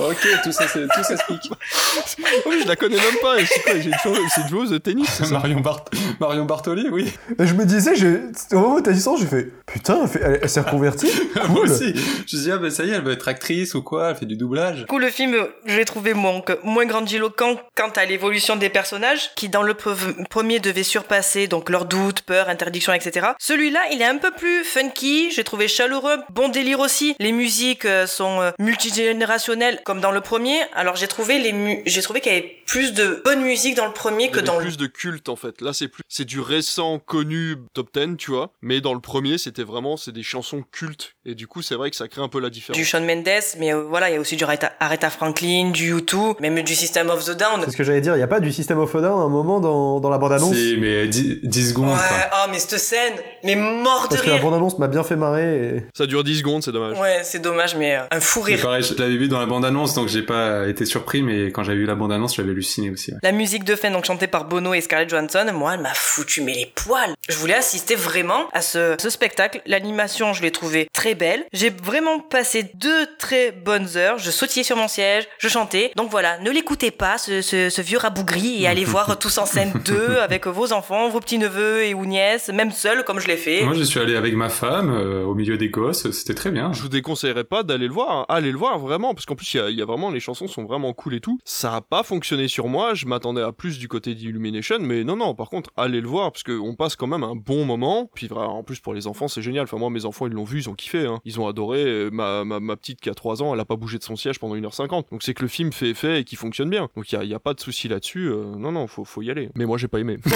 Ok, 0.00 0.26
tout 0.42 0.52
ça, 0.52 0.66
c'est- 0.68 0.86
tout 0.88 1.04
s'explique. 1.04 1.50
oui, 2.46 2.56
je 2.62 2.68
la 2.68 2.76
connais 2.76 2.96
même 2.96 3.16
pas. 3.22 3.36
C'est 3.46 3.62
quoi 3.62 3.72
C'est 3.74 4.40
une, 4.42 4.48
joueuse- 4.48 4.70
de 4.70 4.78
tennis, 4.78 5.20
Marion, 5.30 5.60
Bart- 5.60 5.84
Marion 6.20 6.44
Bartoli, 6.44 6.88
oui. 6.90 7.12
Et 7.38 7.46
je 7.46 7.54
me 7.54 7.64
disais, 7.64 7.94
j'ai- 7.94 8.20
au 8.52 8.60
moment 8.60 8.74
où 8.76 8.80
t'as 8.80 8.92
dit 8.92 9.00
ça, 9.00 9.12
j'ai 9.18 9.26
fait 9.26 9.48
putain, 9.66 10.00
elle, 10.02 10.08
fait- 10.08 10.20
elle- 10.22 10.38
elle 10.42 10.48
s'est 10.50 10.60
reconvertie. 10.60 11.10
Moi 11.48 11.60
aussi. 11.62 11.94
Je 11.94 12.00
me 12.22 12.26
suis 12.26 12.38
dit, 12.38 12.50
ah, 12.52 12.58
ben 12.58 12.70
ça 12.70 12.84
y 12.84 12.90
est, 12.90 12.94
elle 12.94 13.02
veut 13.02 13.12
être 13.12 13.28
actrice 13.28 13.74
ou 13.74 13.82
quoi, 13.82 14.10
elle 14.10 14.16
fait 14.16 14.26
du 14.26 14.36
doublage. 14.36 14.78
Du 14.80 14.86
coup, 14.86 14.98
le 14.98 15.10
film, 15.10 15.36
je 15.66 15.76
l'ai 15.76 15.84
trouvé 15.84 16.14
donc 16.14 16.56
moins 16.64 16.86
grandiloquent 16.86 17.60
quant 17.76 17.90
à 17.96 18.04
l'évolution 18.04 18.56
des 18.56 18.68
personnages, 18.68 19.30
qui 19.36 19.48
dans 19.48 19.62
le 19.62 19.74
pre- 19.74 20.26
premier 20.28 20.58
devaient 20.60 20.82
surpasser 20.82 21.46
donc 21.46 21.70
leurs 21.70 21.84
doutes, 21.84 22.22
peurs, 22.22 22.48
interdictions, 22.48 22.92
etc. 22.92 23.28
Celui-là, 23.38 23.80
il 23.92 24.00
est 24.02 24.06
un 24.06 24.16
peu 24.18 24.30
plus 24.32 24.64
funky, 24.64 25.30
j'ai 25.30 25.44
trouvé 25.44 25.68
chaleureux, 25.68 26.16
bon 26.30 26.48
délire 26.48 26.80
aussi. 26.80 27.14
Les 27.20 27.32
musiques 27.32 27.84
euh, 27.84 28.06
sont 28.06 28.40
euh, 28.40 28.50
multigénérationnelles 28.58 29.80
comme 29.84 30.00
dans 30.00 30.10
le 30.10 30.20
premier. 30.20 30.58
Alors 30.74 30.96
j'ai 30.96 31.06
trouvé 31.08 31.38
les 31.38 31.52
mu- 31.52 31.82
j'ai 31.86 32.02
trouvé 32.02 32.20
qu'il 32.20 32.32
y 32.32 32.36
avait 32.36 32.56
plus 32.66 32.92
de 32.94 33.22
bonne 33.24 33.42
musique 33.42 33.76
dans 33.76 33.86
le 33.86 33.92
premier 33.92 34.24
Il 34.24 34.28
y 34.28 34.30
que 34.30 34.38
avait 34.38 34.46
dans 34.46 34.58
le 34.58 34.64
plus 34.64 34.76
de 34.76 34.86
culte 34.86 35.28
en 35.28 35.36
fait. 35.36 35.60
Là, 35.60 35.72
c'est 35.72 35.88
plus, 35.88 36.02
c'est 36.08 36.24
du 36.24 36.40
récent 36.40 36.98
connu 36.98 37.56
top 37.74 37.88
10, 37.94 38.16
tu 38.16 38.30
vois. 38.30 38.50
Mais 38.62 38.80
dans 38.80 38.94
le 38.94 39.00
premier, 39.00 39.38
c'était 39.38 39.62
vraiment, 39.62 39.96
c'est 39.96 40.12
des 40.12 40.22
chansons 40.22 40.64
cultes. 40.72 41.14
Et 41.26 41.34
du 41.34 41.46
coup, 41.46 41.62
c'est 41.62 41.74
vrai 41.74 41.90
que 41.90 41.96
ça 41.96 42.08
crée 42.08 42.22
un 42.22 42.28
peu 42.28 42.40
la 42.40 42.50
différence. 42.50 42.76
du 42.78 42.84
Shawn 42.84 43.04
Mendes, 43.04 43.28
mais 43.58 43.72
euh, 43.74 43.82
voilà, 43.82 44.10
il 44.10 44.14
y 44.14 44.16
a 44.16 44.20
aussi 44.20 44.36
du 44.36 44.44
Aretha, 44.44 44.72
Aretha 44.80 45.10
Franklin, 45.10 45.70
du 45.70 45.94
U2, 45.94 46.40
même 46.40 46.60
du 46.62 46.74
System 46.74 47.10
of 47.10 47.24
the 47.24 47.30
Down. 47.36 47.60
C'est 47.64 47.70
ce 47.72 47.76
que 47.76 47.84
j'allais 47.84 48.00
dire, 48.00 48.16
il 48.16 48.20
y 48.20 48.22
a 48.22 48.26
pas 48.26 48.40
du 48.40 48.52
System 48.52 48.78
of 48.78 48.94
a 48.94 49.00
Down 49.00 49.20
à 49.20 49.24
un 49.24 49.28
moment 49.28 49.60
dans, 49.60 50.00
dans 50.00 50.10
la 50.10 50.18
bande-annonce 50.18 50.54
Si, 50.54 50.76
mais 50.78 51.06
10, 51.06 51.40
10 51.42 51.68
secondes, 51.70 51.88
Ouais, 51.88 51.94
quoi. 51.96 52.16
ah 52.32 52.46
mais 52.50 52.58
cette 52.58 52.78
scène, 52.78 53.14
mais 53.42 53.54
mort 53.56 54.04
de 54.04 54.08
Parce 54.10 54.22
que 54.22 54.26
la 54.28 54.34
rire. 54.34 54.42
bande-annonce 54.44 54.78
m'a 54.78 54.88
bien 54.88 55.02
fait 55.04 55.16
marrer. 55.16 55.76
Et... 55.76 55.82
Ça 55.94 56.06
dure 56.06 56.24
10 56.24 56.38
secondes, 56.38 56.62
c'est 56.62 56.72
dommage. 56.72 56.98
Ouais, 56.98 57.20
c'est 57.24 57.40
dommage, 57.40 57.74
mais 57.76 57.96
euh, 57.96 58.02
un 58.10 58.20
fou 58.20 58.40
Mais 58.46 58.54
rire. 58.54 58.62
pareil, 58.64 58.82
je 58.82 58.94
l'avais 58.94 59.16
vu 59.16 59.28
dans 59.28 59.38
la 59.38 59.46
bande-annonce, 59.74 59.94
donc 59.94 60.08
j'ai 60.08 60.22
pas 60.22 60.68
été 60.68 60.84
surpris, 60.84 61.22
mais 61.22 61.46
quand 61.50 61.64
j'avais 61.64 61.78
vu 61.78 61.86
la 61.86 61.94
bande-annonce, 61.94 62.36
j'avais 62.36 62.50
halluciné 62.50 62.90
aussi. 62.90 63.12
ouais. 63.12 63.18
La 63.22 63.32
musique 63.32 63.64
de 63.64 63.74
fin, 63.74 63.90
donc 63.90 64.04
chantée 64.04 64.26
par 64.26 64.44
Bono 64.46 64.72
et 64.74 64.80
Scarlett 64.80 65.08
Johansson, 65.10 65.46
moi, 65.52 65.74
elle 65.74 65.80
m'a 65.80 65.94
foutu 65.94 66.42
mais 66.42 66.54
les 66.54 66.72
poils. 66.74 67.14
Je 67.28 67.36
voulais 67.36 67.54
assister 67.54 67.94
vraiment 67.94 68.48
à 68.52 68.62
ce, 68.62 68.96
ce 69.00 69.10
spectacle. 69.10 69.60
L'animation, 69.66 70.32
je 70.32 70.42
l'ai 70.42 70.50
trouvée 70.50 70.88
très 70.92 71.14
belle. 71.14 71.44
J'ai 71.52 71.70
vraiment 71.70 72.20
passé 72.20 72.70
deux 72.74 73.06
très 73.18 73.50
bonnes 73.52 73.88
heures. 73.96 74.18
Je 74.18 74.30
sautillais 74.30 74.64
sur 74.64 74.76
mon 74.76 74.88
siège, 74.88 75.24
je 75.38 75.48
chantais. 75.48 75.90
Donc 75.96 76.10
voilà, 76.10 76.38
ne 76.38 76.50
l'écoutez 76.50 76.90
pas, 76.90 77.18
ce, 77.18 77.42
ce, 77.42 77.70
ce 77.70 77.82
vieux 77.82 77.98
rabougri, 77.98 78.62
et 78.62 78.66
allez 78.68 78.84
voir 78.94 79.18
Tous 79.18 79.38
en 79.38 79.46
scène 79.46 79.72
2 79.84 80.18
avec 80.18 80.46
vos 80.46 80.72
enfants, 80.72 81.08
vos 81.08 81.20
petits-neveux 81.20 81.84
et 81.84 81.94
ou 81.94 82.04
nièces, 82.06 82.48
même 82.48 82.70
seul 82.72 83.04
comme 83.04 83.18
je 83.20 83.26
l'ai 83.28 83.36
fait. 83.36 83.62
Moi, 83.62 83.74
je 83.74 83.82
suis 83.82 84.00
allé 84.00 84.16
avec 84.16 84.34
ma 84.34 84.48
femme, 84.48 84.90
euh, 84.94 85.24
au 85.24 85.34
milieu 85.34 85.56
des 85.56 85.68
gosses, 85.68 86.10
c'était 86.12 86.34
très 86.34 86.50
bien. 86.50 86.72
Je 86.72 86.82
vous 86.82 86.88
déconseillerais 86.88 87.44
pas 87.44 87.62
d'aller 87.62 87.86
le 87.86 87.92
voir. 87.92 88.10
hein. 88.10 88.26
Allez 88.28 88.52
le 88.52 88.58
voir 88.58 88.78
vraiment, 88.78 89.14
parce 89.14 89.24
qu'en 89.26 89.34
plus, 89.34 89.54
il 89.54 89.56
y 89.56 89.60
a, 89.60 89.63
il 89.70 89.76
y 89.78 89.82
a 89.82 89.84
vraiment, 89.84 90.10
les 90.10 90.20
chansons 90.20 90.46
sont 90.46 90.64
vraiment 90.64 90.92
cool 90.92 91.14
et 91.14 91.20
tout. 91.20 91.38
Ça 91.44 91.74
a 91.76 91.80
pas 91.80 92.02
fonctionné 92.02 92.48
sur 92.48 92.68
moi. 92.68 92.94
Je 92.94 93.06
m'attendais 93.06 93.42
à 93.42 93.52
plus 93.52 93.78
du 93.78 93.88
côté 93.88 94.14
d'Illumination, 94.14 94.78
mais 94.80 95.04
non, 95.04 95.16
non, 95.16 95.34
par 95.34 95.48
contre, 95.50 95.70
allez 95.76 96.00
le 96.00 96.08
voir, 96.08 96.32
parce 96.32 96.42
qu'on 96.42 96.74
passe 96.74 96.96
quand 96.96 97.06
même 97.06 97.22
un 97.24 97.34
bon 97.36 97.64
moment. 97.64 98.10
Puis 98.14 98.28
en 98.32 98.62
plus, 98.62 98.80
pour 98.80 98.94
les 98.94 99.06
enfants, 99.06 99.28
c'est 99.28 99.42
génial. 99.42 99.64
Enfin, 99.64 99.78
moi, 99.78 99.90
mes 99.90 100.04
enfants, 100.04 100.26
ils 100.26 100.32
l'ont 100.32 100.44
vu, 100.44 100.58
ils 100.60 100.68
ont 100.70 100.74
kiffé. 100.74 101.06
hein. 101.06 101.20
Ils 101.24 101.40
ont 101.40 101.46
adoré. 101.46 101.82
Euh, 101.84 102.10
Ma, 102.12 102.44
ma, 102.44 102.60
ma 102.60 102.76
petite 102.76 103.00
qui 103.00 103.08
a 103.10 103.14
3 103.14 103.42
ans, 103.42 103.54
elle 103.54 103.60
a 103.60 103.64
pas 103.64 103.74
bougé 103.76 103.98
de 103.98 104.04
son 104.04 104.14
siège 104.14 104.38
pendant 104.38 104.54
1h50. 104.56 105.10
Donc 105.10 105.22
c'est 105.22 105.34
que 105.34 105.42
le 105.42 105.48
film 105.48 105.72
fait 105.72 105.88
effet 105.90 106.20
et 106.20 106.24
qu'il 106.24 106.38
fonctionne 106.38 106.70
bien. 106.70 106.88
Donc 106.96 107.10
il 107.10 107.16
y 107.16 107.18
a, 107.18 107.24
y 107.24 107.34
a 107.34 107.38
pas 107.40 107.54
de 107.54 107.60
souci 107.60 107.88
là-dessus. 107.88 108.28
Euh, 108.28 108.44
non, 108.56 108.70
non, 108.72 108.86
faut, 108.86 109.04
faut 109.04 109.20
y 109.22 109.30
aller. 109.30 109.48
Mais 109.56 109.64
moi, 109.66 109.78
j'ai 109.78 109.88
pas 109.88 109.98
aimé. 109.98 110.16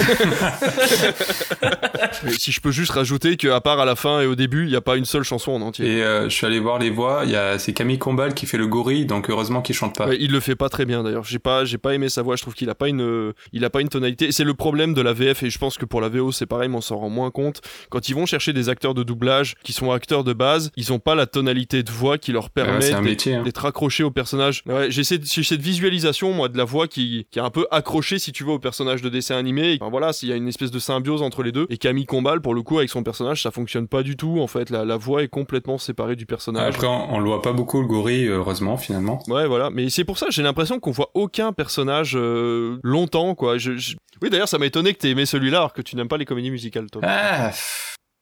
Mais 2.23 2.31
si 2.33 2.51
je 2.51 2.59
peux 2.61 2.71
juste 2.71 2.91
rajouter 2.91 3.37
qu'à 3.37 3.61
part 3.61 3.79
à 3.79 3.85
la 3.85 3.95
fin 3.95 4.21
et 4.21 4.25
au 4.25 4.35
début, 4.35 4.65
il 4.65 4.71
y 4.71 4.75
a 4.75 4.81
pas 4.81 4.97
une 4.97 5.05
seule 5.05 5.23
chanson 5.23 5.51
en 5.51 5.61
entier. 5.61 5.85
Et 5.97 6.03
euh, 6.03 6.23
je 6.29 6.35
suis 6.35 6.45
allé 6.45 6.59
voir 6.59 6.79
les 6.79 6.89
voix, 6.89 7.21
il 7.25 7.31
y 7.31 7.35
a, 7.35 7.57
c'est 7.59 7.73
Camille 7.73 7.99
Combal 7.99 8.33
qui 8.33 8.45
fait 8.45 8.57
le 8.57 8.67
gorille, 8.67 9.05
donc 9.19 9.29
heureusement 9.29 9.61
qu'il 9.61 9.75
chante 9.75 9.95
pas. 9.97 10.07
Ouais, 10.07 10.17
il 10.19 10.31
le 10.31 10.39
fait 10.39 10.55
pas 10.55 10.69
très 10.69 10.85
bien 10.85 11.03
d'ailleurs. 11.03 11.23
J'ai 11.25 11.39
pas, 11.39 11.65
j'ai 11.65 11.77
pas 11.77 11.93
aimé 11.93 12.07
sa 12.09 12.21
voix. 12.21 12.35
Je 12.37 12.41
trouve 12.41 12.53
qu'il 12.53 12.69
a 12.69 12.75
pas 12.75 12.87
une, 12.87 13.01
euh, 13.01 13.33
il 13.53 13.65
a 13.65 13.69
pas 13.69 13.81
une 13.81 13.89
tonalité. 13.89 14.31
C'est 14.31 14.43
le 14.45 14.53
problème 14.53 14.93
de 14.93 15.01
la 15.01 15.13
VF 15.13 15.43
et 15.43 15.49
je 15.49 15.57
pense 15.59 15.77
que 15.77 15.85
pour 15.85 15.99
la 16.01 16.07
VO 16.09 16.31
c'est 16.31 16.45
pareil, 16.45 16.69
mais 16.69 16.77
on 16.77 16.81
s'en 16.81 16.97
rend 16.97 17.09
moins 17.09 17.31
compte. 17.31 17.61
Quand 17.89 18.07
ils 18.09 18.15
vont 18.15 18.25
chercher 18.25 18.53
des 18.53 18.69
acteurs 18.69 18.93
de 18.93 19.03
doublage 19.03 19.55
qui 19.63 19.73
sont 19.73 19.91
acteurs 19.91 20.23
de 20.23 20.33
base, 20.33 20.71
ils 20.77 20.93
ont 20.93 20.99
pas 20.99 21.15
la 21.15 21.25
tonalité 21.25 21.83
de 21.83 21.91
voix 21.91 22.17
qui 22.17 22.31
leur 22.31 22.49
permet 22.49 22.79
d'être- 22.79 23.27
hein. 23.27 23.43
d'être 23.43 23.65
accrochés 23.65 24.03
au 24.03 24.11
personnage. 24.11 24.63
Ouais, 24.65 24.89
j'ai 24.89 25.03
cette, 25.03 25.23
visualisation 25.61 26.31
moi 26.33 26.47
de 26.49 26.57
la 26.57 26.63
voix 26.63 26.87
qui, 26.87 27.27
qui 27.31 27.39
est 27.39 27.41
un 27.41 27.49
peu 27.49 27.67
accrochée 27.71 28.19
si 28.19 28.31
tu 28.31 28.43
veux 28.43 28.51
au 28.51 28.59
personnage 28.59 29.01
de 29.01 29.09
dessin 29.09 29.35
animé. 29.37 29.77
Enfin, 29.81 29.89
voilà, 29.91 30.13
s'il 30.13 30.29
y 30.29 30.33
a 30.33 30.35
une 30.35 30.47
espèce 30.47 30.71
de 30.71 30.79
symbiose 30.79 31.21
entre 31.21 31.43
les 31.43 31.51
deux. 31.51 31.67
Et 31.69 31.77
Camille 31.77 32.05
Combal 32.05 32.41
pour 32.41 32.53
le 32.53 32.61
coup 32.61 32.77
avec 32.77 32.89
son 32.89 33.03
personnage 33.03 33.41
ça 33.43 33.51
fonctionne 33.51 33.87
pas 33.87 34.03
du 34.03 34.15
tout. 34.15 34.39
En 34.39 34.47
fait, 34.47 34.69
la, 34.69 34.85
la 34.85 34.97
voix 34.97 35.23
est 35.23 35.27
complètement 35.27 35.77
séparée 35.77 36.15
du 36.15 36.25
personnage. 36.25 36.73
Après, 36.75 36.87
on, 36.87 37.13
on 37.15 37.19
le 37.19 37.25
voit 37.25 37.41
pas 37.41 37.53
beaucoup 37.53 37.81
le 37.81 37.87
gorille, 37.87 38.27
heureusement, 38.27 38.77
finalement. 38.77 39.08
Ouais, 39.27 39.47
voilà. 39.47 39.69
Mais 39.69 39.89
c'est 39.89 40.03
pour 40.03 40.17
ça, 40.17 40.27
j'ai 40.29 40.43
l'impression 40.43 40.79
qu'on 40.79 40.91
voit 40.91 41.09
aucun 41.13 41.51
personnage 41.53 42.15
euh, 42.15 42.79
longtemps, 42.83 43.35
quoi. 43.35 43.57
Je, 43.57 43.77
je- 43.77 43.95
Oui, 44.21 44.29
d'ailleurs, 44.29 44.49
ça 44.49 44.57
m'a 44.57 44.65
étonné 44.65 44.93
que 44.93 44.99
t'aies 44.99 45.09
aimé 45.09 45.25
celui-là, 45.25 45.57
alors 45.59 45.73
que 45.73 45.81
tu 45.81 45.95
n'aimes 45.95 46.07
pas 46.07 46.17
les 46.17 46.25
comédies 46.25 46.51
musicales, 46.51 46.89
toi. 46.91 47.01
Ah, 47.05 47.51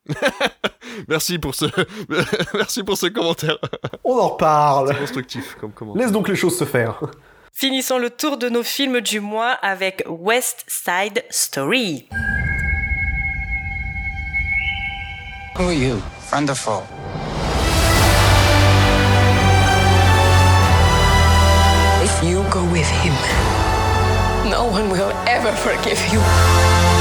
Merci 1.08 1.38
pour 1.38 1.54
ce, 1.54 1.66
merci 2.56 2.82
pour 2.84 2.98
ce 2.98 3.08
commentaire. 3.08 3.58
On 4.04 4.18
en 4.18 4.30
reparle. 4.30 4.98
Constructif 4.98 5.56
comme 5.60 5.72
commentaire. 5.72 6.02
Laisse 6.02 6.12
donc 6.12 6.28
les 6.30 6.36
choses 6.36 6.58
se 6.58 6.64
faire. 6.66 7.00
Finissons 7.54 7.98
le 8.00 8.10
tour 8.10 8.38
de 8.38 8.50
nos 8.50 8.64
films 8.64 9.02
du 9.02 9.20
mois 9.20 9.52
avec 9.52 10.04
West 10.08 10.64
Side 10.68 11.24
Story. 11.30 12.08
Who 15.60 15.64
are 15.66 15.74
you? 15.74 15.98
Friend 16.30 16.50
go 22.58 22.72
with 22.72 22.90
him, 22.90 23.14
no 24.50 24.66
one 24.66 24.90
will 24.90 25.12
ever 25.28 25.52
forgive 25.52 26.02
you. 26.12 26.97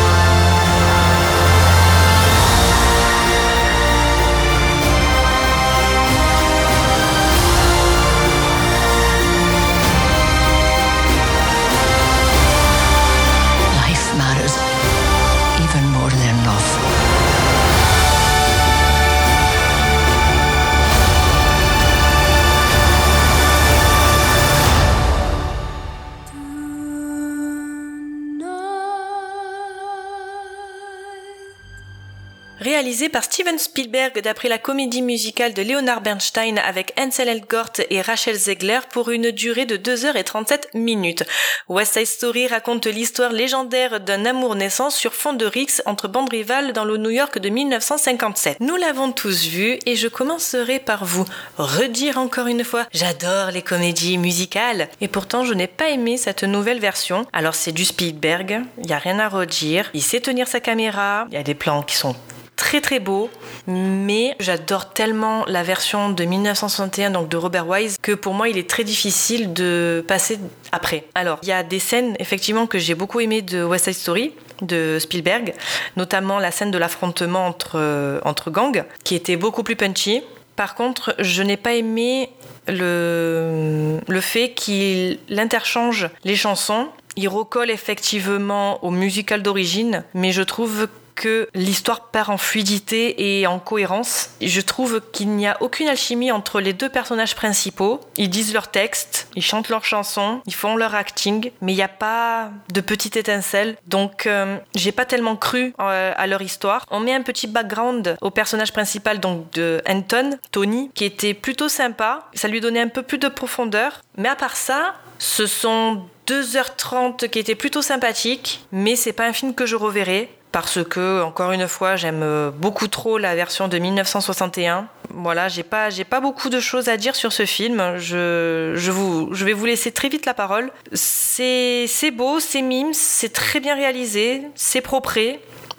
Par 33.17 33.25
Steven 33.25 33.59
Spielberg 33.59 34.21
d'après 34.21 34.51
la 34.51 34.59
comédie 34.59 35.01
musicale 35.01 35.55
de 35.55 35.63
Leonard 35.63 36.03
Bernstein 36.03 36.59
avec 36.59 36.93
Ansel 37.01 37.31
Elgort 37.31 37.73
et 37.89 38.03
Rachel 38.03 38.37
Zegler 38.37 38.81
pour 38.93 39.09
une 39.09 39.31
durée 39.31 39.65
de 39.65 39.79
2h37 39.79 40.77
minutes. 40.77 41.25
West 41.67 41.95
Side 41.95 42.07
Story 42.07 42.47
raconte 42.47 42.85
l'histoire 42.85 43.33
légendaire 43.33 44.01
d'un 44.01 44.27
amour 44.27 44.55
naissant 44.55 44.91
sur 44.91 45.15
fond 45.15 45.33
de 45.33 45.47
rix 45.47 45.81
entre 45.87 46.09
bandes 46.09 46.29
rivales 46.29 46.75
dans 46.75 46.85
le 46.85 46.99
New 46.99 47.09
York 47.09 47.39
de 47.39 47.49
1957. 47.49 48.61
Nous 48.61 48.77
l'avons 48.77 49.13
tous 49.13 49.47
vu 49.47 49.79
et 49.87 49.97
je 49.97 50.09
commencerai 50.09 50.79
par 50.79 51.07
vous 51.07 51.25
redire 51.57 52.19
encore 52.19 52.49
une 52.49 52.65
fois, 52.65 52.85
j'adore 52.93 53.51
les 53.51 53.63
comédies 53.63 54.19
musicales 54.19 54.91
et 55.01 55.09
pourtant 55.09 55.43
je 55.43 55.55
n'ai 55.55 55.69
pas 55.69 55.89
aimé 55.89 56.19
cette 56.19 56.45
nouvelle 56.45 56.81
version. 56.81 57.27
Alors 57.33 57.55
c'est 57.55 57.73
du 57.73 57.87
Spielberg, 57.87 58.61
il 58.77 58.91
y 58.91 58.93
a 58.93 58.99
rien 58.99 59.19
à 59.21 59.31
redire, 59.31 59.89
il 59.95 60.03
sait 60.03 60.21
tenir 60.21 60.49
sa 60.49 60.61
caméra, 60.61 61.25
il 61.31 61.35
y 61.35 61.39
a 61.39 61.43
des 61.43 61.55
plans 61.55 61.83
qui 61.83 61.97
sont 61.97 62.15
très 62.57 62.81
très 62.81 62.99
beau, 62.99 63.31
mais 63.67 64.35
j'adore 64.41 64.93
tellement 64.93 65.45
la 65.47 65.63
version 65.63 66.11
de 66.11 66.25
1961, 66.25 67.11
donc 67.11 67.29
de 67.29 67.37
Robert 67.37 67.69
Wise, 67.69 67.99
que 68.01 68.13
pour 68.13 68.35
moi 68.35 68.49
il 68.49 68.59
est 68.59 68.69
très 68.69 68.83
difficile 68.83 69.53
de 69.53 70.05
passer 70.09 70.39
après. 70.73 71.05
Alors, 71.15 71.39
il 71.43 71.49
y 71.49 71.53
a 71.53 71.63
des 71.63 71.79
scènes 71.79 72.17
effectivement 72.19 72.67
que 72.67 72.79
j'ai 72.79 72.95
beaucoup 72.95 73.21
aimées 73.21 73.43
de 73.43 73.63
West 73.63 73.85
Side 73.85 73.95
Story, 73.95 74.33
de 74.63 74.99
Spielberg, 74.99 75.55
notamment 75.97 76.39
la 76.39 76.51
scène 76.51 76.71
de 76.71 76.79
l'affrontement 76.79 77.47
entre, 77.47 77.77
euh, 77.77 78.21
gangs, 78.49 78.85
qui 79.05 79.15
était 79.15 79.37
beaucoup 79.37 79.63
plus 79.63 79.77
punchy. 79.77 80.23
Par 80.57 80.75
contre, 80.75 81.15
je 81.19 81.43
n'ai 81.43 81.59
pas 81.59 81.75
aimé 81.75 82.31
le, 82.67 84.01
le 84.09 84.21
fait 84.21 84.55
qu'il 84.55 85.19
interchange 85.37 86.09
les 86.25 86.37
chansons. 86.37 86.89
Il 87.17 87.29
recolle 87.29 87.71
effectivement 87.71 88.83
au 88.83 88.91
musical 88.91 89.43
d'origine, 89.43 90.05
mais 90.15 90.33
je 90.33 90.43
trouve 90.43 90.89
que 91.17 91.49
l'histoire 91.55 92.09
perd 92.11 92.31
en 92.31 92.37
fluidité 92.37 93.39
et 93.39 93.47
en 93.47 93.59
cohérence. 93.59 94.31
Je 94.41 94.61
trouve 94.61 95.01
qu'il 95.13 95.31
n'y 95.31 95.47
a 95.47 95.57
aucune 95.61 95.89
alchimie 95.89 96.31
entre 96.31 96.61
les 96.61 96.73
deux 96.73 96.89
personnages 96.89 97.35
principaux. 97.35 98.01
Ils 98.17 98.31
disent 98.31 98.53
leurs 98.53 98.71
textes, 98.71 99.29
ils 99.35 99.43
chantent 99.43 99.69
leurs 99.69 99.85
chansons, 99.85 100.43
ils 100.47 100.55
font 100.55 100.77
leur 100.77 100.95
acting, 100.95 101.51
mais 101.61 101.73
il 101.73 101.77
n'y 101.77 101.83
a 101.83 101.89
pas 101.89 102.51
de 102.73 102.81
petite 102.81 103.17
étincelle. 103.17 103.77
Donc, 103.87 104.27
euh, 104.27 104.59
j'ai 104.75 104.93
pas 104.93 105.07
tellement 105.07 105.37
cru 105.37 105.75
euh, 105.81 106.13
à 106.15 106.27
leur 106.27 106.43
histoire. 106.43 106.85
On 106.91 107.01
met 107.01 107.15
un 107.15 107.23
petit 107.23 107.47
background 107.47 108.17
au 108.21 108.31
personnage 108.31 108.73
principal, 108.73 109.19
donc 109.19 109.51
de 109.53 109.83
Anton, 109.89 110.39
Tony, 110.53 110.91
qui 110.95 111.05
était 111.05 111.35
plutôt 111.35 111.69
sympa. 111.69 112.29
Ça 112.35 112.49
lui 112.49 112.61
donnait 112.61 112.81
un 112.81 112.89
peu 112.89 113.03
plus 113.03 113.19
de 113.19 113.29
profondeur. 113.29 114.03
Mais 114.17 114.29
à 114.29 114.37
part 114.37 114.57
ça, 114.57 114.95
ce 115.19 115.47
sont 115.47 116.03
2h30 116.27 117.29
qui 117.29 117.39
étaient 117.39 117.55
plutôt 117.55 117.83
sympathiques, 117.83 118.65
mais 118.73 118.97
c'est 118.97 119.13
pas 119.13 119.27
un 119.27 119.33
film 119.33 119.55
que 119.55 119.67
je 119.67 119.77
reverrai 119.77 120.29
parce 120.53 120.83
que, 120.85 121.23
encore 121.23 121.53
une 121.53 121.69
fois, 121.69 121.97
j'aime 121.97 122.51
beaucoup 122.57 122.89
trop 122.89 123.19
la 123.19 123.35
version 123.35 123.69
de 123.69 123.79
1961. 123.79 124.89
Voilà, 125.11 125.49
j'ai 125.49 125.63
pas, 125.63 125.91
j'ai 125.91 126.05
pas 126.05 126.21
beaucoup 126.21 126.49
de 126.49 126.61
choses 126.61 126.89
à 126.89 126.97
dire 126.97 127.15
sur 127.15 127.33
ce 127.33 127.45
film. 127.47 127.97
Je, 127.99 128.73
je, 128.75 128.91
vous, 128.91 129.33
je 129.33 129.45
vais 129.45 129.53
vous 129.53 129.67
laisser 129.67 129.93
très 129.93 130.09
vite 130.09 130.27
la 130.27 130.35
parole. 130.35 130.71
C'est, 130.93 131.87
c'est 131.89 132.11
beau, 132.11 132.41
c'est 132.41 132.63
mime, 132.63 132.93
c'est 132.93 133.33
très 133.33 133.61
bien 133.61 133.75
réalisé, 133.75 134.43
c'est 134.55 134.81
propre, 134.81 135.19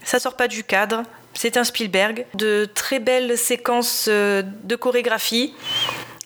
ça 0.03 0.20
sort 0.20 0.36
pas 0.36 0.47
du 0.47 0.63
cadre. 0.63 1.03
C'est 1.34 1.57
un 1.57 1.63
Spielberg, 1.63 2.26
de 2.34 2.68
très 2.74 2.97
belles 2.97 3.38
séquences 3.38 4.07
euh, 4.09 4.41
de 4.63 4.76
chorégraphie 4.76 5.53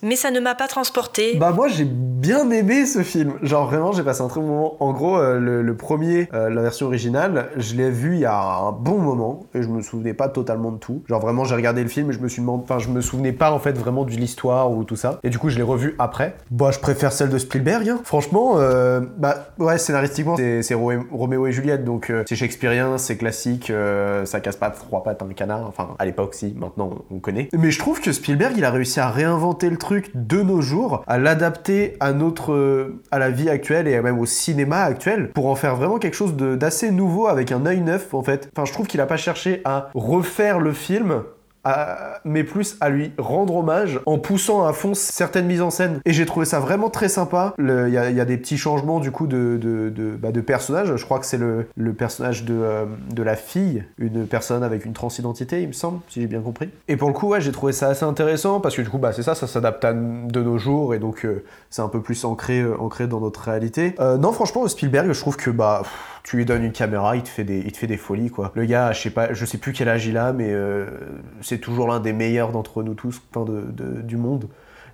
mais 0.02 0.16
ça 0.16 0.32
ne 0.32 0.40
m'a 0.40 0.56
pas 0.56 0.68
transporté. 0.68 1.36
Bah 1.38 1.52
moi 1.52 1.68
j'ai 1.68 1.86
bien 1.86 2.50
aimé 2.52 2.86
ce 2.86 3.04
film. 3.04 3.34
Genre 3.42 3.68
vraiment 3.68 3.92
j'ai 3.92 4.04
passé 4.04 4.22
un 4.22 4.28
très 4.28 4.40
bon 4.40 4.48
moment. 4.48 4.84
En 4.84 4.94
gros 4.94 5.18
euh, 5.18 5.40
le, 5.40 5.78
premier, 5.78 6.30
euh, 6.34 6.50
la 6.50 6.62
version 6.62 6.88
originale, 6.88 7.50
je 7.58 7.76
l'ai 7.76 7.90
vu 7.90 8.16
il 8.16 8.22
y 8.22 8.26
a 8.26 8.40
un 8.40 8.72
bon 8.72 8.98
moment 8.98 9.46
et 9.54 9.62
je 9.62 9.68
me 9.68 9.82
souvenais 9.82 10.14
pas 10.14 10.30
totalement 10.30 10.72
de 10.72 10.78
tout. 10.78 11.04
Genre 11.08 11.20
vraiment 11.20 11.44
j'ai 11.44 11.56
regardé 11.56 11.84
le 11.84 11.90
film 11.90 12.10
et 12.10 12.14
je 12.14 12.20
me 12.20 12.28
suis 12.28 12.42
demandé, 12.42 12.64
enfin 12.64 12.80
je 12.80 12.90
me 12.90 13.02
souvenais 13.02 13.32
pas 13.32 13.52
en 13.52 13.60
fait 13.60 13.78
vraiment 13.78 14.04
de 14.04 14.12
l'histoire 14.12 14.72
ou 14.72 14.84
tout 14.84 14.96
ça. 14.96 15.20
Et 15.24 15.30
du 15.30 15.38
coup 15.38 15.50
je 15.50 15.58
l'ai 15.58 15.64
revu 15.64 15.96
après. 16.00 16.36
Bah 16.50 16.72
je 16.72 16.80
préfère 16.80 17.12
celle 17.12 17.30
de 17.30 17.38
Spielberg. 17.38 17.90
Hein. 17.90 18.00
Franchement, 18.04 18.56
euh, 18.58 19.02
bah 19.18 19.48
ouais 19.60 19.78
scénaristiquement 19.78 20.36
c'est 20.38 20.74
Roméo 20.74 21.48
et 21.48 21.52
Juliette 21.52 21.84
donc 21.84 22.12
c'est 22.28 22.36
shakespearien, 22.36 22.98
c'est 22.98 23.18
classique, 23.18 23.72
ça 24.26 24.40
casse 24.40 24.56
pas 24.56 24.70
trois 24.70 25.04
pattes 25.04 25.22
un 25.22 25.34
canard. 25.34 25.66
Enfin 25.68 25.90
à 26.00 26.06
l'époque 26.06 26.34
si, 26.34 26.56
maintenant 26.58 26.92
on 27.12 27.20
connaît. 27.20 27.50
Mais 27.54 27.72
je 27.72 27.80
trouve 27.80 28.02
que 28.02 28.12
Spielberg 28.12 28.54
il 28.58 28.66
a 28.66 28.72
réussi 28.72 29.00
à 29.00 29.10
réinventer 29.10 29.70
le 29.70 29.78
truc 29.78 29.91
de 30.14 30.42
nos 30.42 30.62
jours, 30.62 31.04
à 31.08 31.18
l'adapter 31.18 31.98
à 32.00 32.14
notre, 32.14 32.94
à 33.12 33.20
la 33.20 33.30
vie 33.30 33.50
actuelle 33.50 33.88
et 33.88 34.00
même 34.02 34.20
au 34.20 34.26
cinéma 34.26 34.82
actuel 34.82 35.32
pour 35.34 35.48
en 35.48 35.56
faire 35.56 35.76
vraiment 35.76 36.00
quelque 36.00 36.16
chose 36.16 36.36
d'assez 36.36 36.92
nouveau 36.92 37.28
avec 37.28 37.52
un 37.52 37.66
œil 37.66 37.82
neuf 37.82 38.14
en 38.14 38.24
fait. 38.24 38.50
Enfin, 38.56 38.66
je 38.66 38.74
trouve 38.74 38.88
qu'il 38.88 39.02
a 39.02 39.06
pas 39.06 39.18
cherché 39.18 39.62
à 39.66 39.90
refaire 39.94 40.60
le 40.60 40.74
film 40.74 41.24
mais 42.26 42.44
plus 42.44 42.78
à 42.82 42.90
lui 42.90 43.12
rendre 43.18 43.56
hommage 43.56 44.00
en 44.06 44.18
poussant 44.18 44.66
à 44.66 44.74
fond 44.74 44.94
certaines 44.94 45.46
mises 45.46 45.62
en 45.62 45.70
scène. 45.70 46.00
Et 46.06 46.14
j'ai 46.14 46.26
trouvé 46.26 46.46
ça 46.46 46.60
vraiment 46.60 46.90
très 46.90 47.10
sympa. 47.10 47.54
Il 47.60 47.66
y, 47.66 47.98
a 47.98 48.26
des 48.26 48.38
petits 48.38 48.58
changements 48.58 49.00
du 49.00 49.12
coup 49.12 49.28
de, 49.28 49.58
de, 49.62 49.90
de, 49.90 50.16
bah, 50.16 50.30
personnages. 50.46 50.96
Je 50.96 51.06
crois 51.06 51.20
que 51.20 51.26
c'est 51.26 51.38
le, 51.38 51.68
le, 51.76 51.94
personnage 51.94 52.44
de, 52.46 52.54
euh, 52.54 52.86
de 53.12 53.24
la 53.24 53.36
fille, 53.36 53.84
une 53.98 54.26
personne 54.26 54.64
avec 54.64 54.86
une 54.86 54.94
transidentité, 54.94 55.62
il 55.62 55.68
me 55.68 55.74
semble, 55.74 56.00
si 56.10 56.22
j'ai 56.22 56.28
bien 56.28 56.42
compris. 56.42 56.70
Et 56.88 56.98
pour 56.98 57.08
le 57.08 57.14
coup, 57.14 57.30
ouais, 57.30 57.42
j'ai 57.42 57.52
trouvé 57.52 57.74
ça 57.74 57.88
assez 57.88 58.06
intéressant 58.06 58.60
parce 58.60 58.76
que 58.76 58.82
du 58.82 58.90
coup, 58.90 58.98
bah, 58.98 59.14
c'est 59.14 59.24
ça, 59.24 59.36
ça 59.36 59.48
s'adapte 59.48 59.84
à 59.86 59.94
de 59.94 60.42
nos 60.42 60.58
jours 60.58 60.94
et 60.94 61.00
donc 61.00 61.26
euh, 61.26 61.44
c'est 61.70 61.82
un 61.82 61.88
peu 61.88 62.02
plus 62.02 62.26
ancré, 62.26 62.62
euh, 62.62 62.76
ancré 62.80 63.08
dans 63.08 63.20
notre 63.20 63.42
réalité. 63.42 63.96
non, 64.00 64.32
franchement, 64.32 64.68
Spielberg, 64.68 65.12
je 65.12 65.20
trouve 65.20 65.38
que 65.38 65.50
bah 65.50 65.84
tu 66.24 66.38
lui 66.38 66.46
donnes 66.46 66.64
une 66.64 66.72
caméra, 66.72 67.16
il 67.16 67.24
te 67.24 67.30
fait 67.30 67.44
des, 67.44 67.60
il 67.60 67.72
te 67.72 67.78
fait 67.78 67.88
des 67.88 67.98
folies 67.98 68.30
quoi. 68.30 68.52
Le 68.56 68.66
gars, 68.66 68.92
je 68.92 69.02
sais 69.02 69.10
pas, 69.10 69.34
je 69.34 69.46
sais 69.46 69.58
plus 69.58 69.74
quel 69.74 69.90
âge 69.90 70.06
il 70.06 70.18
a, 70.18 70.34
mais 70.34 70.50
euh, 70.52 70.86
c'est 71.42 71.60
toujours 71.60 71.88
l'un 71.88 72.00
des 72.00 72.14
meilleurs 72.14 72.52
d'entre 72.52 72.84
nous 72.84 72.94
tous, 72.94 73.22
enfin 73.34 73.46
de, 73.46 73.62
de, 73.72 74.02
du 74.02 74.18
monde. 74.18 74.48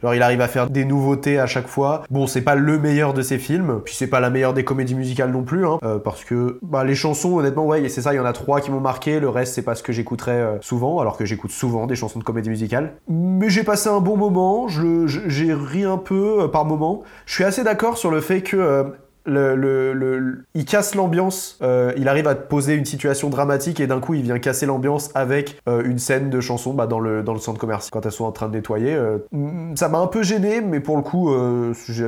Genre 0.04 0.14
il 0.14 0.22
arrive 0.22 0.42
à 0.42 0.48
faire 0.48 0.70
des 0.70 0.86
nouveautés 0.86 1.40
à 1.40 1.48
chaque 1.48 1.68
fois. 1.68 2.04
Bon, 2.12 2.28
c'est 2.28 2.42
pas 2.42 2.54
le 2.54 2.78
meilleur 2.78 3.14
de 3.16 3.24
ses 3.24 3.40
films, 3.40 3.82
puis 3.84 3.96
c'est 3.96 4.08
pas 4.08 4.20
la 4.20 4.30
meilleure 4.30 4.54
des 4.54 4.64
comédies 4.64 4.94
musicales 4.94 5.32
non 5.32 5.44
plus, 5.44 5.66
hein, 5.66 5.80
euh, 5.84 5.98
parce 5.98 6.24
que 6.24 6.60
bah, 6.62 6.84
les 6.84 6.94
chansons, 6.94 7.38
honnêtement, 7.38 7.66
ouais, 7.66 7.90
c'est 7.90 8.02
ça, 8.02 8.14
il 8.14 8.18
y 8.18 8.20
en 8.20 8.26
a 8.26 8.34
trois 8.34 8.62
qui 8.62 8.70
m'ont 8.70 8.80
marqué. 8.80 9.20
Le 9.20 9.30
reste, 9.30 9.56
c'est 9.56 9.64
pas 9.64 9.74
ce 9.74 9.82
que 9.82 9.92
j'écouterais 9.92 10.32
euh, 10.34 10.58
souvent, 10.62 11.00
alors 11.00 11.18
que 11.18 11.26
j'écoute 11.26 11.52
souvent 11.52 11.88
des 11.88 11.96
chansons 11.96 12.20
de 12.20 12.24
comédie 12.24 12.50
musicale. 12.50 12.94
Mais 13.10 13.50
j'ai 13.50 13.64
passé 13.64 13.90
un 13.90 14.00
bon 14.00 14.18
moment, 14.18 14.68
j'ai 14.68 15.54
ri 15.54 15.84
un 15.84 15.98
peu 15.98 16.50
par 16.52 16.66
moment. 16.66 17.02
Je 17.26 17.34
suis 17.34 17.44
assez 17.44 17.64
d'accord 17.64 17.98
sur 17.98 18.12
le 18.12 18.22
fait 18.22 18.42
que 18.42 18.94
le, 19.28 20.46
il 20.54 20.66
casse 20.66 20.96
l'ambiance, 20.96 21.58
euh, 21.62 21.94
il 21.98 22.08
arrive 22.08 22.28
à 22.28 22.36
poser 22.36 22.76
une 22.76 22.86
situation 22.86 23.30
dramatique 23.30 23.80
et 23.80 23.88
d'un 23.88 24.00
coup 24.00 24.14
il 24.14 24.24
vient 24.24 24.40
casser 24.40 24.66
l'ambiance 24.66 25.10
avec 25.16 25.62
euh, 25.68 25.84
une 25.84 26.00
scène 26.00 26.30
de 26.30 26.40
chanson 26.40 26.74
bah, 26.74 26.88
dans, 26.88 27.00
le, 27.00 27.24
centre 27.40 27.60
commercial 27.60 27.92
quand 27.92 28.06
elles 28.06 28.12
sont 28.12 28.26
en 28.26 28.32
train 28.32 28.48
de 28.48 28.54
nettoyer. 28.54 28.96
Euh, 28.96 29.20
ça 29.76 29.90
m'a 29.90 30.00
un 30.00 30.08
peu 30.08 30.24
gêné, 30.24 30.62
mais 30.62 30.80
pour 30.80 30.96
le 30.96 31.04
coup 31.04 31.34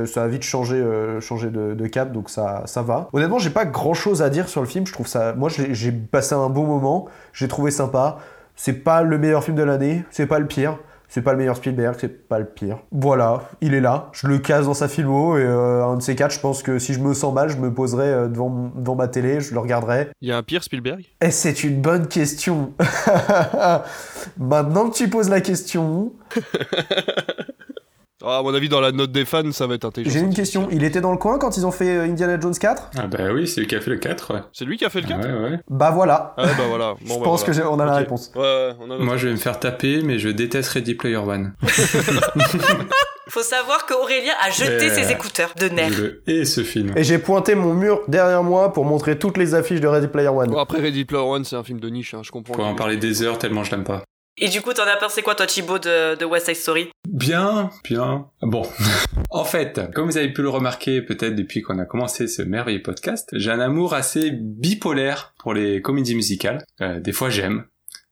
ça 0.06 0.24
a 0.24 0.28
vite 0.28 0.42
changé, 0.42 0.80
de, 0.80 1.86
cap, 1.86 2.12
donc 2.12 2.30
ça, 2.30 2.62
ça 2.66 2.82
va. 2.82 3.08
Honnêtement, 3.12 3.38
j'ai 3.38 3.50
pas 3.50 3.64
grand 3.64 3.94
chose 3.94 4.22
à 4.22 4.30
dire 4.30 4.48
sur 4.48 4.60
le 4.60 4.66
film, 4.66 4.86
je 4.86 4.92
trouve 4.92 5.06
ça. 5.06 5.34
Moi 5.34 5.48
j'ai 5.50 5.92
passé 5.92 6.34
un 6.34 6.48
bon 6.48 6.64
moment, 6.64 7.06
j'ai 7.32 7.48
trouvé 7.48 7.70
sympa. 7.70 8.18
C'est 8.56 8.84
pas 8.84 9.02
le 9.02 9.16
meilleur 9.16 9.42
film 9.42 9.56
de 9.56 9.62
l'année, 9.62 10.04
c'est 10.10 10.26
pas 10.26 10.38
le 10.38 10.46
pire. 10.46 10.78
C'est 11.12 11.22
pas 11.22 11.32
le 11.32 11.38
meilleur 11.38 11.56
Spielberg, 11.56 11.96
c'est 11.98 12.28
pas 12.28 12.38
le 12.38 12.44
pire. 12.44 12.78
Voilà, 12.92 13.50
il 13.60 13.74
est 13.74 13.80
là, 13.80 14.10
je 14.12 14.28
le 14.28 14.38
casse 14.38 14.66
dans 14.66 14.74
sa 14.74 14.86
filmo 14.86 15.36
et 15.36 15.42
euh, 15.42 15.84
un 15.84 15.96
de 15.96 16.02
ces 16.02 16.14
quatre, 16.14 16.32
je 16.32 16.38
pense 16.38 16.62
que 16.62 16.78
si 16.78 16.94
je 16.94 17.00
me 17.00 17.14
sens 17.14 17.34
mal, 17.34 17.48
je 17.48 17.56
me 17.56 17.74
poserai 17.74 18.06
euh, 18.06 18.28
devant, 18.28 18.70
devant 18.76 18.94
ma 18.94 19.08
télé, 19.08 19.40
je 19.40 19.52
le 19.52 19.58
regarderai. 19.58 20.10
Il 20.20 20.28
y 20.28 20.32
a 20.32 20.36
un 20.36 20.44
pire 20.44 20.62
Spielberg? 20.62 21.00
Et 21.00 21.26
eh, 21.26 21.30
c'est 21.32 21.64
une 21.64 21.80
bonne 21.82 22.06
question. 22.06 22.74
Maintenant 24.38 24.88
que 24.88 24.94
tu 24.94 25.10
poses 25.10 25.28
la 25.28 25.40
question. 25.40 26.12
Ah, 28.22 28.38
à 28.38 28.42
mon 28.42 28.54
avis, 28.54 28.68
dans 28.68 28.80
la 28.80 28.92
note 28.92 29.12
des 29.12 29.24
fans, 29.24 29.50
ça 29.52 29.66
va 29.66 29.74
être 29.74 29.84
intelligent. 29.84 30.12
J'ai 30.12 30.20
une 30.20 30.34
question. 30.34 30.68
Il 30.70 30.84
était 30.84 31.00
dans 31.00 31.12
le 31.12 31.18
coin 31.18 31.38
quand 31.38 31.56
ils 31.56 31.66
ont 31.66 31.70
fait 31.70 31.96
euh, 31.96 32.04
Indiana 32.04 32.38
Jones 32.38 32.54
4 32.54 32.90
Ah 32.98 33.06
bah 33.06 33.18
oui, 33.32 33.48
c'est 33.48 33.60
lui 33.60 33.66
qui 33.66 33.74
a 33.74 33.80
fait 33.80 33.90
le 33.90 33.96
4, 33.96 34.34
ouais. 34.34 34.40
C'est 34.52 34.64
lui 34.64 34.76
qui 34.76 34.84
a 34.84 34.90
fait 34.90 35.00
le 35.00 35.08
4 35.08 35.20
Ouais, 35.26 35.50
ouais. 35.50 35.58
Bah 35.68 35.90
voilà. 35.90 36.34
Ah 36.36 36.46
bah 36.46 36.64
voilà. 36.68 36.94
je 37.04 37.14
pense 37.14 37.44
que 37.44 37.50
qu'on 37.60 37.78
a 37.80 37.84
la 37.84 37.96
réponse. 37.96 38.30
Ouais, 38.34 38.42
ouais, 38.42 38.72
on 38.80 38.90
a 38.90 38.98
Moi, 38.98 39.16
je 39.16 39.26
vais 39.26 39.32
me 39.32 39.38
faire 39.38 39.58
taper, 39.58 40.02
mais 40.02 40.18
je 40.18 40.28
déteste 40.28 40.70
Ready 40.70 40.94
Player 40.94 41.16
One. 41.16 41.54
Faut 43.30 43.42
savoir 43.42 43.86
qu'Aurélien 43.86 44.32
a 44.44 44.50
jeté 44.50 44.90
ses 44.90 45.12
écouteurs 45.12 45.54
de 45.58 45.68
nerfs. 45.68 46.00
Et 46.26 46.44
ce 46.44 46.62
film. 46.62 46.92
Et 46.96 47.04
j'ai 47.04 47.18
pointé 47.18 47.54
mon 47.54 47.74
mur 47.74 48.02
derrière 48.08 48.42
moi 48.42 48.72
pour 48.72 48.84
montrer 48.84 49.18
toutes 49.18 49.36
les 49.36 49.54
affiches 49.54 49.80
de 49.80 49.86
Ready 49.86 50.08
Player 50.08 50.28
One. 50.28 50.50
Bon, 50.50 50.58
après, 50.58 50.80
Ready 50.80 51.04
Player 51.04 51.22
One, 51.22 51.44
c'est 51.44 51.56
un 51.56 51.62
film 51.62 51.78
de 51.78 51.88
niche, 51.88 52.12
hein, 52.14 52.22
je 52.24 52.30
comprends. 52.32 52.54
Faut 52.54 52.62
en 52.62 52.74
parler 52.74 52.96
des 52.96 53.22
heures 53.22 53.38
tellement 53.38 53.62
je 53.62 53.70
l'aime 53.70 53.84
pas. 53.84 54.02
Et 54.42 54.48
du 54.48 54.62
coup, 54.62 54.72
t'en 54.72 54.84
as 54.84 54.96
pensé 54.96 55.20
quoi, 55.20 55.34
toi, 55.34 55.46
Thibaut, 55.46 55.78
de, 55.78 56.16
de 56.16 56.24
West 56.24 56.46
Side 56.46 56.56
Story? 56.56 56.88
Bien, 57.06 57.70
bien. 57.84 58.26
Bon. 58.40 58.66
en 59.30 59.44
fait, 59.44 59.82
comme 59.94 60.06
vous 60.06 60.16
avez 60.16 60.32
pu 60.32 60.40
le 60.40 60.48
remarquer 60.48 61.02
peut-être 61.02 61.36
depuis 61.36 61.60
qu'on 61.60 61.78
a 61.78 61.84
commencé 61.84 62.26
ce 62.26 62.40
merveilleux 62.40 62.80
podcast, 62.80 63.28
j'ai 63.34 63.50
un 63.50 63.60
amour 63.60 63.92
assez 63.92 64.30
bipolaire 64.30 65.34
pour 65.38 65.52
les 65.52 65.82
comédies 65.82 66.14
musicales. 66.14 66.64
Euh, 66.80 67.00
des 67.00 67.12
fois, 67.12 67.28
j'aime. 67.28 67.66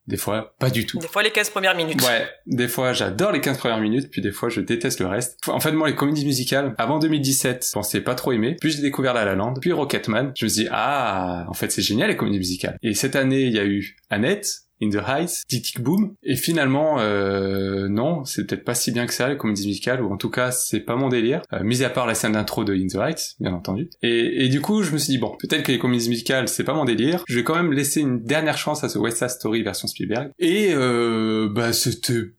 Des 0.06 0.18
fois, 0.18 0.54
pas 0.58 0.68
du 0.68 0.84
tout. 0.84 0.98
Des 0.98 1.08
fois, 1.08 1.22
les 1.22 1.30
15 1.30 1.48
premières 1.48 1.76
minutes. 1.76 2.02
Ouais. 2.02 2.28
Des 2.46 2.68
fois, 2.68 2.92
j'adore 2.92 3.32
les 3.32 3.40
15 3.40 3.58
premières 3.58 3.80
minutes, 3.80 4.10
puis 4.10 4.20
des 4.20 4.32
fois, 4.32 4.50
je 4.50 4.60
déteste 4.60 5.00
le 5.00 5.06
reste. 5.06 5.38
En 5.48 5.60
fait, 5.60 5.72
moi, 5.72 5.88
les 5.88 5.94
comédies 5.94 6.24
musicales, 6.26 6.74
avant 6.76 6.98
2017, 6.98 7.66
je 7.66 7.72
pensais 7.72 8.00
pas 8.02 8.14
trop 8.14 8.32
aimer. 8.32 8.56
Puis 8.60 8.70
j'ai 8.70 8.82
découvert 8.82 9.14
La 9.14 9.24
La 9.24 9.34
Land, 9.34 9.54
puis 9.60 9.72
Rocketman. 9.72 10.32
Je 10.34 10.44
me 10.44 10.48
suis 10.48 10.62
dit, 10.64 10.68
ah, 10.70 11.46
en 11.48 11.54
fait, 11.54 11.70
c'est 11.70 11.82
génial, 11.82 12.08
les 12.10 12.16
comédies 12.16 12.38
musicales. 12.38 12.78
Et 12.82 12.94
cette 12.94 13.16
année, 13.16 13.42
il 13.42 13.52
y 13.52 13.58
a 13.58 13.64
eu 13.64 13.96
Annette, 14.08 14.67
In 14.82 14.90
the 14.90 15.02
Heights, 15.06 15.44
Tic 15.48 15.64
Tic 15.64 15.80
Boom. 15.80 16.14
Et 16.22 16.36
finalement, 16.36 16.96
euh, 17.00 17.88
non, 17.88 18.24
c'est 18.24 18.46
peut-être 18.46 18.64
pas 18.64 18.74
si 18.74 18.92
bien 18.92 19.06
que 19.06 19.14
ça, 19.14 19.28
les 19.28 19.36
comédies 19.36 19.66
musicales, 19.66 20.02
ou 20.02 20.12
en 20.12 20.16
tout 20.16 20.30
cas, 20.30 20.50
c'est 20.50 20.80
pas 20.80 20.96
mon 20.96 21.08
délire, 21.08 21.42
euh, 21.52 21.62
mis 21.62 21.82
à 21.82 21.90
part 21.90 22.06
la 22.06 22.14
scène 22.14 22.32
d'intro 22.32 22.64
de 22.64 22.74
In 22.74 22.86
the 22.86 22.96
Heights, 22.96 23.36
bien 23.40 23.52
entendu. 23.52 23.90
Et, 24.02 24.44
et 24.44 24.48
du 24.48 24.60
coup, 24.60 24.82
je 24.82 24.92
me 24.92 24.98
suis 24.98 25.12
dit, 25.12 25.18
bon, 25.18 25.36
peut-être 25.38 25.62
que 25.62 25.72
les 25.72 25.78
comédies 25.78 26.08
musicales, 26.08 26.48
c'est 26.48 26.64
pas 26.64 26.74
mon 26.74 26.84
délire, 26.84 27.24
je 27.26 27.36
vais 27.36 27.44
quand 27.44 27.56
même 27.56 27.72
laisser 27.72 28.00
une 28.00 28.22
dernière 28.22 28.58
chance 28.58 28.84
à 28.84 28.88
ce 28.88 28.98
West 28.98 29.18
Side 29.18 29.30
Story 29.30 29.62
version 29.62 29.88
Spielberg. 29.88 30.30
Et, 30.38 30.68
euh, 30.72 31.48
bah, 31.48 31.72
c'était 31.72 32.32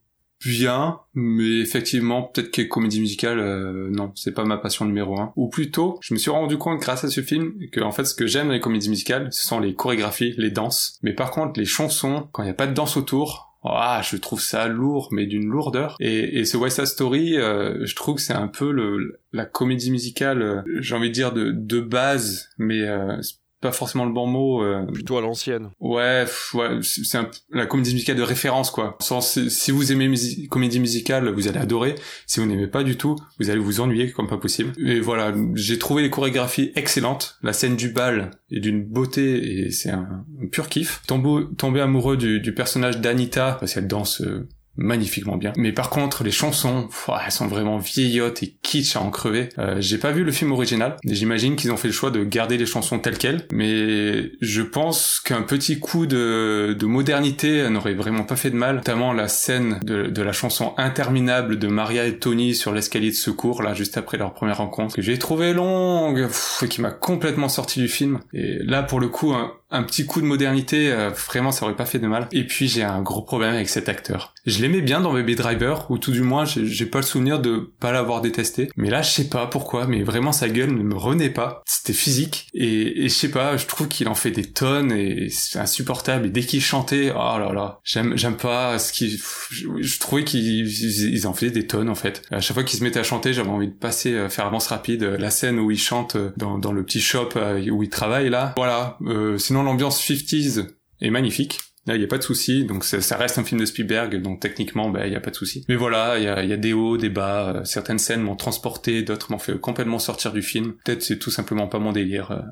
bien, 0.44 1.00
mais 1.14 1.60
effectivement, 1.60 2.22
peut-être 2.22 2.50
que 2.50 2.62
comédie 2.62 3.00
musicale, 3.00 3.38
euh, 3.38 3.88
non, 3.90 4.12
c'est 4.14 4.32
pas 4.32 4.44
ma 4.44 4.56
passion 4.56 4.84
numéro 4.84 5.18
un. 5.18 5.32
Ou 5.36 5.48
plutôt, 5.48 5.98
je 6.00 6.14
me 6.14 6.18
suis 6.18 6.30
rendu 6.30 6.56
compte 6.58 6.80
grâce 6.80 7.04
à 7.04 7.10
ce 7.10 7.20
film 7.20 7.54
que 7.72 7.80
en 7.80 7.92
fait, 7.92 8.04
ce 8.04 8.14
que 8.14 8.26
j'aime 8.26 8.46
dans 8.48 8.52
les 8.52 8.60
comédies 8.60 8.90
musicales, 8.90 9.28
ce 9.30 9.46
sont 9.46 9.60
les 9.60 9.74
chorégraphies, 9.74 10.34
les 10.38 10.50
danses. 10.50 10.98
Mais 11.02 11.12
par 11.12 11.30
contre, 11.30 11.58
les 11.58 11.66
chansons, 11.66 12.28
quand 12.32 12.42
il 12.42 12.46
n'y 12.46 12.52
a 12.52 12.54
pas 12.54 12.66
de 12.66 12.74
danse 12.74 12.96
autour, 12.96 13.50
ah, 13.64 14.00
je 14.02 14.16
trouve 14.16 14.40
ça 14.40 14.68
lourd, 14.68 15.08
mais 15.12 15.26
d'une 15.26 15.48
lourdeur. 15.48 15.96
Et, 16.00 16.40
et 16.40 16.44
ce 16.44 16.56
West 16.56 16.76
Side 16.76 16.86
Story, 16.86 17.36
euh, 17.36 17.84
je 17.84 17.94
trouve 17.94 18.16
que 18.16 18.22
c'est 18.22 18.32
un 18.32 18.48
peu 18.48 18.72
le, 18.72 19.20
la 19.32 19.44
comédie 19.44 19.90
musicale, 19.90 20.42
euh, 20.42 20.62
j'ai 20.80 20.94
envie 20.94 21.08
de 21.08 21.14
dire 21.14 21.32
de, 21.32 21.50
de 21.50 21.80
base, 21.80 22.48
mais 22.56 22.80
euh, 22.80 23.20
pas 23.60 23.72
forcément 23.72 24.04
le 24.04 24.12
bon 24.12 24.26
mot. 24.26 24.62
Euh... 24.62 24.84
Plutôt 24.86 25.18
à 25.18 25.20
l'ancienne. 25.20 25.70
Ouais, 25.80 26.24
ouais 26.54 26.78
c'est 26.82 27.18
un, 27.18 27.30
la 27.52 27.66
comédie 27.66 27.92
musicale 27.92 28.16
de 28.16 28.22
référence, 28.22 28.70
quoi. 28.70 28.96
Sans, 29.00 29.20
si 29.20 29.70
vous 29.70 29.92
aimez 29.92 30.10
comédie 30.48 30.80
musicale, 30.80 31.28
vous 31.28 31.48
allez 31.48 31.58
adorer. 31.58 31.94
Si 32.26 32.40
vous 32.40 32.46
n'aimez 32.46 32.66
pas 32.66 32.82
du 32.82 32.96
tout, 32.96 33.16
vous 33.38 33.50
allez 33.50 33.60
vous 33.60 33.80
ennuyer 33.80 34.10
comme 34.12 34.28
pas 34.28 34.38
possible. 34.38 34.72
Et 34.78 35.00
voilà, 35.00 35.34
j'ai 35.54 35.78
trouvé 35.78 36.02
les 36.02 36.10
chorégraphies 36.10 36.72
excellentes. 36.74 37.38
La 37.42 37.52
scène 37.52 37.76
du 37.76 37.90
bal 37.90 38.30
est 38.50 38.60
d'une 38.60 38.82
beauté 38.82 39.64
et 39.64 39.70
c'est 39.70 39.90
un, 39.90 40.24
un, 40.42 40.46
pur 40.46 40.68
kiff. 40.68 41.02
Tombeau, 41.06 41.42
tombé 41.42 41.80
amoureux 41.80 42.16
du, 42.16 42.40
du 42.40 42.54
personnage 42.54 43.00
d'Anita 43.00 43.56
parce 43.60 43.74
qu'elle 43.74 43.86
danse 43.86 44.22
euh, 44.22 44.48
magnifiquement 44.76 45.36
bien. 45.36 45.52
Mais 45.56 45.72
par 45.72 45.90
contre, 45.90 46.24
les 46.24 46.30
chansons, 46.30 46.88
elles 47.24 47.32
sont 47.32 47.46
vraiment 47.46 47.78
vieillottes 47.78 48.42
et 48.42 48.56
kitsch 48.62 48.96
à 48.96 49.00
en 49.00 49.10
crever. 49.10 49.48
Euh, 49.58 49.76
j'ai 49.80 49.98
pas 49.98 50.12
vu 50.12 50.24
le 50.24 50.32
film 50.32 50.52
original. 50.52 50.96
J'imagine 51.04 51.56
qu'ils 51.56 51.72
ont 51.72 51.76
fait 51.76 51.88
le 51.88 51.94
choix 51.94 52.10
de 52.10 52.24
garder 52.24 52.56
les 52.56 52.66
chansons 52.66 52.98
telles 52.98 53.18
quelles. 53.18 53.46
Mais 53.52 54.32
je 54.40 54.62
pense 54.62 55.20
qu'un 55.24 55.42
petit 55.42 55.80
coup 55.80 56.06
de, 56.06 56.76
de 56.78 56.86
modernité 56.86 57.68
n'aurait 57.68 57.94
vraiment 57.94 58.24
pas 58.24 58.36
fait 58.36 58.50
de 58.50 58.56
mal. 58.56 58.76
Notamment 58.76 59.12
la 59.12 59.28
scène 59.28 59.80
de, 59.82 60.22
la 60.22 60.32
chanson 60.32 60.74
interminable 60.76 61.58
de 61.58 61.68
Maria 61.68 62.06
et 62.06 62.18
Tony 62.18 62.54
sur 62.54 62.72
l'escalier 62.72 63.10
de 63.10 63.14
secours, 63.14 63.62
là, 63.62 63.74
juste 63.74 63.96
après 63.96 64.18
leur 64.18 64.34
première 64.34 64.58
rencontre, 64.58 64.94
que 64.94 65.02
j'ai 65.02 65.18
trouvé 65.18 65.52
longue, 65.52 66.28
et 66.62 66.68
qui 66.68 66.80
m'a 66.80 66.90
complètement 66.90 67.48
sorti 67.48 67.80
du 67.80 67.88
film. 67.88 68.20
Et 68.32 68.58
là, 68.62 68.82
pour 68.82 69.00
le 69.00 69.08
coup, 69.08 69.32
un, 69.32 69.52
un 69.70 69.82
petit 69.82 70.06
coup 70.06 70.20
de 70.20 70.26
modernité, 70.26 70.90
euh, 70.92 71.10
vraiment, 71.10 71.52
ça 71.52 71.64
aurait 71.64 71.76
pas 71.76 71.86
fait 71.86 71.98
de 71.98 72.06
mal. 72.06 72.28
Et 72.32 72.46
puis, 72.46 72.68
j'ai 72.68 72.82
un 72.82 73.02
gros 73.02 73.22
problème 73.22 73.54
avec 73.54 73.68
cet 73.68 73.88
acteur. 73.88 74.34
Je 74.46 74.60
l'aimais 74.62 74.80
bien 74.80 75.00
dans 75.00 75.12
Baby 75.12 75.34
Driver, 75.34 75.90
ou 75.90 75.98
tout 75.98 76.12
du 76.12 76.22
moins, 76.22 76.44
j'ai 76.44 76.86
pas 76.86 76.98
le 76.98 77.04
souvenir 77.04 77.40
de 77.40 77.70
pas 77.78 77.92
l'avoir 77.92 78.20
détesté. 78.20 78.70
Mais 78.76 78.90
là, 78.90 79.02
je 79.02 79.10
sais 79.10 79.28
pas 79.28 79.46
pourquoi, 79.46 79.86
mais 79.86 80.02
vraiment, 80.02 80.32
sa 80.32 80.48
gueule 80.48 80.72
ne 80.72 80.82
me 80.82 80.96
renaît 80.96 81.30
pas. 81.30 81.62
C'était 81.66 81.92
physique. 81.92 82.48
Et, 82.54 83.04
et 83.04 83.08
je 83.08 83.14
sais 83.14 83.30
pas, 83.30 83.56
je 83.56 83.66
trouve 83.66 83.88
qu'il 83.88 84.08
en 84.08 84.14
fait 84.14 84.30
des 84.30 84.44
tonnes, 84.44 84.92
et 84.92 85.28
c'est 85.30 85.58
insupportable. 85.58 86.26
Et 86.26 86.30
dès 86.30 86.40
qu'il 86.40 86.62
chantait, 86.62 87.12
oh 87.14 87.38
là 87.38 87.52
là, 87.52 87.80
j'aime, 87.84 88.16
j'aime 88.16 88.36
pas 88.36 88.78
ce 88.78 88.92
qu'il, 88.92 89.18
je, 89.50 89.66
je, 89.78 89.98
trouvais 90.00 90.24
qu'ils 90.24 91.26
en 91.26 91.32
faisaient 91.32 91.50
des 91.50 91.66
tonnes, 91.66 91.88
en 91.88 91.94
fait. 91.94 92.22
À 92.30 92.40
chaque 92.40 92.54
fois 92.54 92.64
qu'il 92.64 92.78
se 92.78 92.84
mettait 92.84 93.00
à 93.00 93.04
chanter, 93.04 93.32
j'avais 93.32 93.50
envie 93.50 93.68
de 93.68 93.72
passer, 93.72 94.14
euh, 94.14 94.28
faire 94.28 94.46
avance 94.46 94.68
rapide, 94.68 95.02
euh, 95.02 95.18
la 95.18 95.30
scène 95.30 95.58
où 95.58 95.70
il 95.70 95.78
chante 95.78 96.16
dans, 96.36 96.58
dans 96.58 96.72
le 96.72 96.82
petit 96.82 97.00
shop 97.00 97.30
où 97.70 97.82
il 97.82 97.88
travaille, 97.88 98.30
là. 98.30 98.54
Voilà. 98.56 98.96
Euh, 99.06 99.38
l'ambiance 99.62 100.02
50s 100.02 100.66
est 101.00 101.10
magnifique. 101.10 101.60
Là, 101.86 101.96
il 101.96 101.98
n'y 101.98 102.04
a 102.04 102.08
pas 102.08 102.18
de 102.18 102.22
souci, 102.22 102.64
donc 102.64 102.84
ça, 102.84 103.00
ça, 103.00 103.16
reste 103.16 103.38
un 103.38 103.44
film 103.44 103.58
de 103.58 103.64
Spielberg, 103.64 104.20
donc 104.20 104.40
techniquement, 104.40 104.90
bah, 104.90 105.06
il 105.06 105.10
n'y 105.10 105.16
a 105.16 105.20
pas 105.20 105.30
de 105.30 105.36
souci. 105.36 105.64
Mais 105.68 105.76
voilà, 105.76 106.18
il 106.18 106.24
y 106.24 106.28
a, 106.28 106.44
y 106.44 106.52
a, 106.52 106.58
des 106.58 106.74
hauts, 106.74 106.98
des 106.98 107.08
bas, 107.08 107.56
euh, 107.56 107.64
certaines 107.64 107.98
scènes 107.98 108.20
m'ont 108.20 108.36
transporté, 108.36 109.02
d'autres 109.02 109.32
m'ont 109.32 109.38
fait 109.38 109.58
complètement 109.58 109.98
sortir 109.98 110.32
du 110.32 110.42
film. 110.42 110.74
Peut-être 110.84 111.02
c'est 111.02 111.18
tout 111.18 111.30
simplement 111.30 111.68
pas 111.68 111.78
mon 111.78 111.92
délire. 111.92 112.32
Euh, 112.32 112.42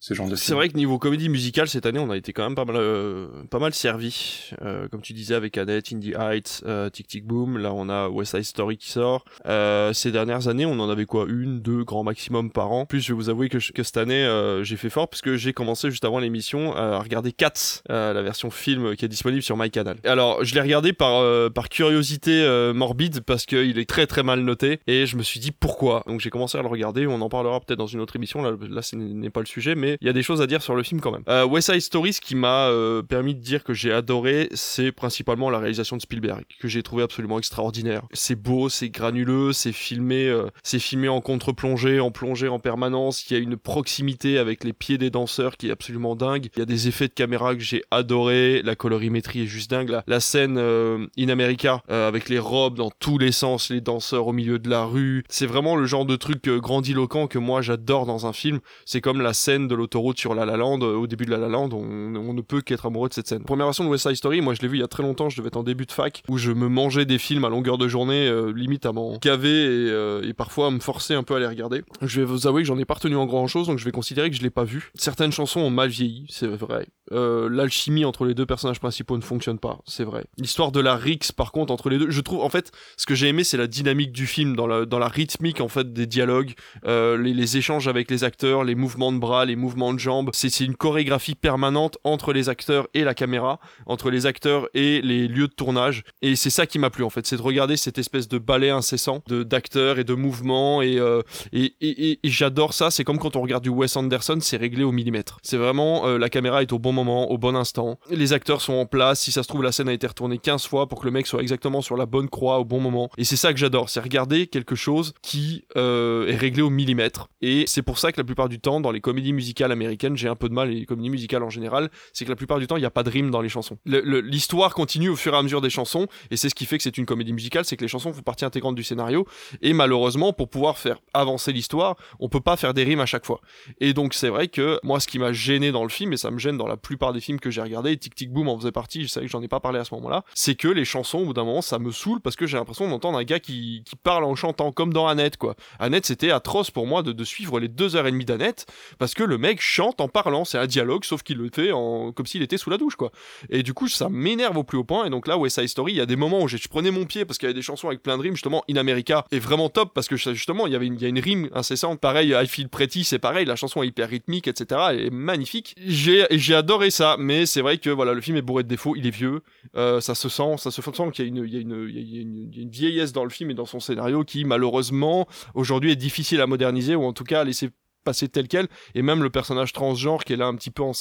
ce 0.00 0.14
genre 0.14 0.28
de 0.28 0.34
C'est 0.34 0.54
vrai 0.54 0.70
que 0.70 0.76
niveau 0.78 0.98
comédie 0.98 1.28
musicale 1.28 1.68
cette 1.68 1.84
année, 1.84 1.98
on 1.98 2.10
a 2.10 2.16
été 2.16 2.32
quand 2.32 2.44
même 2.44 2.54
pas 2.54 2.64
mal, 2.64 2.76
euh, 2.76 3.28
pas 3.50 3.58
mal 3.58 3.74
servi. 3.74 4.50
Euh, 4.62 4.88
comme 4.88 5.02
tu 5.02 5.12
disais 5.12 5.34
avec 5.34 5.58
Annette, 5.58 5.92
Indie 5.92 6.14
Heights, 6.18 6.62
euh, 6.64 6.88
Tic 6.88 7.06
Tic 7.06 7.26
Boom. 7.26 7.58
Là, 7.58 7.74
on 7.74 7.90
a 7.90 8.08
West 8.08 8.34
Side 8.34 8.44
Story 8.44 8.78
qui 8.78 8.90
sort. 8.90 9.26
Euh, 9.44 9.92
ces 9.92 10.10
dernières 10.10 10.48
années, 10.48 10.64
on 10.64 10.80
en 10.80 10.88
avait 10.88 11.04
quoi? 11.04 11.26
Une, 11.28 11.60
deux, 11.60 11.84
grand 11.84 12.02
maximum 12.02 12.50
par 12.50 12.72
an. 12.72 12.86
Plus, 12.86 13.02
je 13.02 13.08
vais 13.08 13.14
vous 13.14 13.28
avouer 13.28 13.50
que, 13.50 13.58
que 13.72 13.82
cette 13.82 13.98
année, 13.98 14.24
euh, 14.24 14.64
j'ai 14.64 14.78
fait 14.78 14.88
fort 14.88 15.06
puisque 15.10 15.34
j'ai 15.34 15.52
commencé 15.52 15.90
juste 15.90 16.06
avant 16.06 16.18
l'émission 16.18 16.74
à 16.74 16.98
regarder 17.00 17.32
Cats, 17.32 17.82
euh, 17.90 18.14
la 18.14 18.22
version 18.22 18.50
film 18.50 18.96
qui 18.96 19.04
est 19.04 19.08
disponible 19.08 19.42
sur 19.42 19.58
MyCanal. 19.58 19.98
Alors, 20.04 20.42
je 20.42 20.54
l'ai 20.54 20.62
regardé 20.62 20.94
par 20.94 21.10
par 21.52 21.68
curiosité 21.68 22.70
morbide 22.74 23.20
parce 23.20 23.44
qu'il 23.44 23.78
est 23.78 23.88
très 23.88 24.06
très 24.06 24.22
mal 24.22 24.40
noté 24.40 24.80
et 24.86 25.04
je 25.04 25.16
me 25.16 25.22
suis 25.22 25.40
dit 25.40 25.52
pourquoi? 25.52 26.02
Donc 26.06 26.20
j'ai 26.20 26.30
commencé 26.30 26.56
à 26.56 26.62
le 26.62 26.68
regarder. 26.68 27.06
On 27.06 27.20
en 27.20 27.28
parlera 27.28 27.60
peut-être 27.60 27.78
dans 27.78 27.86
une 27.86 28.00
autre 28.00 28.16
émission. 28.16 28.42
Là, 28.42 28.56
là, 28.68 28.80
ce 28.80 28.96
n'est 28.96 29.30
pas 29.30 29.40
le 29.40 29.46
sujet, 29.46 29.74
mais 29.74 29.89
il 30.00 30.06
y 30.06 30.10
a 30.10 30.12
des 30.12 30.22
choses 30.22 30.42
à 30.42 30.46
dire 30.46 30.62
sur 30.62 30.74
le 30.74 30.82
film 30.82 31.00
quand 31.00 31.12
même. 31.12 31.22
Euh, 31.28 31.44
West 31.44 31.70
Side 31.70 31.80
Story, 31.80 32.12
ce 32.12 32.20
qui 32.20 32.34
m'a 32.34 32.68
euh, 32.68 33.02
permis 33.02 33.34
de 33.34 33.40
dire 33.40 33.64
que 33.64 33.74
j'ai 33.74 33.92
adoré, 33.92 34.48
c'est 34.52 34.92
principalement 34.92 35.50
la 35.50 35.58
réalisation 35.58 35.96
de 35.96 36.02
Spielberg, 36.02 36.44
que 36.60 36.68
j'ai 36.68 36.82
trouvé 36.82 37.02
absolument 37.02 37.38
extraordinaire. 37.38 38.02
C'est 38.12 38.36
beau, 38.36 38.68
c'est 38.68 38.88
granuleux, 38.88 39.52
c'est 39.52 39.72
filmé, 39.72 40.26
euh, 40.26 40.46
c'est 40.62 40.78
filmé 40.78 41.08
en 41.08 41.20
contre-plongée, 41.20 42.00
en 42.00 42.10
plongée 42.10 42.48
en 42.48 42.58
permanence. 42.58 43.28
Il 43.30 43.34
y 43.34 43.36
a 43.36 43.42
une 43.42 43.56
proximité 43.56 44.38
avec 44.38 44.64
les 44.64 44.72
pieds 44.72 44.98
des 44.98 45.10
danseurs 45.10 45.56
qui 45.56 45.68
est 45.68 45.72
absolument 45.72 46.16
dingue. 46.16 46.48
Il 46.56 46.58
y 46.58 46.62
a 46.62 46.66
des 46.66 46.88
effets 46.88 47.08
de 47.08 47.12
caméra 47.12 47.54
que 47.54 47.62
j'ai 47.62 47.82
adoré. 47.90 48.62
La 48.62 48.74
colorimétrie 48.74 49.42
est 49.42 49.46
juste 49.46 49.70
dingue. 49.70 49.90
La, 49.90 50.04
la 50.06 50.20
scène 50.20 50.56
euh, 50.58 51.06
in 51.18 51.28
America 51.28 51.82
avec 51.88 52.28
les 52.28 52.38
robes 52.38 52.76
dans 52.76 52.90
tous 52.90 53.18
les 53.18 53.32
sens, 53.32 53.70
les 53.70 53.80
danseurs 53.80 54.26
au 54.26 54.32
milieu 54.32 54.58
de 54.58 54.68
la 54.68 54.84
rue. 54.84 55.24
C'est 55.28 55.46
vraiment 55.46 55.76
le 55.76 55.86
genre 55.86 56.06
de 56.06 56.16
truc 56.16 56.48
grandiloquent 56.48 57.26
que 57.26 57.38
moi 57.38 57.62
j'adore 57.62 58.06
dans 58.06 58.26
un 58.26 58.32
film. 58.32 58.60
C'est 58.84 59.00
comme 59.00 59.20
la 59.20 59.32
scène 59.32 59.68
de 59.68 59.74
l'autoroute 59.80 60.18
sur 60.18 60.34
La 60.34 60.44
La 60.44 60.56
Land, 60.56 60.80
euh, 60.82 60.94
au 60.94 61.06
début 61.06 61.24
de 61.24 61.30
La 61.30 61.38
La 61.38 61.48
Land, 61.48 61.70
on, 61.72 62.32
ne 62.32 62.40
peut 62.42 62.60
qu'être 62.60 62.86
amoureux 62.86 63.08
de 63.08 63.14
cette 63.14 63.26
scène. 63.26 63.42
Première 63.42 63.66
version 63.66 63.84
de 63.84 63.88
West 63.88 64.06
Side 64.06 64.16
Story, 64.16 64.40
moi 64.40 64.54
je 64.54 64.62
l'ai 64.62 64.68
vu 64.68 64.76
il 64.76 64.80
y 64.80 64.84
a 64.84 64.88
très 64.88 65.02
longtemps, 65.02 65.28
je 65.28 65.36
devais 65.36 65.48
être 65.48 65.56
en 65.56 65.62
début 65.62 65.86
de 65.86 65.92
fac, 65.92 66.22
où 66.28 66.38
je 66.38 66.52
me 66.52 66.68
mangeais 66.68 67.04
des 67.04 67.18
films 67.18 67.44
à 67.44 67.48
longueur 67.48 67.78
de 67.78 67.88
journée, 67.88 68.28
euh, 68.28 68.52
limite 68.52 68.86
à 68.86 68.92
m'en 68.92 69.18
caver 69.18 69.48
et, 69.48 69.90
euh, 69.90 70.32
parfois 70.36 70.68
à 70.68 70.70
me 70.70 70.80
forcer 70.80 71.14
un 71.14 71.22
peu 71.22 71.34
à 71.34 71.40
les 71.40 71.46
regarder. 71.46 71.82
Je 72.02 72.20
vais 72.20 72.26
vous 72.26 72.46
avouer 72.46 72.62
que 72.62 72.68
j'en 72.68 72.78
ai 72.78 72.84
pas 72.84 72.94
retenu 72.94 73.16
en 73.16 73.26
grand 73.26 73.46
chose, 73.46 73.66
donc 73.66 73.78
je 73.78 73.84
vais 73.84 73.90
considérer 73.90 74.30
que 74.30 74.36
je 74.36 74.42
l'ai 74.42 74.50
pas 74.50 74.64
vu. 74.64 74.90
Certaines 74.94 75.32
chansons 75.32 75.60
ont 75.60 75.70
mal 75.70 75.88
vieilli, 75.88 76.26
c'est 76.28 76.46
vrai. 76.46 76.86
Euh, 77.12 77.48
L'alchimie 77.50 78.04
entre 78.04 78.24
les 78.24 78.34
deux 78.34 78.46
personnages 78.46 78.78
principaux 78.78 79.16
ne 79.16 79.22
fonctionne 79.22 79.58
pas, 79.58 79.80
c'est 79.86 80.04
vrai. 80.04 80.24
L'histoire 80.38 80.72
de 80.72 80.80
la 80.80 80.96
Rix, 80.96 81.32
par 81.36 81.52
contre, 81.52 81.72
entre 81.72 81.90
les 81.90 81.98
deux, 81.98 82.10
je 82.10 82.20
trouve, 82.20 82.42
en 82.42 82.48
fait, 82.48 82.70
ce 82.96 83.06
que 83.06 83.14
j'ai 83.14 83.28
aimé, 83.28 83.44
c'est 83.44 83.56
la 83.56 83.66
dynamique 83.66 84.12
du 84.12 84.26
film, 84.26 84.54
dans 84.54 84.66
la, 84.66 84.86
dans 84.86 84.98
la 84.98 85.08
rythmique, 85.08 85.60
en 85.60 85.68
fait, 85.68 85.92
des 85.92 86.06
dialogues, 86.06 86.52
les, 86.84 87.34
les 87.34 87.56
échanges 87.56 87.88
avec 87.88 88.10
les 88.10 88.24
acteurs, 88.24 88.64
les 88.64 88.74
mouvements 88.74 89.12
de 89.12 89.18
bras, 89.18 89.44
les 89.44 89.56
mouvements 89.56 89.69
de 89.70 89.98
jambes. 89.98 90.30
C'est 90.32 90.60
une 90.60 90.76
chorégraphie 90.76 91.34
permanente 91.34 91.98
entre 92.04 92.32
les 92.32 92.48
acteurs 92.48 92.88
et 92.94 93.04
la 93.04 93.14
caméra, 93.14 93.60
entre 93.86 94.10
les 94.10 94.26
acteurs 94.26 94.68
et 94.74 95.00
les 95.02 95.28
lieux 95.28 95.48
de 95.48 95.52
tournage. 95.52 96.02
Et 96.22 96.36
c'est 96.36 96.50
ça 96.50 96.66
qui 96.66 96.78
m'a 96.78 96.90
plu 96.90 97.04
en 97.04 97.10
fait, 97.10 97.26
c'est 97.26 97.36
de 97.36 97.42
regarder 97.42 97.76
cette 97.76 97.98
espèce 97.98 98.28
de 98.28 98.38
ballet 98.38 98.70
incessant 98.70 99.22
d'acteurs 99.28 99.98
et 99.98 100.04
de 100.04 100.14
mouvements 100.14 100.82
et, 100.82 100.98
euh, 100.98 101.22
et, 101.52 101.74
et, 101.80 102.18
et 102.22 102.30
j'adore 102.30 102.74
ça. 102.74 102.90
C'est 102.90 103.04
comme 103.04 103.18
quand 103.18 103.36
on 103.36 103.42
regarde 103.42 103.62
du 103.62 103.68
Wes 103.68 103.96
Anderson, 103.96 104.38
c'est 104.40 104.56
réglé 104.56 104.84
au 104.84 104.92
millimètre. 104.92 105.38
C'est 105.42 105.56
vraiment 105.56 106.06
euh, 106.06 106.18
la 106.18 106.28
caméra 106.28 106.62
est 106.62 106.72
au 106.72 106.78
bon 106.78 106.92
moment, 106.92 107.30
au 107.30 107.38
bon 107.38 107.54
instant. 107.56 107.98
Les 108.10 108.32
acteurs 108.32 108.60
sont 108.60 108.74
en 108.74 108.86
place. 108.86 109.20
Si 109.20 109.32
ça 109.32 109.42
se 109.42 109.48
trouve, 109.48 109.62
la 109.62 109.72
scène 109.72 109.88
a 109.88 109.92
été 109.92 110.06
retournée 110.06 110.38
15 110.38 110.66
fois 110.66 110.88
pour 110.88 111.00
que 111.00 111.06
le 111.06 111.12
mec 111.12 111.26
soit 111.26 111.42
exactement 111.42 111.80
sur 111.80 111.96
la 111.96 112.06
bonne 112.06 112.28
croix 112.28 112.58
au 112.58 112.64
bon 112.64 112.80
moment. 112.80 113.10
Et 113.16 113.24
c'est 113.24 113.36
ça 113.36 113.52
que 113.52 113.58
j'adore, 113.58 113.88
c'est 113.88 114.00
regarder 114.00 114.46
quelque 114.46 114.74
chose 114.74 115.14
qui 115.22 115.64
euh, 115.76 116.26
est 116.28 116.36
réglé 116.36 116.62
au 116.62 116.70
millimètre. 116.70 117.28
Et 117.40 117.64
c'est 117.66 117.82
pour 117.82 117.98
ça 117.98 118.12
que 118.12 118.20
la 118.20 118.24
plupart 118.24 118.48
du 118.48 118.60
temps, 118.60 118.80
dans 118.80 118.90
les 118.90 119.00
comédies 119.00 119.32
musicales 119.32 119.59
américaines, 119.68 120.16
j'ai 120.16 120.28
un 120.28 120.36
peu 120.36 120.48
de 120.48 120.54
mal, 120.54 120.70
et 120.70 120.74
les 120.74 120.86
comédies 120.86 121.10
musicales 121.10 121.42
en 121.42 121.50
général, 121.50 121.90
c'est 122.12 122.24
que 122.24 122.30
la 122.30 122.36
plupart 122.36 122.58
du 122.58 122.66
temps, 122.66 122.76
il 122.76 122.80
n'y 122.80 122.86
a 122.86 122.90
pas 122.90 123.02
de 123.02 123.10
rime 123.10 123.30
dans 123.30 123.40
les 123.40 123.48
chansons. 123.48 123.78
L'histoire 123.84 124.74
continue 124.74 125.08
au 125.10 125.16
fur 125.16 125.34
et 125.34 125.36
à 125.36 125.42
mesure 125.42 125.60
des 125.60 125.70
chansons, 125.70 126.06
et 126.30 126.36
c'est 126.36 126.48
ce 126.48 126.54
qui 126.54 126.66
fait 126.66 126.78
que 126.78 126.82
c'est 126.82 126.96
une 126.96 127.06
comédie 127.06 127.32
musicale, 127.32 127.64
c'est 127.64 127.76
que 127.76 127.82
les 127.84 127.88
chansons 127.88 128.12
font 128.12 128.22
partie 128.22 128.44
intégrante 128.44 128.74
du 128.74 128.82
scénario, 128.82 129.26
et 129.60 129.72
malheureusement, 129.72 130.32
pour 130.32 130.48
pouvoir 130.48 130.78
faire 130.78 130.98
avancer 131.12 131.52
l'histoire, 131.52 131.96
on 132.18 132.28
peut 132.28 132.40
pas 132.40 132.56
faire 132.56 132.74
des 132.74 132.84
rimes 132.84 133.00
à 133.00 133.06
chaque 133.06 133.26
fois. 133.26 133.40
Et 133.80 133.92
donc, 133.92 134.14
c'est 134.14 134.28
vrai 134.28 134.48
que 134.48 134.78
moi, 134.82 135.00
ce 135.00 135.06
qui 135.06 135.18
m'a 135.18 135.32
gêné 135.32 135.72
dans 135.72 135.82
le 135.82 135.90
film, 135.90 136.12
et 136.12 136.16
ça 136.16 136.30
me 136.30 136.38
gêne 136.38 136.56
dans 136.56 136.66
la 136.66 136.76
plupart 136.76 137.12
des 137.12 137.20
films 137.20 137.40
que 137.40 137.50
j'ai 137.50 137.62
regardés, 137.62 137.96
Tic 137.96 138.14
Tic 138.14 138.32
Boom 138.32 138.48
en 138.48 138.58
faisait 138.58 138.72
partie, 138.72 139.02
je 139.02 139.08
savais 139.08 139.26
que 139.26 139.32
j'en 139.32 139.42
ai 139.42 139.48
pas 139.48 139.60
parlé 139.60 139.78
à 139.78 139.84
ce 139.84 139.94
moment-là, 139.94 140.24
c'est 140.34 140.54
que 140.54 140.68
les 140.68 140.84
chansons, 140.84 141.18
au 141.18 141.24
bout 141.26 141.32
d'un 141.34 141.44
moment, 141.44 141.62
ça 141.62 141.78
me 141.78 141.90
saoule 141.90 142.20
parce 142.20 142.36
que 142.36 142.46
j'ai 142.46 142.56
l'impression 142.56 142.88
d'entendre 142.88 143.18
un 143.18 143.24
gars 143.24 143.40
qui, 143.40 143.82
qui 143.84 143.96
parle 143.96 144.24
en 144.24 144.34
chantant, 144.34 144.72
comme 144.72 144.92
dans 144.92 145.06
Annette, 145.06 145.36
quoi. 145.36 145.56
Annette, 145.78 146.06
c'était 146.06 146.30
atroce 146.30 146.70
pour 146.70 146.86
moi 146.86 147.02
de, 147.02 147.12
de 147.12 147.24
suivre 147.24 147.58
les 147.60 147.68
deux 147.68 147.96
heures 147.96 148.06
et 148.06 148.12
demie 148.12 148.24
d'Annette, 148.24 148.66
parce 148.98 149.14
que 149.14 149.24
le 149.24 149.38
mec 149.40 149.60
chante 149.60 150.00
en 150.00 150.08
parlant, 150.08 150.44
c'est 150.44 150.58
un 150.58 150.66
dialogue, 150.66 151.04
sauf 151.04 151.22
qu'il 151.22 151.38
le 151.38 151.50
fait 151.52 151.72
en 151.72 152.12
comme 152.12 152.26
s'il 152.26 152.42
était 152.42 152.58
sous 152.58 152.70
la 152.70 152.76
douche 152.76 152.96
quoi. 152.96 153.10
Et 153.48 153.62
du 153.62 153.74
coup 153.74 153.88
ça 153.88 154.08
m'énerve 154.08 154.56
au 154.56 154.64
plus 154.64 154.78
haut 154.78 154.84
point 154.84 155.04
et 155.06 155.10
donc 155.10 155.26
là 155.26 155.36
West 155.38 155.58
Side 155.58 155.68
Story, 155.68 155.92
il 155.92 155.96
y 155.96 156.00
a 156.00 156.06
des 156.06 156.16
moments 156.16 156.42
où 156.42 156.48
je 156.48 156.56
prenais 156.68 156.90
mon 156.90 157.04
pied 157.04 157.24
parce 157.24 157.38
qu'il 157.38 157.46
y 157.46 157.50
avait 157.50 157.58
des 157.58 157.62
chansons 157.62 157.88
avec 157.88 158.02
plein 158.02 158.16
de 158.16 158.22
rimes 158.22 158.34
justement 158.34 158.62
In 158.70 158.76
America 158.76 159.24
est 159.32 159.38
vraiment 159.38 159.68
top 159.68 159.92
parce 159.94 160.08
que 160.08 160.16
justement 160.16 160.66
il 160.66 160.72
y 160.72 160.76
avait 160.76 160.86
une, 160.86 160.94
il 160.94 161.02
y 161.02 161.06
a 161.06 161.08
une 161.08 161.18
rime 161.18 161.48
incessante. 161.52 162.00
Pareil 162.00 162.34
I 162.36 162.46
Feel 162.46 162.68
Pretty 162.68 163.04
c'est 163.04 163.18
pareil, 163.18 163.46
la 163.46 163.56
chanson 163.56 163.82
est 163.82 163.88
hyper 163.88 164.08
rythmique 164.08 164.46
etc. 164.46 164.80
Elle 164.90 165.00
est 165.06 165.10
magnifique. 165.10 165.74
J'ai 165.84 166.26
j'ai 166.30 166.54
adoré 166.54 166.90
ça 166.90 167.16
mais 167.18 167.46
c'est 167.46 167.62
vrai 167.62 167.78
que 167.78 167.90
voilà 167.90 168.12
le 168.12 168.20
film 168.20 168.36
est 168.36 168.42
bourré 168.42 168.62
de 168.62 168.68
défauts, 168.68 168.94
il 168.96 169.06
est 169.06 169.10
vieux, 169.10 169.42
euh, 169.76 170.00
ça 170.00 170.14
se 170.14 170.28
sent 170.28 170.56
ça 170.58 170.70
se 170.70 170.82
sent 170.82 171.10
qu'il 171.12 171.24
y 171.24 171.28
y 171.28 171.30
a 171.30 171.36
une 171.36 171.46
il 171.46 171.54
y 171.54 171.56
a 171.56 171.60
une, 171.60 172.50
y 172.52 172.58
a 172.58 172.62
une 172.62 172.70
vieillesse 172.70 173.12
dans 173.12 173.24
le 173.24 173.30
film 173.30 173.50
et 173.50 173.54
dans 173.54 173.66
son 173.66 173.80
scénario 173.80 174.24
qui 174.24 174.44
malheureusement 174.44 175.26
aujourd'hui 175.54 175.92
est 175.92 175.96
difficile 175.96 176.40
à 176.40 176.46
moderniser 176.46 176.94
ou 176.94 177.04
en 177.04 177.12
tout 177.12 177.24
cas 177.24 177.40
à 177.40 177.44
laisser 177.44 177.70
passer 178.04 178.28
tel 178.28 178.48
quel 178.48 178.68
et 178.94 179.02
même 179.02 179.22
le 179.22 179.30
personnage 179.30 179.72
transgenre 179.72 180.24
qui 180.24 180.32
est 180.32 180.36
là 180.36 180.46
un 180.46 180.54
petit 180.54 180.70
peu 180.70 180.82
en, 180.82 180.92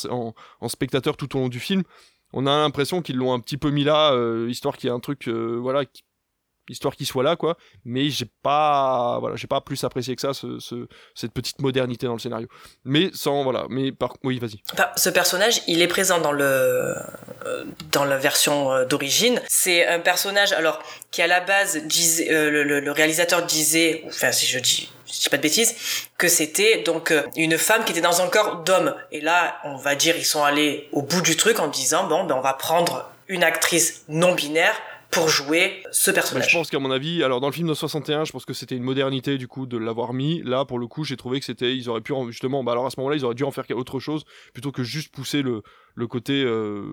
en, 0.62 0.70
spectateur 0.70 1.18
tout 1.18 1.36
au 1.36 1.39
long 1.39 1.50
du 1.50 1.60
film 1.60 1.84
on 2.34 2.45
a 2.45 2.52
l'impression 2.52 3.02
qu'ils 3.02 3.18
l'ont 3.18 3.34
un 3.34 3.39
petit 3.39 3.58
peu 3.58 3.72
mis 3.72 3.84
là 3.84 4.14
euh, 4.14 4.47
histoire 4.50 4.78
qu'il 4.78 4.88
y 4.88 4.91
ait 4.91 4.95
un 4.95 5.00
truc 5.00 5.28
euh, 5.28 5.58
voilà 5.62 5.84
histoire 6.70 6.96
qu'il 6.96 7.06
soit 7.06 7.24
là, 7.24 7.36
quoi. 7.36 7.58
Mais 7.86 8.10
j'ai 8.10 8.28
pas, 8.44 9.18
voilà, 9.20 9.36
j'ai 9.36 9.48
pas 9.48 9.62
plus 9.62 9.84
apprécié 9.84 10.16
que 10.16 10.22
ça 10.22 10.34
ce, 10.34 10.60
ce, 10.60 10.88
cette 11.16 11.32
petite 11.32 11.62
modernité 11.62 12.06
dans 12.06 12.14
le 12.14 12.20
scénario. 12.20 12.48
Mais 12.84 13.10
sans, 13.14 13.44
voilà, 13.44 13.66
mais 13.70 13.92
par, 13.92 14.16
oui, 14.24 14.40
vas-y. 14.40 14.62
Ce 14.96 15.10
personnage, 15.10 15.62
il 15.68 15.82
est 15.82 15.88
présent 15.88 16.20
dans 16.20 16.32
le, 16.32 16.96
euh, 17.46 17.66
dans 17.92 18.06
la 18.06 18.18
version 18.18 18.72
euh, 18.72 18.86
d'origine. 18.86 19.42
C'est 19.48 19.86
un 19.86 20.00
personnage, 20.00 20.54
alors, 20.54 20.80
qui 21.12 21.22
à 21.22 21.28
la 21.28 21.40
base 21.40 21.78
disait, 21.86 22.32
euh, 22.32 22.50
le, 22.50 22.64
le, 22.64 22.80
le, 22.80 22.92
réalisateur 22.92 23.46
disait, 23.46 24.04
enfin, 24.08 24.32
si 24.32 24.46
je 24.46 24.60
dis, 24.60 24.92
je 25.12 25.20
dis 25.20 25.30
pas 25.30 25.38
de 25.38 25.42
bêtises, 25.42 25.76
que 26.18 26.28
c'était 26.28 26.84
donc 26.84 27.14
une 27.36 27.58
femme 27.58 27.84
qui 27.84 27.92
était 27.92 28.02
dans 28.02 28.22
un 28.22 28.28
corps 28.28 28.58
d'homme. 28.64 28.96
Et 29.12 29.22
là, 29.22 29.58
on 29.64 29.78
va 29.78 29.96
dire, 29.96 30.16
ils 30.18 30.26
sont 30.26 30.44
allés 30.44 30.88
au 30.92 31.02
bout 31.02 31.22
du 31.22 31.36
truc 31.36 31.60
en 31.60 31.68
disant, 31.68 32.08
bon, 32.08 32.26
ben, 32.26 32.36
on 32.36 32.42
va 32.42 32.54
prendre 32.54 33.10
une 33.28 33.44
actrice 33.44 34.04
non 34.08 34.34
binaire 34.34 34.76
pour 35.12 35.30
jouer 35.30 35.84
ce 35.91 36.12
personnage. 36.12 36.49
je 36.49 36.57
pense 36.57 36.70
qu'à 36.70 36.80
mon 36.80 36.91
avis, 36.91 37.24
alors 37.24 37.41
dans 37.41 37.47
le 37.47 37.53
film 37.53 37.68
de 37.68 37.74
61, 37.74 38.26
je 38.26 38.32
pense 38.32 38.45
que 38.45 38.53
c'était 38.53 38.76
une 38.76 38.84
modernité 38.84 39.38
du 39.38 39.47
coup 39.47 39.66
de 39.66 39.78
l'avoir 39.78 40.14
mis. 40.14 40.41
Là, 40.43 40.66
pour 40.66 40.80
le 40.80 40.88
coup, 40.88 41.03
j'ai 41.03 41.18
trouvé 41.18 41.39
que 41.39 41.45
c'était, 41.45 41.76
ils 41.76 41.89
auraient 41.89 42.01
pu 42.01 42.14
justement, 42.28 42.64
bah 42.64 42.74
alors 42.74 42.86
à 42.86 42.89
ce 42.89 42.99
moment-là, 42.99 43.16
ils 43.16 43.26
auraient 43.26 43.36
dû 43.36 43.43
en 43.43 43.51
faire 43.51 43.66
autre 43.72 43.99
chose 43.99 44.24
plutôt 44.53 44.72
que 44.72 44.84
juste 44.84 45.12
pousser 45.12 45.41
le 45.41 45.64
le 45.99 46.07
côté 46.07 46.43
euh, 46.45 46.84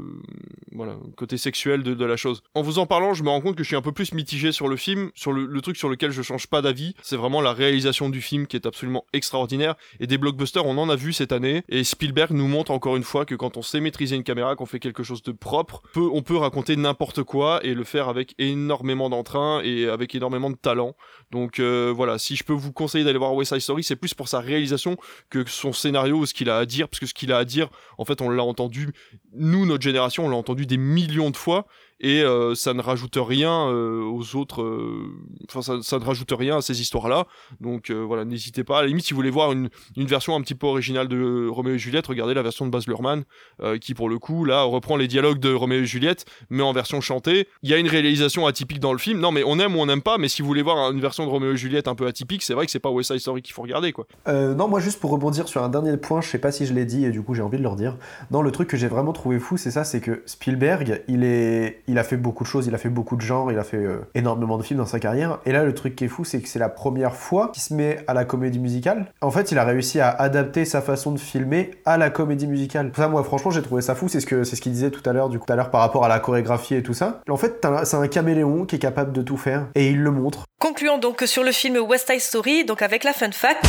voilà 0.72 0.96
côté 1.16 1.38
sexuel 1.38 1.82
de, 1.82 2.04
la 2.04 2.16
chose. 2.16 2.42
En 2.54 2.62
vous 2.62 2.78
en 2.78 2.86
parlant, 2.86 3.14
je 3.14 3.22
me 3.22 3.30
rends 3.30 3.40
compte 3.40 3.56
que 3.56 3.62
je 3.62 3.68
suis 3.68 3.76
un 3.76 3.82
peu 3.82 3.92
plus 3.92 4.12
mitigé 4.12 4.52
sur 4.52 4.68
le 4.68 4.76
film, 4.76 5.10
sur 5.14 5.32
le, 5.32 5.60
truc 5.60 5.76
sur 5.76 5.88
lequel 5.88 6.10
je 6.10 6.22
change 6.22 6.48
pas 6.48 6.60
d'avis, 6.60 6.94
c'est 7.02 7.16
vraiment 7.16 7.40
la 7.40 7.52
réalisation 7.52 8.10
du 8.10 8.20
film 8.20 8.46
qui 8.46 8.56
est 8.56 8.66
absolument 8.66 9.04
extraordinaire. 9.12 9.76
Et 10.00 10.06
des 10.06 10.18
blockbusters, 10.18 10.66
on 10.66 10.76
en 10.78 10.88
a 10.88 10.96
vu 10.96 11.12
cette 11.12 11.32
année, 11.32 11.62
et 11.68 11.84
Spielberg 11.84 12.32
nous 12.32 12.48
montre 12.48 12.70
encore 12.72 12.96
une 12.96 13.02
fois 13.02 13.24
que 13.24 13.34
quand 13.34 13.56
on 13.56 13.62
sait 13.62 13.80
maîtriser 13.80 14.16
une 14.16 14.24
caméra, 14.24 14.56
qu'on 14.56 14.66
fait 14.66 14.80
quelque 14.80 15.02
chose 15.02 15.22
de 15.22 15.32
propre, 15.32 15.82
on 15.94 16.22
peut 16.22 16.36
raconter 16.36 16.76
n'importe 16.76 17.22
quoi 17.22 17.60
et 17.64 17.74
le 17.74 17.84
faire 17.84 18.05
avec 18.08 18.34
énormément 18.38 19.08
d'entrain 19.10 19.60
et 19.62 19.88
avec 19.88 20.14
énormément 20.14 20.50
de 20.50 20.56
talent. 20.56 20.94
Donc 21.30 21.58
euh, 21.58 21.92
voilà, 21.94 22.18
si 22.18 22.36
je 22.36 22.44
peux 22.44 22.52
vous 22.52 22.72
conseiller 22.72 23.04
d'aller 23.04 23.18
voir 23.18 23.34
West 23.34 23.52
Side 23.52 23.60
Story, 23.60 23.82
c'est 23.82 23.96
plus 23.96 24.14
pour 24.14 24.28
sa 24.28 24.40
réalisation 24.40 24.96
que 25.30 25.48
son 25.48 25.72
scénario 25.72 26.24
ce 26.26 26.34
qu'il 26.34 26.50
a 26.50 26.58
à 26.58 26.66
dire, 26.66 26.88
parce 26.88 27.00
que 27.00 27.06
ce 27.06 27.14
qu'il 27.14 27.32
a 27.32 27.38
à 27.38 27.44
dire, 27.44 27.68
en 27.98 28.04
fait, 28.04 28.20
on 28.20 28.28
l'a 28.28 28.44
entendu 28.44 28.92
nous, 29.32 29.66
notre 29.66 29.82
génération, 29.82 30.26
on 30.26 30.28
l'a 30.28 30.36
entendu 30.36 30.66
des 30.66 30.76
millions 30.76 31.30
de 31.30 31.36
fois, 31.36 31.66
et 32.00 32.22
euh, 32.22 32.54
ça 32.54 32.74
ne 32.74 32.82
rajoute 32.82 33.16
rien 33.16 33.68
euh, 33.68 34.02
aux 34.02 34.36
autres 34.36 34.62
euh, 34.62 35.06
enfin 35.48 35.62
ça, 35.62 35.82
ça, 35.82 35.98
ne 35.98 36.04
rajoute 36.04 36.30
rien 36.36 36.58
à 36.58 36.60
ces 36.60 36.80
histoires 36.80 37.08
là 37.08 37.26
donc 37.60 37.90
euh, 37.90 38.04
voilà 38.04 38.24
n'hésitez 38.24 38.64
pas. 38.64 38.78
À 38.78 38.82
la 38.82 38.88
limite 38.88 39.04
si 39.06 39.14
vous 39.14 39.18
voulez 39.18 39.30
voir 39.30 39.52
une, 39.52 39.70
une 39.96 40.06
version 40.06 40.36
un 40.36 40.40
petit 40.42 40.54
peu 40.54 40.66
originale 40.66 41.08
de 41.08 41.48
Roméo 41.48 41.74
et 41.74 41.78
Juliette 41.78 42.06
regardez 42.06 42.34
la 42.34 42.42
version 42.42 42.66
de 42.66 42.70
Baz 42.70 42.86
Luhrmann 42.86 43.24
euh, 43.62 43.78
qui 43.78 43.94
pour 43.94 44.08
le 44.08 44.18
coup 44.18 44.44
là 44.44 44.62
reprend 44.62 44.96
les 44.96 45.08
dialogues 45.08 45.38
de 45.38 45.52
Roméo 45.52 45.80
et 45.80 45.86
Juliette 45.86 46.26
mais 46.50 46.62
en 46.62 46.72
version 46.72 47.00
chantée. 47.00 47.48
Il 47.62 47.70
y 47.70 47.74
a 47.74 47.78
une 47.78 47.88
réalisation 47.88 48.46
atypique 48.46 48.80
dans 48.80 48.92
le 48.92 48.98
film. 48.98 49.20
Non 49.20 49.32
mais 49.32 49.42
on 49.44 49.58
aime 49.58 49.74
ou 49.76 49.80
on 49.80 49.86
n'aime 49.86 50.02
pas 50.02 50.18
mais 50.18 50.28
si 50.28 50.42
vous 50.42 50.48
voulez 50.48 50.62
voir 50.62 50.92
une 50.92 51.00
version 51.00 51.24
de 51.24 51.30
Roméo 51.30 51.52
et 51.52 51.56
Juliette 51.56 51.88
un 51.88 51.94
peu 51.94 52.06
atypique 52.06 52.42
c'est 52.42 52.54
vrai 52.54 52.66
que 52.66 52.72
c'est 52.72 52.78
pas 52.78 52.90
West 52.90 53.10
Side 53.10 53.20
Story 53.20 53.42
qu'il 53.42 53.54
faut 53.54 53.62
regarder 53.62 53.92
quoi. 53.92 54.06
Non 54.26 54.68
moi 54.68 54.80
juste 54.80 55.00
pour 55.00 55.10
rebondir 55.10 55.48
sur 55.48 55.62
un 55.62 55.68
dernier 55.68 55.96
point 55.96 56.20
je 56.20 56.28
sais 56.28 56.38
pas 56.38 56.52
si 56.52 56.66
je 56.66 56.74
l'ai 56.74 56.84
dit 56.84 57.04
et 57.04 57.10
du 57.10 57.22
coup 57.22 57.34
j'ai 57.34 57.42
envie 57.42 57.58
de 57.58 57.62
leur 57.62 57.76
dire 57.76 57.96
non 58.30 58.42
le 58.42 58.50
truc 58.50 58.68
que 58.68 58.76
j'ai 58.76 58.88
vraiment 58.88 59.12
trouvé 59.12 59.38
fou 59.38 59.56
c'est 59.56 59.70
ça 59.70 59.84
c'est 59.84 60.00
que 60.00 60.22
Spielberg 60.26 61.02
il 61.08 61.24
est 61.24 61.82
il 61.88 61.98
a 61.98 62.04
fait 62.04 62.16
beaucoup 62.16 62.44
de 62.44 62.48
choses 62.48 62.66
il 62.66 62.74
a 62.74 62.78
fait 62.78 62.88
beaucoup 62.88 63.16
de 63.16 63.20
genres, 63.20 63.50
il 63.52 63.58
a 63.58 63.64
fait 63.64 63.76
euh, 63.76 64.06
énormément 64.14 64.58
de 64.58 64.62
films 64.62 64.78
dans 64.78 64.86
sa 64.86 65.00
carrière. 65.00 65.38
Et 65.46 65.52
là, 65.52 65.64
le 65.64 65.74
truc 65.74 65.96
qui 65.96 66.04
est 66.04 66.08
fou, 66.08 66.24
c'est 66.24 66.40
que 66.40 66.48
c'est 66.48 66.58
la 66.58 66.68
première 66.68 67.14
fois 67.14 67.50
qu'il 67.52 67.62
se 67.62 67.74
met 67.74 67.98
à 68.06 68.14
la 68.14 68.24
comédie 68.24 68.58
musicale. 68.58 69.12
En 69.20 69.30
fait, 69.30 69.52
il 69.52 69.58
a 69.58 69.64
réussi 69.64 70.00
à 70.00 70.10
adapter 70.10 70.64
sa 70.64 70.80
façon 70.80 71.12
de 71.12 71.18
filmer 71.18 71.72
à 71.84 71.96
la 71.96 72.10
comédie 72.10 72.46
musicale. 72.46 72.92
Ça, 72.96 73.08
moi, 73.08 73.22
franchement, 73.22 73.50
j'ai 73.50 73.62
trouvé 73.62 73.82
ça 73.82 73.94
fou. 73.94 74.08
C'est 74.08 74.20
ce 74.20 74.26
que 74.26 74.44
ce 74.44 74.60
qu'il 74.60 74.72
disait 74.72 74.90
tout 74.90 75.08
à 75.08 75.12
l'heure, 75.12 75.28
du 75.28 75.38
coup, 75.38 75.46
tout 75.46 75.52
à 75.52 75.56
l'heure 75.56 75.70
par 75.70 75.80
rapport 75.80 76.04
à 76.04 76.08
la 76.08 76.18
chorégraphie 76.18 76.74
et 76.74 76.82
tout 76.82 76.94
ça. 76.94 77.20
En 77.28 77.36
fait, 77.36 77.66
c'est 77.84 77.96
un 77.96 78.08
caméléon 78.08 78.64
qui 78.64 78.76
est 78.76 78.80
capable 78.80 79.12
de 79.12 79.22
tout 79.22 79.36
faire 79.36 79.66
et 79.74 79.90
il 79.90 80.02
le 80.02 80.10
montre. 80.10 80.44
Concluons 80.58 80.98
donc 80.98 81.22
sur 81.26 81.44
le 81.44 81.52
film 81.52 81.76
West 81.76 82.10
Side 82.10 82.20
Story, 82.20 82.64
donc 82.64 82.82
avec 82.82 83.04
la 83.04 83.12
fun 83.12 83.30
fact. 83.30 83.64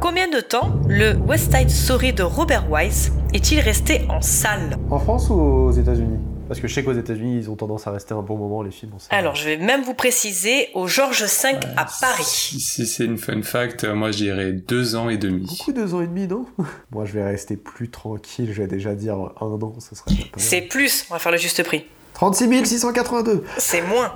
Combien 0.00 0.28
de 0.28 0.40
temps 0.40 0.70
le 0.88 1.14
West 1.26 1.54
Side 1.54 1.70
Story 1.70 2.12
de 2.12 2.22
Robert 2.22 2.70
Wise 2.70 3.10
est-il 3.34 3.58
resté 3.58 4.02
en 4.08 4.20
salle 4.20 4.78
En 4.90 4.98
France 5.00 5.28
ou 5.28 5.34
aux 5.34 5.72
États-Unis? 5.72 6.18
Parce 6.46 6.60
que 6.60 6.68
je 6.68 6.74
sais 6.74 6.84
qu'aux 6.84 6.92
États-Unis, 6.92 7.38
ils 7.38 7.50
ont 7.50 7.56
tendance 7.56 7.86
à 7.86 7.90
rester 7.90 8.14
un 8.14 8.22
bon 8.22 8.36
moment, 8.36 8.62
les 8.62 8.70
films. 8.70 8.92
En 8.94 8.98
salle. 9.00 9.18
Alors, 9.18 9.34
je 9.34 9.44
vais 9.44 9.56
même 9.56 9.82
vous 9.82 9.94
préciser, 9.94 10.68
au 10.74 10.86
Georges 10.86 11.24
V 11.24 11.48
ouais, 11.48 11.58
à 11.76 11.86
Paris. 12.00 12.22
Si, 12.22 12.60
si 12.60 12.86
c'est 12.86 13.04
une 13.04 13.18
fun 13.18 13.42
fact, 13.42 13.84
moi 13.84 14.12
je 14.12 14.18
dirais 14.18 14.52
deux 14.52 14.94
ans 14.94 15.08
et 15.08 15.16
demi. 15.16 15.46
Beaucoup 15.46 15.72
deux 15.72 15.94
ans 15.94 16.00
et 16.00 16.06
demi, 16.06 16.28
non? 16.28 16.46
Moi, 16.92 17.06
je 17.06 17.12
vais 17.12 17.24
rester 17.24 17.56
plus 17.56 17.90
tranquille, 17.90 18.52
je 18.52 18.62
vais 18.62 18.68
déjà 18.68 18.94
dire 18.94 19.14
un 19.16 19.46
an, 19.46 19.74
ce 19.80 19.96
serait 19.96 20.14
pas 20.14 20.38
C'est 20.38 20.62
plus, 20.62 21.06
on 21.10 21.14
va 21.14 21.18
faire 21.18 21.32
le 21.32 21.38
juste 21.38 21.62
prix. 21.64 21.86
36 22.14 22.66
682 22.66 23.44
C'est 23.58 23.82
moins. 23.82 24.12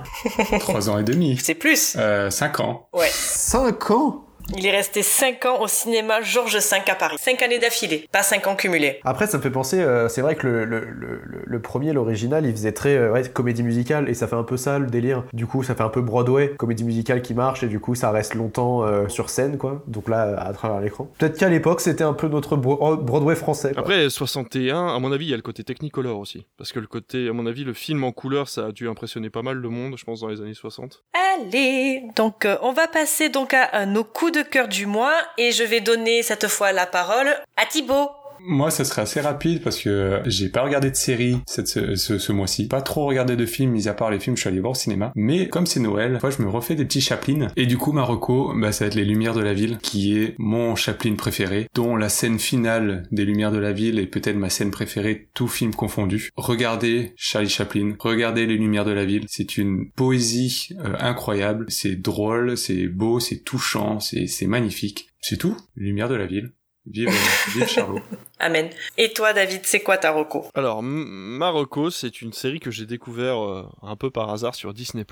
Trois 0.60 0.88
ans 0.88 0.98
et 0.98 1.02
demi. 1.02 1.36
C'est 1.42 1.54
plus. 1.56 1.96
Euh, 1.98 2.30
cinq 2.30 2.60
ans. 2.60 2.88
Ouais. 2.92 3.08
Cinq 3.10 3.90
ans? 3.90 4.27
Il 4.56 4.66
est 4.66 4.70
resté 4.70 5.02
5 5.02 5.44
ans 5.46 5.60
au 5.60 5.68
cinéma 5.68 6.20
Georges 6.22 6.56
V 6.56 6.78
à 6.86 6.94
Paris. 6.94 7.16
5 7.18 7.42
années 7.42 7.58
d'affilée, 7.58 8.08
pas 8.10 8.22
5 8.22 8.46
ans 8.46 8.56
cumulés. 8.56 9.00
Après, 9.04 9.26
ça 9.26 9.38
me 9.38 9.42
fait 9.42 9.50
penser, 9.50 9.80
euh, 9.80 10.08
c'est 10.08 10.20
vrai 10.20 10.34
que 10.36 10.46
le, 10.46 10.64
le, 10.64 10.80
le, 10.80 11.20
le 11.44 11.62
premier, 11.62 11.92
l'original, 11.92 12.46
il 12.46 12.52
faisait 12.52 12.72
très 12.72 12.96
euh, 12.96 13.12
ouais, 13.12 13.22
comédie 13.28 13.62
musicale 13.62 14.08
et 14.08 14.14
ça 14.14 14.26
fait 14.26 14.36
un 14.36 14.42
peu 14.42 14.56
ça 14.56 14.78
le 14.78 14.86
délire. 14.86 15.24
Du 15.32 15.46
coup, 15.46 15.62
ça 15.62 15.74
fait 15.74 15.82
un 15.82 15.88
peu 15.88 16.00
Broadway, 16.00 16.54
comédie 16.56 16.84
musicale 16.84 17.22
qui 17.22 17.34
marche 17.34 17.62
et 17.62 17.68
du 17.68 17.80
coup, 17.80 17.94
ça 17.94 18.10
reste 18.10 18.34
longtemps 18.34 18.84
euh, 18.84 19.08
sur 19.08 19.30
scène, 19.30 19.58
quoi. 19.58 19.82
Donc 19.86 20.08
là, 20.08 20.38
à 20.40 20.52
travers 20.52 20.80
l'écran. 20.80 21.10
Peut-être 21.18 21.38
qu'à 21.38 21.48
l'époque, 21.48 21.80
c'était 21.80 22.04
un 22.04 22.14
peu 22.14 22.28
notre 22.28 22.56
bro 22.56 22.96
Broadway 22.96 23.34
français. 23.36 23.72
Quoi. 23.72 23.80
Après, 23.82 24.08
61, 24.08 24.88
à 24.88 24.98
mon 24.98 25.12
avis, 25.12 25.26
il 25.26 25.30
y 25.30 25.34
a 25.34 25.36
le 25.36 25.42
côté 25.42 25.64
Technicolor 25.64 26.18
aussi. 26.18 26.46
Parce 26.56 26.72
que 26.72 26.80
le 26.80 26.86
côté, 26.86 27.28
à 27.28 27.32
mon 27.32 27.46
avis, 27.46 27.64
le 27.64 27.74
film 27.74 28.04
en 28.04 28.12
couleur, 28.12 28.48
ça 28.48 28.66
a 28.66 28.72
dû 28.72 28.88
impressionner 28.88 29.30
pas 29.30 29.42
mal 29.42 29.56
le 29.56 29.68
monde, 29.68 29.94
je 29.96 30.04
pense, 30.04 30.20
dans 30.20 30.28
les 30.28 30.40
années 30.40 30.54
60. 30.54 31.04
Allez, 31.38 32.02
donc 32.16 32.44
euh, 32.44 32.56
on 32.62 32.72
va 32.72 32.88
passer 32.88 33.28
donc 33.28 33.54
à, 33.54 33.64
à 33.64 33.86
nos 33.86 34.04
coups 34.04 34.32
de 34.32 34.37
cœur 34.42 34.68
du 34.68 34.86
mois 34.86 35.14
et 35.36 35.52
je 35.52 35.64
vais 35.64 35.80
donner 35.80 36.22
cette 36.22 36.48
fois 36.48 36.72
la 36.72 36.86
parole 36.86 37.28
à 37.56 37.66
Thibaut. 37.66 38.10
Moi, 38.40 38.70
ça 38.70 38.84
serait 38.84 39.02
assez 39.02 39.20
rapide 39.20 39.62
parce 39.62 39.78
que 39.78 40.20
j'ai 40.26 40.48
pas 40.48 40.62
regardé 40.62 40.90
de 40.90 40.96
série 40.96 41.38
ce, 41.46 42.32
mois-ci. 42.32 42.68
Pas 42.68 42.82
trop 42.82 43.06
regardé 43.06 43.36
de 43.36 43.46
films, 43.46 43.72
mis 43.72 43.88
à 43.88 43.94
part 43.94 44.10
les 44.10 44.20
films 44.20 44.34
que 44.34 44.38
je 44.38 44.42
suis 44.42 44.48
allé 44.48 44.60
voir 44.60 44.72
au 44.72 44.74
cinéma. 44.74 45.12
Mais 45.14 45.48
comme 45.48 45.66
c'est 45.66 45.80
Noël, 45.80 46.18
moi, 46.22 46.30
je 46.30 46.42
me 46.42 46.48
refais 46.48 46.74
des 46.74 46.84
petits 46.84 47.00
Chaplin. 47.00 47.48
Et 47.56 47.66
du 47.66 47.78
coup, 47.78 47.92
ma 47.92 48.02
reco, 48.02 48.52
bah, 48.56 48.72
ça 48.72 48.84
va 48.84 48.88
être 48.88 48.94
Les 48.94 49.04
Lumières 49.04 49.34
de 49.34 49.40
la 49.40 49.54
Ville, 49.54 49.78
qui 49.82 50.18
est 50.18 50.34
mon 50.38 50.74
Chaplin 50.74 51.14
préféré, 51.14 51.68
dont 51.74 51.96
la 51.96 52.08
scène 52.08 52.38
finale 52.38 53.04
des 53.12 53.24
Lumières 53.24 53.52
de 53.52 53.58
la 53.58 53.72
Ville 53.72 53.98
est 53.98 54.06
peut-être 54.06 54.36
ma 54.36 54.50
scène 54.50 54.70
préférée, 54.70 55.28
tout 55.34 55.48
film 55.48 55.74
confondu. 55.74 56.30
Regardez 56.36 57.12
Charlie 57.16 57.48
Chaplin, 57.48 57.94
regardez 57.98 58.46
Les 58.46 58.56
Lumières 58.56 58.84
de 58.84 58.92
la 58.92 59.04
Ville. 59.04 59.24
C'est 59.28 59.58
une 59.58 59.90
poésie 59.90 60.70
euh, 60.84 60.94
incroyable. 60.98 61.66
C'est 61.68 61.96
drôle, 61.96 62.56
c'est 62.56 62.86
beau, 62.86 63.20
c'est 63.20 63.38
touchant, 63.38 64.00
c'est 64.00 64.46
magnifique. 64.46 65.08
C'est 65.20 65.36
tout. 65.36 65.56
Les 65.76 65.86
Lumières 65.86 66.08
de 66.08 66.14
la 66.14 66.26
Ville. 66.26 66.52
Vive, 66.90 67.10
vive 67.54 67.68
Charlot. 67.68 68.00
Amen. 68.38 68.70
Et 68.96 69.12
toi, 69.12 69.32
David, 69.32 69.60
c'est 69.64 69.80
quoi 69.80 69.98
ta 69.98 70.10
reco? 70.10 70.46
Alors, 70.54 70.82
ma 70.82 71.50
reco, 71.50 71.90
c'est 71.90 72.22
une 72.22 72.32
série 72.32 72.60
que 72.60 72.70
j'ai 72.70 72.86
découvert 72.86 73.44
euh, 73.44 73.68
un 73.82 73.96
peu 73.96 74.10
par 74.10 74.30
hasard 74.30 74.54
sur 74.54 74.72
Disney+, 74.72 75.04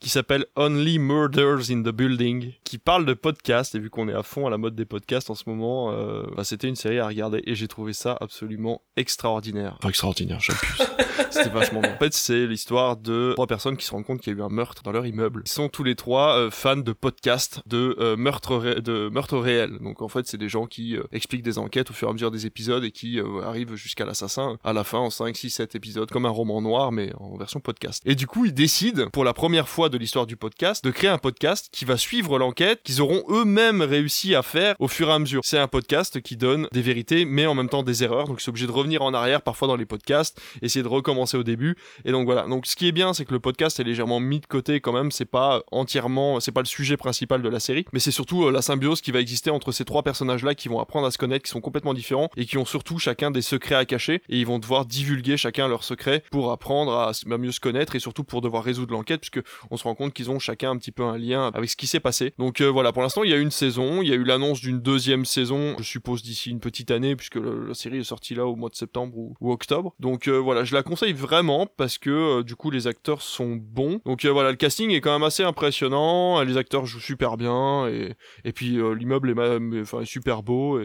qui 0.00 0.08
s'appelle 0.08 0.46
Only 0.56 0.98
Murders 0.98 1.70
in 1.70 1.82
the 1.82 1.90
Building, 1.90 2.54
qui 2.64 2.78
parle 2.78 3.04
de 3.04 3.12
podcast, 3.12 3.74
et 3.74 3.78
vu 3.78 3.90
qu'on 3.90 4.08
est 4.08 4.14
à 4.14 4.22
fond 4.22 4.46
à 4.46 4.50
la 4.50 4.56
mode 4.56 4.74
des 4.74 4.86
podcasts 4.86 5.28
en 5.28 5.34
ce 5.34 5.44
moment, 5.46 5.92
euh, 5.92 6.22
bah, 6.34 6.42
c'était 6.42 6.68
une 6.68 6.76
série 6.76 6.98
à 6.98 7.06
regarder, 7.06 7.42
et 7.44 7.54
j'ai 7.54 7.68
trouvé 7.68 7.92
ça 7.92 8.16
absolument 8.18 8.80
extraordinaire. 8.96 9.76
Enfin, 9.78 9.90
extraordinaire, 9.90 10.40
j'abuse. 10.40 10.88
c'était 11.30 11.50
vachement 11.50 11.82
bon. 11.82 11.90
En 11.90 11.98
fait, 11.98 12.14
c'est 12.14 12.46
l'histoire 12.46 12.96
de 12.96 13.32
trois 13.34 13.46
personnes 13.46 13.76
qui 13.76 13.84
se 13.84 13.90
rendent 13.90 14.06
compte 14.06 14.20
qu'il 14.22 14.32
y 14.32 14.36
a 14.36 14.38
eu 14.38 14.42
un 14.42 14.48
meurtre 14.48 14.82
dans 14.82 14.90
leur 14.90 15.04
immeuble. 15.04 15.42
Ils 15.44 15.50
sont 15.50 15.68
tous 15.68 15.84
les 15.84 15.94
trois 15.94 16.34
euh, 16.36 16.50
fans 16.50 16.76
de 16.76 16.92
podcasts 16.92 17.60
de 17.66 17.94
euh, 18.00 18.16
meurtres 18.16 18.80
de 18.80 19.10
meurtres 19.10 19.38
réels. 19.38 19.78
Donc 19.80 20.00
en 20.00 20.08
fait, 20.08 20.26
c'est 20.26 20.38
des 20.38 20.48
gens 20.48 20.66
qui 20.66 20.96
expliquent 21.12 21.42
des 21.42 21.58
enquêtes 21.58 21.90
au 21.90 21.92
fur 21.92 22.08
et 22.08 22.10
à 22.10 22.14
mesure 22.14 22.30
des 22.30 22.46
épisodes 22.46 22.82
et 22.84 22.90
qui 22.90 23.20
arrivent 23.44 23.74
jusqu'à 23.74 24.06
l'assassin 24.06 24.56
à 24.64 24.72
la 24.72 24.82
fin 24.82 24.98
en 24.98 25.10
5, 25.10 25.36
6, 25.36 25.50
7 25.50 25.74
épisodes, 25.74 26.10
comme 26.10 26.24
un 26.24 26.30
roman 26.30 26.62
noir, 26.62 26.90
mais 26.90 27.12
en 27.18 27.36
version 27.36 27.60
podcast. 27.60 28.02
Et 28.06 28.14
du 28.14 28.26
coup, 28.26 28.46
ils 28.46 28.54
décident, 28.54 29.10
pour 29.10 29.24
la 29.24 29.34
première 29.34 29.68
fois 29.68 29.89
de 29.90 29.98
l'histoire 29.98 30.26
du 30.26 30.36
podcast, 30.36 30.84
de 30.84 30.90
créer 30.90 31.10
un 31.10 31.18
podcast 31.18 31.68
qui 31.72 31.84
va 31.84 31.96
suivre 31.96 32.38
l'enquête 32.38 32.82
qu'ils 32.82 33.02
auront 33.02 33.22
eux-mêmes 33.28 33.82
réussi 33.82 34.34
à 34.34 34.42
faire 34.42 34.74
au 34.78 34.88
fur 34.88 35.08
et 35.08 35.12
à 35.12 35.18
mesure. 35.18 35.42
C'est 35.44 35.58
un 35.58 35.68
podcast 35.68 36.20
qui 36.20 36.36
donne 36.36 36.68
des 36.72 36.82
vérités, 36.82 37.24
mais 37.24 37.46
en 37.46 37.54
même 37.54 37.68
temps 37.68 37.82
des 37.82 38.04
erreurs. 38.04 38.26
Donc, 38.26 38.40
c'est 38.40 38.48
obligé 38.48 38.66
de 38.66 38.72
revenir 38.72 39.02
en 39.02 39.12
arrière 39.12 39.42
parfois 39.42 39.68
dans 39.68 39.76
les 39.76 39.86
podcasts, 39.86 40.40
essayer 40.62 40.82
de 40.82 40.88
recommencer 40.88 41.36
au 41.36 41.42
début. 41.42 41.76
Et 42.04 42.12
donc 42.12 42.24
voilà. 42.24 42.46
Donc, 42.46 42.66
ce 42.66 42.76
qui 42.76 42.88
est 42.88 42.92
bien, 42.92 43.12
c'est 43.12 43.24
que 43.24 43.32
le 43.32 43.40
podcast 43.40 43.80
est 43.80 43.84
légèrement 43.84 44.20
mis 44.20 44.40
de 44.40 44.46
côté 44.46 44.80
quand 44.80 44.92
même. 44.92 45.10
C'est 45.10 45.24
pas 45.24 45.62
entièrement, 45.70 46.40
c'est 46.40 46.52
pas 46.52 46.62
le 46.62 46.66
sujet 46.66 46.96
principal 46.96 47.42
de 47.42 47.48
la 47.48 47.60
série, 47.60 47.84
mais 47.92 48.00
c'est 48.00 48.10
surtout 48.10 48.44
euh, 48.44 48.50
la 48.50 48.62
symbiose 48.62 49.00
qui 49.00 49.10
va 49.10 49.20
exister 49.20 49.50
entre 49.50 49.72
ces 49.72 49.84
trois 49.84 50.02
personnages-là 50.02 50.54
qui 50.54 50.68
vont 50.68 50.80
apprendre 50.80 51.06
à 51.06 51.10
se 51.10 51.18
connaître, 51.18 51.44
qui 51.44 51.50
sont 51.50 51.60
complètement 51.60 51.94
différents, 51.94 52.30
et 52.36 52.46
qui 52.46 52.58
ont 52.58 52.64
surtout 52.64 52.98
chacun 52.98 53.30
des 53.30 53.42
secrets 53.42 53.74
à 53.74 53.84
cacher 53.84 54.22
et 54.28 54.38
ils 54.38 54.46
vont 54.46 54.58
devoir 54.58 54.86
divulguer 54.86 55.36
chacun 55.36 55.68
leurs 55.68 55.84
secrets 55.84 56.22
pour 56.30 56.52
apprendre 56.52 56.92
à 56.92 57.12
mieux 57.38 57.52
se 57.52 57.60
connaître 57.60 57.96
et 57.96 58.00
surtout 58.00 58.24
pour 58.24 58.40
devoir 58.40 58.64
résoudre 58.64 58.92
l'enquête 58.92 59.20
puisque 59.20 59.44
on 59.70 59.76
se 59.80 59.84
rend 59.84 59.94
compte 59.94 60.12
qu'ils 60.12 60.30
ont 60.30 60.38
chacun 60.38 60.70
un 60.70 60.76
petit 60.76 60.92
peu 60.92 61.02
un 61.02 61.18
lien 61.18 61.50
avec 61.54 61.70
ce 61.70 61.76
qui 61.76 61.86
s'est 61.86 62.00
passé. 62.00 62.34
Donc 62.38 62.60
voilà, 62.60 62.92
pour 62.92 63.02
l'instant 63.02 63.24
il 63.24 63.30
y 63.30 63.34
a 63.34 63.36
une 63.36 63.50
saison, 63.50 64.02
il 64.02 64.08
y 64.08 64.12
a 64.12 64.14
eu 64.14 64.24
l'annonce 64.24 64.60
d'une 64.60 64.80
deuxième 64.80 65.24
saison, 65.24 65.74
je 65.78 65.84
suppose 65.84 66.22
d'ici 66.22 66.50
une 66.50 66.60
petite 66.60 66.90
année 66.90 67.16
puisque 67.16 67.36
la 67.36 67.74
série 67.74 67.98
est 67.98 68.04
sortie 68.04 68.34
là 68.34 68.46
au 68.46 68.56
mois 68.56 68.70
de 68.70 68.76
septembre 68.76 69.16
ou, 69.16 69.52
octobre. 69.52 69.94
Donc 69.98 70.28
voilà, 70.28 70.64
je 70.64 70.74
la 70.74 70.82
conseille 70.82 71.12
vraiment 71.12 71.66
parce 71.66 71.98
que 71.98 72.42
du 72.42 72.54
coup 72.54 72.70
les 72.70 72.86
acteurs 72.86 73.22
sont 73.22 73.56
bons. 73.56 74.00
Donc 74.04 74.24
voilà, 74.24 74.50
le 74.50 74.56
casting 74.56 74.90
est 74.90 75.00
quand 75.00 75.12
même 75.12 75.26
assez 75.26 75.42
impressionnant, 75.42 76.42
les 76.42 76.56
acteurs 76.56 76.86
jouent 76.86 77.00
super 77.00 77.36
bien 77.36 77.88
et, 77.88 78.52
puis 78.52 78.78
l'immeuble 78.96 79.30
est, 79.30 79.80
est 79.80 80.04
super 80.04 80.42
beau 80.42 80.78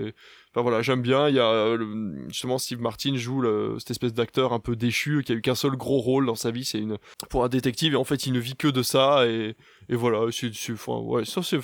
Enfin 0.56 0.62
voilà, 0.62 0.82
j'aime 0.82 1.02
bien. 1.02 1.28
Il 1.28 1.36
y 1.36 1.40
a 1.40 1.50
euh, 1.50 2.28
justement 2.30 2.58
Steve 2.58 2.80
Martin 2.80 3.18
joue 3.18 3.42
le, 3.42 3.76
cette 3.78 3.92
espèce 3.92 4.14
d'acteur 4.14 4.54
un 4.54 4.62
peu 4.62 4.78
déchu 4.78 5.22
qui 5.26 5.34
a 5.34 5.36
eu 5.36 5.42
qu'un 5.42 5.54
seul 5.54 5.76
gros 5.76 6.00
rôle 6.00 6.26
dans 6.26 6.36
sa 6.36 6.50
vie, 6.50 6.64
c'est 6.64 6.80
une 6.80 6.98
pour 7.30 7.44
un 7.44 7.50
détective 7.50 7.92
et 7.94 7.98
en 7.98 8.06
fait 8.06 8.26
il 8.26 8.32
ne 8.32 8.40
vit 8.40 8.56
que 8.56 8.70
de 8.70 8.82
ça 8.82 9.28
et, 9.28 9.58
et 9.90 9.96
voilà, 9.96 10.32
c'est 10.32 10.52
enfin, 10.72 11.00
ouais, 11.00 11.26
ça 11.26 11.42
c'est 11.44 11.60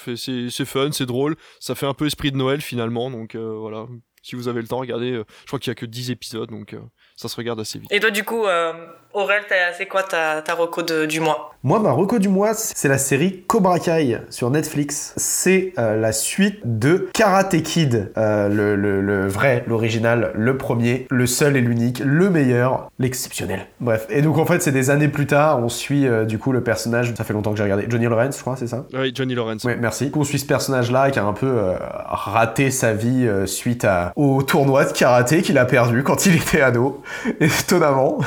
c'est 0.49 0.65
fun, 0.65 0.91
c'est 0.91 1.05
drôle, 1.05 1.37
ça 1.61 1.73
fait 1.73 1.85
un 1.85 1.93
peu 1.93 2.05
esprit 2.05 2.33
de 2.33 2.37
Noël 2.37 2.59
finalement 2.59 3.09
donc 3.09 3.35
euh, 3.35 3.53
voilà. 3.57 3.87
Si 4.23 4.35
vous 4.35 4.47
avez 4.47 4.61
le 4.61 4.67
temps, 4.67 4.77
regardez. 4.77 5.13
Euh, 5.13 5.25
je 5.41 5.47
crois 5.47 5.57
qu'il 5.57 5.71
y 5.71 5.73
a 5.73 5.75
que 5.75 5.87
10 5.87 6.11
épisodes, 6.11 6.49
donc 6.51 6.75
ça 7.21 7.27
se 7.27 7.35
regarde 7.35 7.59
assez 7.59 7.77
vite. 7.77 7.91
Et 7.91 7.99
toi, 7.99 8.09
du 8.09 8.23
coup, 8.23 8.45
euh, 8.45 8.73
Aurel, 9.13 9.43
c'est 9.77 9.85
quoi 9.85 10.01
ta, 10.03 10.41
ta 10.41 10.55
reco 10.55 10.81
du 10.81 11.19
mois? 11.19 11.53
Moi, 11.63 11.79
ma 11.79 11.91
reco 11.91 12.17
du 12.17 12.29
mois, 12.29 12.55
c'est 12.55 12.87
la 12.87 12.97
série 12.97 13.43
Cobra 13.45 13.77
Kai 13.77 14.17
sur 14.31 14.49
Netflix. 14.49 15.13
C'est 15.17 15.73
euh, 15.77 15.95
la 15.97 16.11
suite 16.11 16.59
de 16.63 17.09
Karate 17.13 17.61
Kid, 17.61 18.11
euh, 18.17 18.49
le, 18.49 18.75
le, 18.75 19.27
vrai, 19.27 19.63
l'original, 19.67 20.31
le 20.33 20.57
premier, 20.57 21.05
le 21.11 21.27
seul 21.27 21.55
et 21.55 21.61
l'unique, 21.61 22.01
le 22.03 22.31
meilleur, 22.31 22.89
l'exceptionnel. 22.97 23.67
Bref. 23.79 24.07
Et 24.09 24.23
donc, 24.23 24.39
en 24.39 24.45
fait, 24.45 24.63
c'est 24.63 24.71
des 24.71 24.89
années 24.89 25.07
plus 25.07 25.27
tard, 25.27 25.59
on 25.59 25.69
suit 25.69 26.07
du 26.25 26.39
coup 26.39 26.51
le 26.51 26.63
personnage, 26.63 27.13
ça 27.15 27.23
fait 27.23 27.33
longtemps 27.33 27.51
que 27.51 27.57
j'ai 27.57 27.63
regardé, 27.63 27.85
Johnny 27.87 28.05
Lawrence, 28.05 28.37
je 28.37 28.41
crois, 28.41 28.55
c'est 28.55 28.67
ça? 28.67 28.85
Oui, 28.93 29.11
Johnny 29.13 29.35
Lawrence. 29.35 29.63
Oui, 29.63 29.73
merci. 29.79 30.11
On 30.15 30.23
suit 30.23 30.39
ce 30.39 30.47
personnage-là 30.47 31.11
qui 31.11 31.19
a 31.19 31.23
un 31.23 31.33
peu 31.33 31.73
raté 32.07 32.71
sa 32.71 32.93
vie 32.93 33.29
suite 33.45 33.85
à, 33.85 34.13
au 34.15 34.41
tournoi 34.41 34.85
de 34.85 34.93
karaté 34.93 35.43
qu'il 35.43 35.59
a 35.59 35.65
perdu 35.65 36.01
quand 36.01 36.25
il 36.25 36.35
était 36.37 36.61
ado. 36.61 37.03
étonnamment. 37.39 38.19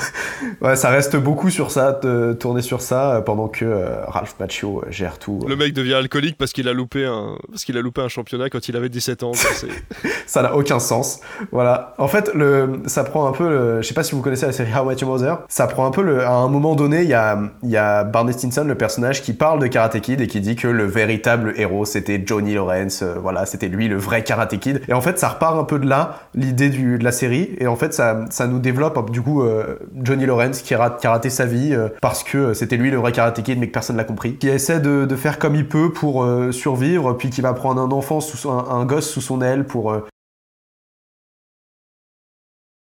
ouais, 0.60 0.76
ça 0.76 0.90
reste 0.90 1.16
beaucoup 1.16 1.50
sur 1.50 1.70
ça, 1.70 1.98
tourner 2.38 2.62
sur 2.62 2.80
ça, 2.80 3.16
euh, 3.16 3.20
pendant 3.20 3.48
que 3.48 3.64
euh, 3.64 4.04
Ralph 4.06 4.36
Macchio 4.38 4.82
euh, 4.82 4.90
gère 4.90 5.18
tout. 5.18 5.40
Le 5.46 5.56
mec 5.56 5.72
devient 5.72 5.94
alcoolique 5.94 6.36
parce 6.38 6.52
qu'il 6.52 6.68
a 6.68 6.72
loupé 6.72 7.04
un, 7.04 7.36
parce 7.50 7.64
qu'il 7.64 7.76
a 7.76 7.80
loupé 7.80 8.00
un 8.00 8.08
championnat 8.08 8.50
quand 8.50 8.68
il 8.68 8.76
avait 8.76 8.88
17 8.88 9.22
ans. 9.22 9.32
ça 10.26 10.42
n'a 10.42 10.54
aucun 10.54 10.78
sens. 10.78 11.20
Voilà. 11.52 11.94
En 11.98 12.08
fait, 12.08 12.32
le, 12.34 12.82
ça 12.86 13.04
prend 13.04 13.26
un 13.26 13.32
peu, 13.32 13.48
le, 13.48 13.82
je 13.82 13.88
sais 13.88 13.94
pas 13.94 14.02
si 14.02 14.14
vous 14.14 14.22
connaissez 14.22 14.46
la 14.46 14.52
série 14.52 14.70
How 14.72 14.84
I 14.84 14.88
Met 14.88 14.96
Your 14.96 15.10
Mother. 15.10 15.38
Ça 15.48 15.66
prend 15.66 15.86
un 15.86 15.90
peu 15.90 16.02
le, 16.02 16.22
à 16.22 16.32
un 16.32 16.48
moment 16.48 16.74
donné, 16.74 17.02
il 17.02 17.08
y 17.08 17.14
a, 17.14 17.38
il 17.62 17.70
y 17.70 17.76
a 17.76 18.04
Barney 18.04 18.32
Stinson, 18.32 18.64
le 18.64 18.74
personnage, 18.74 19.22
qui 19.22 19.32
parle 19.32 19.60
de 19.60 19.66
Karate 19.66 20.00
Kid 20.00 20.20
et 20.20 20.26
qui 20.26 20.40
dit 20.40 20.56
que 20.56 20.68
le 20.68 20.84
véritable 20.84 21.54
héros 21.56 21.84
c'était 21.84 22.22
Johnny 22.24 22.54
Lawrence. 22.54 23.02
voilà, 23.02 23.46
c'était 23.46 23.68
lui 23.68 23.88
le 23.88 23.96
vrai 23.96 24.24
Karate 24.24 24.58
Kid. 24.58 24.82
Et 24.88 24.92
en 24.92 25.00
fait, 25.00 25.18
ça 25.18 25.28
repart 25.28 25.58
un 25.58 25.64
peu 25.64 25.78
de 25.78 25.88
là, 25.88 26.20
l'idée 26.34 26.68
de 26.70 27.02
la 27.02 27.12
série. 27.12 27.54
Et 27.58 27.66
en 27.66 27.76
fait, 27.76 27.94
ça, 27.94 28.24
ça 28.30 28.46
nous 28.46 28.58
développe 28.64 29.10
du 29.10 29.22
coup 29.22 29.42
euh, 29.42 29.78
Johnny 30.02 30.26
Lawrence 30.26 30.62
qui 30.62 30.74
a, 30.74 30.98
raté 31.04 31.30
sa 31.30 31.46
vie 31.46 31.72
euh, 31.72 31.88
parce 32.00 32.24
que 32.24 32.54
c'était 32.54 32.76
lui 32.76 32.90
le 32.90 32.96
vrai 32.96 33.12
Karate 33.12 33.40
Kid 33.42 33.58
mais 33.60 33.68
que 33.68 33.72
personne 33.72 33.96
l'a 33.96 34.04
compris. 34.04 34.36
Qui 34.36 34.48
essaie 34.48 34.80
de, 34.80 35.14
faire 35.14 35.38
comme 35.38 35.54
il 35.54 35.68
peut 35.68 35.92
pour 35.92 36.24
euh, 36.24 36.50
survivre, 36.50 37.12
puis 37.12 37.30
qui 37.30 37.40
va 37.40 37.52
prendre 37.52 37.80
un 37.80 37.92
enfant, 37.92 38.20
sous 38.20 38.48
un, 38.50 38.84
gosse 38.84 39.08
sous 39.08 39.20
son 39.20 39.40
aile 39.40 39.64
pour 39.64 39.96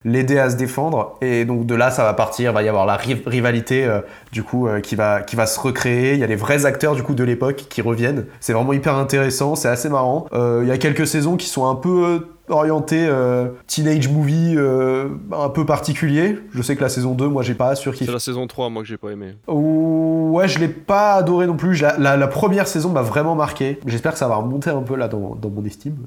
l'aider 0.04 0.40
à 0.40 0.50
se 0.50 0.56
défendre. 0.56 1.18
Et 1.22 1.46
donc 1.46 1.66
de 1.66 1.76
là 1.76 1.92
ça 1.92 2.04
va 2.04 2.14
partir 2.14 2.54
va 2.54 2.64
y 2.64 2.70
avoir 2.70 2.86
la 2.86 2.96
rivalité 2.96 3.88
du 4.32 4.44
coup 4.44 4.68
qui 4.82 4.96
va 4.96 5.22
qui 5.22 5.36
va 5.36 5.46
se 5.46 5.60
recréer. 5.60 6.14
Il 6.14 6.20
y 6.20 6.24
a 6.24 6.28
les 6.28 6.36
vrais 6.36 6.66
acteurs 6.66 6.96
du 6.96 7.04
coup 7.04 7.14
de 7.14 7.24
l'époque 7.24 7.66
qui 7.70 7.82
reviennent. 7.82 8.26
C'est 8.40 8.54
vraiment 8.54 8.74
hyper 8.74 8.96
intéressant 8.96 9.56
c'est 9.56 9.70
assez 9.70 9.90
marrant. 9.90 10.26
Il 10.34 10.68
y 10.68 10.72
a 10.72 10.78
quelques 10.78 11.08
saisons 11.08 11.38
qui 11.38 11.48
sont 11.48 11.68
un 11.68 11.76
peu 11.76 12.35
orienté 12.50 13.06
euh, 13.08 13.50
teenage 13.68 14.10
movie 14.10 14.56
euh, 14.56 15.10
un 15.32 15.50
peu 15.50 15.66
particulier. 15.66 16.40
Je 16.54 16.62
sais 16.62 16.76
que 16.76 16.82
la 16.82 16.90
saison 16.90 17.14
2, 17.14 17.28
moi 17.28 17.44
j'ai 17.44 17.56
pas 17.56 17.76
surkiffé. 17.76 18.06
C'est 18.06 18.12
la 18.12 18.20
saison 18.20 18.48
3, 18.48 18.70
moi 18.70 18.84
que 18.84 18.88
j'ai 18.88 18.98
pas 18.98 19.12
aimé. 19.12 19.36
ouais, 19.48 20.48
je 20.48 20.60
l'ai 20.60 20.68
pas 20.68 21.14
adoré 21.14 21.48
non 21.48 21.58
plus. 21.58 21.82
La, 21.82 22.28
première 22.28 22.68
saison 22.68 22.90
m'a 22.90 23.02
vraiment 23.02 23.36
marqué. 23.36 23.80
J'espère 23.86 24.14
que 24.14 24.20
ça 24.20 24.28
va 24.28 24.36
remonter 24.36 24.70
un 24.70 24.82
peu 24.82 24.96
là 24.96 25.08
dans, 25.08 25.36
dans 25.36 25.50
mon 25.50 25.64
estime. 25.66 25.98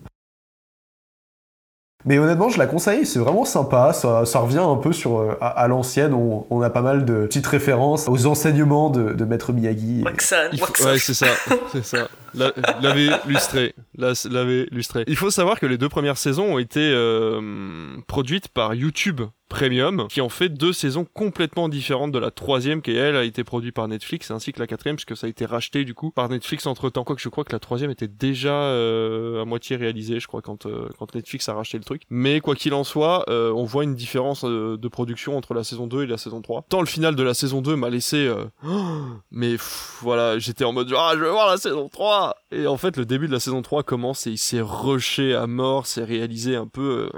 Mais 2.05 2.19
honnêtement, 2.19 2.49
je 2.49 2.59
la 2.59 2.67
conseille, 2.67 3.05
c'est 3.05 3.19
vraiment 3.19 3.45
sympa, 3.45 3.93
ça, 3.93 4.25
ça, 4.25 4.39
revient 4.39 4.63
un 4.63 4.77
peu 4.77 4.93
sur 4.93 5.19
euh, 5.19 5.37
à, 5.41 5.67
l'ancienne, 5.67 6.15
on, 6.15 6.47
on, 6.49 6.63
a 6.63 6.71
pas 6.71 6.81
mal 6.81 7.05
de 7.05 7.27
petites 7.27 7.47
références 7.47 8.09
aux 8.09 8.27
enseignements 8.27 8.89
de, 8.89 9.15
de 9.15 9.25
Maître 9.25 9.53
Miyagi. 9.53 10.05
Ouais, 10.05 10.99
c'est 10.99 11.15
ça, 11.15 11.27
c'est 11.73 11.85
ça. 11.85 12.09
L'avait 12.35 13.11
lustré, 13.27 13.75
l'avait 13.97 14.67
lustré. 14.71 15.05
Il 15.07 15.17
faut 15.17 15.31
savoir 15.31 15.59
que 15.59 15.67
les 15.67 15.79
deux 15.79 15.89
premières 15.89 16.19
saisons 16.19 16.55
ont 16.55 16.59
été 16.59 16.81
euh, 16.81 17.97
produites 18.07 18.49
par 18.49 18.75
YouTube 18.75 19.23
Premium, 19.49 20.07
qui 20.09 20.21
en 20.21 20.29
fait 20.29 20.51
deux 20.51 20.73
saisons 20.73 21.07
complètement 21.15 21.69
différentes 21.69 22.13
de 22.13 22.19
la 22.19 22.31
troisième, 22.31 22.83
qui 22.83 22.93
elle 22.93 23.17
a 23.17 23.25
été 23.25 23.45
produite 23.45 23.75
par 23.75 23.89
Netflix, 23.89 24.31
ainsi 24.31 24.53
que 24.53 24.61
la 24.61 24.67
quatrième, 24.67 24.97
puisque 24.97 25.17
ça 25.17 25.27
a 25.27 25.31
été 25.31 25.47
racheté 25.47 25.85
du 25.85 25.95
coup 25.95 26.11
par 26.11 26.29
Netflix 26.29 26.67
entre 26.67 26.91
temps. 26.91 27.05
Quoique 27.05 27.23
je 27.23 27.29
crois 27.29 27.45
que 27.45 27.53
la 27.53 27.59
troisième 27.59 27.91
était 27.91 28.09
déjà 28.09 28.53
euh, 28.53 29.43
à 29.43 29.45
moitié 29.45 29.77
réalisée, 29.77 30.21
je 30.21 30.27
crois, 30.27 30.43
quand, 30.43 30.67
euh, 30.67 30.89
quand 30.99 31.15
Netflix 31.15 31.49
a 31.49 31.55
racheté 31.55 31.79
le 31.79 31.85
truc. 31.85 32.03
Mais 32.11 32.41
quoi 32.41 32.55
qu'il 32.55 32.75
en 32.75 32.85
soit, 32.85 33.25
euh, 33.31 33.51
on 33.53 33.65
voit 33.65 33.85
une 33.85 33.95
différence 33.95 34.45
de 34.45 34.89
production 34.89 35.37
entre 35.37 35.55
la 35.55 35.65
saison 35.65 35.87
2 35.87 36.03
et 36.03 36.07
la 36.07 36.19
saison 36.19 36.43
3. 36.43 36.67
Tant 36.69 36.81
le 36.81 36.87
final 36.87 37.17
de 37.17 37.23
la 37.23 37.35
saison 37.35 37.63
2 37.63 37.77
m'a 37.77 37.91
laissé... 37.91 38.31
mais 39.31 39.57
voilà, 40.03 40.39
j'étais 40.39 40.65
en 40.65 40.73
mode 40.73 40.93
ah 40.97 41.13
je 41.15 41.21
veux 41.21 41.31
voir 41.31 41.49
la 41.49 41.57
saison 41.57 41.89
3 41.89 42.37
Et 42.53 42.67
en 42.67 42.77
fait, 42.77 42.97
le 42.97 43.07
début 43.07 43.29
de 43.29 43.33
la 43.33 43.41
saison 43.41 43.63
3 43.63 43.83
commence 43.83 44.27
et 44.27 44.31
il 44.31 44.39
s'est 44.39 44.61
rushé 44.61 45.35
à 45.35 45.47
mort, 45.47 45.87
c'est 45.87 46.05
réalisé 46.05 46.57
un 46.57 46.67
peu 46.67 47.09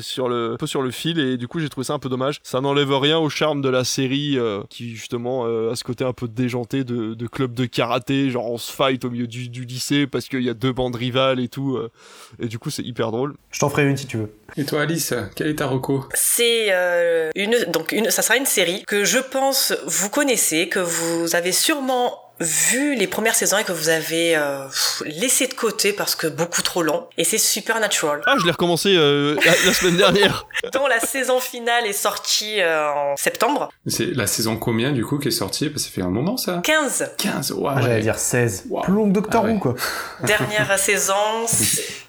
sur 0.00 0.28
le 0.28 0.52
un 0.54 0.56
peu 0.56 0.66
sur 0.66 0.82
le 0.82 0.90
fil 0.90 1.18
et 1.18 1.36
du 1.36 1.48
coup 1.48 1.60
j'ai 1.60 1.68
trouvé 1.68 1.84
ça 1.84 1.94
un 1.94 1.98
peu 1.98 2.08
dommage. 2.08 2.40
Ça 2.42 2.60
n'enlève 2.60 2.92
rien 2.92 3.18
au 3.18 3.28
charme 3.28 3.62
de 3.62 3.68
la 3.68 3.84
série 3.84 4.38
euh, 4.38 4.62
qui 4.70 4.94
justement 4.94 5.46
euh, 5.46 5.72
a 5.72 5.76
ce 5.76 5.84
côté 5.84 6.04
un 6.04 6.12
peu 6.12 6.28
déjanté 6.28 6.84
de, 6.84 7.14
de 7.14 7.26
club 7.26 7.54
de 7.54 7.66
karaté, 7.66 8.30
genre 8.30 8.50
on 8.50 8.58
se 8.58 8.72
fight 8.72 9.04
au 9.04 9.10
milieu 9.10 9.26
du, 9.26 9.48
du 9.48 9.64
lycée 9.64 10.06
parce 10.06 10.28
qu'il 10.28 10.42
y 10.42 10.50
a 10.50 10.54
deux 10.54 10.72
bandes 10.72 10.96
rivales 10.96 11.40
et 11.40 11.48
tout. 11.48 11.76
Euh, 11.76 11.90
et 12.40 12.46
du 12.46 12.58
coup 12.58 12.70
c'est 12.70 12.82
hyper 12.82 13.10
drôle. 13.10 13.34
Je 13.50 13.58
t'en 13.60 13.68
ferai 13.68 13.88
une 13.88 13.96
si 13.96 14.06
tu 14.06 14.18
veux. 14.18 14.32
Et 14.56 14.64
toi 14.64 14.82
Alice, 14.82 15.14
quel 15.34 15.48
est 15.48 15.56
ta 15.56 15.66
reco? 15.66 16.04
C'est 16.14 16.70
une 17.34 17.56
donc 17.72 17.92
une 17.92 18.10
ça 18.10 18.22
sera 18.22 18.36
une 18.36 18.46
série 18.46 18.84
que 18.86 19.04
je 19.04 19.18
pense 19.18 19.74
vous 19.86 20.10
connaissez, 20.10 20.68
que 20.68 20.80
vous 20.80 21.34
avez 21.34 21.52
sûrement 21.52 22.25
vu 22.40 22.94
les 22.94 23.06
premières 23.06 23.34
saisons 23.34 23.58
et 23.58 23.64
que 23.64 23.72
vous 23.72 23.88
avez 23.88 24.36
euh, 24.36 24.66
laissé 25.04 25.46
de 25.46 25.54
côté 25.54 25.92
parce 25.92 26.14
que 26.14 26.26
beaucoup 26.26 26.62
trop 26.62 26.82
long. 26.82 27.06
Et 27.16 27.24
c'est 27.24 27.38
Supernatural. 27.38 28.22
Ah, 28.26 28.34
je 28.38 28.44
l'ai 28.44 28.50
recommencé 28.50 28.94
euh, 28.96 29.36
la, 29.44 29.72
semaine 29.72 29.96
dernière. 29.96 30.46
dont 30.72 30.86
la 30.86 31.00
saison 31.00 31.40
finale 31.40 31.86
est 31.86 31.92
sortie 31.92 32.60
euh, 32.60 32.90
en 32.90 33.16
septembre. 33.16 33.70
C'est 33.86 34.14
la 34.14 34.26
saison 34.26 34.56
combien 34.56 34.92
du 34.92 35.04
coup 35.04 35.18
qui 35.18 35.28
est 35.28 35.32
sortie? 35.32 35.68
Parce 35.68 35.84
que 35.84 35.88
ça 35.88 35.94
fait 35.94 36.02
un 36.02 36.10
moment 36.10 36.36
ça 36.36 36.60
15. 36.62 37.12
15, 37.18 37.52
ouais. 37.52 37.72
J'allais 37.80 38.00
dire 38.00 38.18
16. 38.18 38.66
Plus 38.82 38.92
long 38.92 39.08
que 39.08 39.12
Doctor 39.12 39.44
ah 39.46 39.48
Who 39.48 39.58
quoi. 39.58 39.74
Dernière 40.24 40.78
saison, 40.78 41.46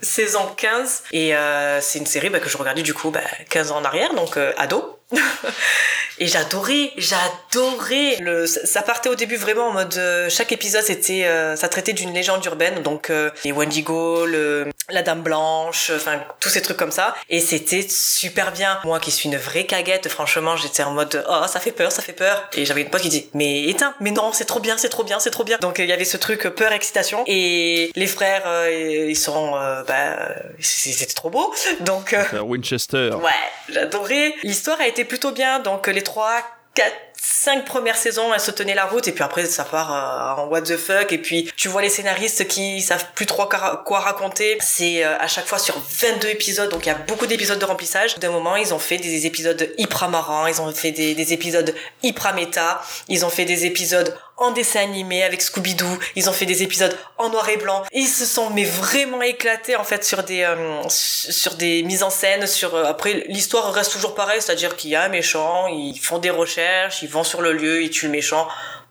saison 0.01 0.41
15. 0.57 1.03
Et 1.13 1.33
c'est 1.81 1.99
une 1.99 2.05
série 2.05 2.29
bah, 2.29 2.39
que 2.39 2.49
je 2.49 2.57
regardais 2.57 2.83
du 2.83 2.93
coup 2.93 3.11
bah, 3.11 3.21
15 3.49 3.71
ans 3.71 3.77
en 3.77 3.85
arrière, 3.85 4.13
donc 4.13 4.37
ado. 4.57 4.97
et 6.19 6.27
j'adorais, 6.27 6.91
j'adorais 6.97 8.17
le. 8.19 8.45
Ça 8.45 8.81
partait 8.81 9.09
au 9.09 9.15
début 9.15 9.38
vraiment 9.38 9.67
en 9.67 9.71
mode 9.71 9.95
euh, 9.97 10.29
chaque 10.29 10.51
épisode 10.51 10.84
c'était, 10.84 11.25
euh, 11.25 11.55
ça 11.55 11.69
traitait 11.69 11.93
d'une 11.93 12.13
légende 12.13 12.43
urbaine, 12.45 12.81
donc 12.84 13.09
euh, 13.09 13.29
les 13.45 13.53
Wendigo, 13.53 14.25
le, 14.25 14.67
la 14.89 15.03
Dame 15.03 15.21
Blanche, 15.21 15.91
enfin 15.95 16.19
tous 16.41 16.49
ces 16.49 16.61
trucs 16.61 16.75
comme 16.75 16.91
ça, 16.91 17.15
et 17.29 17.39
c'était 17.39 17.85
super 17.88 18.51
bien. 18.51 18.79
Moi 18.84 18.99
qui 18.99 19.11
suis 19.11 19.29
une 19.29 19.38
vraie 19.38 19.65
caguette, 19.65 20.09
franchement 20.09 20.57
j'étais 20.57 20.84
en 20.84 20.91
mode 20.91 21.23
oh 21.29 21.47
ça 21.47 21.61
fait 21.61 21.71
peur, 21.71 21.91
ça 21.91 22.01
fait 22.01 22.13
peur, 22.13 22.49
et 22.53 22.65
j'avais 22.65 22.81
une 22.81 22.89
pote 22.89 23.01
qui 23.01 23.09
dit 23.09 23.29
mais 23.34 23.63
éteins, 23.63 23.93
mais 24.01 24.11
non 24.11 24.34
c'est 24.34 24.45
trop 24.45 24.59
bien, 24.59 24.77
c'est 24.77 24.89
trop 24.89 25.05
bien, 25.05 25.19
c'est 25.19 25.31
trop 25.31 25.45
bien. 25.45 25.57
Donc 25.61 25.79
il 25.79 25.85
y 25.85 25.93
avait 25.93 26.05
ce 26.05 26.17
truc 26.17 26.49
peur 26.49 26.73
excitation 26.73 27.23
et 27.27 27.91
les 27.95 28.07
frères 28.07 28.43
ils 28.69 29.15
sont 29.15 29.51
bah 29.88 30.17
c'était 30.59 31.13
trop 31.13 31.29
beau, 31.29 31.53
donc 31.81 32.13
Winchester. 32.34 33.11
Ouais, 33.21 33.31
j'adorais. 33.69 34.35
L'histoire 34.43 34.79
a 34.81 34.88
été 34.88 34.96
plutôt 35.05 35.31
bien, 35.31 35.59
donc 35.59 35.87
les 35.87 36.03
3, 36.03 36.43
4, 36.75 36.93
cinq 37.19 37.65
premières 37.65 37.97
saisons, 37.97 38.33
elles 38.33 38.39
se 38.39 38.51
tenaient 38.51 38.75
la 38.75 38.85
route. 38.85 39.07
Et 39.07 39.11
puis 39.11 39.23
après 39.23 39.45
ça 39.45 39.63
part 39.63 39.91
euh, 39.91 40.41
en 40.41 40.47
what 40.47 40.61
the 40.61 40.77
fuck. 40.77 41.11
Et 41.11 41.17
puis 41.17 41.51
tu 41.55 41.67
vois 41.67 41.81
les 41.81 41.89
scénaristes 41.89 42.47
qui 42.47 42.81
savent 42.81 43.05
plus 43.15 43.25
trop 43.25 43.47
quoi 43.85 43.99
raconter. 43.99 44.57
C'est 44.61 45.03
euh, 45.03 45.17
à 45.19 45.27
chaque 45.27 45.45
fois 45.45 45.59
sur 45.59 45.75
22 45.79 46.27
épisodes, 46.29 46.69
donc 46.69 46.85
il 46.85 46.89
y 46.89 46.91
a 46.91 46.95
beaucoup 46.95 47.25
d'épisodes 47.25 47.59
de 47.59 47.65
remplissage. 47.65 48.17
D'un 48.19 48.31
moment, 48.31 48.55
ils 48.55 48.73
ont 48.73 48.79
fait 48.79 48.97
des 48.97 49.25
épisodes 49.25 49.73
hyper 49.77 50.09
marrants, 50.09 50.47
ils 50.47 50.61
ont 50.61 50.71
fait 50.71 50.91
des, 50.91 51.15
des 51.15 51.33
épisodes 51.33 51.73
hyper 52.03 52.33
méta, 52.33 52.81
ils 53.07 53.25
ont 53.25 53.29
fait 53.29 53.45
des 53.45 53.65
épisodes 53.65 54.15
en 54.38 54.51
dessin 54.51 54.81
animé 54.81 55.23
avec 55.23 55.41
Scooby-Doo. 55.41 55.99
Ils 56.15 56.30
ont 56.30 56.34
fait 56.34 56.45
des 56.45 56.64
épisodes 56.64 56.95
en 57.18 57.30
noir 57.30 57.49
et 57.49 57.57
blanc. 57.57 57.84
Ils 57.91 58.07
se 58.07 58.26
sont 58.26 58.49
mais 58.51 58.64
vraiment 58.64 59.22
éclatés 59.22 59.76
en 59.76 59.84
fait 59.84 60.03
sur 60.05 60.23
des 60.23 60.43
euh, 60.43 60.81
sur 60.88 61.55
des 61.55 61.84
mises 61.84 62.03
en 62.03 62.09
scène. 62.09 62.45
Sur 62.47 62.76
euh, 62.76 62.85
après 62.85 63.26
l'histoire 63.27 63.73
reste 63.73 63.91
toujours 63.91 64.15
pareille, 64.15 64.41
c'est-à-dire 64.41 64.76
qu'il 64.76 64.91
y 64.91 64.95
a 64.95 65.03
un 65.03 65.09
méchant, 65.09 65.68
ils 65.68 65.99
font 65.99 66.19
des 66.19 66.30
recherches, 66.30 67.01
ils 67.01 67.09
vont 67.09 67.23
sur 67.23 67.41
le 67.41 67.51
lieu, 67.51 67.81
ils 67.81 67.89
tuent 67.89 68.05
le 68.05 68.11
méchant. 68.11 68.47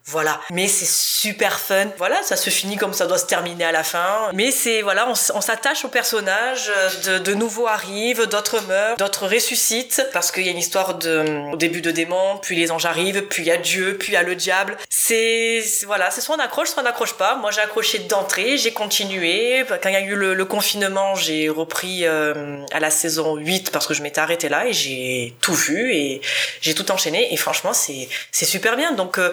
Voilà. 0.09 0.41
Mais 0.53 0.69
c'est 0.69 0.87
super 0.87 1.59
fun. 1.59 1.87
Voilà, 1.99 2.23
ça 2.23 2.37
se 2.37 2.49
finit 2.49 2.77
comme 2.77 2.95
ça 2.95 3.07
doit 3.07 3.19
se 3.19 3.27
terminer 3.27 3.65
à 3.65 3.73
la 3.73 3.83
fin. 3.83 4.31
Mais 4.35 4.53
c'est, 4.53 4.83
voilà, 4.83 5.09
on, 5.09 5.15
s'attache 5.15 5.85
aux 5.85 5.89
personnages. 5.89 6.71
De, 7.05 7.19
de 7.19 7.35
nouveaux 7.35 7.67
arrivent, 7.67 8.27
d'autres 8.27 8.61
meurent, 8.69 8.97
d'autres 8.99 9.27
ressuscitent. 9.27 10.07
Parce 10.13 10.31
qu'il 10.31 10.45
y 10.45 10.49
a 10.49 10.53
une 10.53 10.59
histoire 10.59 10.95
de, 10.95 11.53
au 11.53 11.57
début 11.57 11.81
de 11.81 11.91
démons, 11.91 12.39
puis 12.41 12.55
les 12.55 12.71
anges 12.71 12.87
arrivent, 12.87 13.23
puis 13.23 13.43
il 13.43 13.47
y 13.47 13.51
a 13.51 13.57
Dieu, 13.57 13.97
puis 13.99 14.13
il 14.13 14.15
y 14.15 14.17
a 14.17 14.23
le 14.23 14.37
diable. 14.37 14.77
C'est, 14.89 15.65
voilà, 15.87 16.13
c'est 16.13 16.21
soit 16.21 16.37
on 16.37 16.41
accroche, 16.41 16.69
soit 16.69 16.83
on 16.83 16.85
n'accroche 16.85 17.15
pas. 17.15 17.35
Moi, 17.35 17.51
j'ai 17.51 17.61
accroché 17.61 17.99
d'entrée, 17.99 18.59
j'ai 18.59 18.73
continué. 18.73 19.65
Quand 19.83 19.89
il 19.89 19.93
y 19.93 19.97
a 19.97 20.01
eu 20.03 20.15
le, 20.15 20.45
confinement, 20.45 21.17
j'ai 21.17 21.49
repris 21.49 22.07
euh, 22.07 22.65
à 22.73 22.79
la 22.79 22.91
saison 22.91 23.35
8 23.35 23.73
parce 23.73 23.89
que 23.89 23.95
je 23.95 24.03
m'étais 24.03 24.21
arrêté 24.21 24.49
là 24.49 24.69
et 24.69 24.73
j'ai 24.73 25.35
tout 25.41 25.55
vu 25.55 25.93
et 25.93 26.21
j'ai 26.61 26.75
tout 26.75 26.93
enchaîné. 26.93 27.33
Et 27.33 27.37
franchement, 27.37 27.73
c'est, 27.73 28.09
c'est 28.31 28.45
super 28.45 28.77
bien. 28.77 28.93
Donc, 28.93 29.19
euh, 29.19 29.33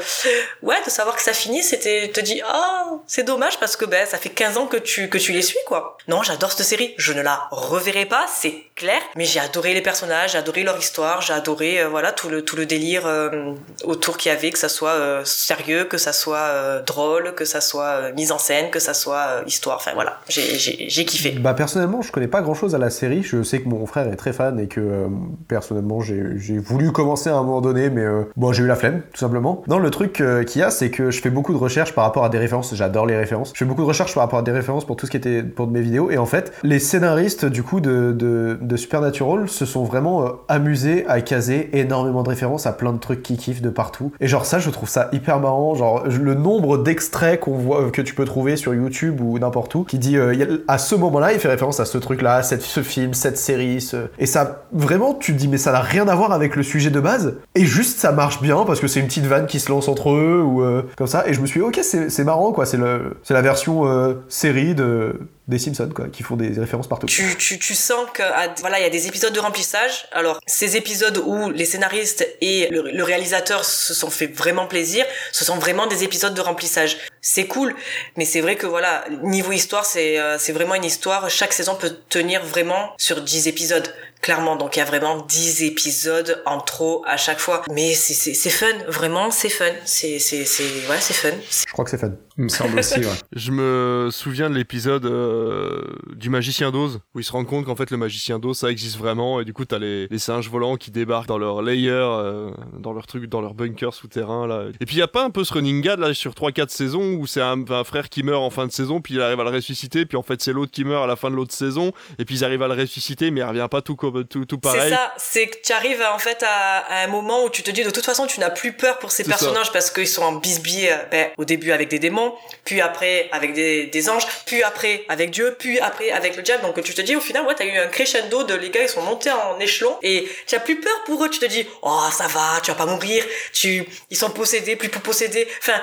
ouais, 0.63 0.75
de 0.85 0.89
savoir 0.89 1.15
que 1.15 1.21
ça 1.21 1.33
finit, 1.33 1.61
c'était 1.61 2.09
te 2.13 2.19
dis 2.19 2.41
oh 2.47 3.01
c'est 3.05 3.23
dommage 3.23 3.59
parce 3.59 3.75
que 3.75 3.85
ben 3.85 4.05
ça 4.07 4.17
fait 4.17 4.29
15 4.29 4.57
ans 4.57 4.65
que 4.65 4.77
tu 4.77 5.09
que 5.09 5.17
tu 5.17 5.31
les 5.31 5.41
suis 5.41 5.57
quoi. 5.67 5.97
Non, 6.07 6.23
j'adore 6.23 6.51
cette 6.51 6.65
série, 6.65 6.93
je 6.97 7.13
ne 7.13 7.21
la 7.21 7.47
reverrai 7.51 8.05
pas, 8.05 8.25
c'est 8.33 8.55
clair, 8.75 8.99
mais 9.15 9.25
j'ai 9.25 9.39
adoré 9.39 9.73
les 9.73 9.81
personnages, 9.81 10.31
j'ai 10.31 10.37
adoré 10.37 10.63
leur 10.63 10.77
histoire, 10.77 11.21
j'ai 11.21 11.33
adoré 11.33 11.81
euh, 11.81 11.89
voilà 11.89 12.11
tout 12.11 12.29
le 12.29 12.43
tout 12.43 12.55
le 12.55 12.65
délire 12.65 13.05
euh, 13.05 13.53
autour 13.83 14.17
qu'il 14.17 14.31
y 14.31 14.35
avait, 14.35 14.51
que 14.51 14.57
ça 14.57 14.69
soit 14.69 14.91
euh, 14.91 15.21
sérieux, 15.25 15.85
que 15.85 15.97
ça 15.97 16.13
soit 16.13 16.81
drôle, 16.85 17.33
que 17.35 17.45
ça 17.45 17.61
soit 17.61 18.11
mise 18.13 18.31
en 18.31 18.37
scène, 18.37 18.69
que 18.71 18.79
ça 18.79 18.93
soit 18.93 19.43
histoire. 19.45 19.77
Enfin 19.77 19.91
voilà, 19.93 20.19
j'ai 20.29 21.05
kiffé. 21.05 21.31
Bah 21.31 21.53
personnellement, 21.53 22.01
je 22.01 22.11
connais 22.11 22.27
pas 22.27 22.41
grand 22.41 22.53
chose 22.53 22.75
à 22.75 22.77
la 22.77 22.89
série. 22.89 23.23
Je 23.23 23.43
sais 23.43 23.61
que 23.61 23.67
mon 23.67 23.85
frère 23.85 24.07
est 24.07 24.15
très 24.15 24.33
fan 24.33 24.59
et 24.59 24.67
que 24.67 25.07
personnellement 25.47 26.01
j'ai 26.01 26.57
voulu 26.57 26.91
commencer 26.91 27.29
à 27.29 27.35
un 27.35 27.43
moment 27.43 27.61
donné, 27.61 27.89
mais 27.89 28.05
bon 28.37 28.53
j'ai 28.53 28.63
eu 28.63 28.67
la 28.67 28.75
flemme 28.75 29.01
tout 29.13 29.19
simplement. 29.19 29.63
Non, 29.67 29.79
le 29.79 29.89
truc 29.89 30.21
qu'il 30.53 30.61
y 30.61 30.63
a, 30.63 30.71
c'est 30.71 30.89
que 30.91 31.11
je 31.11 31.19
fais 31.19 31.29
beaucoup 31.29 31.51
de 31.51 31.57
recherches 31.57 31.93
par 31.93 32.05
rapport 32.05 32.23
à 32.23 32.29
des 32.29 32.37
références. 32.37 32.73
J'adore 32.75 33.05
les 33.05 33.17
références. 33.17 33.51
Je 33.53 33.59
fais 33.59 33.65
beaucoup 33.65 33.81
de 33.81 33.87
recherches 33.87 34.13
par 34.13 34.23
rapport 34.23 34.39
à 34.39 34.43
des 34.43 34.51
références 34.51 34.85
pour 34.85 34.95
tout 34.95 35.05
ce 35.05 35.11
qui 35.11 35.17
était 35.17 35.43
pour 35.43 35.67
mes 35.67 35.81
vidéos. 35.81 36.11
Et 36.11 36.17
en 36.17 36.25
fait, 36.25 36.53
les 36.63 36.79
scénaristes 36.79 37.45
du 37.45 37.63
coup 37.63 37.81
de, 37.81 38.11
de, 38.13 38.77
Supernatural 38.83 39.47
se 39.47 39.65
sont 39.65 39.83
vraiment 39.83 40.25
euh, 40.25 40.29
amusés 40.47 41.05
à 41.07 41.21
caser 41.21 41.69
énormément 41.73 42.23
de 42.23 42.29
références 42.29 42.65
à 42.65 42.73
plein 42.73 42.91
de 42.91 42.97
trucs 42.97 43.23
qui 43.23 43.37
kiffent 43.37 43.61
de 43.61 43.69
partout. 43.69 44.11
Et 44.19 44.27
genre 44.27 44.45
ça, 44.45 44.59
je 44.59 44.69
trouve 44.69 44.89
ça 44.89 45.09
hyper 45.11 45.39
marrant. 45.39 45.73
Genre 45.75 46.03
le 46.07 46.33
nombre 46.33 46.77
d'extraits 46.77 47.39
qu'on 47.39 47.53
voit, 47.53 47.91
que 47.91 48.01
tu 48.01 48.13
peux 48.13 48.25
trouver 48.25 48.55
sur 48.55 48.73
YouTube 48.73 49.21
ou 49.21 49.39
n'importe 49.39 49.73
où, 49.75 49.83
qui 49.83 49.99
dit 49.99 50.17
euh, 50.17 50.63
à 50.67 50.77
ce 50.77 50.95
moment-là, 50.95 51.33
il 51.33 51.39
fait 51.39 51.47
référence 51.47 51.79
à 51.79 51.85
ce 51.85 51.97
truc-là, 51.97 52.43
ce 52.43 52.83
film, 52.83 53.13
cette 53.13 53.37
série, 53.37 53.81
ce... 53.81 54.07
et 54.19 54.25
ça 54.25 54.65
vraiment, 54.71 55.13
tu 55.13 55.33
te 55.33 55.37
dis 55.37 55.47
mais 55.47 55.57
ça 55.57 55.71
n'a 55.71 55.81
rien 55.81 56.07
à 56.07 56.15
voir 56.15 56.31
avec 56.31 56.55
le 56.55 56.63
sujet 56.63 56.89
de 56.89 56.99
base. 56.99 57.35
Et 57.55 57.65
juste 57.65 57.99
ça 57.99 58.11
marche 58.11 58.41
bien 58.41 58.63
parce 58.65 58.79
que 58.79 58.87
c'est 58.87 58.99
une 58.99 59.07
petite 59.07 59.25
vanne 59.25 59.47
qui 59.47 59.59
se 59.59 59.71
lance 59.71 59.87
entre 59.87 60.11
eux 60.11 60.42
ou 60.43 60.61
euh, 60.61 60.83
comme 60.97 61.07
ça. 61.07 61.27
Et 61.27 61.33
je 61.33 61.41
me 61.41 61.47
suis 61.47 61.59
dit 61.59 61.65
ok, 61.65 61.79
c'est 61.81 62.23
marrant 62.23 62.51
quoi. 62.51 62.65
C'est 62.65 62.77
la 62.77 63.41
version 63.41 64.17
série 64.29 64.75
de 64.75 65.19
des 65.47 65.59
Simpsons, 65.59 65.89
quoi, 65.93 66.07
qui 66.07 66.23
font 66.23 66.37
des 66.37 66.57
références 66.57 66.87
partout. 66.87 67.05
Tu, 67.05 67.35
tu, 67.37 67.59
tu 67.59 67.75
sens 67.75 68.07
que 68.13 68.23
voilà, 68.61 68.79
il 68.79 68.83
y 68.83 68.85
a 68.85 68.89
des 68.89 69.07
épisodes 69.07 69.33
de 69.33 69.39
remplissage. 69.39 70.05
Alors, 70.13 70.39
ces 70.47 70.77
épisodes 70.77 71.17
où 71.17 71.49
les 71.49 71.65
scénaristes 71.65 72.25
et 72.39 72.69
le, 72.69 73.03
réalisateur 73.03 73.65
se 73.65 73.93
sont 73.93 74.09
fait 74.09 74.27
vraiment 74.27 74.67
plaisir, 74.67 75.05
ce 75.33 75.43
sont 75.43 75.57
vraiment 75.57 75.85
des 75.87 76.03
épisodes 76.03 76.33
de 76.33 76.41
remplissage. 76.41 76.97
C'est 77.21 77.47
cool, 77.47 77.75
mais 78.15 78.25
c'est 78.25 78.39
vrai 78.39 78.55
que 78.55 78.67
voilà, 78.67 79.03
niveau 79.23 79.51
histoire, 79.51 79.85
c'est 79.85 80.17
euh, 80.19 80.37
c'est 80.37 80.53
vraiment 80.53 80.75
une 80.75 80.85
histoire. 80.85 81.29
Chaque 81.29 81.53
saison 81.53 81.75
peut 81.75 81.95
tenir 82.09 82.43
vraiment 82.45 82.93
sur 82.97 83.21
10 83.21 83.47
épisodes 83.47 83.93
clairement. 84.23 84.55
Donc 84.55 84.75
il 84.75 84.79
y 84.79 84.81
a 84.81 84.85
vraiment 84.85 85.17
10 85.17 85.63
épisodes 85.63 86.41
en 86.47 86.59
trop 86.59 87.03
à 87.05 87.17
chaque 87.17 87.39
fois. 87.39 87.61
Mais 87.69 87.93
c'est 87.93 88.49
fun, 88.49 88.65
vraiment 88.87 89.29
c'est 89.29 89.49
fun. 89.49 89.65
C'est 89.85 90.15
ouais, 90.15 90.97
fun. 90.97 91.29
Je 91.67 91.71
crois 91.71 91.85
que 91.85 91.91
c'est 91.91 91.99
fun. 91.99 92.13
Il 92.37 92.45
me 92.45 92.49
semble 92.49 92.79
aussi, 92.79 92.99
ouais. 92.99 93.05
Je 93.35 93.51
me 93.51 94.09
souviens 94.11 94.49
de 94.49 94.55
l'épisode 94.55 95.05
euh, 95.05 95.81
du 96.15 96.29
magicien 96.29 96.71
d'Oz 96.71 96.99
où 97.13 97.19
il 97.19 97.23
se 97.23 97.31
rend 97.31 97.45
compte 97.45 97.65
qu'en 97.65 97.75
fait 97.75 97.91
le 97.91 97.97
magicien 97.97 98.39
d'Oz 98.39 98.57
ça 98.57 98.71
existe 98.71 98.97
vraiment 98.97 99.39
et 99.39 99.45
du 99.45 99.53
coup 99.53 99.65
t'as 99.65 99.77
les, 99.77 100.07
les 100.07 100.17
singes 100.17 100.49
volants 100.49 100.75
qui 100.75 100.89
débarquent 100.89 101.27
dans 101.27 101.37
leur 101.37 101.61
layer, 101.61 101.91
euh, 101.91 102.51
dans 102.79 102.93
leur 102.93 103.05
truc, 103.05 103.29
dans 103.29 103.41
leur 103.41 103.53
bunker 103.53 103.93
souterrain 103.93 104.47
là. 104.47 104.65
Et 104.79 104.85
puis 104.85 104.95
il 104.95 104.99
y 104.99 105.03
a 105.03 105.07
pas 105.07 105.23
un 105.23 105.29
peu 105.29 105.43
ce 105.43 105.53
running 105.53 105.81
gag 105.81 105.99
là 105.99 106.13
sur 106.13 106.33
3-4 106.33 106.69
saisons 106.69 107.13
où 107.13 107.27
c'est 107.27 107.41
un, 107.41 107.63
un, 107.69 107.83
frère 107.83 108.09
qui 108.09 108.23
meurt 108.23 108.41
en 108.41 108.49
fin 108.49 108.65
de 108.65 108.71
saison 108.71 108.99
puis 108.99 109.15
il 109.15 109.21
arrive 109.21 109.39
à 109.39 109.43
le 109.43 109.51
ressusciter 109.51 110.05
puis 110.05 110.17
en 110.17 110.23
fait 110.23 110.41
c'est 110.41 110.53
l'autre 110.53 110.71
qui 110.71 110.85
meurt 110.85 111.03
à 111.03 111.07
la 111.07 111.15
fin 111.15 111.29
de 111.29 111.35
l'autre 111.35 111.53
saison 111.53 111.91
et 112.17 112.25
puis 112.25 112.37
ils 112.37 112.43
arrivent 112.43 112.63
à 112.63 112.67
le 112.67 112.75
ressusciter 112.75 113.29
mais 113.29 113.41
il 113.41 113.43
revient 113.43 113.67
pas 113.69 113.81
tout 113.81 113.95
comme 113.95 114.23
tout, 114.25 114.45
tout 114.45 114.57
pareil. 114.57 114.81
C'est 114.83 114.89
ça, 114.89 115.13
c'est 115.17 115.47
que 115.47 115.57
tu 115.63 115.73
arrives 115.73 116.03
en 116.13 116.19
fait 116.19 116.43
à, 116.43 117.03
un 117.03 117.07
moment 117.07 117.43
où 117.43 117.49
tu 117.49 117.61
te 117.63 117.71
dis 117.71 117.83
de 117.83 117.91
toute 117.91 118.05
façon 118.05 118.25
tu 118.25 118.39
n'as 118.39 118.49
plus 118.49 118.73
peur 118.73 118.97
pour 118.99 119.11
ces 119.11 119.23
personnages 119.23 119.71
parce 119.71 119.91
qu'ils 119.91 120.07
sont 120.07 120.23
en 120.23 120.33
bisbille 120.33 120.89
euh, 120.89 120.97
ben, 121.11 121.27
au 121.37 121.45
début 121.45 121.71
avec 121.71 121.89
des 121.89 121.99
démons, 121.99 122.22
puis 122.65 122.81
après 122.81 123.29
avec 123.31 123.53
des, 123.53 124.09
anges, 124.09 124.25
puis 124.45 124.63
après 124.63 125.05
avec 125.09 125.31
Dieu, 125.31 125.55
puis 125.57 125.79
après 125.79 126.11
avec 126.11 126.35
le 126.35 126.43
diable. 126.43 126.63
Donc 126.63 126.81
tu 126.83 126.93
te 126.93 127.01
dis 127.01 127.15
au 127.15 127.21
final 127.21 127.45
ouais 127.45 127.55
t'as 127.55 127.65
eu 127.65 127.77
un 127.77 127.87
crescendo 127.87 128.43
de 128.43 128.53
les 128.53 128.69
gars 128.69 128.83
ils 128.83 128.89
sont 128.89 129.01
montés 129.01 129.31
en 129.31 129.59
échelon 129.59 129.97
et 130.01 130.27
tu 130.47 130.55
as 130.55 130.59
plus 130.59 130.79
peur 130.79 131.03
pour 131.05 131.23
eux. 131.23 131.29
Tu 131.29 131.39
te 131.39 131.45
dis 131.45 131.65
oh 131.81 132.07
ça 132.11 132.27
va, 132.27 132.59
tu 132.61 132.71
vas 132.71 132.77
pas 132.77 132.85
mourir, 132.85 133.23
tu 133.53 133.85
ils 134.09 134.17
sont 134.17 134.29
possédés, 134.29 134.75
plus 134.75 134.89
pour 134.89 135.01
possédés. 135.01 135.47
Enfin 135.59 135.81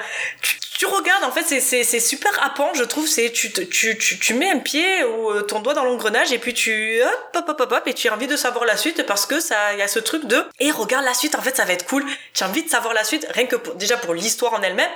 tu 0.81 0.87
regardes, 0.87 1.25
en 1.25 1.31
fait, 1.31 1.45
c'est 1.61 2.01
super 2.01 2.43
happant, 2.43 2.73
je 2.73 2.85
trouve. 2.85 3.07
C'est 3.07 3.31
tu, 3.33 3.53
tu, 3.53 3.99
tu, 3.99 4.19
tu, 4.19 4.33
mets 4.33 4.49
un 4.49 4.61
pied 4.61 5.05
ou 5.05 5.31
euh, 5.31 5.43
ton 5.43 5.61
doigt 5.61 5.75
dans 5.75 5.85
l'engrenage 5.85 6.33
et 6.33 6.39
puis 6.39 6.55
tu 6.55 7.03
hop, 7.03 7.37
hop, 7.37 7.45
hop, 7.51 7.61
hop, 7.61 7.73
hop, 7.73 7.83
et 7.87 7.93
tu 7.93 8.09
as 8.09 8.15
envie 8.15 8.27
de 8.27 8.35
savoir 8.35 8.65
la 8.65 8.79
suite 8.79 9.05
parce 9.07 9.27
que 9.27 9.41
ça, 9.41 9.75
il 9.75 9.79
y 9.79 9.83
a 9.83 9.89
ce 9.89 9.99
truc 9.99 10.25
de 10.25 10.43
et 10.59 10.71
regarde 10.71 11.05
la 11.05 11.13
suite. 11.13 11.35
En 11.35 11.43
fait, 11.43 11.55
ça 11.55 11.67
va 11.67 11.75
être 11.75 11.85
cool. 11.87 12.07
Tu 12.33 12.45
as 12.45 12.49
envie 12.49 12.63
de 12.63 12.71
savoir 12.71 12.95
la 12.95 13.05
suite, 13.05 13.27
rien 13.29 13.45
que 13.45 13.57
déjà 13.75 13.99
pour 13.99 14.15
l'histoire 14.15 14.55
en 14.55 14.63
elle-même. 14.63 14.89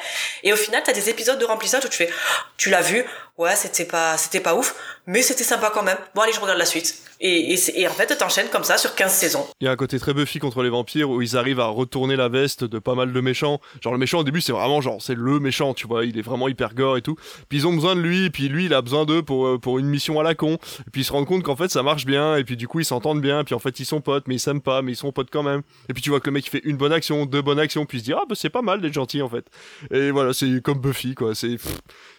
Et 0.43 0.55
au 0.55 0.57
final, 0.57 0.83
tu 0.83 0.89
as 0.89 0.95
des 0.95 1.11
épisodes 1.11 1.39
de 1.39 1.45
remplissage 1.45 1.85
où 1.85 1.89
tu 1.89 1.99
fais, 1.99 2.11
tu 2.57 2.71
l'as 2.71 2.81
vu, 2.81 3.05
ouais, 3.37 3.55
c'était 3.55 3.85
pas, 3.85 4.17
c'était 4.17 4.41
pas 4.41 4.55
ouf, 4.55 4.75
mais 5.07 5.21
c'était 5.21 5.45
sympa 5.45 5.69
quand 5.69 5.83
même. 5.83 5.99
Bon, 6.15 6.23
allez, 6.23 6.33
je 6.33 6.41
regarde 6.41 6.59
la 6.59 6.65
suite. 6.65 6.95
Et, 7.21 7.57
en 7.87 7.93
fait, 7.93 8.17
t'enchaînes 8.17 8.49
comme 8.49 8.65
ça 8.65 8.77
sur 8.77 8.95
15 8.95 9.13
saisons. 9.13 9.47
Il 9.61 9.65
y 9.65 9.69
a 9.69 9.71
un 9.71 9.77
côté 9.77 9.99
très 9.99 10.13
Buffy 10.13 10.39
contre 10.39 10.63
les 10.63 10.69
vampires 10.69 11.11
où 11.11 11.23
ils 11.23 11.37
arrivent 11.37 11.61
à 11.61 11.67
retourner 11.67 12.17
la 12.17 12.29
veste 12.29 12.65
de 12.65 12.79
pas 12.79 12.95
mal 12.95 13.13
de 13.13 13.21
méchants. 13.21 13.61
Genre, 13.81 13.93
le 13.93 13.99
méchant 13.99 14.19
au 14.19 14.25
début, 14.25 14.41
c'est 14.41 14.53
vraiment 14.53 14.81
genre, 14.81 15.01
c'est 15.01 15.15
le 15.15 15.41
méchant, 15.41 15.75
tu 15.75 15.87
vois, 15.87 16.05
il 16.05 16.19
est 16.19 16.23
vraiment 16.23 16.49
hyper 16.49 16.75
gore 16.75 16.97
et 16.97 17.03
tout. 17.03 17.17
Puis 17.49 17.59
ils 17.59 17.67
ont 17.67 17.73
besoin 17.73 17.97
de 17.97 18.01
lui, 18.01 18.31
puis 18.31 18.49
lui, 18.49 18.67
il 18.67 18.75
a 18.75 18.83
besoin 18.83 19.05
d'eux 19.05 19.23
pour, 19.23 19.47
euh, 19.47 19.59
pour 19.59 19.79
une 19.79 19.87
mission 19.87 20.19
à 20.21 20.23
la 20.23 20.35
con. 20.35 20.59
Et 20.87 20.91
puis 20.91 21.03
ils 21.03 21.05
se 21.05 21.13
rendent 21.13 21.27
compte 21.27 21.43
qu'en 21.43 21.57
fait, 21.57 21.71
ça 21.71 21.83
marche 21.83 22.05
bien, 22.05 22.37
et 22.37 22.45
puis 22.45 22.57
du 22.57 22.69
coup, 22.69 22.81
ils 22.81 22.85
s'entendent 22.85 23.21
bien, 23.21 23.45
puis 23.45 23.55
en 23.55 23.59
fait, 23.59 23.79
ils 23.81 23.85
sont 23.85 24.01
potes, 24.01 24.29
mais 24.29 24.37
ils 24.37 24.41
s'aiment 24.41 24.61
pas, 24.61 24.83
mais 24.83 24.93
ils 24.93 24.97
sont 24.97 25.13
potes 25.13 25.31
quand 25.31 25.43
même. 25.43 25.63
Et 25.89 25.95
puis 25.95 26.03
tu 26.03 26.11
vois 26.11 26.21
que 26.21 26.27
le 26.27 26.33
mec, 26.33 26.47
il 26.47 26.51
fait 26.51 26.63
une 26.65 26.77
bonne 26.77 26.93
action, 26.93 27.27
deux 27.27 27.43
bonnes 27.43 27.59
actions, 27.61 27.87
puis 27.87 27.99
il 27.99 28.01
se 28.01 28.05
dit, 28.07 28.13
ah, 28.13 28.23
bah 28.29 28.35
c'est 28.35 28.51
pas 28.51 28.63
mal 28.63 28.81
d'être 28.81 28.93
gentil 28.93 29.23
en 29.23 29.29
fait. 29.29 29.47
Et 29.91 30.11
voilà, 30.11 30.33
c'est 30.33 30.63
comme 30.63 30.79
Buffy, 30.79 31.15
quoi. 31.15 31.35
C'est 31.35 31.57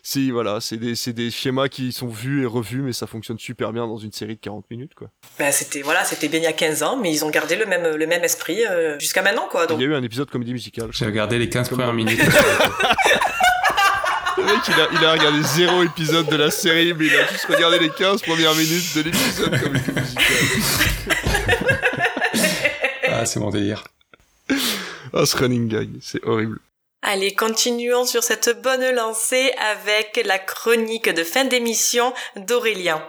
si 0.08 0.30
voilà, 0.30 0.62
c'est 0.62 0.78
des, 0.78 0.94
des, 1.14 1.32
schémas 1.32 1.68
qui 1.68 1.92
sont 1.92 2.08
vus 2.08 2.44
et 2.44 2.46
revus, 2.46 2.84
mais 2.84 2.94
ça 2.94 3.08
fonctionne 3.08 3.40
super 3.40 3.74
bien 3.74 3.88
dans 3.88 3.98
une 3.98 4.12
série 4.12 4.36
de 4.36 4.40
40 4.40 4.70
minutes, 4.70 4.94
quoi. 4.94 5.10
Ben, 5.40 5.52
c'était 5.52 5.82
voilà, 5.82 6.04
c'était 6.04 6.28
bien 6.28 6.40
il 6.40 6.44
y 6.44 6.48
a 6.48 6.54
15 6.54 6.84
ans, 6.84 6.96
mais 6.96 7.12
ils 7.12 7.26
ont 7.26 7.32
gardé 7.32 7.56
le 7.56 7.66
même, 7.66 7.96
le 7.96 8.06
même 8.06 8.24
esprit 8.24 8.64
euh, 8.68 9.00
jusqu'à 9.00 9.24
maintenant, 9.24 9.48
quoi. 9.50 9.66
Donc... 9.66 9.80
Il 9.80 9.82
y 9.82 9.86
a 9.86 9.88
eu 9.90 9.96
un 9.96 10.04
épisode 10.04 10.30
comédie 10.30 10.54
musicale. 10.54 10.90
J'ai 10.92 11.08
regardé 11.08 11.40
les 11.40 11.50
15 11.50 11.70
premières 11.70 11.94
minutes. 11.94 12.20
le 14.38 14.44
mec, 14.44 14.60
il 14.68 14.74
a, 14.74 14.88
il 14.92 15.06
a, 15.06 15.14
regardé 15.14 15.42
zéro 15.42 15.82
épisode 15.82 16.28
de 16.28 16.36
la 16.36 16.52
série, 16.52 16.94
mais 16.94 17.08
il 17.08 17.16
a 17.16 17.26
juste 17.26 17.46
regardé 17.46 17.80
les 17.80 17.90
15 17.90 18.22
premières 18.22 18.54
minutes 18.54 18.96
de 18.96 19.02
l'épisode 19.02 19.60
comédie 19.60 19.92
musicale. 19.92 20.26
ah, 23.10 23.26
c'est 23.26 23.40
mon 23.40 23.50
délire. 23.50 23.84
Ah, 25.12 25.26
ce 25.26 25.36
running 25.36 25.68
gag, 25.68 25.90
c'est 26.00 26.24
horrible. 26.24 26.60
Allez, 27.08 27.36
continuons 27.36 28.04
sur 28.04 28.24
cette 28.24 28.64
bonne 28.64 28.90
lancée 28.90 29.54
avec 29.60 30.20
la 30.26 30.40
chronique 30.40 31.08
de 31.08 31.24
fin 31.24 31.46
d'émission 31.46 32.12
d'Aurélien. 32.36 33.00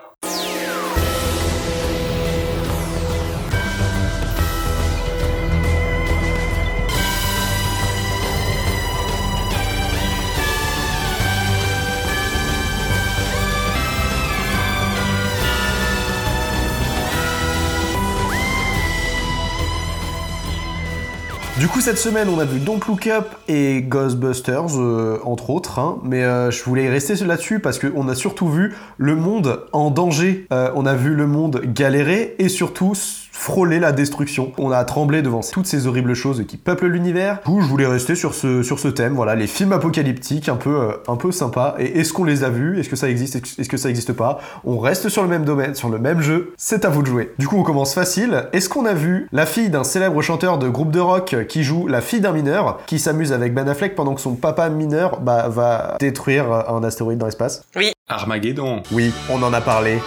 Du 21.58 21.68
coup, 21.68 21.80
cette 21.80 21.96
semaine, 21.96 22.28
on 22.28 22.38
a 22.38 22.44
vu 22.44 22.60
Don't 22.60 22.80
Look 22.86 23.06
Up 23.06 23.28
et 23.48 23.80
Ghostbusters, 23.80 24.78
euh, 24.78 25.18
entre 25.24 25.48
autres. 25.48 25.78
hein. 25.78 25.98
mais 26.02 26.22
euh, 26.22 26.50
je 26.50 26.62
voulais 26.62 26.90
rester 26.90 27.14
là-dessus 27.24 27.60
parce 27.60 27.78
qu'on 27.78 28.08
a 28.08 28.14
surtout 28.14 28.48
vu 28.48 28.74
le 28.98 29.16
monde 29.16 29.62
en 29.72 29.90
danger. 29.90 30.46
Euh, 30.52 30.70
on 30.74 30.84
a 30.84 30.94
vu 30.94 31.14
le 31.14 31.26
monde 31.26 31.62
galérer 31.64 32.34
et 32.38 32.50
surtout 32.50 32.92
frôler 33.36 33.78
la 33.78 33.92
destruction. 33.92 34.52
On 34.58 34.70
a 34.70 34.82
tremblé 34.84 35.22
devant 35.22 35.40
toutes 35.40 35.66
ces 35.66 35.86
horribles 35.86 36.14
choses 36.14 36.44
qui 36.48 36.56
peuplent 36.56 36.86
l'univers. 36.86 37.40
Du 37.44 37.52
coup, 37.52 37.60
je 37.60 37.66
voulais 37.66 37.86
rester 37.86 38.14
sur 38.14 38.34
ce, 38.34 38.62
sur 38.62 38.78
ce 38.78 38.88
thème. 38.88 39.14
Voilà, 39.14 39.34
les 39.34 39.46
films 39.46 39.72
apocalyptiques 39.72 40.48
un 40.48 40.56
peu, 40.56 40.80
euh, 40.80 40.92
un 41.06 41.16
peu 41.16 41.30
sympas. 41.30 41.76
Et 41.78 42.00
est-ce 42.00 42.12
qu'on 42.12 42.24
les 42.24 42.42
a 42.44 42.48
vus? 42.48 42.80
Est-ce 42.80 42.88
que 42.88 42.96
ça 42.96 43.08
existe? 43.08 43.36
Est-ce 43.36 43.68
que 43.68 43.76
ça 43.76 43.90
existe 43.90 44.14
pas? 44.14 44.40
On 44.64 44.78
reste 44.78 45.08
sur 45.08 45.22
le 45.22 45.28
même 45.28 45.44
domaine, 45.44 45.74
sur 45.74 45.90
le 45.90 45.98
même 45.98 46.22
jeu. 46.22 46.54
C'est 46.56 46.84
à 46.84 46.88
vous 46.88 47.02
de 47.02 47.06
jouer. 47.06 47.32
Du 47.38 47.46
coup, 47.46 47.56
on 47.56 47.62
commence 47.62 47.94
facile. 47.94 48.48
Est-ce 48.52 48.68
qu'on 48.68 48.86
a 48.86 48.94
vu 48.94 49.28
la 49.32 49.46
fille 49.46 49.68
d'un 49.68 49.84
célèbre 49.84 50.22
chanteur 50.22 50.58
de 50.58 50.68
groupe 50.68 50.90
de 50.90 51.00
rock 51.00 51.36
qui 51.48 51.62
joue 51.62 51.86
la 51.86 52.00
fille 52.00 52.20
d'un 52.20 52.32
mineur, 52.32 52.80
qui 52.86 52.98
s'amuse 52.98 53.32
avec 53.32 53.54
Ben 53.54 53.68
Affleck 53.68 53.94
pendant 53.94 54.14
que 54.14 54.20
son 54.20 54.34
papa 54.34 54.70
mineur 54.70 55.20
bah, 55.20 55.48
va 55.48 55.96
détruire 56.00 56.50
un 56.68 56.82
astéroïde 56.82 57.18
dans 57.18 57.26
l'espace? 57.26 57.64
Oui. 57.76 57.92
Armageddon. 58.08 58.82
Oui, 58.92 59.12
on 59.30 59.42
en 59.42 59.52
a 59.52 59.60
parlé. 59.60 59.98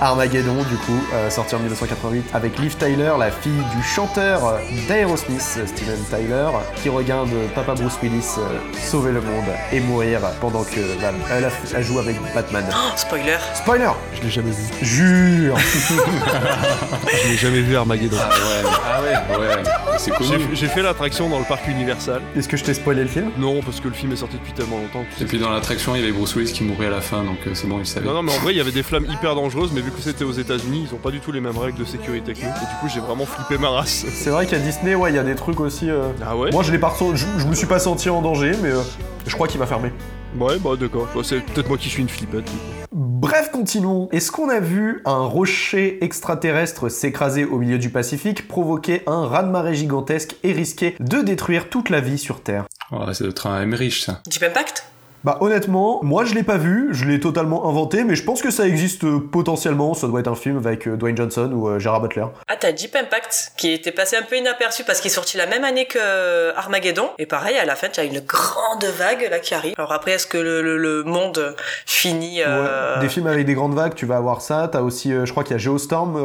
Armageddon, 0.00 0.54
du 0.68 0.76
coup, 0.76 0.98
euh, 1.12 1.28
sorti 1.28 1.54
en 1.54 1.58
1988, 1.58 2.30
avec 2.32 2.58
Liv 2.58 2.74
Tyler, 2.76 3.12
la 3.18 3.30
fille 3.30 3.52
du 3.76 3.82
chanteur 3.82 4.40
d'Aerosmith, 4.88 5.40
Steven 5.40 5.98
Tyler, 6.08 6.48
qui 6.82 6.88
regarde 6.88 7.28
Papa 7.54 7.74
Bruce 7.74 7.98
Willis 8.02 8.24
euh, 8.38 8.58
sauver 8.82 9.12
le 9.12 9.20
monde 9.20 9.44
et 9.72 9.80
mourir 9.80 10.20
pendant 10.40 10.64
que 10.64 10.80
bah, 11.02 11.12
elle, 11.30 11.44
a- 11.44 11.50
elle 11.76 11.84
joue 11.84 11.98
avec 11.98 12.16
Batman. 12.34 12.64
Oh, 12.70 12.92
spoiler. 12.96 13.36
Spoiler 13.54 13.90
Je 14.16 14.22
l'ai 14.22 14.30
jamais 14.30 14.50
vu. 14.50 14.64
Jure 14.86 15.56
Je 17.24 17.28
l'ai 17.28 17.36
jamais 17.36 17.60
vu 17.60 17.76
Armageddon. 17.76 18.16
Ah 18.20 19.02
ouais, 19.02 19.12
ah 19.14 19.38
ouais, 19.38 19.46
ouais. 19.48 19.62
C'est 19.98 20.12
connu. 20.12 20.38
J'ai 20.54 20.68
fait 20.68 20.80
l'attraction 20.82 21.28
dans 21.28 21.38
le 21.38 21.44
parc 21.44 21.68
Universal. 21.68 22.22
Est-ce 22.34 22.48
que 22.48 22.56
je 22.56 22.64
t'ai 22.64 22.72
spoilé 22.72 23.02
le 23.02 23.08
film? 23.08 23.30
Non, 23.36 23.60
parce 23.62 23.80
que 23.80 23.88
le 23.88 23.94
film 23.94 24.12
est 24.12 24.16
sorti 24.16 24.36
depuis 24.38 24.52
tellement 24.52 24.78
longtemps. 24.78 25.04
que 25.10 25.16
tu 25.18 25.22
Et 25.24 25.26
puis 25.26 25.38
dans 25.38 25.50
l'attraction, 25.50 25.94
il 25.94 26.00
y 26.00 26.04
avait 26.04 26.12
Bruce 26.12 26.34
Willis 26.36 26.52
qui 26.52 26.64
mourait 26.64 26.86
à 26.86 26.90
la 26.90 27.02
fin, 27.02 27.22
donc 27.22 27.36
euh, 27.46 27.50
c'est 27.52 27.66
bon, 27.66 27.78
il 27.80 27.86
savait. 27.86 28.06
Non, 28.06 28.14
non, 28.14 28.22
mais 28.22 28.32
en 28.32 28.38
vrai, 28.40 28.54
il 28.54 28.56
y 28.56 28.60
avait 28.62 28.72
des 28.72 28.82
flammes 28.82 29.04
hyper 29.10 29.34
dangereuses, 29.34 29.72
mais 29.74 29.82
vu 29.82 29.89
que 29.90 30.00
c'était 30.00 30.24
aux 30.24 30.32
États-Unis, 30.32 30.86
ils 30.90 30.94
ont 30.94 30.98
pas 30.98 31.10
du 31.10 31.20
tout 31.20 31.32
les 31.32 31.40
mêmes 31.40 31.56
règles 31.58 31.78
de 31.78 31.84
sécurité 31.84 32.32
que 32.34 32.40
nous. 32.40 32.46
Et 32.46 32.50
du 32.60 32.74
coup, 32.80 32.88
j'ai 32.92 33.00
vraiment 33.00 33.26
flippé 33.26 33.58
ma 33.58 33.70
race. 33.70 34.04
C'est 34.12 34.30
vrai 34.30 34.46
qu'à 34.46 34.58
Disney, 34.58 34.94
ouais, 34.94 35.10
il 35.12 35.16
y 35.16 35.18
a 35.18 35.22
des 35.24 35.34
trucs 35.34 35.60
aussi. 35.60 35.90
euh, 35.90 36.08
Ah 36.24 36.36
ouais 36.36 36.50
Moi, 36.50 36.62
je 36.62 36.72
l'ai 36.72 36.78
pas 36.78 36.88
ressenti- 36.88 37.16
je, 37.16 37.26
je 37.38 37.46
me 37.46 37.54
suis 37.54 37.66
pas 37.66 37.78
senti 37.78 38.08
en 38.10 38.22
danger, 38.22 38.52
mais 38.62 38.70
euh, 38.70 38.80
je 39.26 39.34
crois 39.34 39.46
qu'il 39.48 39.58
va 39.60 39.66
fermer. 39.66 39.90
Ouais, 40.38 40.58
bah 40.58 40.70
d'accord. 40.78 41.08
Bah, 41.14 41.22
c'est 41.24 41.40
peut-être 41.40 41.68
moi 41.68 41.76
qui 41.76 41.88
suis 41.88 42.02
une 42.02 42.08
flippette. 42.08 42.44
Bref, 42.92 43.50
continuons. 43.52 44.08
Est-ce 44.12 44.30
qu'on 44.30 44.48
a 44.48 44.60
vu 44.60 45.02
un 45.04 45.24
rocher 45.24 46.02
extraterrestre 46.04 46.88
s'écraser 46.88 47.44
au 47.44 47.58
milieu 47.58 47.78
du 47.78 47.90
Pacifique, 47.90 48.46
provoquer 48.48 49.02
un 49.06 49.26
raz-de-marée 49.26 49.74
gigantesque 49.74 50.36
et 50.44 50.52
risquer 50.52 50.94
de 51.00 51.20
détruire 51.20 51.68
toute 51.68 51.90
la 51.90 52.00
vie 52.00 52.18
sur 52.18 52.42
Terre? 52.42 52.66
Ouais, 52.92 53.12
c'est 53.14 53.24
le 53.24 53.34
un 53.44 53.62
Emmerich, 53.62 54.02
ça. 54.04 54.20
Deep 54.28 54.42
Impact 54.42 54.89
Bah 55.24 55.36
honnêtement, 55.40 56.00
moi 56.02 56.24
je 56.24 56.34
l'ai 56.34 56.42
pas 56.42 56.56
vu, 56.56 56.88
je 56.92 57.04
l'ai 57.04 57.20
totalement 57.20 57.68
inventé, 57.68 58.04
mais 58.04 58.14
je 58.14 58.24
pense 58.24 58.40
que 58.40 58.50
ça 58.50 58.66
existe 58.66 59.04
euh, 59.04 59.18
potentiellement, 59.20 59.92
ça 59.94 60.06
doit 60.06 60.20
être 60.20 60.28
un 60.28 60.34
film 60.34 60.56
avec 60.56 60.88
euh, 60.88 60.96
Dwayne 60.96 61.16
Johnson 61.16 61.50
ou 61.52 61.68
euh, 61.68 61.78
Gerard 61.78 62.00
Butler. 62.00 62.24
Ah, 62.48 62.56
t'as 62.58 62.72
Deep 62.72 62.96
Impact, 62.96 63.52
qui 63.58 63.70
était 63.72 63.92
passé 63.92 64.16
un 64.16 64.22
peu 64.22 64.36
inaperçu 64.36 64.82
parce 64.84 65.00
qu'il 65.00 65.10
est 65.10 65.14
sorti 65.14 65.36
la 65.36 65.46
même 65.46 65.64
année 65.64 65.84
que 65.86 65.98
euh, 66.00 66.52
Armageddon. 66.56 67.08
Et 67.18 67.26
pareil, 67.26 67.56
à 67.58 67.64
la 67.66 67.76
fin, 67.76 67.88
tu 67.88 68.00
as 68.00 68.04
une 68.04 68.20
grande 68.20 68.84
vague 68.98 69.28
là 69.30 69.38
qui 69.40 69.54
arrive. 69.54 69.74
Alors 69.76 69.92
après, 69.92 70.12
est-ce 70.12 70.26
que 70.26 70.38
le, 70.38 70.62
le- 70.62 70.78
le 70.78 71.04
monde 71.04 71.54
finit 71.86 72.40
Ouais, 72.42 73.00
Des 73.00 73.08
films 73.08 73.26
avec 73.26 73.44
des 73.46 73.54
grandes 73.54 73.74
vagues, 73.74 73.94
tu 73.94 74.06
vas 74.06 74.16
avoir 74.16 74.40
ça. 74.40 74.68
T'as 74.72 74.80
aussi, 74.80 75.12
je 75.12 75.30
crois 75.30 75.44
qu'il 75.44 75.52
y 75.52 75.56
a 75.56 75.58
Geostorm 75.58 76.18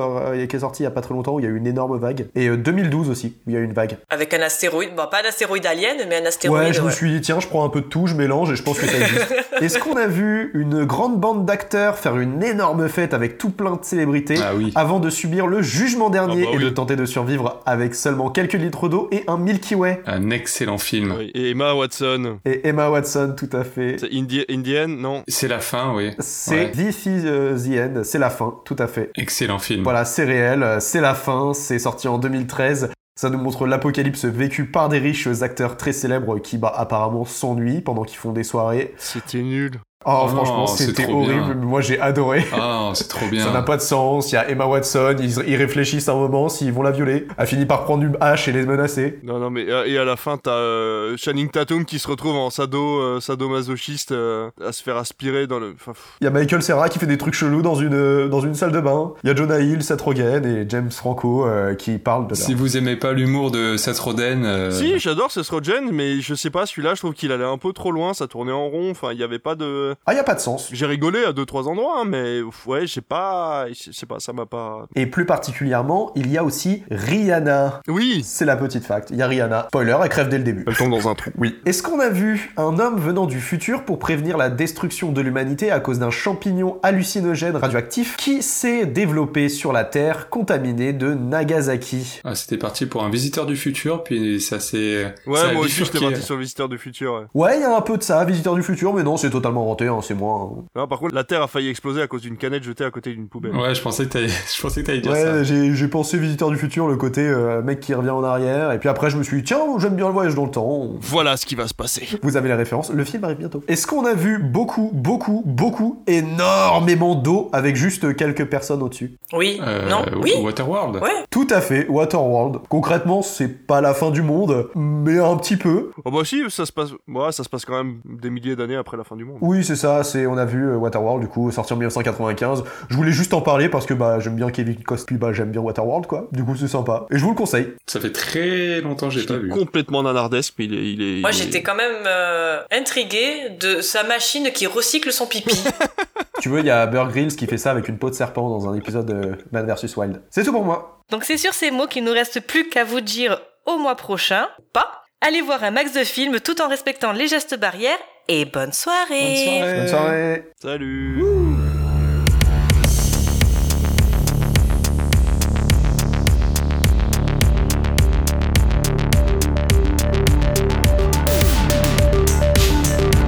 qui 0.47 0.55
est 0.55 0.59
sorti 0.59 0.83
il 0.83 0.85
y 0.85 0.87
a 0.87 0.91
pas 0.91 1.01
très 1.01 1.13
longtemps 1.13 1.33
où 1.33 1.39
il 1.39 1.43
y 1.43 1.47
a 1.47 1.51
eu 1.51 1.57
une 1.57 1.67
énorme 1.67 1.97
vague. 1.99 2.27
Et 2.35 2.47
euh, 2.47 2.57
2012 2.57 3.09
aussi, 3.09 3.35
où 3.45 3.49
il 3.49 3.53
y 3.53 3.57
a 3.57 3.59
eu 3.59 3.63
une 3.65 3.73
vague. 3.73 3.97
avec 4.09 4.33
un 4.33 4.41
astéroïde 4.41 4.95
Bon, 4.95 5.03
pas 5.11 5.21
un 5.23 5.27
astéroïde 5.27 5.65
alien, 5.65 5.97
mais 6.07 6.21
un 6.21 6.25
astéroïde. 6.25 6.67
Ouais, 6.67 6.73
je 6.73 6.81
me 6.81 6.89
suis 6.91 7.11
dit, 7.11 7.21
tiens, 7.21 7.39
je 7.39 7.47
prends 7.47 7.65
un 7.65 7.69
peu 7.69 7.81
de 7.81 7.87
tout, 7.87 8.07
je 8.07 8.15
mélange 8.15 8.51
et 8.51 8.55
je 8.55 8.63
pense 8.63 8.79
que 8.79 8.84
ça 8.85 8.97
existe. 8.97 9.35
Est-ce 9.61 9.79
qu'on 9.79 9.95
a 9.95 10.07
vu 10.07 10.51
une 10.53 10.83
grande 10.85 11.19
bande 11.19 11.45
d'acteurs 11.45 11.97
faire 11.97 12.17
une 12.17 12.43
énorme 12.43 12.87
fête 12.89 13.13
avec 13.13 13.37
tout 13.37 13.49
plein 13.49 13.73
de 13.75 13.83
célébrités 13.83 14.35
Ah 14.43 14.53
oui. 14.55 14.71
avant 14.75 14.99
de 14.99 15.09
subir 15.09 15.47
le 15.47 15.61
jugement 15.61 16.09
dernier 16.09 16.43
Ah 16.47 16.51
bah 16.51 16.57
et 16.59 16.63
de 16.63 16.69
tenter 16.69 16.95
de 16.95 17.05
survivre 17.05 17.61
avec 17.65 17.95
seulement 17.95 18.29
quelques 18.29 18.53
litres 18.53 18.89
d'eau 18.89 19.07
et 19.11 19.23
un 19.27 19.37
Milky 19.37 19.75
Way? 19.75 20.01
Un 20.05 20.29
excellent 20.29 20.77
film. 20.77 21.13
Oui. 21.17 21.31
Et 21.33 21.51
Emma 21.51 21.73
Watson. 21.73 22.39
Et 22.45 22.67
Emma 22.67 22.89
Watson, 22.89 23.33
tout 23.37 23.49
à 23.55 23.63
fait. 23.63 23.97
C'est 23.99 24.11
Indi- 24.13 24.45
Indienne, 24.49 24.97
non? 24.97 25.23
C'est 25.27 25.47
la 25.47 25.59
fin, 25.59 25.93
oui. 25.95 26.11
C'est 26.19 26.55
Ouais. 26.55 26.71
This 26.71 27.05
is 27.05 27.25
uh, 27.25 27.55
the 27.55 27.79
end, 27.79 28.01
c'est 28.03 28.19
la 28.19 28.29
fin, 28.29 28.55
tout 28.65 28.75
à 28.79 28.87
fait. 28.87 29.11
Excellent 29.15 29.59
film. 29.59 29.83
Voilà, 29.83 30.05
c'est 30.05 30.23
réel, 30.25 30.77
c'est 30.79 31.01
la 31.01 31.13
fin, 31.13 31.53
c'est 31.53 31.79
sorti 31.79 32.07
en 32.07 32.17
2013. 32.17 32.89
Ça 33.17 33.29
nous 33.29 33.37
montre 33.37 33.65
l'apocalypse 33.65 34.25
vécu 34.25 34.65
par 34.65 34.89
des 34.89 34.99
riches 34.99 35.27
acteurs 35.41 35.77
très 35.77 35.93
célèbres 35.93 36.37
qui, 36.39 36.57
bah, 36.57 36.73
apparemment 36.75 37.23
s'ennuient 37.23 37.79
pendant 37.79 38.03
qu'ils 38.03 38.17
font 38.17 38.33
des 38.33 38.43
soirées. 38.43 38.93
C'était 38.97 39.41
nul. 39.41 39.79
Oh, 40.07 40.21
Oh 40.23 40.27
franchement, 40.27 40.57
non, 40.59 40.67
c'était 40.67 41.05
bien. 41.07 41.15
horrible, 41.15 41.55
moi 41.61 41.81
j'ai 41.81 41.99
adoré. 41.99 42.45
Ah, 42.53 42.91
c'est 42.93 43.07
trop 43.07 43.25
bien. 43.31 43.43
Ça 43.45 43.51
n'a 43.51 43.63
pas 43.63 43.77
de 43.77 43.81
sens, 43.81 44.31
il 44.31 44.35
y 44.35 44.37
a 44.37 44.49
Emma 44.49 44.65
Watson, 44.65 45.15
ils, 45.19 45.33
ils 45.47 45.55
réfléchissent 45.55 46.07
un 46.09 46.13
moment 46.15 46.47
s'ils 46.47 46.71
vont 46.71 46.83
la 46.83 46.91
violer. 46.91 47.27
Elle 47.37 47.47
finit 47.47 47.65
par 47.65 47.83
prendre 47.85 48.03
une 48.03 48.15
hache 48.21 48.47
et 48.47 48.51
les 48.51 48.65
menacer. 48.65 49.19
Non, 49.23 49.39
non, 49.39 49.49
mais 49.49 49.69
euh, 49.69 49.85
et 49.85 49.97
à 49.97 50.05
la 50.05 50.15
fin, 50.15 50.37
t'as 50.37 50.51
euh, 50.51 51.17
Channing 51.17 51.49
Tatum 51.49 51.85
qui 51.85 51.99
se 51.99 52.07
retrouve 52.07 52.35
en 52.35 52.49
sado, 52.49 52.99
euh, 52.99 53.19
sadomasochiste 53.19 54.11
euh, 54.11 54.49
à 54.65 54.71
se 54.71 54.83
faire 54.83 54.97
aspirer 54.97 55.47
dans 55.47 55.59
le. 55.59 55.73
Enfin. 55.75 55.93
Il 56.21 56.25
y 56.25 56.27
a 56.27 56.31
Michael 56.31 56.61
Serra 56.61 56.89
qui 56.89 56.99
fait 56.99 57.05
des 57.07 57.17
trucs 57.17 57.33
chelous 57.33 57.61
dans 57.61 57.75
une, 57.75 57.93
euh, 57.93 58.27
dans 58.27 58.41
une 58.41 58.53
salle 58.55 58.71
de 58.71 58.79
bain. 58.79 59.13
Il 59.23 59.27
y 59.27 59.31
a 59.31 59.35
Jonah 59.35 59.59
Hill, 59.59 59.81
Seth 59.83 60.01
Rogen 60.01 60.45
et 60.45 60.65
James 60.69 60.91
Franco 60.91 61.45
euh, 61.47 61.73
qui 61.75 61.97
parlent 61.97 62.25
de 62.27 62.35
leur... 62.35 62.37
Si 62.37 62.53
vous 62.53 62.77
aimez 62.77 62.95
pas 62.95 63.11
l'humour 63.13 63.49
de 63.51 63.75
Seth 63.77 63.97
Rogen, 63.99 64.45
euh, 64.45 64.71
Si, 64.71 64.99
j'adore 64.99 65.31
Seth 65.31 65.49
Rogen, 65.49 65.89
mais 65.91 66.21
je 66.21 66.35
sais 66.35 66.49
pas, 66.49 66.65
celui-là, 66.65 66.93
je 66.93 66.99
trouve 67.01 67.13
qu'il 67.13 67.31
allait 67.31 67.43
un 67.43 67.57
peu 67.57 67.73
trop 67.73 67.91
loin, 67.91 68.13
ça 68.13 68.27
tournait 68.27 68.51
en 68.51 68.67
rond, 68.67 68.91
enfin, 68.91 69.09
il 69.11 69.19
y 69.19 69.23
avait 69.23 69.39
pas 69.39 69.55
de 69.55 69.94
ah, 70.05 70.13
y 70.13 70.19
a 70.19 70.23
pas 70.23 70.35
de 70.35 70.39
sens. 70.39 70.69
J'ai 70.71 70.85
rigolé 70.85 71.23
à 71.23 71.33
deux 71.33 71.45
trois 71.45 71.67
endroits, 71.67 72.01
hein, 72.01 72.05
mais 72.07 72.41
ouais, 72.65 72.87
je 72.87 72.93
sais 72.93 73.01
pas, 73.01 73.65
je 73.71 74.05
pas, 74.05 74.19
ça 74.19 74.33
m'a 74.33 74.45
pas. 74.45 74.87
Et 74.95 75.05
plus 75.05 75.25
particulièrement, 75.25 76.11
il 76.15 76.31
y 76.31 76.37
a 76.37 76.43
aussi 76.43 76.83
Rihanna. 76.91 77.81
Oui. 77.87 78.21
C'est 78.23 78.45
la 78.45 78.55
petite 78.55 78.85
fact. 78.85 79.09
Il 79.11 79.17
y 79.17 79.21
a 79.21 79.27
Rihanna. 79.27 79.67
Spoiler, 79.69 79.97
elle 80.01 80.09
crève 80.09 80.29
dès 80.29 80.37
le 80.37 80.43
début. 80.43 80.63
Elle 80.67 80.75
tombe 80.75 80.91
dans 80.91 81.07
un 81.07 81.15
trou. 81.15 81.31
Oui. 81.37 81.55
Est-ce 81.65 81.83
qu'on 81.83 81.99
a 81.99 82.09
vu 82.09 82.53
un 82.57 82.79
homme 82.79 82.99
venant 82.99 83.25
du 83.25 83.39
futur 83.39 83.83
pour 83.83 83.99
prévenir 83.99 84.37
la 84.37 84.49
destruction 84.49 85.11
de 85.11 85.21
l'humanité 85.21 85.71
à 85.71 85.79
cause 85.79 85.99
d'un 85.99 86.11
champignon 86.11 86.79
hallucinogène 86.83 87.55
radioactif 87.55 88.15
qui 88.17 88.41
s'est 88.41 88.85
développé 88.85 89.49
sur 89.49 89.73
la 89.73 89.83
Terre 89.83 90.29
contaminée 90.29 90.93
de 90.93 91.13
Nagasaki? 91.13 92.21
Ah, 92.23 92.35
C'était 92.35 92.57
parti 92.57 92.85
pour 92.85 93.03
un 93.03 93.09
visiteur 93.09 93.45
du 93.45 93.55
futur, 93.55 94.03
puis 94.03 94.39
ça 94.41 94.59
s'est. 94.59 95.13
Ouais, 95.25 95.39
ça 95.39 95.53
moi 95.53 95.65
aussi 95.65 95.83
j'étais 95.83 95.99
parti 95.99 96.21
sur 96.21 96.37
visiteur 96.37 96.69
du 96.69 96.77
futur. 96.77 97.27
Ouais, 97.33 97.55
il 97.55 97.59
ouais, 97.59 97.61
y 97.61 97.63
a 97.63 97.75
un 97.75 97.81
peu 97.81 97.97
de 97.97 98.03
ça, 98.03 98.23
visiteur 98.25 98.55
du 98.55 98.63
futur, 98.63 98.93
mais 98.93 99.03
non, 99.03 99.17
c'est 99.17 99.29
totalement 99.29 99.65
renté 99.65 99.84
c'est 100.01 100.13
moi. 100.13 100.51
Hein. 100.75 100.87
Par 100.87 100.99
contre, 100.99 101.15
la 101.15 101.23
Terre 101.23 101.41
a 101.41 101.47
failli 101.47 101.69
exploser 101.69 102.01
à 102.01 102.07
cause 102.07 102.21
d'une 102.21 102.37
canette 102.37 102.63
jetée 102.63 102.83
à 102.83 102.91
côté 102.91 103.11
d'une 103.11 103.27
poubelle. 103.27 103.55
Ouais, 103.55 103.75
je 103.75 103.81
pensais 103.81 104.05
que 104.05 104.09
t'allais, 104.09 104.27
je 104.57 105.09
ouais, 105.09 105.15
ça. 105.15 105.43
j'ai 105.43 105.87
pensé 105.87 106.17
Visiteur 106.17 106.49
du 106.49 106.57
futur, 106.57 106.87
le 106.87 106.95
côté 106.95 107.21
euh, 107.21 107.61
mec 107.61 107.79
qui 107.79 107.93
revient 107.93 108.09
en 108.09 108.23
arrière, 108.23 108.71
et 108.71 108.79
puis 108.79 108.89
après 108.89 109.09
je 109.09 109.17
me 109.17 109.23
suis 109.23 109.37
dit 109.37 109.43
tiens, 109.43 109.59
j'aime 109.79 109.95
bien 109.95 110.07
le 110.07 110.13
voyage 110.13 110.35
dans 110.35 110.45
le 110.45 110.51
temps. 110.51 110.89
Voilà 111.01 111.37
ce 111.37 111.45
qui 111.45 111.55
va 111.55 111.67
se 111.67 111.73
passer. 111.73 112.07
Vous 112.21 112.37
avez 112.37 112.49
la 112.49 112.55
référence, 112.55 112.91
le 112.91 113.03
film 113.03 113.23
arrive 113.23 113.37
bientôt. 113.37 113.63
Est-ce 113.67 113.85
qu'on 113.87 114.05
a 114.05 114.13
vu 114.13 114.39
beaucoup, 114.39 114.91
beaucoup, 114.93 115.43
beaucoup, 115.45 116.01
énormément 116.07 117.15
d'eau 117.15 117.49
avec 117.51 117.75
juste 117.75 118.15
quelques 118.15 118.45
personnes 118.45 118.81
au-dessus? 118.81 119.17
Oui. 119.33 119.59
Euh, 119.61 119.89
non. 119.89 120.05
Oui. 120.21 120.33
Waterworld. 120.41 120.97
Ouais. 121.01 121.09
Tout 121.29 121.47
à 121.49 121.61
fait, 121.61 121.87
Waterworld. 121.89 122.59
Concrètement, 122.69 123.21
c'est 123.21 123.67
pas 123.67 123.81
la 123.81 123.93
fin 123.93 124.11
du 124.11 124.21
monde, 124.21 124.69
mais 124.75 125.19
un 125.19 125.35
petit 125.37 125.57
peu. 125.57 125.91
Oh 126.03 126.11
bah 126.11 126.19
si, 126.23 126.43
ça 126.49 126.65
se 126.65 126.71
passe, 126.71 126.91
ça 127.31 127.43
se 127.43 127.49
passe 127.49 127.65
quand 127.65 127.83
même 127.83 127.99
des 128.05 128.29
milliers 128.29 128.55
d'années 128.55 128.75
après 128.75 128.97
la 128.97 129.03
fin 129.03 129.15
du 129.15 129.25
monde. 129.25 129.37
Oui, 129.41 129.63
c'est 129.65 129.75
ça, 129.75 130.03
c'est 130.03 130.25
on 130.27 130.37
a 130.37 130.45
vu 130.45 130.63
euh, 130.69 130.75
Waterworld 130.77 131.21
du 131.21 131.27
coup 131.27 131.51
sorti 131.51 131.73
en 131.73 131.75
1995. 131.75 132.63
Je 132.89 132.95
voulais 132.95 133.11
juste 133.11 133.33
en 133.33 133.41
parler 133.41 133.67
parce 133.69 133.85
que 133.85 133.93
bah 133.93 134.19
j'aime 134.19 134.35
bien 134.35 134.49
Kevin 134.51 134.81
Costner, 134.83 135.17
bah 135.17 135.33
j'aime 135.33 135.51
bien 135.51 135.61
Waterworld 135.61 136.07
quoi. 136.07 136.27
Du 136.31 136.43
coup, 136.45 136.55
c'est 136.55 136.67
sympa. 136.67 137.05
Et 137.11 137.17
je 137.17 137.23
vous 137.23 137.31
le 137.31 137.35
conseille. 137.35 137.73
Ça 137.87 137.99
fait 137.99 138.11
très 138.11 138.81
longtemps 138.81 139.09
que 139.09 139.13
j'ai 139.15 139.25
pas 139.25 139.37
vu. 139.37 139.49
Complètement 139.49 140.03
nanardesque, 140.03 140.53
mais 140.59 140.65
il 140.65 140.73
est, 140.73 140.93
il 140.93 141.01
est. 141.01 141.21
Moi, 141.21 141.31
il 141.31 141.35
est- 141.35 141.43
j'étais 141.43 141.61
quand 141.63 141.75
même 141.75 142.03
euh, 142.05 142.61
intriguée 142.71 143.49
de 143.59 143.81
sa 143.81 144.03
machine 144.03 144.51
qui 144.53 144.67
recycle 144.67 145.11
son 145.11 145.25
pipi. 145.27 145.63
tu 146.41 146.49
veux, 146.49 146.59
il 146.59 146.65
y 146.65 146.69
a 146.71 146.85
Bear 146.87 147.09
Grylls 147.09 147.35
qui 147.35 147.47
fait 147.47 147.57
ça 147.57 147.71
avec 147.71 147.87
une 147.89 147.97
peau 147.97 148.09
de 148.09 148.15
serpent 148.15 148.49
dans 148.49 148.69
un 148.69 148.75
épisode 148.75 149.05
de 149.05 149.37
Man 149.51 149.65
vs 149.65 149.95
Wild. 149.97 150.21
C'est 150.29 150.43
tout 150.43 150.51
pour 150.51 150.63
moi. 150.63 151.01
Donc 151.11 151.23
c'est 151.23 151.37
sur 151.37 151.53
ces 151.53 151.71
mots 151.71 151.87
qu'il 151.87 152.03
nous 152.03 152.13
reste 152.13 152.39
plus 152.45 152.67
qu'à 152.69 152.83
vous 152.83 153.01
dire 153.01 153.41
au 153.65 153.77
mois 153.77 153.95
prochain, 153.95 154.47
pas. 154.73 155.01
Allez 155.21 155.41
voir 155.41 155.63
un 155.63 155.71
max 155.71 155.93
de 155.93 156.03
films 156.03 156.39
tout 156.39 156.61
en 156.61 156.67
respectant 156.67 157.11
les 157.11 157.27
gestes 157.27 157.59
barrières 157.59 157.97
et 158.27 158.45
bonne 158.45 158.73
soirée. 158.73 159.61
Bonne 159.61 159.87
soirée. 159.87 160.43
Salut. 160.61 161.23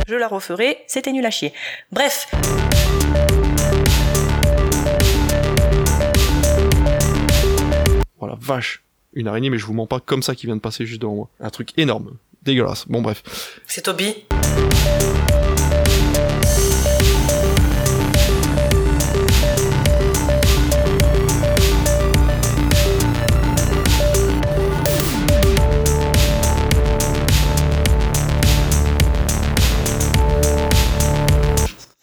Je 0.08 0.16
la 0.16 0.28
referai, 0.28 0.84
c'était 0.88 1.12
nul 1.12 1.26
à 1.26 1.32
chier. 1.32 1.54
Bref. 1.92 2.28
Oh 8.20 8.28
la 8.28 8.36
vache. 8.40 8.84
une 9.14 9.28
araignée, 9.28 9.50
mais 9.50 9.58
je 9.58 9.66
vous 9.66 9.74
mens 9.74 9.86
pas 9.86 10.00
comme 10.00 10.24
ça 10.24 10.34
qui 10.34 10.46
vient 10.46 10.56
de 10.56 10.62
passer 10.62 10.86
juste 10.86 11.02
devant 11.02 11.16
moi. 11.16 11.30
Un 11.40 11.50
truc 11.50 11.74
énorme, 11.78 12.16
dégueulasse. 12.44 12.88
Bon 12.88 13.02
bref. 13.02 13.60
C'est 13.68 13.82
Toby. 13.82 14.27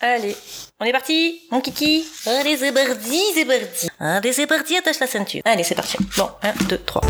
Allez, 0.01 0.37
on 0.79 0.85
est 0.85 0.93
parti, 0.93 1.41
mon 1.51 1.61
kiki. 1.61 2.05
Allez, 2.27 2.57
c'est 2.59 2.73
parti, 2.73 3.21
c'est 3.35 3.45
parti. 3.47 3.89
Allez, 3.99 4.33
c'est 4.33 4.47
parti, 4.47 4.77
attache 4.77 5.01
la 5.01 5.07
ceinture. 5.07 5.41
Allez, 5.45 5.65
c'est 5.65 5.75
parti. 5.75 5.97
Bon, 6.17 6.29
1, 6.43 6.53
2, 6.69 6.79
3. 6.79 7.01